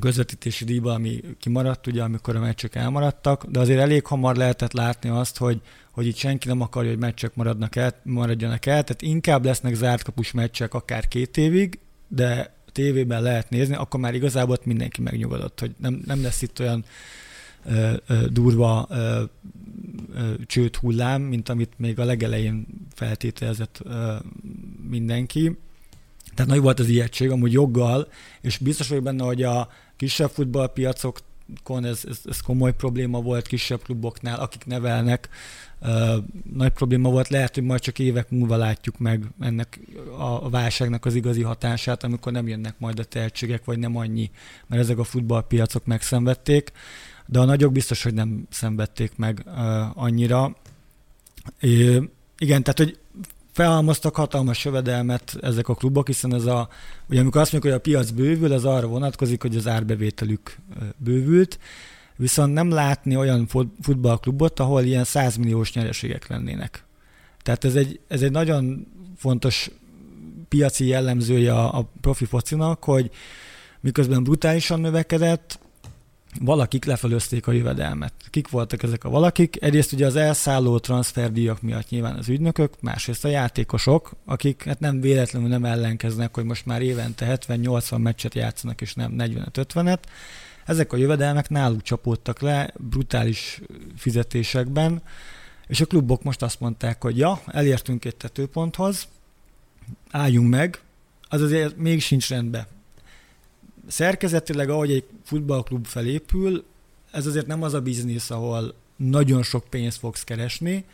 közvetítési 0.00 0.64
díjba, 0.64 0.92
ami 0.92 1.20
kimaradt, 1.38 1.86
ugye, 1.86 2.02
amikor 2.02 2.36
a 2.36 2.40
meccsek 2.40 2.74
elmaradtak, 2.74 3.46
de 3.46 3.60
azért 3.60 3.80
elég 3.80 4.06
hamar 4.06 4.36
lehetett 4.36 4.72
látni 4.72 5.08
azt, 5.08 5.36
hogy 5.36 5.60
hogy 5.94 6.06
itt 6.06 6.16
senki 6.16 6.48
nem 6.48 6.60
akarja, 6.60 6.90
hogy 6.90 6.98
meccsek 6.98 7.34
maradnak 7.34 7.76
el, 7.76 8.00
maradjanak 8.02 8.66
el, 8.66 8.84
tehát 8.84 9.02
inkább 9.02 9.44
lesznek 9.44 9.74
zárt 9.74 10.02
kapus 10.02 10.32
meccsek 10.32 10.74
akár 10.74 11.08
két 11.08 11.36
évig, 11.36 11.78
de 12.08 12.54
tévében 12.72 13.22
lehet 13.22 13.50
nézni, 13.50 13.74
akkor 13.74 14.00
már 14.00 14.14
igazából 14.14 14.54
ott 14.54 14.64
mindenki 14.64 15.00
megnyugodott, 15.00 15.60
hogy 15.60 15.74
nem, 15.78 16.02
nem 16.06 16.22
lesz 16.22 16.42
itt 16.42 16.60
olyan 16.60 16.84
ö, 17.64 17.92
ö, 18.06 18.26
durva 18.28 18.86
ö, 18.90 19.22
ö, 20.14 20.32
csőt 20.46 20.76
hullám, 20.76 21.22
mint 21.22 21.48
amit 21.48 21.72
még 21.76 21.98
a 21.98 22.04
legelején 22.04 22.66
feltételezett 22.94 23.80
ö, 23.84 24.14
mindenki. 24.88 25.58
Tehát 26.34 26.50
nagy 26.50 26.60
volt 26.60 26.80
az 26.80 26.88
ijegység, 26.88 27.30
amúgy 27.30 27.52
joggal, 27.52 28.08
és 28.40 28.58
biztos 28.58 28.88
vagyok 28.88 29.04
benne, 29.04 29.24
hogy 29.24 29.42
a 29.42 29.68
kisebb 29.96 30.30
futballpiacokon 31.46 31.84
ez, 31.84 32.04
ez, 32.08 32.20
ez 32.24 32.40
komoly 32.40 32.74
probléma 32.74 33.20
volt 33.20 33.46
kisebb 33.46 33.82
kluboknál, 33.82 34.40
akik 34.40 34.66
nevelnek, 34.66 35.28
nagy 36.52 36.72
probléma 36.72 37.10
volt. 37.10 37.28
Lehet, 37.28 37.54
hogy 37.54 37.64
majd 37.64 37.80
csak 37.80 37.98
évek 37.98 38.30
múlva 38.30 38.56
látjuk 38.56 38.98
meg 38.98 39.24
ennek 39.40 39.80
a 40.18 40.50
válságnak 40.50 41.04
az 41.04 41.14
igazi 41.14 41.42
hatását, 41.42 42.04
amikor 42.04 42.32
nem 42.32 42.48
jönnek 42.48 42.74
majd 42.78 42.98
a 42.98 43.04
tehetségek, 43.04 43.64
vagy 43.64 43.78
nem 43.78 43.96
annyi, 43.96 44.30
mert 44.66 44.82
ezek 44.82 44.98
a 44.98 45.04
futballpiacok 45.04 45.84
megszenvedték, 45.84 46.72
de 47.26 47.38
a 47.38 47.44
nagyok 47.44 47.72
biztos, 47.72 48.02
hogy 48.02 48.14
nem 48.14 48.46
szenvedték 48.50 49.16
meg 49.16 49.44
annyira. 49.94 50.56
Igen, 52.38 52.62
tehát, 52.62 52.78
hogy 52.78 52.98
felhalmoztak 53.54 54.16
hatalmas 54.16 54.64
jövedelmet 54.64 55.36
ezek 55.40 55.68
a 55.68 55.74
klubok, 55.74 56.06
hiszen 56.06 56.34
ez 56.34 56.44
a, 56.44 56.68
ugye 57.08 57.20
amikor 57.20 57.40
azt 57.40 57.52
mondjuk, 57.52 57.72
hogy 57.72 57.82
a 57.82 57.84
piac 57.84 58.10
bővül, 58.10 58.52
az 58.52 58.64
arra 58.64 58.86
vonatkozik, 58.86 59.42
hogy 59.42 59.56
az 59.56 59.68
árbevételük 59.68 60.56
bővült, 60.96 61.58
viszont 62.16 62.52
nem 62.52 62.70
látni 62.70 63.16
olyan 63.16 63.46
futballklubot, 63.80 64.60
ahol 64.60 64.82
ilyen 64.82 65.04
100 65.04 65.36
milliós 65.36 65.72
nyereségek 65.72 66.26
lennének. 66.28 66.84
Tehát 67.42 67.64
ez 67.64 67.74
egy, 67.74 68.00
ez 68.08 68.22
egy 68.22 68.30
nagyon 68.30 68.86
fontos 69.16 69.70
piaci 70.48 70.86
jellemzője 70.86 71.54
a, 71.54 71.78
a 71.78 71.88
profi 72.00 72.24
focinak, 72.24 72.84
hogy 72.84 73.10
miközben 73.80 74.22
brutálisan 74.22 74.80
növekedett, 74.80 75.58
valakik 76.40 76.84
lefelőzték 76.84 77.46
a 77.46 77.52
jövedelmet. 77.52 78.12
Kik 78.30 78.48
voltak 78.48 78.82
ezek 78.82 79.04
a 79.04 79.08
valakik? 79.08 79.62
Egyrészt 79.62 79.92
ugye 79.92 80.06
az 80.06 80.16
elszálló 80.16 80.78
transferdíjak 80.78 81.62
miatt 81.62 81.88
nyilván 81.88 82.16
az 82.16 82.28
ügynökök, 82.28 82.80
másrészt 82.80 83.24
a 83.24 83.28
játékosok, 83.28 84.12
akik 84.24 84.64
hát 84.64 84.80
nem 84.80 85.00
véletlenül 85.00 85.48
nem 85.48 85.64
ellenkeznek, 85.64 86.34
hogy 86.34 86.44
most 86.44 86.66
már 86.66 86.82
évente 86.82 87.38
70-80 87.46 87.98
meccset 87.98 88.34
játszanak, 88.34 88.80
és 88.80 88.94
nem 88.94 89.14
45-50-et. 89.18 89.98
Ezek 90.64 90.92
a 90.92 90.96
jövedelmek 90.96 91.48
náluk 91.48 91.82
csapódtak 91.82 92.40
le 92.40 92.72
brutális 92.78 93.60
fizetésekben, 93.96 95.02
és 95.66 95.80
a 95.80 95.86
klubok 95.86 96.22
most 96.22 96.42
azt 96.42 96.60
mondták, 96.60 97.02
hogy 97.02 97.18
ja, 97.18 97.40
elértünk 97.46 98.04
egy 98.04 98.16
tetőponthoz, 98.16 99.08
álljunk 100.10 100.50
meg, 100.50 100.80
az 101.28 101.40
azért 101.40 101.76
még 101.76 102.00
sincs 102.00 102.28
rendben 102.28 102.66
szerkezetileg, 103.86 104.68
ahogy 104.68 104.90
egy 104.90 105.04
futballklub 105.24 105.86
felépül, 105.86 106.64
ez 107.10 107.26
azért 107.26 107.46
nem 107.46 107.62
az 107.62 107.74
a 107.74 107.80
biznisz, 107.80 108.30
ahol 108.30 108.74
nagyon 108.96 109.42
sok 109.42 109.64
pénzt 109.64 109.98
fogsz 109.98 110.24
keresni, 110.24 110.84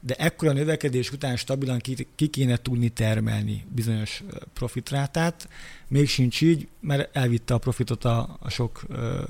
de 0.00 0.14
ekkora 0.14 0.52
növekedés 0.52 1.12
után 1.12 1.36
stabilan 1.36 1.78
ki, 1.78 2.06
ki 2.14 2.26
kéne 2.26 2.56
tudni 2.56 2.88
termelni 2.88 3.64
bizonyos 3.74 4.22
profitrátát. 4.52 5.48
Még 5.88 6.08
sincs 6.08 6.40
így, 6.40 6.68
mert 6.80 7.16
elvitte 7.16 7.54
a 7.54 7.58
profitot 7.58 8.04
a, 8.04 8.36
a 8.40 8.50
sok 8.50 8.82
ö, 8.88 9.22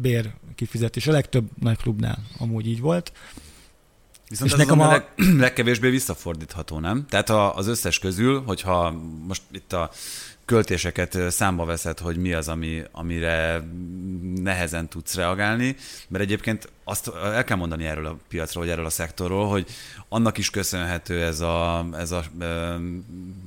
bér 0.00 0.32
kifizetés. 0.54 1.06
A 1.06 1.12
legtöbb 1.12 1.48
nagy 1.60 1.76
klubnál 1.76 2.18
amúgy 2.38 2.66
így 2.66 2.80
volt. 2.80 3.12
Viszont 4.28 4.50
és 4.50 4.56
ez 4.56 4.62
nekem 4.62 4.80
a 4.80 4.86
leg, 4.86 5.04
legkevésbé 5.16 5.90
visszafordítható, 5.90 6.78
nem? 6.78 7.06
Tehát 7.08 7.30
az 7.30 7.66
összes 7.66 7.98
közül, 7.98 8.42
hogyha 8.42 8.90
most 9.26 9.42
itt 9.52 9.72
a 9.72 9.90
költéseket 10.46 11.18
számba 11.30 11.64
veszed, 11.64 11.98
hogy 11.98 12.16
mi 12.16 12.32
az, 12.32 12.48
ami, 12.48 12.82
amire 12.92 13.64
nehezen 14.34 14.88
tudsz 14.88 15.14
reagálni, 15.14 15.76
mert 16.08 16.24
egyébként 16.24 16.72
azt 16.84 17.10
el 17.24 17.44
kell 17.44 17.56
mondani 17.56 17.84
erről 17.84 18.06
a 18.06 18.18
piacról, 18.28 18.64
vagy 18.64 18.72
erről 18.72 18.86
a 18.86 18.90
szektorról, 18.90 19.48
hogy 19.48 19.66
annak 20.08 20.38
is 20.38 20.50
köszönhető 20.50 21.22
ez 21.22 21.40
a, 21.40 21.86
ez 21.92 22.10
a 22.10 22.24
e, 22.40 22.76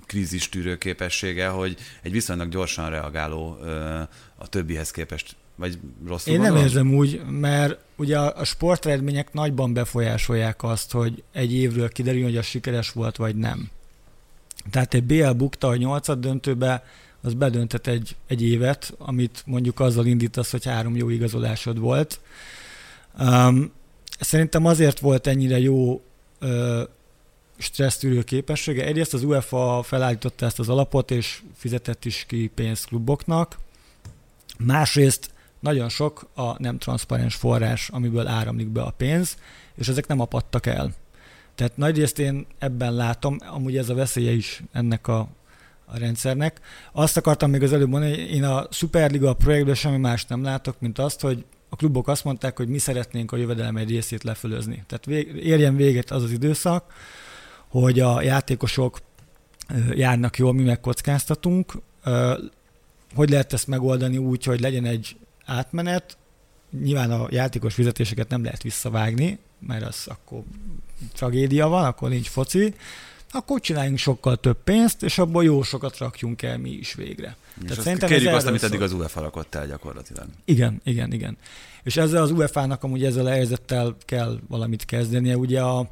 krízis 0.06 0.50
tűrő 0.50 0.78
képessége, 0.78 1.48
hogy 1.48 1.78
egy 2.02 2.12
viszonylag 2.12 2.50
gyorsan 2.50 2.90
reagáló 2.90 3.58
e, 3.64 3.70
a 4.36 4.48
többihez 4.50 4.92
képest 4.92 5.36
vagy 5.56 5.80
rosszul 6.08 6.34
Én 6.34 6.40
nem 6.40 6.48
gondolom? 6.48 6.70
érzem 6.70 6.94
úgy, 6.94 7.22
mert 7.30 7.78
ugye 7.96 8.20
a 8.20 8.44
sporteredmények 8.44 9.34
nagyban 9.34 9.74
befolyásolják 9.74 10.64
azt, 10.64 10.92
hogy 10.92 11.24
egy 11.34 11.54
évről 11.54 11.90
kiderül, 11.90 12.24
hogy 12.24 12.38
az 12.38 12.46
sikeres 12.46 12.92
volt, 12.92 13.16
vagy 13.16 13.36
nem. 13.36 13.70
Tehát 14.72 14.94
egy 14.94 15.04
BL 15.04 15.30
bukta 15.30 15.68
a 15.68 15.76
nyolcad 15.76 16.20
döntőbe, 16.20 16.84
az 17.22 17.34
bedönthet 17.34 17.88
egy, 17.88 18.16
egy 18.28 18.42
évet, 18.42 18.94
amit 18.98 19.44
mondjuk 19.46 19.80
azzal 19.80 20.06
indítasz, 20.06 20.52
hogy 20.52 20.66
három 20.66 20.96
jó 20.96 21.10
igazolásod 21.10 21.80
volt. 21.80 22.20
Um, 23.20 23.72
szerintem 24.20 24.66
azért 24.66 25.00
volt 25.00 25.28
ennyire 25.28 25.60
jó 25.60 26.02
uh, 26.42 26.82
stressztűrő 27.58 28.24
képessége. 28.24 28.86
Egyrészt 28.86 29.14
az 29.14 29.24
UEFA 29.24 29.84
felállította 29.84 30.46
ezt 30.46 30.60
az 30.60 30.70
alapot, 30.70 31.12
és 31.12 31.42
fizetett 31.56 32.06
is 32.06 32.26
ki 32.28 32.52
pénzt 32.56 32.86
kluboknak. 32.86 33.58
Másrészt 34.58 35.32
nagyon 35.60 35.90
sok 35.90 36.30
a 36.36 36.62
nem 36.62 36.78
transzparens 36.78 37.36
forrás, 37.36 37.90
amiből 37.90 38.28
áramlik 38.28 38.68
be 38.68 38.82
a 38.82 38.92
pénz, 38.92 39.38
és 39.76 39.88
ezek 39.88 40.08
nem 40.08 40.20
apadtak 40.20 40.66
el. 40.66 40.94
Tehát 41.60 41.78
nagyrészt 41.78 42.20
én 42.20 42.46
ebben 42.58 42.94
látom, 42.94 43.38
amúgy 43.52 43.78
ez 43.78 43.90
a 43.90 43.94
veszélye 43.94 44.32
is 44.32 44.64
ennek 44.72 45.08
a, 45.08 45.20
a 45.86 45.98
rendszernek. 45.98 46.60
Azt 46.92 47.18
akartam 47.18 47.50
még 47.50 47.64
az 47.64 47.74
előbb 47.74 47.90
mondani, 47.90 48.12
hogy 48.12 48.32
én 48.32 48.44
a 48.44 48.68
Superliga 48.72 49.34
projektben 49.34 49.76
semmi 49.76 49.98
más 49.98 50.26
nem 50.26 50.44
látok, 50.44 50.80
mint 50.80 51.00
azt, 51.00 51.22
hogy 51.22 51.46
a 51.70 51.76
klubok 51.76 52.08
azt 52.08 52.24
mondták, 52.24 52.58
hogy 52.58 52.68
mi 52.68 52.78
szeretnénk 52.78 53.32
a 53.32 53.38
jövedelem 53.38 53.78
egy 53.78 53.90
részét 53.90 54.24
lefölözni. 54.24 54.84
Tehát 54.88 55.06
vég, 55.06 55.36
érjen 55.36 55.76
véget 55.76 56.12
az 56.12 56.24
az 56.24 56.32
időszak, 56.32 56.94
hogy 57.68 58.00
a 58.00 58.22
játékosok 58.22 59.00
járnak 59.92 60.38
jól, 60.38 60.54
mi 60.54 60.64
megkockáztatunk. 60.64 61.74
Hogy 63.16 63.30
lehet 63.30 63.54
ezt 63.54 63.68
megoldani 63.68 64.18
úgy, 64.18 64.44
hogy 64.44 64.60
legyen 64.60 64.86
egy 64.86 65.18
átmenet, 65.46 66.18
nyilván 66.84 67.12
a 67.12 67.28
játékos 67.30 67.74
fizetéseket 67.74 68.30
nem 68.30 68.44
lehet 68.44 68.64
visszavágni, 68.64 69.40
mert 69.60 69.86
az 69.86 70.08
akkor 70.08 70.44
tragédia 71.14 71.68
van, 71.68 71.86
akkor 71.86 72.10
nincs 72.10 72.28
foci, 72.28 72.74
akkor 73.32 73.60
csináljunk 73.60 73.98
sokkal 73.98 74.38
több 74.38 74.58
pénzt, 74.64 75.04
és 75.04 75.18
abból 75.18 75.44
jó 75.44 75.62
sokat 75.64 75.98
rakjunk 75.98 76.42
el 76.42 76.58
mi 76.58 76.70
is 76.70 76.94
végre. 76.94 77.36
És 77.62 77.68
Tehát 77.68 77.84
szerintem 77.84 78.10
kérjük 78.10 78.34
azt, 78.34 78.48
amit 78.48 78.64
eddig 78.64 78.82
az 78.82 78.94
UEFA 78.94 79.22
rakott 79.22 79.56
el 79.56 79.68
gyakorlatilag. 79.68 80.26
Igen, 80.46 80.82
igen, 80.84 81.14
igen. 81.14 81.38
És 81.84 81.98
ezzel 81.98 82.22
az 82.22 82.32
UEFA-nak 82.32 82.84
amúgy 82.84 83.04
ezzel 83.04 83.26
a 83.26 83.30
helyzettel 83.30 83.96
kell 84.06 84.40
valamit 84.48 84.86
kezdenie. 84.86 85.38
Ugye 85.38 85.62
a, 85.62 85.90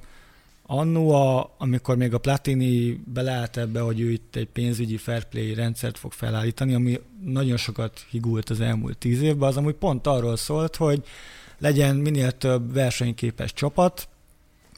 annó, 0.67 1.11
amikor 1.57 1.97
még 1.97 2.13
a 2.13 2.17
Platini 2.17 3.01
beleállt 3.13 3.57
ebbe, 3.57 3.79
hogy 3.79 3.99
ő 3.99 4.11
itt 4.11 4.35
egy 4.35 4.47
pénzügyi 4.47 4.97
fair 4.97 5.23
play 5.23 5.53
rendszert 5.53 5.97
fog 5.97 6.11
felállítani, 6.11 6.73
ami 6.73 6.99
nagyon 7.25 7.57
sokat 7.57 8.05
higult 8.09 8.49
az 8.49 8.61
elmúlt 8.61 8.97
tíz 8.97 9.21
évben, 9.21 9.49
az 9.49 9.57
amúgy 9.57 9.75
pont 9.75 10.07
arról 10.07 10.35
szólt, 10.35 10.75
hogy 10.75 11.03
legyen 11.57 11.95
minél 11.95 12.31
több 12.31 12.73
versenyképes 12.73 13.53
csapat, 13.53 14.07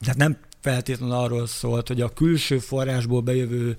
tehát 0.00 0.16
nem 0.16 0.38
feltétlenül 0.60 1.14
arról 1.14 1.46
szólt, 1.46 1.88
hogy 1.88 2.00
a 2.00 2.12
külső 2.12 2.58
forrásból 2.58 3.20
bejövő 3.20 3.76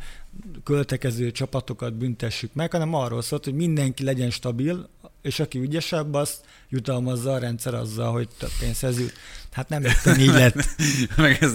költekező 0.63 1.31
csapatokat 1.31 1.93
büntessük 1.93 2.53
meg, 2.53 2.71
hanem 2.71 2.93
arról 2.93 3.21
szólt, 3.21 3.43
hogy 3.43 3.53
mindenki 3.53 4.03
legyen 4.03 4.29
stabil, 4.29 4.89
és 5.21 5.39
aki 5.39 5.59
ügyesebb, 5.59 6.13
azt 6.13 6.39
jutalmazza 6.69 7.31
a 7.31 7.37
rendszer 7.37 7.73
azzal, 7.73 8.11
hogy 8.11 8.27
több 8.37 8.51
pénzhez 8.59 8.99
jut. 8.99 9.13
Hát 9.51 9.69
nem 9.69 9.83
éppen 9.83 10.19
így 10.19 10.33
lett. 10.33 10.55
meg 11.17 11.37
ez, 11.41 11.53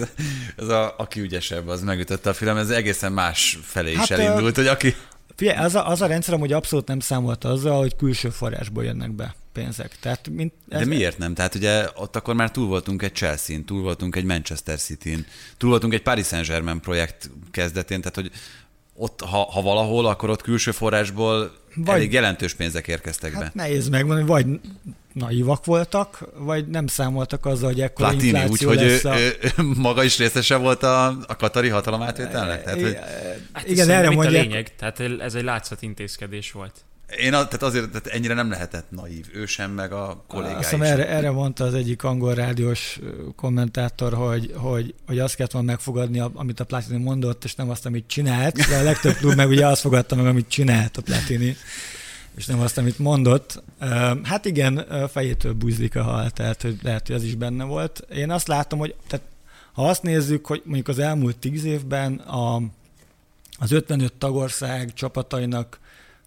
ez 0.57 0.69
a, 0.69 0.95
aki 0.99 1.21
ügyesebb, 1.21 1.69
az 1.69 1.83
megütötte 1.83 2.31
a 2.31 2.35
film, 2.35 2.57
ez 2.57 2.71
egészen 2.71 3.13
más 3.13 3.59
felé 3.63 3.93
is 3.93 3.99
hát, 3.99 4.11
elindult, 4.11 4.57
hogy 4.57 4.67
aki... 4.67 4.95
Figyelj, 5.37 5.59
az 5.59 5.75
a, 5.75 5.89
az 5.89 6.03
a 6.03 6.07
rendszer 6.07 6.39
hogy 6.39 6.53
abszolút 6.53 6.89
nem 6.89 7.01
számolt 7.01 7.45
azzal, 7.45 7.79
hogy 7.79 7.97
külső 7.97 8.29
forrásból 8.29 8.85
jönnek 8.85 9.13
be 9.13 9.35
pénzek. 9.53 9.97
Tehát, 10.01 10.29
mint 10.29 10.53
ez... 10.69 10.79
De 10.79 10.87
miért 10.87 11.19
nem? 11.19 11.35
Tehát 11.35 11.55
ugye 11.55 11.87
ott 11.95 12.17
akkor 12.17 12.35
már 12.35 12.51
túl 12.51 12.67
voltunk 12.67 13.03
egy 13.03 13.15
Chelsea-n, 13.15 13.65
túl 13.65 13.83
voltunk 13.83 14.17
egy 14.17 14.25
Manchester 14.25 14.79
City-n, 14.79 15.27
túl 15.57 15.71
voltunk 15.71 15.93
egy 15.93 16.03
Paris 16.03 16.27
Saint-Germain 16.27 16.81
projekt 16.81 17.31
kezdetén, 17.51 18.01
tehát 18.01 18.15
hogy 18.15 18.31
ott, 18.97 19.21
ha, 19.21 19.39
ha 19.39 19.63
valahol, 19.63 20.07
akkor 20.07 20.31
ott 20.31 20.43
külső 20.43 20.71
forrásból 20.71 21.51
vagy, 21.75 21.95
elég 21.95 22.13
jelentős 22.13 22.55
pénzek 22.55 22.89
érkeztek 22.89 23.33
hát 23.33 23.43
be. 23.43 23.51
Nehéz 23.55 23.89
megmondani, 23.89 24.27
vagy 24.27 24.47
naivak 25.13 25.65
voltak, 25.65 26.29
vagy 26.39 26.69
nem 26.69 26.87
számoltak 26.87 27.47
azzal, 27.47 27.69
hogy 27.69 27.81
ekkora 27.81 28.09
Platini, 28.09 28.39
infláció 28.39 28.71
úgy, 28.71 28.77
lesz 28.77 29.03
hogy 29.03 29.13
a... 29.13 29.19
ő, 29.19 29.37
ő, 29.43 29.51
maga 29.77 30.03
is 30.03 30.19
részese 30.19 30.57
volt 30.57 30.83
a, 30.83 31.07
a 31.07 31.37
katari 31.37 31.69
hatalomátvételnek? 31.69 32.65
Tehát, 32.65 32.81
hogy... 32.81 32.99
Hát 33.53 33.69
igen, 33.69 33.91
erre 33.91 34.11
mondják... 34.11 34.43
a 34.43 34.47
lényeg, 34.47 34.77
tehát 34.77 35.01
ez 35.21 35.35
egy 35.35 35.45
látszat 35.45 35.83
intézkedés 35.83 36.53
volt. 36.53 36.85
Én 37.07 37.35
a, 37.35 37.45
tehát 37.45 37.63
azért 37.63 37.89
tehát 37.89 38.07
ennyire 38.07 38.35
nem 38.35 38.51
lehetett 38.51 38.91
naív, 38.91 39.27
ő 39.33 39.47
sem, 39.47 39.71
meg 39.71 39.93
a 39.93 40.25
kollégái 40.27 40.55
Azt 40.55 40.73
erre, 40.73 41.09
erre 41.09 41.31
mondta 41.31 41.65
az 41.65 41.75
egyik 41.75 42.03
angol 42.03 42.35
rádiós 42.35 43.01
kommentátor, 43.37 44.15
hogy, 44.15 44.53
hogy, 44.55 44.95
hogy 45.07 45.19
azt 45.19 45.35
kellett 45.35 45.53
volna 45.53 45.67
megfogadni, 45.67 46.23
amit 46.35 46.61
a 46.61 46.65
Platini 46.65 47.03
mondott, 47.03 47.45
és 47.45 47.55
nem 47.55 47.71
azt, 47.71 47.87
amit 47.87 48.07
csinált, 48.07 48.55
de 48.69 48.77
a 48.77 48.83
legtöbb 48.83 49.15
klub 49.15 49.35
meg 49.35 49.49
ugye 49.49 49.67
azt 49.67 49.81
fogadta 49.81 50.15
meg, 50.15 50.27
amit 50.27 50.49
csinált 50.49 50.97
a 50.97 51.03
Platini, 51.03 51.57
és 52.37 52.47
nem 52.47 52.61
azt, 52.61 52.79
amit 52.79 52.99
mondott. 52.99 53.63
Hát 54.23 54.45
igen, 54.45 54.87
fejétől 55.11 55.53
búzlik 55.53 55.97
a 55.97 56.03
hal, 56.03 56.31
tehát 56.31 56.63
hogy 56.63 56.79
lehet, 56.83 57.07
hogy 57.07 57.17
az 57.17 57.23
is 57.23 57.35
benne 57.35 57.65
volt. 57.65 58.07
Én 58.15 58.31
azt 58.31 58.49
látom, 58.49 58.79
hogy 58.79 58.95
tehát, 59.07 59.25
ha 59.73 59.89
azt 59.89 60.03
nézzük, 60.03 60.47
hogy 60.47 60.63
mondjuk 60.65 60.89
az 60.89 60.99
elmúlt 60.99 61.37
tíz 61.37 61.65
évben 61.65 62.15
a, 62.15 62.63
az 63.59 63.73
55 63.73 64.13
tagország 64.13 64.93
csapatainak 64.95 65.79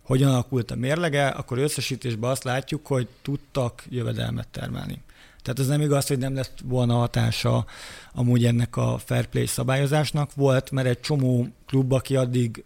hogyan 0.10 0.32
alakult 0.32 0.72
a 0.72 0.76
mérlege, 0.76 1.28
akkor 1.28 1.58
összesítésben 1.58 2.30
azt 2.30 2.44
látjuk, 2.44 2.88
hogy 2.88 3.08
tudtak 3.22 3.84
jövedelmet 3.90 4.48
termelni. 4.48 5.02
Tehát 5.42 5.60
ez 5.60 5.68
nem 5.68 5.82
igaz, 5.82 6.08
hogy 6.08 6.18
nem 6.18 6.36
lett 6.36 6.60
volna 6.64 6.94
hatása 6.94 7.66
amúgy 8.14 8.46
ennek 8.46 8.76
a 8.76 8.98
fair 9.06 9.26
play 9.26 9.46
szabályozásnak. 9.46 10.34
Volt, 10.34 10.72
mert 10.72 10.88
egy 10.88 11.00
csomó 11.00 11.48
klub, 11.66 11.92
aki 11.92 12.16
addig 12.16 12.64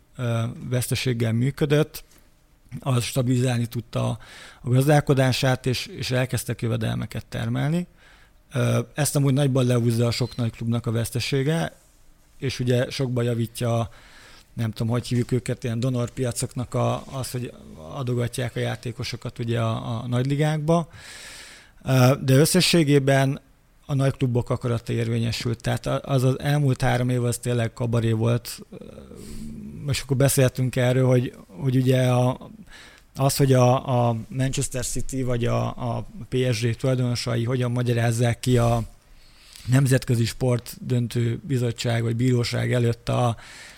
veszteséggel 0.70 1.32
működött, 1.32 2.04
az 2.80 3.04
stabilizálni 3.04 3.66
tudta 3.66 4.18
a 4.62 4.70
gazdálkodását, 4.70 5.66
és, 5.66 5.86
és 5.86 6.12
elkezdtek 6.12 6.62
jövedelmeket 6.62 7.26
termelni. 7.26 7.88
Ezt 8.94 9.16
amúgy 9.16 9.34
nagyban 9.34 9.66
lehúzza 9.66 10.08
a 10.08 10.12
sok 10.12 10.36
nagy 10.36 10.52
klubnak 10.52 10.86
a 10.86 10.92
vesztesége, 10.92 11.74
és 12.38 12.60
ugye 12.60 12.90
sokban 12.90 13.24
javítja 13.24 13.90
nem 14.54 14.72
tudom, 14.72 14.92
hogy 14.92 15.08
hívjuk 15.08 15.32
őket, 15.32 15.64
ilyen 15.64 15.80
donorpiacoknak 15.80 16.74
a, 16.74 17.04
az, 17.12 17.32
hogy 17.32 17.54
adogatják 17.96 18.56
a 18.56 18.60
játékosokat 18.60 19.40
ugye 19.40 19.60
a, 19.60 20.02
a 20.02 20.08
nagyligákba. 20.08 20.88
De 22.22 22.34
összességében 22.34 23.40
a 23.86 23.94
nagy 23.94 24.18
klubok 24.18 24.50
akarata 24.50 24.94
érvényesült. 24.94 25.62
Tehát 25.62 25.86
az 25.86 26.24
az 26.24 26.40
elmúlt 26.40 26.82
három 26.82 27.10
év 27.10 27.24
az 27.24 27.38
tényleg 27.38 27.74
kabaré 27.74 28.12
volt. 28.12 28.60
Most 29.86 30.02
akkor 30.02 30.18
beszéltünk 30.18 30.76
erről, 30.76 31.08
hogy, 31.08 31.36
hogy 31.48 31.76
ugye 31.76 32.08
a, 32.08 32.50
az, 33.16 33.36
hogy 33.36 33.54
a, 33.54 34.08
a 34.08 34.18
Manchester 34.28 34.86
City 34.86 35.24
vagy 35.24 35.46
a, 35.46 35.66
a 35.66 36.08
PSG 36.30 36.76
tulajdonosai 36.76 37.44
hogyan 37.44 37.72
magyarázzák 37.72 38.40
ki 38.40 38.58
a 38.58 38.84
Nemzetközi 39.66 40.26
Sport 40.26 40.78
Döntő 40.82 41.40
Bizottság 41.48 42.04
vagy 42.04 42.16
Bíróság 42.16 42.74
előtt 42.74 43.10
a 43.10 43.36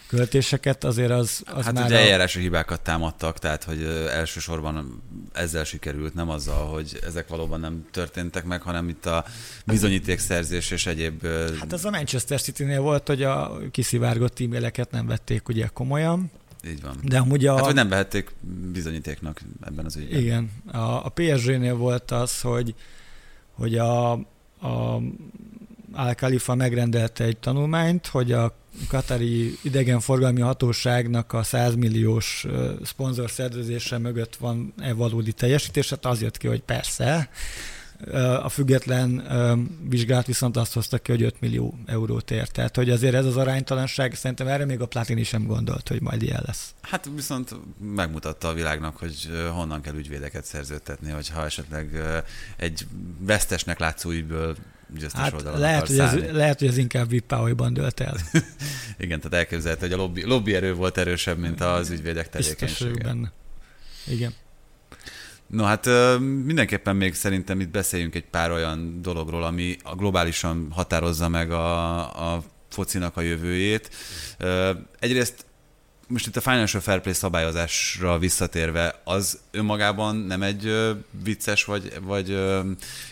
költéseket, 0.07 0.83
azért 0.83 1.11
az, 1.11 1.41
az 1.45 1.65
hát 1.65 1.73
már... 1.73 1.85
ugye 1.85 1.95
a... 1.95 1.99
eljárási 1.99 2.39
hibákat 2.39 2.81
támadtak, 2.81 3.39
tehát 3.39 3.63
hogy 3.63 3.83
elsősorban 4.11 5.01
ezzel 5.33 5.63
sikerült, 5.63 6.13
nem 6.13 6.29
azzal, 6.29 6.67
hogy 6.67 6.99
ezek 7.05 7.27
valóban 7.27 7.59
nem 7.59 7.85
történtek 7.91 8.43
meg, 8.43 8.61
hanem 8.61 8.89
itt 8.89 9.05
a 9.05 9.25
bizonyítékszerzés 9.65 10.71
és 10.71 10.85
egyéb... 10.85 11.27
Hát 11.59 11.73
az 11.73 11.85
a 11.85 11.89
Manchester 11.89 12.41
City-nél 12.41 12.81
volt, 12.81 13.07
hogy 13.07 13.23
a 13.23 13.57
kiszivárgott 13.71 14.39
e-maileket 14.39 14.91
nem 14.91 15.07
vették 15.07 15.47
ugye 15.47 15.67
komolyan, 15.73 16.31
így 16.67 16.81
van. 16.81 16.97
De 17.01 17.17
amúgy 17.17 17.45
a... 17.45 17.55
Hát, 17.55 17.65
hogy 17.65 17.73
nem 17.73 17.89
vehették 17.89 18.35
bizonyítéknak 18.71 19.41
ebben 19.65 19.85
az 19.85 19.95
ügyben. 19.95 20.19
Igen. 20.19 20.51
A, 20.71 20.77
a 21.05 21.11
PSG-nél 21.13 21.75
volt 21.75 22.11
az, 22.11 22.41
hogy, 22.41 22.75
hogy 23.51 23.77
a, 23.77 24.11
a 24.11 25.01
Al 25.93 26.15
Khalifa 26.15 26.55
megrendelte 26.55 27.23
egy 27.23 27.37
tanulmányt, 27.37 28.07
hogy 28.07 28.31
a 28.31 28.55
Katari 28.88 29.57
idegenforgalmi 29.61 30.41
hatóságnak 30.41 31.34
a 31.34 31.43
100 31.43 31.76
milliós 31.76 32.45
szponzor 32.84 33.32
szerződése 33.32 33.97
mögött 33.97 34.36
van-e 34.36 34.93
valódi 34.93 35.32
teljesítés, 35.32 35.89
hát 35.89 36.05
az 36.05 36.21
jött 36.21 36.38
ki, 36.38 36.47
hogy 36.47 36.61
persze, 36.61 37.30
a 38.43 38.49
független 38.49 39.23
vizsgálat 39.89 40.26
viszont 40.26 40.57
azt 40.57 40.73
hozta 40.73 40.97
ki, 40.97 41.11
hogy 41.11 41.21
5 41.21 41.39
millió 41.39 41.78
eurót 41.86 42.32
ért. 42.32 42.51
Tehát, 42.51 42.76
hogy 42.76 42.89
azért 42.89 43.13
ez 43.13 43.26
az 43.26 43.38
aránytalanság, 43.38 44.15
szerintem 44.15 44.47
erre 44.47 44.65
még 44.65 44.82
a 44.82 44.86
Platini 44.86 45.23
sem 45.23 45.45
gondolt, 45.45 45.88
hogy 45.88 46.01
majd 46.01 46.21
ilyen 46.21 46.43
lesz. 46.45 46.73
Hát 46.82 47.09
viszont 47.15 47.55
megmutatta 47.95 48.47
a 48.47 48.53
világnak, 48.53 48.97
hogy 48.97 49.30
honnan 49.53 49.82
kell 49.82 49.95
ügyvédeket 49.95 50.45
szerződtetni, 50.45 51.11
hogyha 51.11 51.45
esetleg 51.45 52.01
egy 52.57 52.88
vesztesnek 53.19 53.80
látszó 53.80 54.09
ügyből 54.09 54.55
győztes 54.97 55.21
hát 55.21 55.33
oldalon 55.33 55.59
lehet, 55.59 55.88
hogy 55.88 55.99
ez, 55.99 56.13
lehet, 56.31 56.59
hogy 56.59 56.67
ez 56.67 56.77
inkább 56.77 57.09
Vippáolyban 57.09 57.73
dölt 57.73 57.99
el. 57.99 58.17
Igen, 58.97 59.19
tehát 59.19 59.38
elképzelhető, 59.38 59.86
hogy 59.86 59.93
a 59.93 59.97
lobby, 59.97 60.23
lobby 60.23 60.55
erő 60.55 60.73
volt 60.73 60.97
erősebb, 60.97 61.38
mint 61.38 61.61
az 61.61 61.89
ügyvédek 61.89 62.29
tevékenysége. 62.29 63.03
benne. 63.03 63.31
Igen. 64.07 64.33
No 65.47 65.63
hát 65.63 65.86
mindenképpen 66.45 66.95
még 66.95 67.13
szerintem 67.13 67.59
itt 67.59 67.69
beszéljünk 67.69 68.15
egy 68.15 68.25
pár 68.25 68.51
olyan 68.51 69.01
dologról, 69.01 69.43
ami 69.43 69.77
globálisan 69.97 70.67
határozza 70.71 71.29
meg 71.29 71.51
a, 71.51 72.33
a 72.33 72.43
focinak 72.69 73.17
a 73.17 73.21
jövőjét. 73.21 73.89
Egyrészt 74.99 75.45
most 76.07 76.27
itt 76.27 76.35
a 76.35 76.41
Financial 76.41 76.81
Fair 76.81 77.01
Play 77.01 77.13
szabályozásra 77.13 78.17
visszatérve, 78.19 79.01
az 79.03 79.39
önmagában 79.51 80.15
nem 80.15 80.41
egy 80.41 80.93
vicces 81.23 81.63
vagy, 81.65 81.93
vagy 82.01 82.39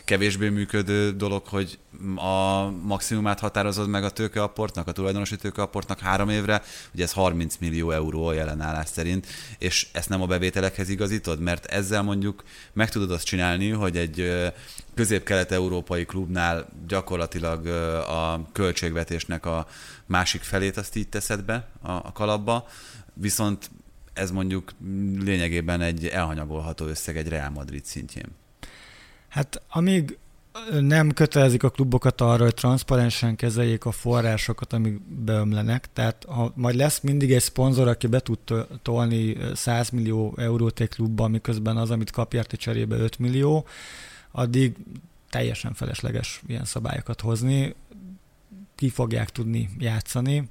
kevésbé 0.05 0.49
működő 0.49 1.11
dolog, 1.11 1.47
hogy 1.47 1.77
a 2.15 2.69
maximumát 2.69 3.39
határozod 3.39 3.89
meg 3.89 4.03
a 4.03 4.09
tőkeaportnak, 4.09 4.87
a 4.87 4.91
tulajdonosi 4.91 5.35
tőkeaportnak 5.35 5.99
három 5.99 6.29
évre, 6.29 6.61
ugye 6.93 7.03
ez 7.03 7.11
30 7.11 7.55
millió 7.59 7.91
euró 7.91 8.25
a 8.25 8.33
jelenállás 8.33 8.87
szerint, 8.89 9.27
és 9.57 9.87
ezt 9.91 10.09
nem 10.09 10.21
a 10.21 10.25
bevételekhez 10.25 10.89
igazítod, 10.89 11.39
mert 11.39 11.65
ezzel 11.65 12.01
mondjuk 12.01 12.43
meg 12.73 12.89
tudod 12.89 13.11
azt 13.11 13.25
csinálni, 13.25 13.69
hogy 13.69 13.97
egy 13.97 14.51
közép-kelet-európai 14.95 16.05
klubnál 16.05 16.67
gyakorlatilag 16.87 17.67
a 18.07 18.47
költségvetésnek 18.51 19.45
a 19.45 19.67
másik 20.05 20.41
felét 20.41 20.77
azt 20.77 20.95
így 20.95 21.09
teszed 21.09 21.43
be 21.43 21.67
a 21.81 22.11
kalapba, 22.11 22.67
viszont 23.13 23.69
ez 24.13 24.31
mondjuk 24.31 24.71
lényegében 25.19 25.81
egy 25.81 26.07
elhanyagolható 26.07 26.85
összeg 26.85 27.17
egy 27.17 27.27
Real 27.27 27.49
Madrid 27.49 27.85
szintjén. 27.85 28.27
Hát 29.29 29.61
amíg 29.69 30.17
nem 30.79 31.11
kötelezik 31.11 31.63
a 31.63 31.69
klubokat 31.69 32.21
arra, 32.21 32.43
hogy 32.43 32.53
transzparensen 32.53 33.35
kezeljék 33.35 33.85
a 33.85 33.91
forrásokat, 33.91 34.73
amik 34.73 35.01
beömlenek. 35.01 35.89
Tehát 35.93 36.25
ha 36.27 36.51
majd 36.55 36.75
lesz 36.75 36.99
mindig 36.99 37.33
egy 37.33 37.41
szponzor, 37.41 37.87
aki 37.87 38.07
be 38.07 38.19
tud 38.19 38.37
tolni 38.81 39.37
100 39.53 39.89
millió 39.89 40.33
eurót 40.37 40.79
egy 40.79 40.89
klubba, 40.89 41.27
miközben 41.27 41.77
az, 41.77 41.91
amit 41.91 42.11
kap 42.11 42.33
érte 42.33 42.57
cserébe 42.57 42.95
5 42.95 43.19
millió, 43.19 43.65
addig 44.35 44.75
teljesen 45.29 45.73
felesleges 45.73 46.41
ilyen 46.47 46.65
szabályokat 46.65 47.21
hozni. 47.21 47.75
Ki 48.75 48.89
fogják 48.89 49.29
tudni 49.29 49.69
játszani. 49.79 50.49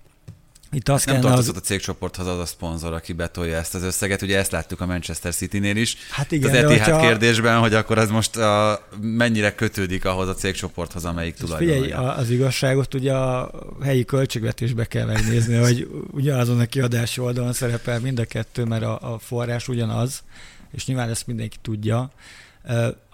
Itt 0.74 0.88
azt 0.88 1.06
nem 1.06 1.20
tartozott 1.20 1.54
az... 1.54 1.60
a 1.60 1.64
cégcsoporthoz 1.64 2.26
az 2.26 2.38
a 2.38 2.46
szponzor, 2.46 2.92
aki 2.92 3.12
betolja 3.12 3.56
ezt 3.56 3.74
az 3.74 3.82
összeget. 3.82 4.22
Ugye 4.22 4.38
ezt 4.38 4.50
láttuk 4.50 4.80
a 4.80 4.86
Manchester 4.86 5.34
City-nél 5.34 5.76
is. 5.76 5.96
Hát 6.10 6.32
igen, 6.32 6.50
az 6.50 6.56
Etihad 6.56 6.78
hogyha... 6.78 7.00
kérdésben, 7.00 7.58
hogy 7.58 7.74
akkor 7.74 7.98
ez 7.98 8.10
most 8.10 8.36
a, 8.36 8.86
mennyire 9.00 9.54
kötődik 9.54 10.04
ahhoz 10.04 10.28
a 10.28 10.34
cégcsoporthoz, 10.34 11.04
amelyik 11.04 11.34
tulajdonolja. 11.34 11.82
Figyelj, 11.82 12.06
az 12.06 12.30
igazságot 12.30 12.94
ugye 12.94 13.14
a 13.14 13.50
helyi 13.82 14.04
költségvetésbe 14.04 14.84
kell 14.84 15.06
megnézni, 15.06 15.54
hogy 15.56 15.88
ugyanazon 16.10 16.60
a 16.60 16.66
kiadási 16.66 17.20
oldalon 17.20 17.52
szerepel 17.52 18.00
mind 18.00 18.18
a 18.18 18.24
kettő, 18.24 18.64
mert 18.64 18.82
a, 18.82 19.12
a 19.12 19.18
forrás 19.18 19.68
ugyanaz, 19.68 20.22
és 20.70 20.86
nyilván 20.86 21.08
ezt 21.08 21.26
mindenki 21.26 21.56
tudja. 21.62 22.10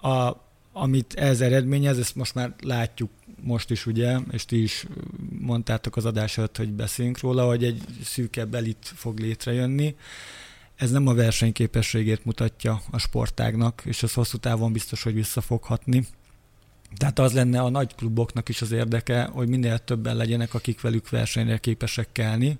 A, 0.01 0.47
amit 0.81 1.13
ez 1.13 1.41
eredményez, 1.41 1.97
ezt 1.97 2.15
most 2.15 2.35
már 2.35 2.53
látjuk 2.61 3.09
most 3.41 3.69
is 3.69 3.85
ugye, 3.85 4.17
és 4.31 4.45
ti 4.45 4.61
is 4.61 4.85
mondtátok 5.39 5.95
az 5.95 6.05
adás 6.05 6.37
előtt, 6.37 6.57
hogy 6.57 6.71
beszéljünk 6.71 7.19
róla, 7.19 7.45
hogy 7.45 7.63
egy 7.63 7.83
szűkebb 8.03 8.55
elit 8.55 8.91
fog 8.95 9.19
létrejönni. 9.19 9.95
Ez 10.75 10.91
nem 10.91 11.07
a 11.07 11.13
versenyképességét 11.13 12.25
mutatja 12.25 12.81
a 12.91 12.97
sportágnak, 12.97 13.81
és 13.85 14.03
az 14.03 14.13
hosszú 14.13 14.37
távon 14.37 14.71
biztos, 14.71 15.03
hogy 15.03 15.13
vissza 15.13 15.41
fog. 15.41 15.79
Tehát 16.97 17.19
az 17.19 17.33
lenne 17.33 17.61
a 17.61 17.69
nagy 17.69 17.95
kluboknak 17.95 18.49
is 18.49 18.61
az 18.61 18.71
érdeke, 18.71 19.23
hogy 19.23 19.47
minél 19.47 19.79
többen 19.79 20.15
legyenek, 20.15 20.53
akik 20.53 20.81
velük 20.81 21.09
versenyre 21.09 21.57
képesek 21.57 22.11
kelni, 22.11 22.57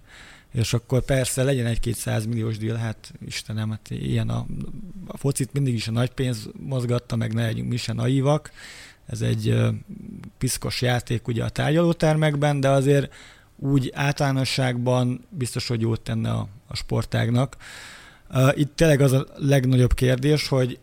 és 0.51 0.73
akkor 0.73 1.01
persze 1.01 1.43
legyen 1.43 1.65
egy-két 1.65 2.27
milliós 2.27 2.57
díl, 2.57 2.75
hát 2.75 3.13
Istenem, 3.25 3.69
hát 3.69 3.89
ilyen 3.89 4.29
a, 4.29 4.45
a 5.07 5.17
focit 5.17 5.53
mindig 5.53 5.73
is 5.73 5.87
a 5.87 5.91
nagy 5.91 6.11
pénz 6.11 6.49
mozgatta, 6.59 7.15
meg 7.15 7.33
ne 7.33 7.41
legyünk 7.41 7.69
mi 7.69 7.77
se 7.77 7.93
naívak, 7.93 8.51
ez 9.05 9.21
egy 9.21 9.55
piszkos 10.37 10.81
játék 10.81 11.27
ugye 11.27 11.43
a 11.43 11.49
tárgyalótermekben, 11.49 12.59
de 12.59 12.69
azért 12.69 13.13
úgy 13.55 13.91
általánosságban 13.93 15.25
biztos, 15.29 15.67
hogy 15.67 15.81
jót 15.81 16.01
tenne 16.01 16.31
a, 16.31 16.47
a 16.67 16.75
sportágnak. 16.75 17.57
Itt 18.53 18.75
tényleg 18.75 19.01
az 19.01 19.11
a 19.11 19.25
legnagyobb 19.35 19.93
kérdés, 19.93 20.47
hogy 20.47 20.79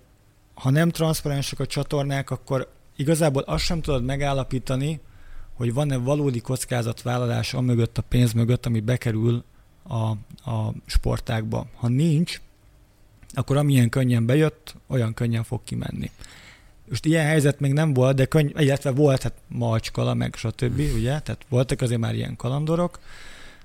ha 0.55 0.71
nem 0.71 0.91
transzparensek 0.91 1.61
a 1.61 1.67
csatornák, 1.67 2.31
akkor 2.31 2.73
igazából 2.97 3.43
azt 3.43 3.65
sem 3.65 3.81
tudod 3.81 4.05
megállapítani, 4.05 5.01
hogy 5.55 5.73
van-e 5.73 5.97
valódi 5.97 6.41
kockázatvállalás 6.41 7.55
a 7.55 7.61
mögött, 7.61 7.99
a 7.99 8.03
pénz 8.03 8.33
mögött, 8.33 8.67
ami 8.67 8.81
bekerül 8.81 9.45
a, 9.89 10.11
a 10.51 10.73
sportákba. 10.87 11.67
Ha 11.75 11.89
nincs, 11.89 12.41
akkor 13.33 13.57
amilyen 13.57 13.89
könnyen 13.89 14.27
bejött, 14.27 14.75
olyan 14.87 15.15
könnyen 15.15 15.45
fog 15.45 15.61
kimenni. 15.65 16.11
Most 16.89 17.05
ilyen 17.05 17.25
helyzet 17.25 17.61
még 17.61 17.73
nem 17.73 17.93
volt, 17.93 18.17
de 18.17 18.25
könny, 18.25 18.51
illetve 18.57 18.91
volt, 18.91 19.23
hát 19.23 19.35
macskala, 19.49 20.15
meg 20.15 20.35
stb., 20.35 20.79
ugye, 20.95 21.21
tehát 21.21 21.47
voltak 21.49 21.81
azért 21.81 22.01
már 22.01 22.15
ilyen 22.15 22.37
kalandorok, 22.37 23.01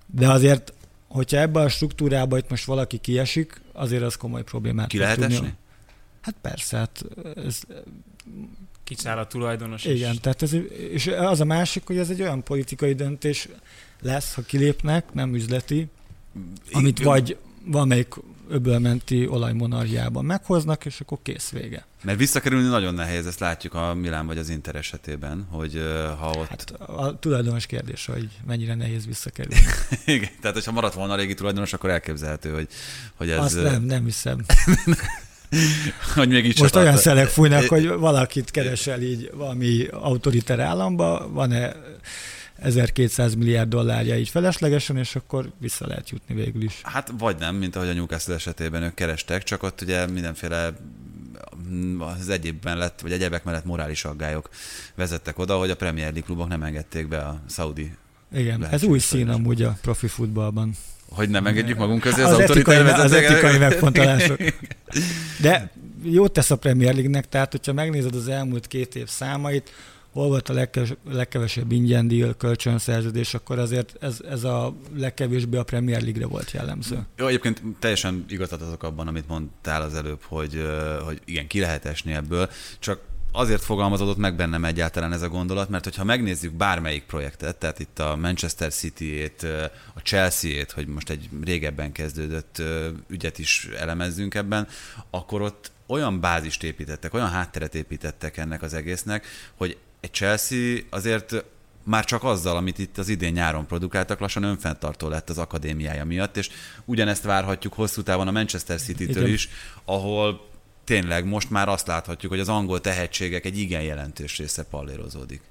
de 0.05 0.29
azért, 0.29 0.73
hogyha 1.07 1.37
ebbe 1.37 1.59
a 1.59 1.69
struktúrába 1.69 2.37
itt 2.37 2.49
most 2.49 2.65
valaki 2.65 2.97
kiesik, 2.97 3.61
azért 3.73 4.03
az 4.03 4.15
komoly 4.15 4.43
problémát 4.43 4.87
Ki 4.87 4.97
lehet 4.97 5.17
tudni. 5.17 5.33
esni? 5.33 5.53
Hát 6.21 6.35
persze, 6.41 6.77
hát 6.77 7.05
ez... 7.35 7.61
Kiszáll 8.83 9.17
a 9.17 9.27
tulajdonos 9.27 9.85
Igen, 9.85 10.13
is. 10.13 10.19
tehát 10.19 10.41
ez, 10.41 10.53
és 10.91 11.07
az 11.07 11.39
a 11.39 11.45
másik, 11.45 11.83
hogy 11.85 11.97
ez 11.97 12.09
egy 12.09 12.21
olyan 12.21 12.43
politikai 12.43 12.93
döntés 12.93 13.47
lesz, 14.01 14.33
ha 14.33 14.41
kilépnek, 14.41 15.13
nem 15.13 15.35
üzleti, 15.35 15.87
amit 16.71 17.03
vagy 17.03 17.37
valamelyik 17.65 18.15
öbölmenti 18.51 19.27
olajmonarhiában 19.27 20.25
meghoznak, 20.25 20.85
és 20.85 20.99
akkor 20.99 21.17
kész 21.21 21.49
vége. 21.49 21.85
Mert 22.03 22.17
visszakerülni 22.17 22.67
nagyon 22.67 22.93
nehéz, 22.93 23.25
ezt 23.25 23.39
látjuk 23.39 23.73
a 23.73 23.93
Milán 23.93 24.27
vagy 24.27 24.37
az 24.37 24.49
Inter 24.49 24.75
esetében, 24.75 25.47
hogy 25.49 25.81
ha 26.19 26.29
ott... 26.37 26.47
Hát 26.49 26.71
a 26.71 27.19
tulajdonos 27.19 27.65
kérdés, 27.65 28.05
hogy 28.05 28.29
mennyire 28.47 28.75
nehéz 28.75 29.05
visszakerülni. 29.05 29.61
Igen, 30.05 30.29
tehát 30.41 30.55
hogyha 30.55 30.71
maradt 30.71 30.93
volna 30.93 31.13
a 31.13 31.15
régi 31.15 31.33
tulajdonos, 31.33 31.73
akkor 31.73 31.89
elképzelhető, 31.89 32.53
hogy, 32.53 32.67
hogy 33.15 33.29
ez... 33.29 33.39
Azt 33.39 33.61
nem, 33.61 33.83
nem 33.83 34.05
hiszem. 34.05 34.45
hogy 36.15 36.29
még 36.29 36.45
így 36.45 36.59
Most 36.59 36.75
olyan 36.75 36.97
szelek 36.97 37.27
fújnak, 37.27 37.63
hogy 37.63 37.87
valakit 37.87 38.51
keresel 38.51 39.01
így 39.01 39.31
valami 39.33 39.87
autoriter 39.91 40.59
államba, 40.59 41.29
van-e 41.31 41.75
1200 42.61 43.35
milliárd 43.35 43.69
dollárja 43.69 44.17
így 44.17 44.29
feleslegesen, 44.29 44.97
és 44.97 45.15
akkor 45.15 45.51
vissza 45.57 45.87
lehet 45.87 46.09
jutni 46.09 46.35
végül 46.35 46.61
is. 46.61 46.79
Hát 46.83 47.13
vagy 47.17 47.35
nem, 47.39 47.55
mint 47.55 47.75
ahogy 47.75 47.89
a 47.89 47.93
Newcastle 47.93 48.33
esetében 48.33 48.83
ők 48.83 48.93
kerestek, 48.93 49.43
csak 49.43 49.63
ott 49.63 49.81
ugye 49.81 50.07
mindenféle 50.07 50.73
az 51.99 52.29
egyéb 52.29 52.63
mellett, 52.63 52.99
vagy 53.01 53.11
egyebek 53.11 53.43
mellett 53.43 53.65
morális 53.65 54.05
aggályok 54.05 54.49
vezettek 54.95 55.39
oda, 55.39 55.57
hogy 55.57 55.69
a 55.69 55.75
Premier 55.75 56.05
League 56.05 56.21
klubok 56.21 56.47
nem 56.47 56.63
engedték 56.63 57.07
be 57.07 57.17
a 57.17 57.41
Saudi 57.49 57.91
Igen, 58.33 58.65
ez 58.65 58.83
új 58.83 58.99
szín 58.99 59.29
amúgy 59.29 59.61
a 59.61 59.77
profi 59.81 60.07
futballban. 60.07 60.75
Hogy 61.09 61.29
nem 61.29 61.47
engedjük 61.47 61.77
magunk 61.77 62.01
közé 62.01 62.21
az, 62.21 62.31
az 62.31 62.39
etikai, 62.39 62.75
az 62.75 63.11
etikai 63.11 63.57
megfontolások. 63.57 64.39
De 65.41 65.71
jót 66.03 66.31
tesz 66.31 66.51
a 66.51 66.55
Premier 66.55 66.93
League-nek, 66.93 67.29
tehát 67.29 67.51
hogyha 67.51 67.73
megnézed 67.73 68.15
az 68.15 68.27
elmúlt 68.27 68.67
két 68.67 68.95
év 68.95 69.07
számait, 69.07 69.71
hol 70.11 70.27
volt 70.27 70.49
a 70.49 70.53
legkeves, 70.53 70.93
legkevesebb 71.09 71.71
ingyen 71.71 72.07
deal, 72.07 72.35
kölcsönszerződés, 72.37 73.33
akkor 73.33 73.59
azért 73.59 73.95
ez, 73.99 74.19
ez 74.29 74.43
a 74.43 74.75
legkevésbé 74.95 75.57
a 75.57 75.63
Premier 75.63 76.01
League-re 76.01 76.27
volt 76.27 76.51
jellemző. 76.51 77.05
Jó, 77.17 77.27
egyébként 77.27 77.61
teljesen 77.79 78.25
igazat 78.27 78.61
azok 78.61 78.83
abban, 78.83 79.07
amit 79.07 79.27
mondtál 79.27 79.81
az 79.81 79.93
előbb, 79.93 80.21
hogy, 80.21 80.65
hogy 81.05 81.21
igen, 81.25 81.47
ki 81.47 81.59
lehet 81.59 81.85
esni 81.85 82.13
ebből, 82.13 82.49
csak 82.79 82.99
azért 83.31 83.63
fogalmazódott 83.63 84.17
meg 84.17 84.35
bennem 84.35 84.65
egyáltalán 84.65 85.13
ez 85.13 85.21
a 85.21 85.29
gondolat, 85.29 85.69
mert 85.69 85.83
hogyha 85.83 86.03
megnézzük 86.03 86.53
bármelyik 86.53 87.03
projektet, 87.03 87.57
tehát 87.57 87.79
itt 87.79 87.99
a 87.99 88.15
Manchester 88.15 88.71
City-ét, 88.71 89.43
a 89.93 89.99
Chelsea-ét, 89.99 90.71
hogy 90.71 90.87
most 90.87 91.09
egy 91.09 91.29
régebben 91.43 91.91
kezdődött 91.91 92.61
ügyet 93.07 93.39
is 93.39 93.69
elemezzünk 93.77 94.35
ebben, 94.35 94.67
akkor 95.09 95.41
ott 95.41 95.71
olyan 95.85 96.19
bázist 96.19 96.63
építettek, 96.63 97.13
olyan 97.13 97.29
hátteret 97.29 97.75
építettek 97.75 98.37
ennek 98.37 98.61
az 98.61 98.73
egésznek, 98.73 99.25
hogy 99.55 99.77
egy 100.01 100.11
Chelsea 100.11 100.77
azért 100.89 101.43
már 101.83 102.05
csak 102.05 102.23
azzal, 102.23 102.57
amit 102.57 102.79
itt 102.79 102.97
az 102.97 103.09
idén 103.09 103.31
nyáron 103.31 103.65
produkáltak, 103.65 104.19
lassan 104.19 104.43
önfenntartó 104.43 105.07
lett 105.07 105.29
az 105.29 105.37
akadémiája 105.37 106.05
miatt, 106.05 106.37
és 106.37 106.49
ugyanezt 106.85 107.23
várhatjuk 107.23 107.73
hosszú 107.73 108.01
távon 108.01 108.27
a 108.27 108.31
Manchester 108.31 108.79
City-től 108.79 109.27
is, 109.27 109.49
ahol 109.85 110.49
tényleg 110.83 111.25
most 111.25 111.49
már 111.49 111.69
azt 111.69 111.87
láthatjuk, 111.87 112.31
hogy 112.31 112.41
az 112.41 112.49
angol 112.49 112.81
tehetségek 112.81 113.45
egy 113.45 113.57
igen 113.57 113.81
jelentős 113.81 114.37
része 114.37 114.63
pallérozódik. 114.63 115.41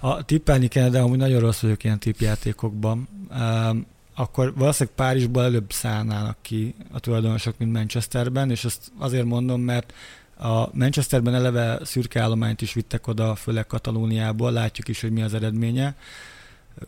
A 0.00 0.24
tippelni 0.24 0.68
kell, 0.68 0.88
de 0.88 1.00
amúgy 1.00 1.18
nagyon 1.18 1.40
rossz 1.40 1.60
vagyok 1.60 1.84
ilyen 1.84 1.98
tippjátékokban. 1.98 3.08
Um, 3.30 3.86
akkor 4.14 4.54
valószínűleg 4.54 4.96
Párizsból 4.96 5.42
előbb 5.42 5.72
szállnának 5.72 6.36
ki 6.42 6.74
a 6.92 7.00
tulajdonosok, 7.00 7.58
mint 7.58 7.72
Manchesterben, 7.72 8.50
és 8.50 8.64
ezt 8.64 8.92
azért 8.98 9.24
mondom, 9.24 9.60
mert 9.60 9.92
a 10.38 10.68
Manchesterben 10.72 11.34
eleve 11.34 11.80
szürke 11.84 12.20
állományt 12.20 12.62
is 12.62 12.72
vittek 12.72 13.06
oda, 13.06 13.34
főleg 13.34 13.66
Katalóniából, 13.66 14.52
látjuk 14.52 14.88
is, 14.88 15.00
hogy 15.00 15.10
mi 15.10 15.22
az 15.22 15.34
eredménye. 15.34 15.94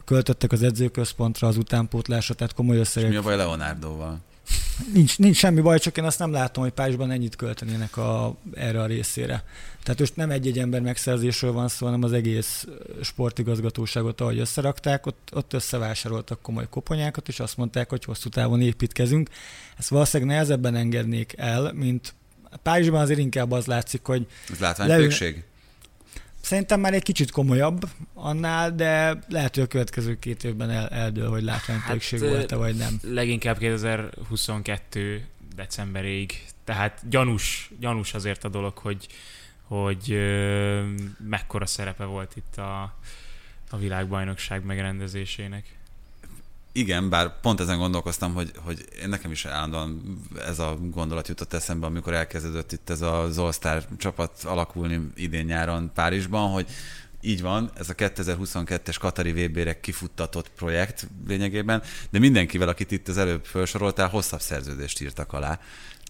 Költöttek 0.05 0.52
az 0.52 0.62
edzőközpontra, 0.62 1.48
az 1.48 1.56
utánpótlásra, 1.56 2.35
tehát 2.35 2.55
komoly 2.55 2.77
összegek. 2.77 3.09
És 3.09 3.14
mi 3.14 3.20
a 3.20 3.24
baj 3.24 3.36
Leonardoval? 3.36 4.20
Nincs, 4.93 5.18
nincs 5.18 5.36
semmi 5.36 5.60
baj, 5.60 5.78
csak 5.78 5.97
én 5.97 6.05
azt 6.05 6.18
nem 6.18 6.32
látom, 6.32 6.62
hogy 6.62 6.72
Párizsban 6.72 7.10
ennyit 7.10 7.36
költenének 7.36 7.97
a, 7.97 8.36
erre 8.55 8.81
a 8.81 8.86
részére. 8.86 9.44
Tehát 9.82 10.01
most 10.01 10.16
nem 10.16 10.31
egy-egy 10.31 10.59
ember 10.59 10.81
megszerzésről 10.81 11.52
van 11.52 11.68
szó, 11.68 11.86
hanem 11.86 12.02
az 12.02 12.12
egész 12.12 12.66
sportigazgatóságot, 13.02 14.20
ahogy 14.20 14.39
összerakták, 14.39 15.06
ott, 15.06 15.31
ott 15.32 15.52
összevásároltak 15.52 16.43
komoly 16.43 16.68
koponyákat, 16.70 17.28
és 17.28 17.40
azt 17.40 17.56
mondták, 17.56 17.89
hogy 17.89 18.05
hosszú 18.05 18.28
távon 18.28 18.60
építkezünk. 18.60 19.28
Ezt 19.78 19.89
valószínűleg 19.89 20.32
nehezebben 20.32 20.74
engednék 20.74 21.35
el, 21.36 21.72
mint 21.72 22.14
Párizsban 22.62 23.01
azért 23.01 23.18
inkább 23.18 23.51
az 23.51 23.66
látszik, 23.66 24.05
hogy... 24.05 24.27
Ez 24.51 24.59
látványtőkség? 24.59 25.31
Leül... 25.31 25.44
Szerintem 26.40 26.81
már 26.81 26.94
egy 26.94 27.02
kicsit 27.02 27.31
komolyabb 27.31 27.81
annál, 28.14 28.74
de 28.74 29.18
lehet, 29.28 29.55
hogy 29.55 29.64
a 29.64 29.66
következő 29.66 30.18
két 30.18 30.44
évben 30.44 30.70
el, 30.70 30.89
eldől, 30.89 31.28
hogy 31.28 31.43
látványtőkség 31.43 32.20
hát, 32.20 32.28
volt-e, 32.28 32.56
vagy 32.56 32.77
nem. 32.77 32.98
Leginkább 33.02 33.59
2022 33.59 35.27
decemberig. 35.55 36.44
Tehát 36.64 37.09
gyanús, 37.09 37.70
gyanús 37.81 38.14
azért 38.14 38.44
a 38.44 38.48
dolog, 38.48 38.78
hogy, 38.78 39.06
hogy 39.62 40.12
ö, 40.12 40.82
mekkora 41.28 41.66
szerepe 41.66 42.05
volt 42.05 42.36
itt 42.36 42.56
a, 42.56 42.82
a 43.70 43.77
világbajnokság 43.77 44.64
megrendezésének. 44.64 45.78
Igen, 46.73 47.09
bár 47.09 47.41
pont 47.41 47.61
ezen 47.61 47.79
gondolkoztam, 47.79 48.35
hogy, 48.35 48.51
hogy 48.65 48.85
nekem 49.07 49.31
is 49.31 49.45
állandóan 49.45 50.19
ez 50.47 50.59
a 50.59 50.77
gondolat 50.81 51.29
jutott 51.29 51.53
eszembe, 51.53 51.87
amikor 51.87 52.15
elkezdődött 52.15 52.73
itt 52.73 52.91
ez 52.91 53.01
az 53.01 53.39
All-Star 53.39 53.85
csapat 53.97 54.43
alakulni 54.45 55.01
idén 55.15 55.45
nyáron 55.45 55.91
Párizsban, 55.95 56.51
hogy 56.51 56.67
így 57.21 57.43
van, 57.43 57.71
ez 57.79 57.89
a 57.89 57.95
2022-es 57.95 58.97
Katari 58.99 59.33
VB-re 59.33 59.81
kifuttatott 59.81 60.51
projekt 60.51 61.09
lényegében, 61.27 61.83
de 62.11 62.19
mindenkivel, 62.19 62.69
akit 62.69 62.91
itt 62.91 63.09
az 63.09 63.19
előbb 63.19 63.45
felsoroltál, 63.45 64.09
hosszabb 64.09 64.41
szerződést 64.41 65.01
írtak 65.01 65.33
alá. 65.33 65.59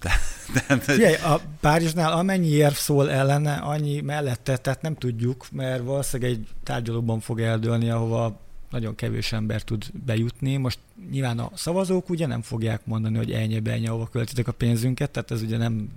Tehát, 0.55 0.83
Figyelj, 0.83 1.15
a 1.15 1.41
Párizsnál 1.61 2.13
amennyi 2.13 2.49
érv 2.49 2.75
szól 2.75 3.11
ellene, 3.11 3.55
annyi 3.55 4.01
mellette, 4.01 4.57
tehát 4.57 4.83
nem 4.83 4.95
tudjuk, 4.95 5.47
mert 5.53 5.83
valószínűleg 5.83 6.33
egy 6.33 6.49
tárgyalóban 6.63 7.21
fog 7.21 7.41
eldőlni, 7.41 7.91
ahova 7.91 8.41
nagyon 8.71 8.95
kevés 8.95 9.33
ember 9.33 9.63
tud 9.63 9.85
bejutni. 10.05 10.57
Most 10.57 10.79
nyilván 11.11 11.39
a 11.39 11.51
szavazók 11.55 12.09
ugye 12.11 12.27
nem 12.27 12.43
fogják 12.43 12.81
mondani, 12.85 13.17
hogy 13.17 13.33
ennyi 13.33 13.61
ennyi, 13.65 13.87
ahova 13.87 14.07
költitek 14.07 14.49
a 14.49 14.53
pénzünket, 14.53 15.11
tehát 15.11 15.31
ez 15.31 15.43
ugye 15.43 15.57
nem 15.57 15.93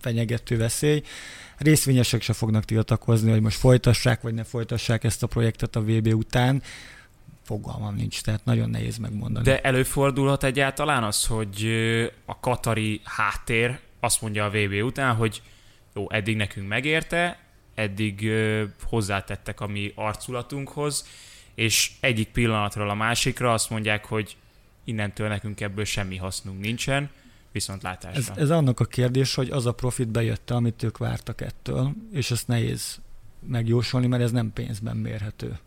fenyegető 0.00 0.56
veszély. 0.56 1.02
Részvényesek 1.56 2.22
se 2.22 2.32
fognak 2.32 2.64
tiltakozni, 2.64 3.30
hogy 3.30 3.40
most 3.40 3.58
folytassák, 3.58 4.20
vagy 4.20 4.34
ne 4.34 4.44
folytassák 4.44 5.04
ezt 5.04 5.22
a 5.22 5.26
projektet 5.26 5.76
a 5.76 5.82
VB 5.82 6.06
után. 6.06 6.62
Fogalmam 7.42 7.94
nincs, 7.94 8.22
tehát 8.22 8.44
nagyon 8.44 8.70
nehéz 8.70 8.96
megmondani. 8.96 9.44
De 9.44 9.60
előfordulhat 9.60 10.44
egyáltalán 10.44 11.02
az, 11.02 11.26
hogy 11.26 11.66
a 12.24 12.40
katari 12.40 13.00
háttér 13.04 13.78
azt 14.00 14.22
mondja 14.22 14.44
a 14.44 14.50
VB 14.50 14.84
után, 14.84 15.14
hogy 15.14 15.42
jó, 15.94 16.10
eddig 16.10 16.36
nekünk 16.36 16.68
megérte, 16.68 17.38
eddig 17.74 18.30
hozzátettek 18.88 19.60
a 19.60 19.66
mi 19.66 19.92
arculatunkhoz, 19.94 21.04
és 21.54 21.90
egyik 22.00 22.28
pillanatról 22.28 22.90
a 22.90 22.94
másikra 22.94 23.52
azt 23.52 23.70
mondják, 23.70 24.04
hogy 24.04 24.36
innentől 24.84 25.28
nekünk 25.28 25.60
ebből 25.60 25.84
semmi 25.84 26.16
hasznunk 26.16 26.60
nincsen, 26.60 27.10
viszont 27.52 27.82
látásra. 27.82 28.34
Ez, 28.34 28.38
ez 28.38 28.50
annak 28.50 28.80
a 28.80 28.84
kérdés, 28.84 29.34
hogy 29.34 29.50
az 29.50 29.66
a 29.66 29.72
profit 29.72 30.08
bejött, 30.08 30.50
amit 30.50 30.82
ők 30.82 30.98
vártak 30.98 31.40
ettől, 31.40 31.92
és 32.12 32.30
ezt 32.30 32.48
nehéz 32.48 33.00
megjósolni, 33.48 34.06
mert 34.06 34.22
ez 34.22 34.30
nem 34.30 34.52
pénzben 34.52 34.96
mérhető. 34.96 35.58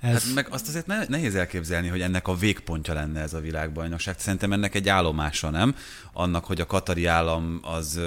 Ez... 0.00 0.24
Hát 0.24 0.34
meg 0.34 0.46
azt 0.50 0.68
azért 0.68 1.08
nehéz 1.08 1.34
elképzelni, 1.34 1.88
hogy 1.88 2.00
ennek 2.00 2.28
a 2.28 2.34
végpontja 2.34 2.94
lenne 2.94 3.20
ez 3.20 3.34
a 3.34 3.40
világbajnokság. 3.40 4.18
Szerintem 4.18 4.52
ennek 4.52 4.74
egy 4.74 4.88
állomása, 4.88 5.50
nem? 5.50 5.76
Annak, 6.12 6.44
hogy 6.44 6.60
a 6.60 6.66
katari 6.66 7.06
állam 7.06 7.60
az 7.62 8.00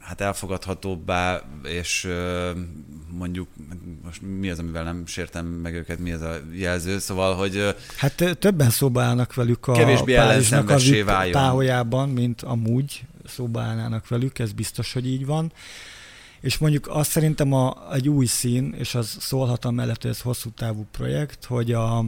hát 0.00 0.20
elfogadhatóbbá, 0.20 1.42
és 1.62 2.08
mondjuk, 3.10 3.48
most 4.04 4.22
mi 4.22 4.50
az, 4.50 4.58
amivel 4.58 4.84
nem 4.84 5.06
sértem 5.06 5.46
meg 5.46 5.74
őket, 5.74 5.98
mi 5.98 6.12
az 6.12 6.20
a 6.20 6.36
jelző, 6.52 6.98
szóval, 6.98 7.34
hogy... 7.34 7.74
Hát 7.96 8.36
többen 8.38 8.70
szóba 8.70 9.02
állnak 9.02 9.34
velük 9.34 9.66
a 9.66 9.72
kevésbé 9.72 10.14
Párizsnak 10.14 10.70
a 10.70 10.78
táholyában, 11.30 12.08
mint 12.08 12.42
amúgy 12.42 13.04
szóba 13.26 13.60
állnának 13.60 14.08
velük, 14.08 14.38
ez 14.38 14.52
biztos, 14.52 14.92
hogy 14.92 15.06
így 15.06 15.26
van. 15.26 15.52
És 16.40 16.58
mondjuk 16.58 16.88
azt 16.88 17.10
szerintem 17.10 17.52
a, 17.52 17.92
egy 17.92 18.08
új 18.08 18.26
szín, 18.26 18.74
és 18.78 18.94
az 18.94 19.16
szólhat 19.20 19.64
amellett, 19.64 20.02
hogy 20.02 20.10
ez 20.10 20.20
hosszú 20.20 20.50
távú 20.50 20.86
projekt, 20.90 21.44
hogy 21.44 21.72
a, 21.72 22.04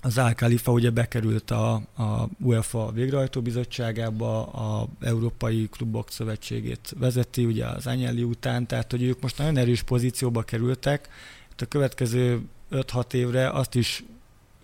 az 0.00 0.18
Al 0.18 0.34
Khalifa 0.34 0.72
ugye 0.72 0.90
bekerült 0.90 1.50
a, 1.50 1.72
a 1.74 2.28
UEFA 2.40 2.90
végrehajtó 2.92 3.40
bizottságába, 3.40 4.46
a 4.46 4.88
Európai 5.00 5.68
Klubok 5.70 6.10
Szövetségét 6.10 6.94
vezeti, 6.98 7.44
ugye 7.44 7.66
az 7.66 7.86
Anyeli 7.86 8.22
után, 8.22 8.66
tehát 8.66 8.90
hogy 8.90 9.02
ők 9.02 9.20
most 9.20 9.38
nagyon 9.38 9.56
erős 9.56 9.82
pozícióba 9.82 10.42
kerültek, 10.42 11.08
itt 11.52 11.60
a 11.60 11.66
következő 11.66 12.40
5-6 12.72 13.12
évre 13.12 13.50
azt 13.50 13.74
is 13.74 14.04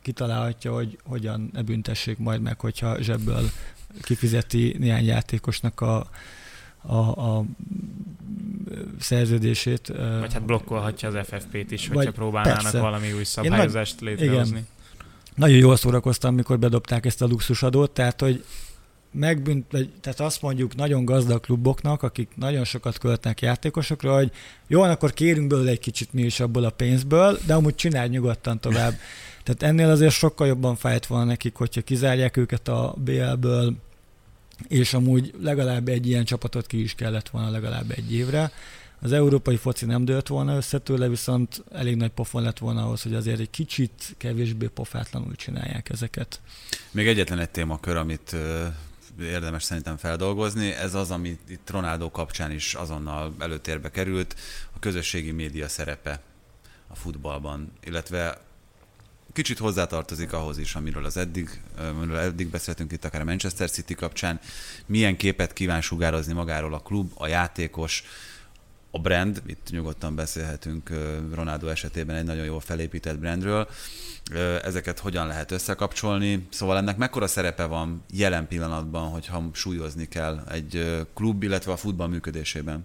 kitalálhatja, 0.03 0.73
hogy 0.73 0.99
hogyan 1.05 1.51
ne 1.53 1.63
büntessék 1.63 2.19
majd 2.19 2.41
meg, 2.41 2.61
hogyha 2.61 3.03
zsebből 3.03 3.51
kifizeti 4.03 4.77
néhány 4.79 5.05
játékosnak 5.05 5.81
a, 5.81 6.07
a, 6.83 6.97
a 6.97 7.45
szerződését. 8.99 9.89
Vagy 10.21 10.33
hát 10.33 10.45
blokkolhatja 10.45 11.09
az 11.09 11.27
FFP-t 11.27 11.71
is, 11.71 11.89
hogyha 11.89 12.13
próbálnának 12.13 12.63
persze. 12.63 12.81
valami 12.81 13.13
új 13.13 13.25
szabályozást 13.25 14.01
létrehozni. 14.01 14.57
Igen 14.57 14.73
nagyon 15.35 15.57
jól 15.57 15.77
szórakoztam, 15.77 16.35
mikor 16.35 16.59
bedobták 16.59 17.07
ezt 17.07 17.23
a 17.23 17.27
luxusadót, 17.27 17.91
tehát 17.91 18.21
hogy 18.21 18.45
megbünt, 19.15 19.67
vagy, 19.71 19.91
tehát 20.01 20.21
azt 20.21 20.43
mondjuk 20.43 20.75
nagyon 20.75 21.05
gazdag 21.05 21.41
kluboknak, 21.41 22.03
akik 22.03 22.29
nagyon 22.37 22.65
sokat 22.65 22.99
költnek 22.99 23.41
játékosokra, 23.41 24.15
hogy 24.15 24.31
jó, 24.67 24.83
akkor 24.83 25.13
kérünk 25.13 25.47
belőle 25.47 25.71
egy 25.71 25.79
kicsit 25.79 26.13
mi 26.13 26.23
is 26.23 26.41
abból 26.41 26.65
a 26.65 26.71
pénzből, 26.71 27.39
de 27.47 27.55
amúgy 27.55 27.75
csinálj 27.75 28.09
nyugodtan 28.09 28.61
tovább. 28.61 28.95
Tehát 29.43 29.63
ennél 29.63 29.91
azért 29.91 30.13
sokkal 30.13 30.47
jobban 30.47 30.77
fájt 30.77 31.07
volna 31.07 31.25
nekik, 31.25 31.55
hogyha 31.55 31.81
kizárják 31.81 32.37
őket 32.37 32.69
a 32.69 32.95
BL-ből, 32.97 33.75
és 34.69 34.95
amúgy 34.95 35.35
legalább 35.43 35.89
egy 35.89 36.07
ilyen 36.07 36.25
csapatot 36.25 36.67
ki 36.67 36.83
is 36.83 36.95
kellett 36.95 37.29
volna 37.29 37.51
legalább 37.51 37.91
egy 37.91 38.15
évre. 38.15 38.53
Az 39.05 39.13
európai 39.13 39.57
foci 39.57 39.85
nem 39.85 40.05
dőlt 40.05 40.29
volna 40.29 40.57
össze 40.57 40.79
tőle, 40.79 41.09
viszont 41.09 41.65
elég 41.73 41.97
nagy 41.97 42.11
pofon 42.11 42.43
lett 42.43 42.59
volna 42.59 42.85
ahhoz, 42.85 43.03
hogy 43.03 43.15
azért 43.15 43.41
egy 43.41 43.51
kicsit 43.51 44.15
kevésbé 44.19 44.67
pofátlanul 44.67 45.35
csinálják 45.35 45.89
ezeket. 45.91 46.41
Még 46.91 47.07
egyetlen 47.07 47.39
egy 47.39 47.51
témakör, 47.51 47.97
amit 47.97 48.37
érdemes 49.21 49.63
szerintem 49.63 49.97
feldolgozni. 49.97 50.71
Ez 50.71 50.95
az, 50.95 51.11
ami 51.11 51.39
itt 51.49 51.71
Ronaldo 51.71 52.11
kapcsán 52.11 52.51
is 52.51 52.75
azonnal 52.75 53.35
előtérbe 53.39 53.91
került, 53.91 54.37
a 54.75 54.79
közösségi 54.79 55.31
média 55.31 55.69
szerepe 55.69 56.21
a 56.87 56.95
futballban, 56.97 57.73
illetve 57.83 58.41
kicsit 59.33 59.59
hozzátartozik 59.59 60.33
ahhoz 60.33 60.59
is, 60.59 60.75
amiről 60.75 61.05
az 61.05 61.17
eddig, 61.17 61.61
amiről 61.79 62.17
eddig 62.17 62.49
beszéltünk 62.49 62.93
itt, 62.93 63.05
akár 63.05 63.21
a 63.21 63.25
Manchester 63.25 63.71
City 63.71 63.95
kapcsán, 63.95 64.41
milyen 64.87 65.17
képet 65.17 65.53
kíván 65.53 65.81
sugározni 65.81 66.33
magáról 66.33 66.75
a 66.75 66.79
klub, 66.79 67.13
a 67.15 67.27
játékos, 67.27 68.05
a 68.95 68.99
brand, 68.99 69.43
itt 69.47 69.69
nyugodtan 69.71 70.15
beszélhetünk 70.15 70.91
Ronaldo 71.35 71.67
esetében 71.67 72.17
egy 72.17 72.25
nagyon 72.25 72.45
jól 72.45 72.61
felépített 72.61 73.19
brandről, 73.19 73.69
ezeket 74.63 74.99
hogyan 74.99 75.27
lehet 75.27 75.51
összekapcsolni, 75.51 76.47
szóval 76.51 76.77
ennek 76.77 76.97
mekkora 76.97 77.27
szerepe 77.27 77.65
van 77.65 78.03
jelen 78.11 78.49
pillanatban, 78.49 79.09
hogyha 79.09 79.51
súlyozni 79.53 80.09
kell 80.09 80.45
egy 80.51 81.05
klub, 81.15 81.43
illetve 81.43 81.73
a 81.73 81.77
futball 81.77 82.09
működésében? 82.09 82.85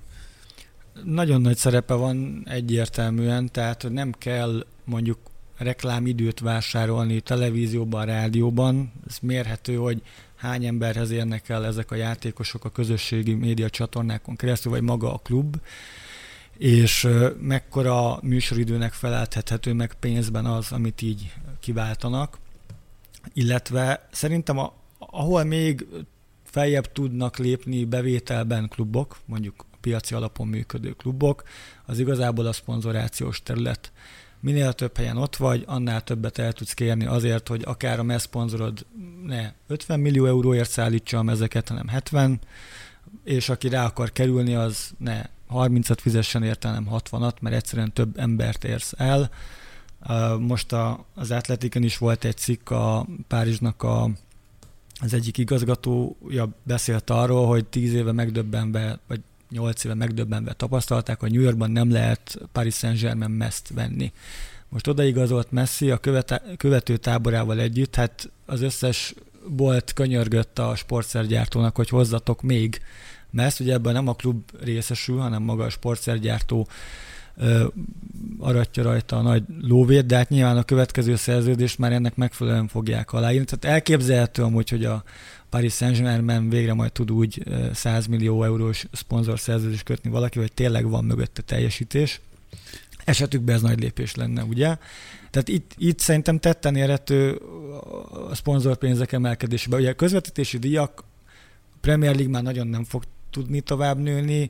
Nagyon 1.04 1.42
nagy 1.42 1.58
szerepe 1.58 1.94
van 1.94 2.44
egyértelműen, 2.46 3.52
tehát 3.52 3.86
nem 3.90 4.12
kell 4.12 4.66
mondjuk 4.84 5.18
reklámidőt 5.58 6.40
vásárolni 6.40 7.22
televízióban, 7.22 8.06
rádióban. 8.06 8.92
Ez 9.08 9.18
mérhető, 9.22 9.76
hogy 9.76 10.02
hány 10.40 10.66
emberhez 10.66 11.12
érnek 11.12 11.50
el 11.50 11.66
ezek 11.66 11.92
a 11.92 11.96
játékosok 11.96 12.66
a 12.66 12.70
közösségi 12.70 13.34
média 13.34 13.70
csatornákon 13.70 14.36
keresztül, 14.36 14.72
vagy 14.72 14.82
maga 14.82 15.14
a 15.14 15.18
klub, 15.18 15.56
és 16.58 17.08
mekkora 17.40 18.20
műsoridőnek 18.22 18.94
felelthethető 18.94 19.74
meg 19.74 19.94
pénzben 19.94 20.46
az, 20.46 20.72
amit 20.72 21.02
így 21.02 21.34
kiváltanak. 21.60 22.38
Illetve 23.34 24.08
szerintem 24.12 24.58
a, 24.58 24.74
ahol 24.98 25.44
még 25.44 25.86
feljebb 26.44 26.92
tudnak 26.92 27.38
lépni 27.38 27.86
bevételben 27.86 28.68
klubok, 28.68 29.18
mondjuk 29.26 29.66
piaci 29.82 30.14
alapon 30.14 30.48
működő 30.48 30.92
klubok, 30.92 31.44
az 31.86 32.00
igazából 32.00 32.46
a 32.46 32.54
szponzorációs 32.54 33.44
terület 33.44 33.92
minél 34.40 34.74
több 34.74 34.98
helyen 34.98 35.18
ott 35.18 35.36
vagy, 35.36 35.64
annál 35.68 36.04
többet 36.04 36.38
el 36.38 36.54
tudsz 36.54 36.74
kérni 36.74 37.06
azért, 37.06 37.48
hogy 37.48 37.62
akár 37.66 38.00
a 38.00 38.04
MESZ 38.04 38.22
szponzorod 38.22 38.86
ne 39.26 39.52
50 39.68 40.00
millió 40.00 40.26
euróért 40.26 40.70
szállítsa 40.70 41.18
a 41.18 41.24
mezeket, 41.24 41.68
hanem 41.68 41.88
70, 41.88 42.40
és 43.24 43.50
aki 43.50 43.70
rá 43.70 43.86
akar 43.86 44.12
kerülni, 44.12 44.56
az 44.56 44.92
ne 44.98 45.22
30-at 45.52 45.98
fizessen 46.02 46.44
érte, 46.44 46.68
hanem 46.68 46.88
60-at, 46.92 47.42
mert 47.42 47.56
egyszerűen 47.56 47.94
több 47.94 48.20
embert 48.20 48.64
érsz 48.64 48.94
el. 48.98 49.30
Most 50.40 50.72
a, 50.74 51.06
az 51.16 51.32
Atletiken 51.32 51.84
is 51.84 51.98
volt 51.98 52.26
egy 52.26 52.38
cikk 52.38 52.70
a 52.70 53.08
Párizsnak 53.28 53.84
a, 53.84 54.10
az 55.02 55.14
egyik 55.14 55.38
igazgatója 55.38 56.50
beszélt 56.64 57.10
arról, 57.10 57.48
hogy 57.48 57.66
10 57.66 57.94
éve 57.94 58.12
megdöbbenve, 58.12 59.00
vagy 59.08 59.22
8 59.50 59.84
éve 59.84 59.94
megdöbbenve 59.94 60.54
tapasztalták, 60.54 61.20
hogy 61.20 61.32
New 61.32 61.42
Yorkban 61.42 61.72
nem 61.72 61.92
lehet 61.92 62.40
Paris 62.52 62.76
Saint-Germain 62.76 63.32
meszt 63.32 63.70
venni. 63.74 64.12
Most 64.70 64.88
odaigazolt 64.88 65.52
Messi 65.52 65.92
a 65.92 65.98
követe, 65.98 66.42
követő 66.58 66.98
táborával 66.98 67.60
együtt, 67.60 67.96
hát 67.96 68.30
az 68.46 68.62
összes 68.62 69.14
bolt 69.48 69.94
könyörgött 69.94 70.60
a 70.60 70.76
sportszergyártónak, 70.76 71.76
hogy 71.76 71.90
hozzatok 71.90 72.42
még 72.42 72.82
meszt, 73.32 73.60
ugye 73.60 73.74
ebben 73.74 73.94
nem 73.94 74.08
a 74.08 74.14
klub 74.14 74.42
részesül, 74.64 75.18
hanem 75.18 75.44
maga 75.44 75.64
a 75.64 75.70
sportszergyártó 75.70 76.68
aratja 78.40 78.84
rajta 78.84 79.18
a 79.18 79.22
nagy 79.22 79.44
lóvét, 79.62 80.06
de 80.06 80.16
hát 80.16 80.30
nyilván 80.30 80.58
a 80.58 80.64
következő 80.64 81.16
szerződést 81.16 81.78
már 81.78 81.92
ennek 81.92 82.16
megfelelően 82.16 82.68
fogják 82.68 83.14
aláírni. 83.14 83.46
Tehát 83.46 83.76
elképzelhető 83.76 84.44
amúgy, 84.44 84.70
hogy 84.70 84.86
a, 84.86 85.04
Paris 85.50 85.74
Saint-Germain 85.74 86.50
végre 86.50 86.74
majd 86.74 86.92
tud 86.92 87.12
úgy 87.12 87.44
100 87.74 88.06
millió 88.06 88.44
eurós 88.44 88.86
szponzor 88.92 89.40
szerződést 89.40 89.84
kötni 89.84 90.10
valaki, 90.10 90.40
hogy 90.40 90.54
tényleg 90.54 90.90
van 90.90 91.06
mögötte 91.06 91.42
teljesítés. 91.42 92.22
Esetükben 93.06 93.56
ez 93.56 93.62
nagy 93.62 93.80
lépés 93.80 94.16
lenne, 94.16 94.44
ugye? 94.44 94.78
Tehát 95.30 95.48
itt, 95.48 95.72
itt 95.78 96.00
szerintem 96.00 96.40
tetten 96.40 96.76
érhető 96.76 97.36
a 98.30 98.36
szponzorpénzek 98.36 99.12
emelkedésébe. 99.12 99.76
Ugye 99.78 99.90
a 99.90 99.94
közvetítési 99.94 100.58
díjak 100.58 101.04
Premier 101.82 102.16
League 102.16 102.32
már 102.32 102.44
nagyon 102.44 102.68
nem 102.68 102.84
fog 102.84 103.04
tudni 103.30 103.62
tovább 103.62 103.98
nőni, 103.98 104.50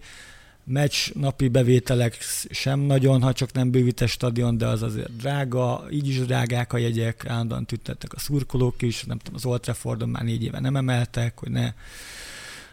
meccs 0.69 0.95
napi 1.13 1.47
bevételek 1.47 2.17
sem 2.49 2.79
nagyon, 2.79 3.21
ha 3.21 3.33
csak 3.33 3.51
nem 3.51 3.71
bővít 3.71 4.07
stadion, 4.07 4.57
de 4.57 4.67
az 4.67 4.81
azért 4.81 5.15
drága, 5.15 5.85
így 5.91 6.07
is 6.07 6.19
drágák 6.19 6.73
a 6.73 6.77
jegyek, 6.77 7.25
állandóan 7.27 7.65
tüntettek 7.65 8.13
a 8.13 8.19
szurkolók 8.19 8.81
is, 8.81 9.03
nem 9.03 9.17
tudom, 9.17 9.35
az 9.35 9.45
Old 9.45 9.61
Traffordon 9.61 10.09
már 10.09 10.23
négy 10.23 10.43
éve 10.43 10.59
nem 10.59 10.75
emeltek, 10.75 11.39
hogy 11.39 11.51
ne 11.51 11.73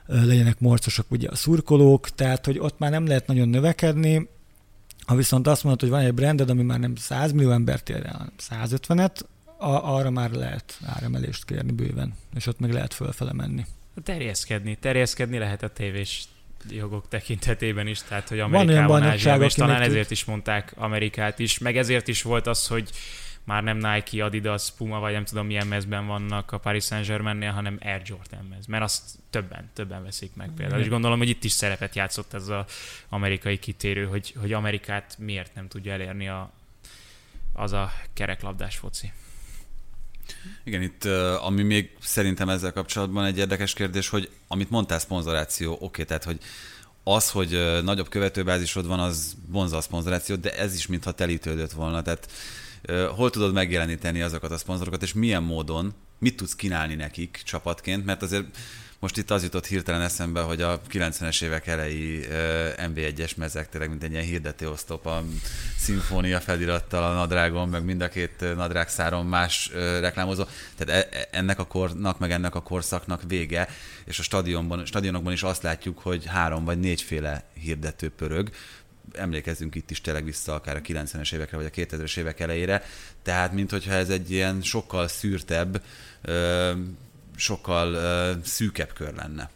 legyenek 0.07 0.61
morcosak 0.61 1.11
ugye 1.11 1.29
a 1.29 1.35
szurkolók, 1.35 2.09
tehát 2.09 2.45
hogy 2.47 2.59
ott 2.59 2.79
már 2.79 2.91
nem 2.91 3.07
lehet 3.07 3.27
nagyon 3.27 3.49
növekedni, 3.49 4.29
ha 5.07 5.15
viszont 5.15 5.47
azt 5.47 5.63
mondod, 5.65 5.81
hogy 5.81 5.91
van 5.91 6.01
egy 6.01 6.15
branded, 6.15 6.51
ami 6.51 6.63
már 6.63 6.79
nem 6.79 6.97
100 6.97 7.33
millió 7.33 7.51
embert 7.51 7.89
ér 7.89 8.07
el, 8.07 8.13
hanem 8.13 8.33
150-et, 8.79 9.21
arra 9.59 10.11
már 10.11 10.31
lehet 10.31 10.79
áremelést 10.85 11.45
kérni 11.45 11.73
bőven, 11.73 12.15
és 12.35 12.47
ott 12.47 12.59
meg 12.59 12.73
lehet 12.73 12.95
fölfele 12.95 13.33
menni. 13.33 13.65
Terjeszkedni, 14.03 14.77
terjeszkedni 14.81 15.39
lehet 15.39 15.63
a 15.63 15.69
tévés 15.69 16.25
jogok 16.71 17.09
tekintetében 17.09 17.87
is, 17.87 18.03
tehát 18.03 18.29
hogy 18.29 18.41
Amerikában, 18.41 19.03
Ázsiában, 19.03 19.45
és 19.45 19.55
talán 19.55 19.83
ezért 19.83 20.11
is 20.11 20.25
mondták 20.25 20.73
Amerikát 20.77 21.39
is, 21.39 21.59
meg 21.59 21.77
ezért 21.77 22.09
is 22.09 22.23
volt 22.23 22.47
az, 22.47 22.67
hogy 22.67 22.91
már 23.45 23.63
nem 23.63 23.77
Nike, 23.77 24.25
Adidas, 24.25 24.71
Puma, 24.77 24.99
vagy 24.99 25.13
nem 25.13 25.25
tudom 25.25 25.47
milyen 25.47 25.67
mezben 25.67 26.07
vannak 26.07 26.53
a 26.53 26.59
Paris 26.59 26.85
Saint-Germainnél, 26.85 27.51
hanem 27.51 27.79
Air 27.83 28.03
Jordan 28.05 28.47
mez, 28.51 28.67
mert 28.67 28.83
azt 28.83 29.03
többen, 29.31 29.71
többen 29.73 30.03
veszik 30.03 30.31
meg 30.35 30.51
például. 30.57 30.81
És 30.81 30.89
gondolom, 30.89 31.19
hogy 31.19 31.29
itt 31.29 31.45
is 31.45 31.53
szerepet 31.53 31.95
játszott 31.95 32.35
ez 32.35 32.49
az 32.49 32.65
amerikai 33.09 33.59
kitérő, 33.59 34.07
hogy, 34.07 34.35
hogy 34.41 34.53
Amerikát 34.53 35.17
miért 35.19 35.55
nem 35.55 35.69
tudja 35.69 35.93
elérni 35.93 36.29
a, 36.29 36.53
az 37.53 37.73
a 37.73 37.93
kereklabdás 38.13 38.77
foci. 38.77 39.13
Igen, 40.65 40.83
itt 40.83 41.05
ami 41.41 41.63
még 41.63 41.91
szerintem 42.01 42.49
ezzel 42.49 42.73
kapcsolatban 42.73 43.25
egy 43.25 43.39
érdekes 43.39 43.73
kérdés, 43.73 44.09
hogy 44.09 44.31
amit 44.49 44.71
mondtál, 44.71 44.99
szponzoráció, 44.99 45.73
oké, 45.73 45.85
okay, 45.85 46.05
tehát 46.05 46.25
hogy 46.25 46.39
az, 47.05 47.31
hogy 47.31 47.81
nagyobb 47.83 48.09
követőbázisod 48.09 48.87
van, 48.87 49.01
az 49.01 49.37
vonza 49.49 49.77
a 49.77 49.81
szponzorációt, 49.81 50.41
de 50.41 50.57
ez 50.57 50.75
is 50.75 50.87
mintha 50.87 51.13
telítődött 51.13 51.73
volna. 51.73 52.03
Tehát 52.03 52.29
hol 53.15 53.31
tudod 53.31 53.53
megjeleníteni 53.53 54.23
azokat 54.23 54.51
a 54.51 54.59
szponzorokat, 54.59 55.03
és 55.03 55.13
milyen 55.13 55.43
módon, 55.43 55.95
mit 56.19 56.37
tudsz 56.37 56.55
kínálni 56.55 56.95
nekik 56.95 57.41
csapatként, 57.45 58.05
mert 58.05 58.23
azért 58.23 58.45
most 58.99 59.17
itt 59.17 59.31
az 59.31 59.43
jutott 59.43 59.67
hirtelen 59.67 60.01
eszembe, 60.01 60.41
hogy 60.41 60.63
a 60.63 60.81
90-es 60.91 61.43
évek 61.43 61.67
elejé 61.67 62.27
MB1-es 62.77 63.37
mezek 63.37 63.69
tényleg, 63.69 63.91
mint 63.91 64.03
egy 64.03 64.11
ilyen 64.11 64.25
hirdetőosztop 64.25 65.07
a 65.07 65.25
szimfónia 65.79 66.41
felirattal 66.41 67.05
a 67.05 67.15
nadrágon, 67.15 67.69
meg 67.69 67.85
mind 67.85 68.01
a 68.01 68.09
két 68.09 68.55
nadrág 68.57 68.89
száron 68.89 69.27
más 69.27 69.71
reklámozó. 70.01 70.45
Tehát 70.77 71.05
e, 71.13 71.19
e, 71.19 71.29
ennek 71.31 71.59
a 71.59 71.65
kornak, 71.65 72.19
meg 72.19 72.31
ennek 72.31 72.55
a 72.55 72.63
korszaknak 72.63 73.23
vége, 73.29 73.69
és 74.05 74.19
a 74.19 74.23
stadionban, 74.23 74.87
stadionokban 74.87 75.33
is 75.33 75.43
azt 75.43 75.63
látjuk, 75.63 75.99
hogy 75.99 76.27
három 76.27 76.65
vagy 76.65 76.81
négyféle 76.81 77.45
hirdető 77.55 78.11
pörög, 78.11 78.51
emlékezzünk 79.13 79.75
itt 79.75 79.91
is 79.91 80.01
tényleg 80.01 80.25
vissza 80.25 80.55
akár 80.55 80.77
a 80.77 80.81
90-es 80.81 81.35
évekre, 81.35 81.57
vagy 81.57 81.67
a 81.67 81.71
2000-es 81.71 82.17
évek 82.17 82.41
elejére, 82.41 82.85
tehát 83.23 83.53
mint 83.53 83.71
hogyha 83.71 83.93
ez 83.93 84.09
egy 84.09 84.31
ilyen 84.31 84.63
sokkal 84.63 85.09
szűrtebb, 85.09 85.83
sokkal 87.37 87.97
szűkebb 88.43 88.93
kör 88.93 89.15
lenne. 89.15 89.51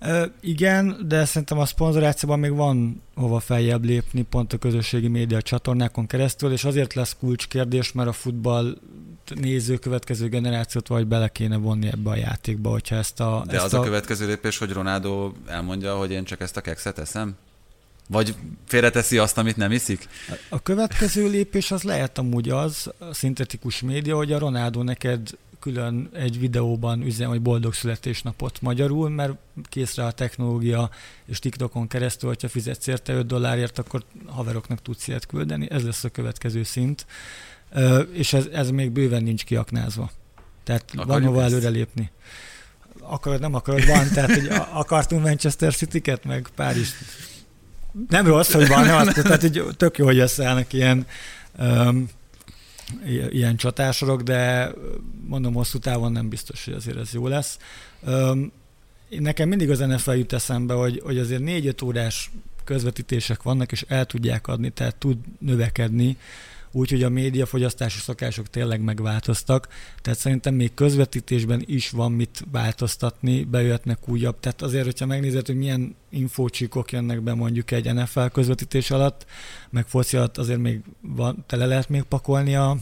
Uh, 0.00 0.22
igen, 0.40 1.04
de 1.08 1.24
szerintem 1.24 1.58
a 1.58 1.66
szponzorációban 1.66 2.38
még 2.38 2.54
van 2.54 3.02
hova 3.14 3.40
feljebb 3.40 3.84
lépni, 3.84 4.22
pont 4.22 4.52
a 4.52 4.58
közösségi 4.58 5.08
média 5.08 5.42
csatornákon 5.42 6.06
keresztül, 6.06 6.52
és 6.52 6.64
azért 6.64 6.94
lesz 6.94 7.16
kulcskérdés, 7.20 7.92
mert 7.92 8.08
a 8.08 8.12
futball 8.12 8.76
néző 9.34 9.76
következő 9.76 10.28
generációt 10.28 10.88
vagy 10.88 11.06
bele 11.06 11.28
kéne 11.28 11.56
vonni 11.56 11.86
ebbe 11.86 12.10
a 12.10 12.16
játékba, 12.16 12.70
hogyha 12.70 12.96
ezt 12.96 13.20
a... 13.20 13.44
De 13.46 13.56
ezt 13.56 13.64
az 13.64 13.74
a... 13.74 13.80
a 13.80 13.82
következő 13.82 14.26
lépés, 14.26 14.58
hogy 14.58 14.72
Ronaldo 14.72 15.32
elmondja, 15.46 15.96
hogy 15.96 16.10
én 16.10 16.24
csak 16.24 16.40
ezt 16.40 16.56
a 16.56 16.60
kekszet 16.60 16.98
eszem? 16.98 17.36
Vagy 18.08 18.34
félreteszi 18.66 19.18
azt, 19.18 19.38
amit 19.38 19.56
nem 19.56 19.72
iszik? 19.72 20.08
A 20.48 20.62
következő 20.62 21.28
lépés 21.28 21.70
az 21.70 21.82
lehet 21.82 22.18
amúgy 22.18 22.48
az, 22.48 22.90
a 22.98 23.14
szintetikus 23.14 23.80
média, 23.80 24.16
hogy 24.16 24.32
a 24.32 24.38
Ronaldo 24.38 24.82
neked 24.82 25.30
külön 25.66 26.08
egy 26.12 26.38
videóban 26.38 27.02
üzen, 27.02 27.28
hogy 27.28 27.42
boldog 27.42 27.74
születésnapot 27.74 28.60
magyarul, 28.60 29.10
mert 29.10 29.32
készre 29.62 30.04
a 30.04 30.12
technológia, 30.12 30.90
és 31.24 31.38
TikTokon 31.38 31.86
keresztül, 31.86 32.28
hogyha 32.28 32.48
fizetsz 32.48 32.86
érte 32.86 33.12
5 33.12 33.26
dollárért, 33.26 33.78
akkor 33.78 34.02
haveroknak 34.26 34.82
tudsz 34.82 35.08
ilyet 35.08 35.26
küldeni. 35.26 35.70
Ez 35.70 35.84
lesz 35.84 36.04
a 36.04 36.08
következő 36.08 36.62
szint. 36.62 37.06
És 38.12 38.32
ez, 38.32 38.46
ez 38.52 38.70
még 38.70 38.90
bőven 38.90 39.22
nincs 39.22 39.44
kiaknázva. 39.44 40.10
Tehát 40.64 40.82
Akarjuk 40.82 41.06
van 41.06 41.22
hova 41.22 41.42
előrelépni. 41.42 42.10
Akarod, 43.00 43.40
nem 43.40 43.54
akarod, 43.54 43.86
van. 43.86 44.08
Tehát, 44.08 44.34
hogy 44.34 44.48
akartunk 44.72 45.22
Manchester 45.22 45.74
City-ket, 45.74 46.24
meg 46.24 46.48
Párizs. 46.54 46.90
Nem 48.08 48.26
rossz, 48.26 48.52
hogy 48.52 48.68
van, 48.68 48.84
nem 48.84 48.96
azt, 48.96 49.22
tehát 49.22 49.40
hogy 49.40 49.64
tök 49.76 49.98
jó, 49.98 50.04
hogy 50.04 50.18
összeállnak 50.18 50.72
ilyen 50.72 51.06
um, 51.58 52.08
ilyen 53.30 53.56
csatásorok, 53.56 54.22
de 54.22 54.72
mondom, 55.26 55.54
hosszú 55.54 55.78
távon 55.78 56.12
nem 56.12 56.28
biztos, 56.28 56.64
hogy 56.64 56.74
azért 56.74 56.98
ez 56.98 57.12
jó 57.12 57.28
lesz. 57.28 57.58
Nekem 59.08 59.48
mindig 59.48 59.70
az 59.70 59.78
NFL 59.78 60.12
jut 60.12 60.32
eszembe, 60.32 60.74
hogy, 60.74 61.00
hogy 61.04 61.18
azért 61.18 61.42
négy-öt 61.42 61.82
órás 61.82 62.30
közvetítések 62.64 63.42
vannak, 63.42 63.72
és 63.72 63.84
el 63.88 64.04
tudják 64.04 64.46
adni, 64.46 64.70
tehát 64.70 64.96
tud 64.96 65.18
növekedni, 65.38 66.16
úgyhogy 66.76 67.02
a 67.02 67.08
médiafogyasztási 67.08 67.98
szokások 67.98 68.50
tényleg 68.50 68.80
megváltoztak, 68.80 69.68
tehát 70.02 70.18
szerintem 70.18 70.54
még 70.54 70.74
közvetítésben 70.74 71.62
is 71.66 71.90
van 71.90 72.12
mit 72.12 72.44
változtatni, 72.52 73.44
bejöhetnek 73.44 74.08
újabb, 74.08 74.40
tehát 74.40 74.62
azért, 74.62 74.84
hogyha 74.84 75.06
megnézed, 75.06 75.46
hogy 75.46 75.56
milyen 75.56 75.94
infócsíkok 76.10 76.92
jönnek 76.92 77.22
be 77.22 77.34
mondjuk 77.34 77.70
egy 77.70 77.94
NFL 77.94 78.26
közvetítés 78.32 78.90
alatt, 78.90 79.26
meg 79.70 79.86
foci 79.86 80.16
alatt 80.16 80.38
azért 80.38 80.60
még 80.60 80.80
van, 81.00 81.44
tele 81.46 81.66
lehet 81.66 81.88
még 81.88 82.02
pakolni 82.02 82.54
a, 82.54 82.76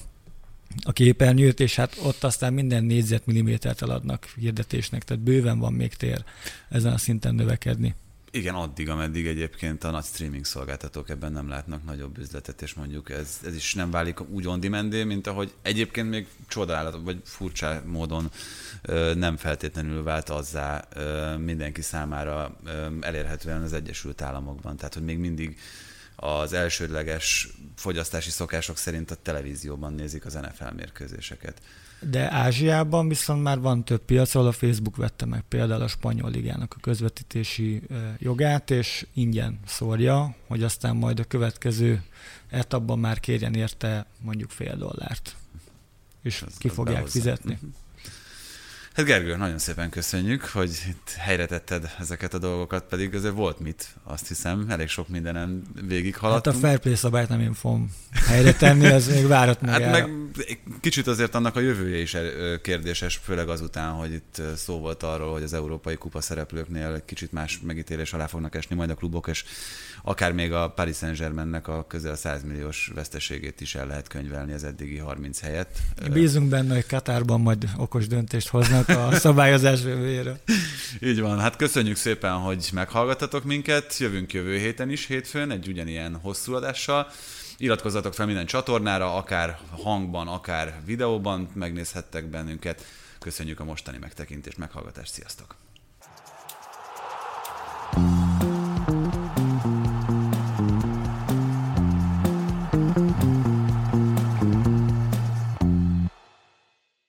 a 0.83 0.93
képernyőt, 0.93 1.61
és 1.61 1.77
hát 1.77 1.97
ott 2.03 2.25
aztán 2.25 2.53
minden 2.53 2.85
négyzetmillimétert 2.85 3.83
eladnak 3.83 4.33
hirdetésnek, 4.41 5.03
tehát 5.05 5.23
bőven 5.23 5.59
van 5.59 5.73
még 5.73 5.95
tér 5.95 6.25
ezen 6.69 6.93
a 6.93 6.99
szinten 6.99 7.35
növekedni. 7.35 7.95
Igen, 8.35 8.55
addig, 8.55 8.89
ameddig 8.89 9.27
egyébként 9.27 9.85
a 9.85 9.91
nagy 9.91 10.05
streaming 10.05 10.45
szolgáltatók 10.45 11.11
ebben 11.11 11.33
nem 11.33 11.49
látnak 11.49 11.85
nagyobb 11.85 12.19
üzletet, 12.19 12.63
és 12.63 12.75
mondjuk 12.75 13.11
ez, 13.11 13.39
ez 13.45 13.55
is 13.55 13.75
nem 13.75 13.91
válik 13.91 14.21
úgy 14.31 14.47
on 14.47 14.59
mint 15.07 15.27
ahogy 15.27 15.55
egyébként 15.63 16.09
még 16.09 16.27
csodálat, 16.49 16.99
vagy 17.05 17.21
furcsa 17.25 17.83
módon 17.87 18.31
nem 19.15 19.37
feltétlenül 19.37 20.03
vált 20.03 20.29
azzá 20.29 20.89
mindenki 21.39 21.83
számára 21.83 22.57
elérhetően 23.01 23.63
az 23.63 23.73
Egyesült 23.73 24.23
Államokban. 24.23 24.77
Tehát, 24.77 24.95
hogy 24.95 25.05
még 25.05 25.19
mindig 25.19 25.59
az 26.17 26.53
elsődleges 26.53 27.49
fogyasztási 27.77 28.31
szokások 28.31 28.77
szerint 28.77 29.11
a 29.11 29.15
televízióban 29.23 29.93
nézik 29.93 30.25
az 30.25 30.35
NFL 30.35 30.75
mérkőzéseket. 30.77 31.61
De 32.11 32.33
Ázsiában 32.33 33.09
viszont 33.09 33.43
már 33.43 33.61
van 33.61 33.85
több 33.85 34.05
piac, 34.05 34.35
ahol 34.35 34.49
a 34.49 34.53
Facebook 34.53 34.97
vette 34.97 35.27
meg 35.27 35.41
például 35.49 35.83
a 35.83 35.89
spanyol 35.89 36.31
ligának 36.31 36.75
a 36.77 36.81
közvetítési 36.81 37.83
jogát, 38.19 38.71
és 38.71 39.07
ingyen 39.13 39.59
szórja, 39.67 40.35
hogy 40.47 40.63
aztán 40.63 40.97
majd 40.97 41.19
a 41.19 41.25
következő 41.25 42.03
etapban 42.49 42.99
már 42.99 43.21
kérjen 43.21 43.55
érte 43.55 44.07
mondjuk 44.21 44.51
fél 44.51 44.77
dollárt. 44.77 45.37
És 46.23 46.43
Ez 46.43 46.57
ki 46.59 46.69
fogják 46.69 46.97
behozzá. 46.97 47.13
fizetni. 47.13 47.53
Uh-huh. 47.53 47.71
Hát 48.95 49.05
Gergő, 49.07 49.37
nagyon 49.37 49.59
szépen 49.59 49.91
köszönjük, 49.91 50.45
hogy 50.45 50.71
itt 50.89 51.11
helyre 51.19 51.47
tetted 51.47 51.91
ezeket 52.01 52.35
a 52.35 52.39
dolgokat, 52.39 52.85
pedig 52.85 53.15
azért 53.15 53.35
volt 53.35 53.59
mit, 53.59 53.89
azt 54.05 54.29
hiszem, 54.29 54.67
elég 54.69 54.89
sok 54.89 55.09
mindenen 55.09 55.63
végig 55.89 56.17
haladtunk. 56.17 56.57
Hát 56.57 56.65
a 56.65 56.67
fair 56.67 56.79
play 56.79 56.95
szabályt 56.95 57.29
nem 57.29 57.41
én 57.41 57.53
fogom 57.55 57.91
helyre 58.27 58.53
tenni, 58.55 58.85
ez 58.87 59.09
még 59.09 59.27
várat 59.27 59.61
meg 59.61 59.71
Hát 59.71 59.81
el. 59.81 59.91
meg 59.91 60.11
kicsit 60.81 61.07
azért 61.07 61.35
annak 61.35 61.57
a 61.57 61.61
jövője 61.61 61.99
is 61.99 62.17
kérdéses, 62.63 63.21
főleg 63.23 63.49
azután, 63.49 63.93
hogy 63.93 64.13
itt 64.13 64.43
szó 64.57 64.79
volt 64.79 65.03
arról, 65.03 65.33
hogy 65.33 65.43
az 65.43 65.53
Európai 65.53 65.95
Kupa 65.97 66.21
szereplőknél 66.21 67.05
kicsit 67.05 67.33
más 67.33 67.61
megítélés 67.63 68.13
alá 68.13 68.27
fognak 68.27 68.55
esni 68.55 68.77
majd 68.77 68.91
a 68.91 68.95
klubok, 68.95 69.27
és 69.29 69.45
akár 70.07 70.33
még 70.33 70.53
a 70.53 70.71
Paris 70.71 70.97
Saint-Germainnek 70.97 71.69
a 71.69 71.87
közel 71.87 72.17
100 72.17 72.43
milliós 72.43 72.91
veszteségét 72.95 73.61
is 73.61 73.75
el 73.75 73.87
lehet 73.87 74.09
könyvelni 74.09 74.53
az 74.53 74.65
eddigi 74.65 74.99
30 74.99 75.41
helyet. 75.41 75.79
Bízunk 76.13 76.49
benne, 76.49 76.75
hogy 76.75 76.87
Katárban 76.87 77.41
majd 77.41 77.69
okos 77.77 78.07
döntést 78.07 78.49
hoznak 78.49 78.89
a 78.89 79.09
szabályozás 79.27 79.83
jövőjére. 79.83 80.41
Így 81.01 81.21
van, 81.21 81.41
hát 81.41 81.57
köszönjük 81.57 81.97
szépen, 81.97 82.33
hogy 82.33 82.69
meghallgattatok 82.73 83.45
minket, 83.45 83.99
jövünk 83.99 84.33
jövő 84.33 84.59
héten 84.59 84.91
is 84.91 85.07
hétfőn 85.07 85.51
egy 85.51 85.69
ugyanilyen 85.69 86.17
hosszú 86.17 86.55
adással. 86.55 87.07
Iratkozzatok 87.57 88.15
fel 88.15 88.27
minden 88.27 88.47
csatornára, 88.47 89.17
akár 89.17 89.59
hangban, 89.71 90.29
akár 90.29 90.81
videóban 90.85 91.49
megnézhettek 91.55 92.27
bennünket. 92.27 92.85
Köszönjük 93.19 93.61
a 93.61 93.65
mostani 93.65 93.99
megtekintést, 94.01 94.59
meghallgatást, 94.59 95.13
sziasztok! 95.13 95.57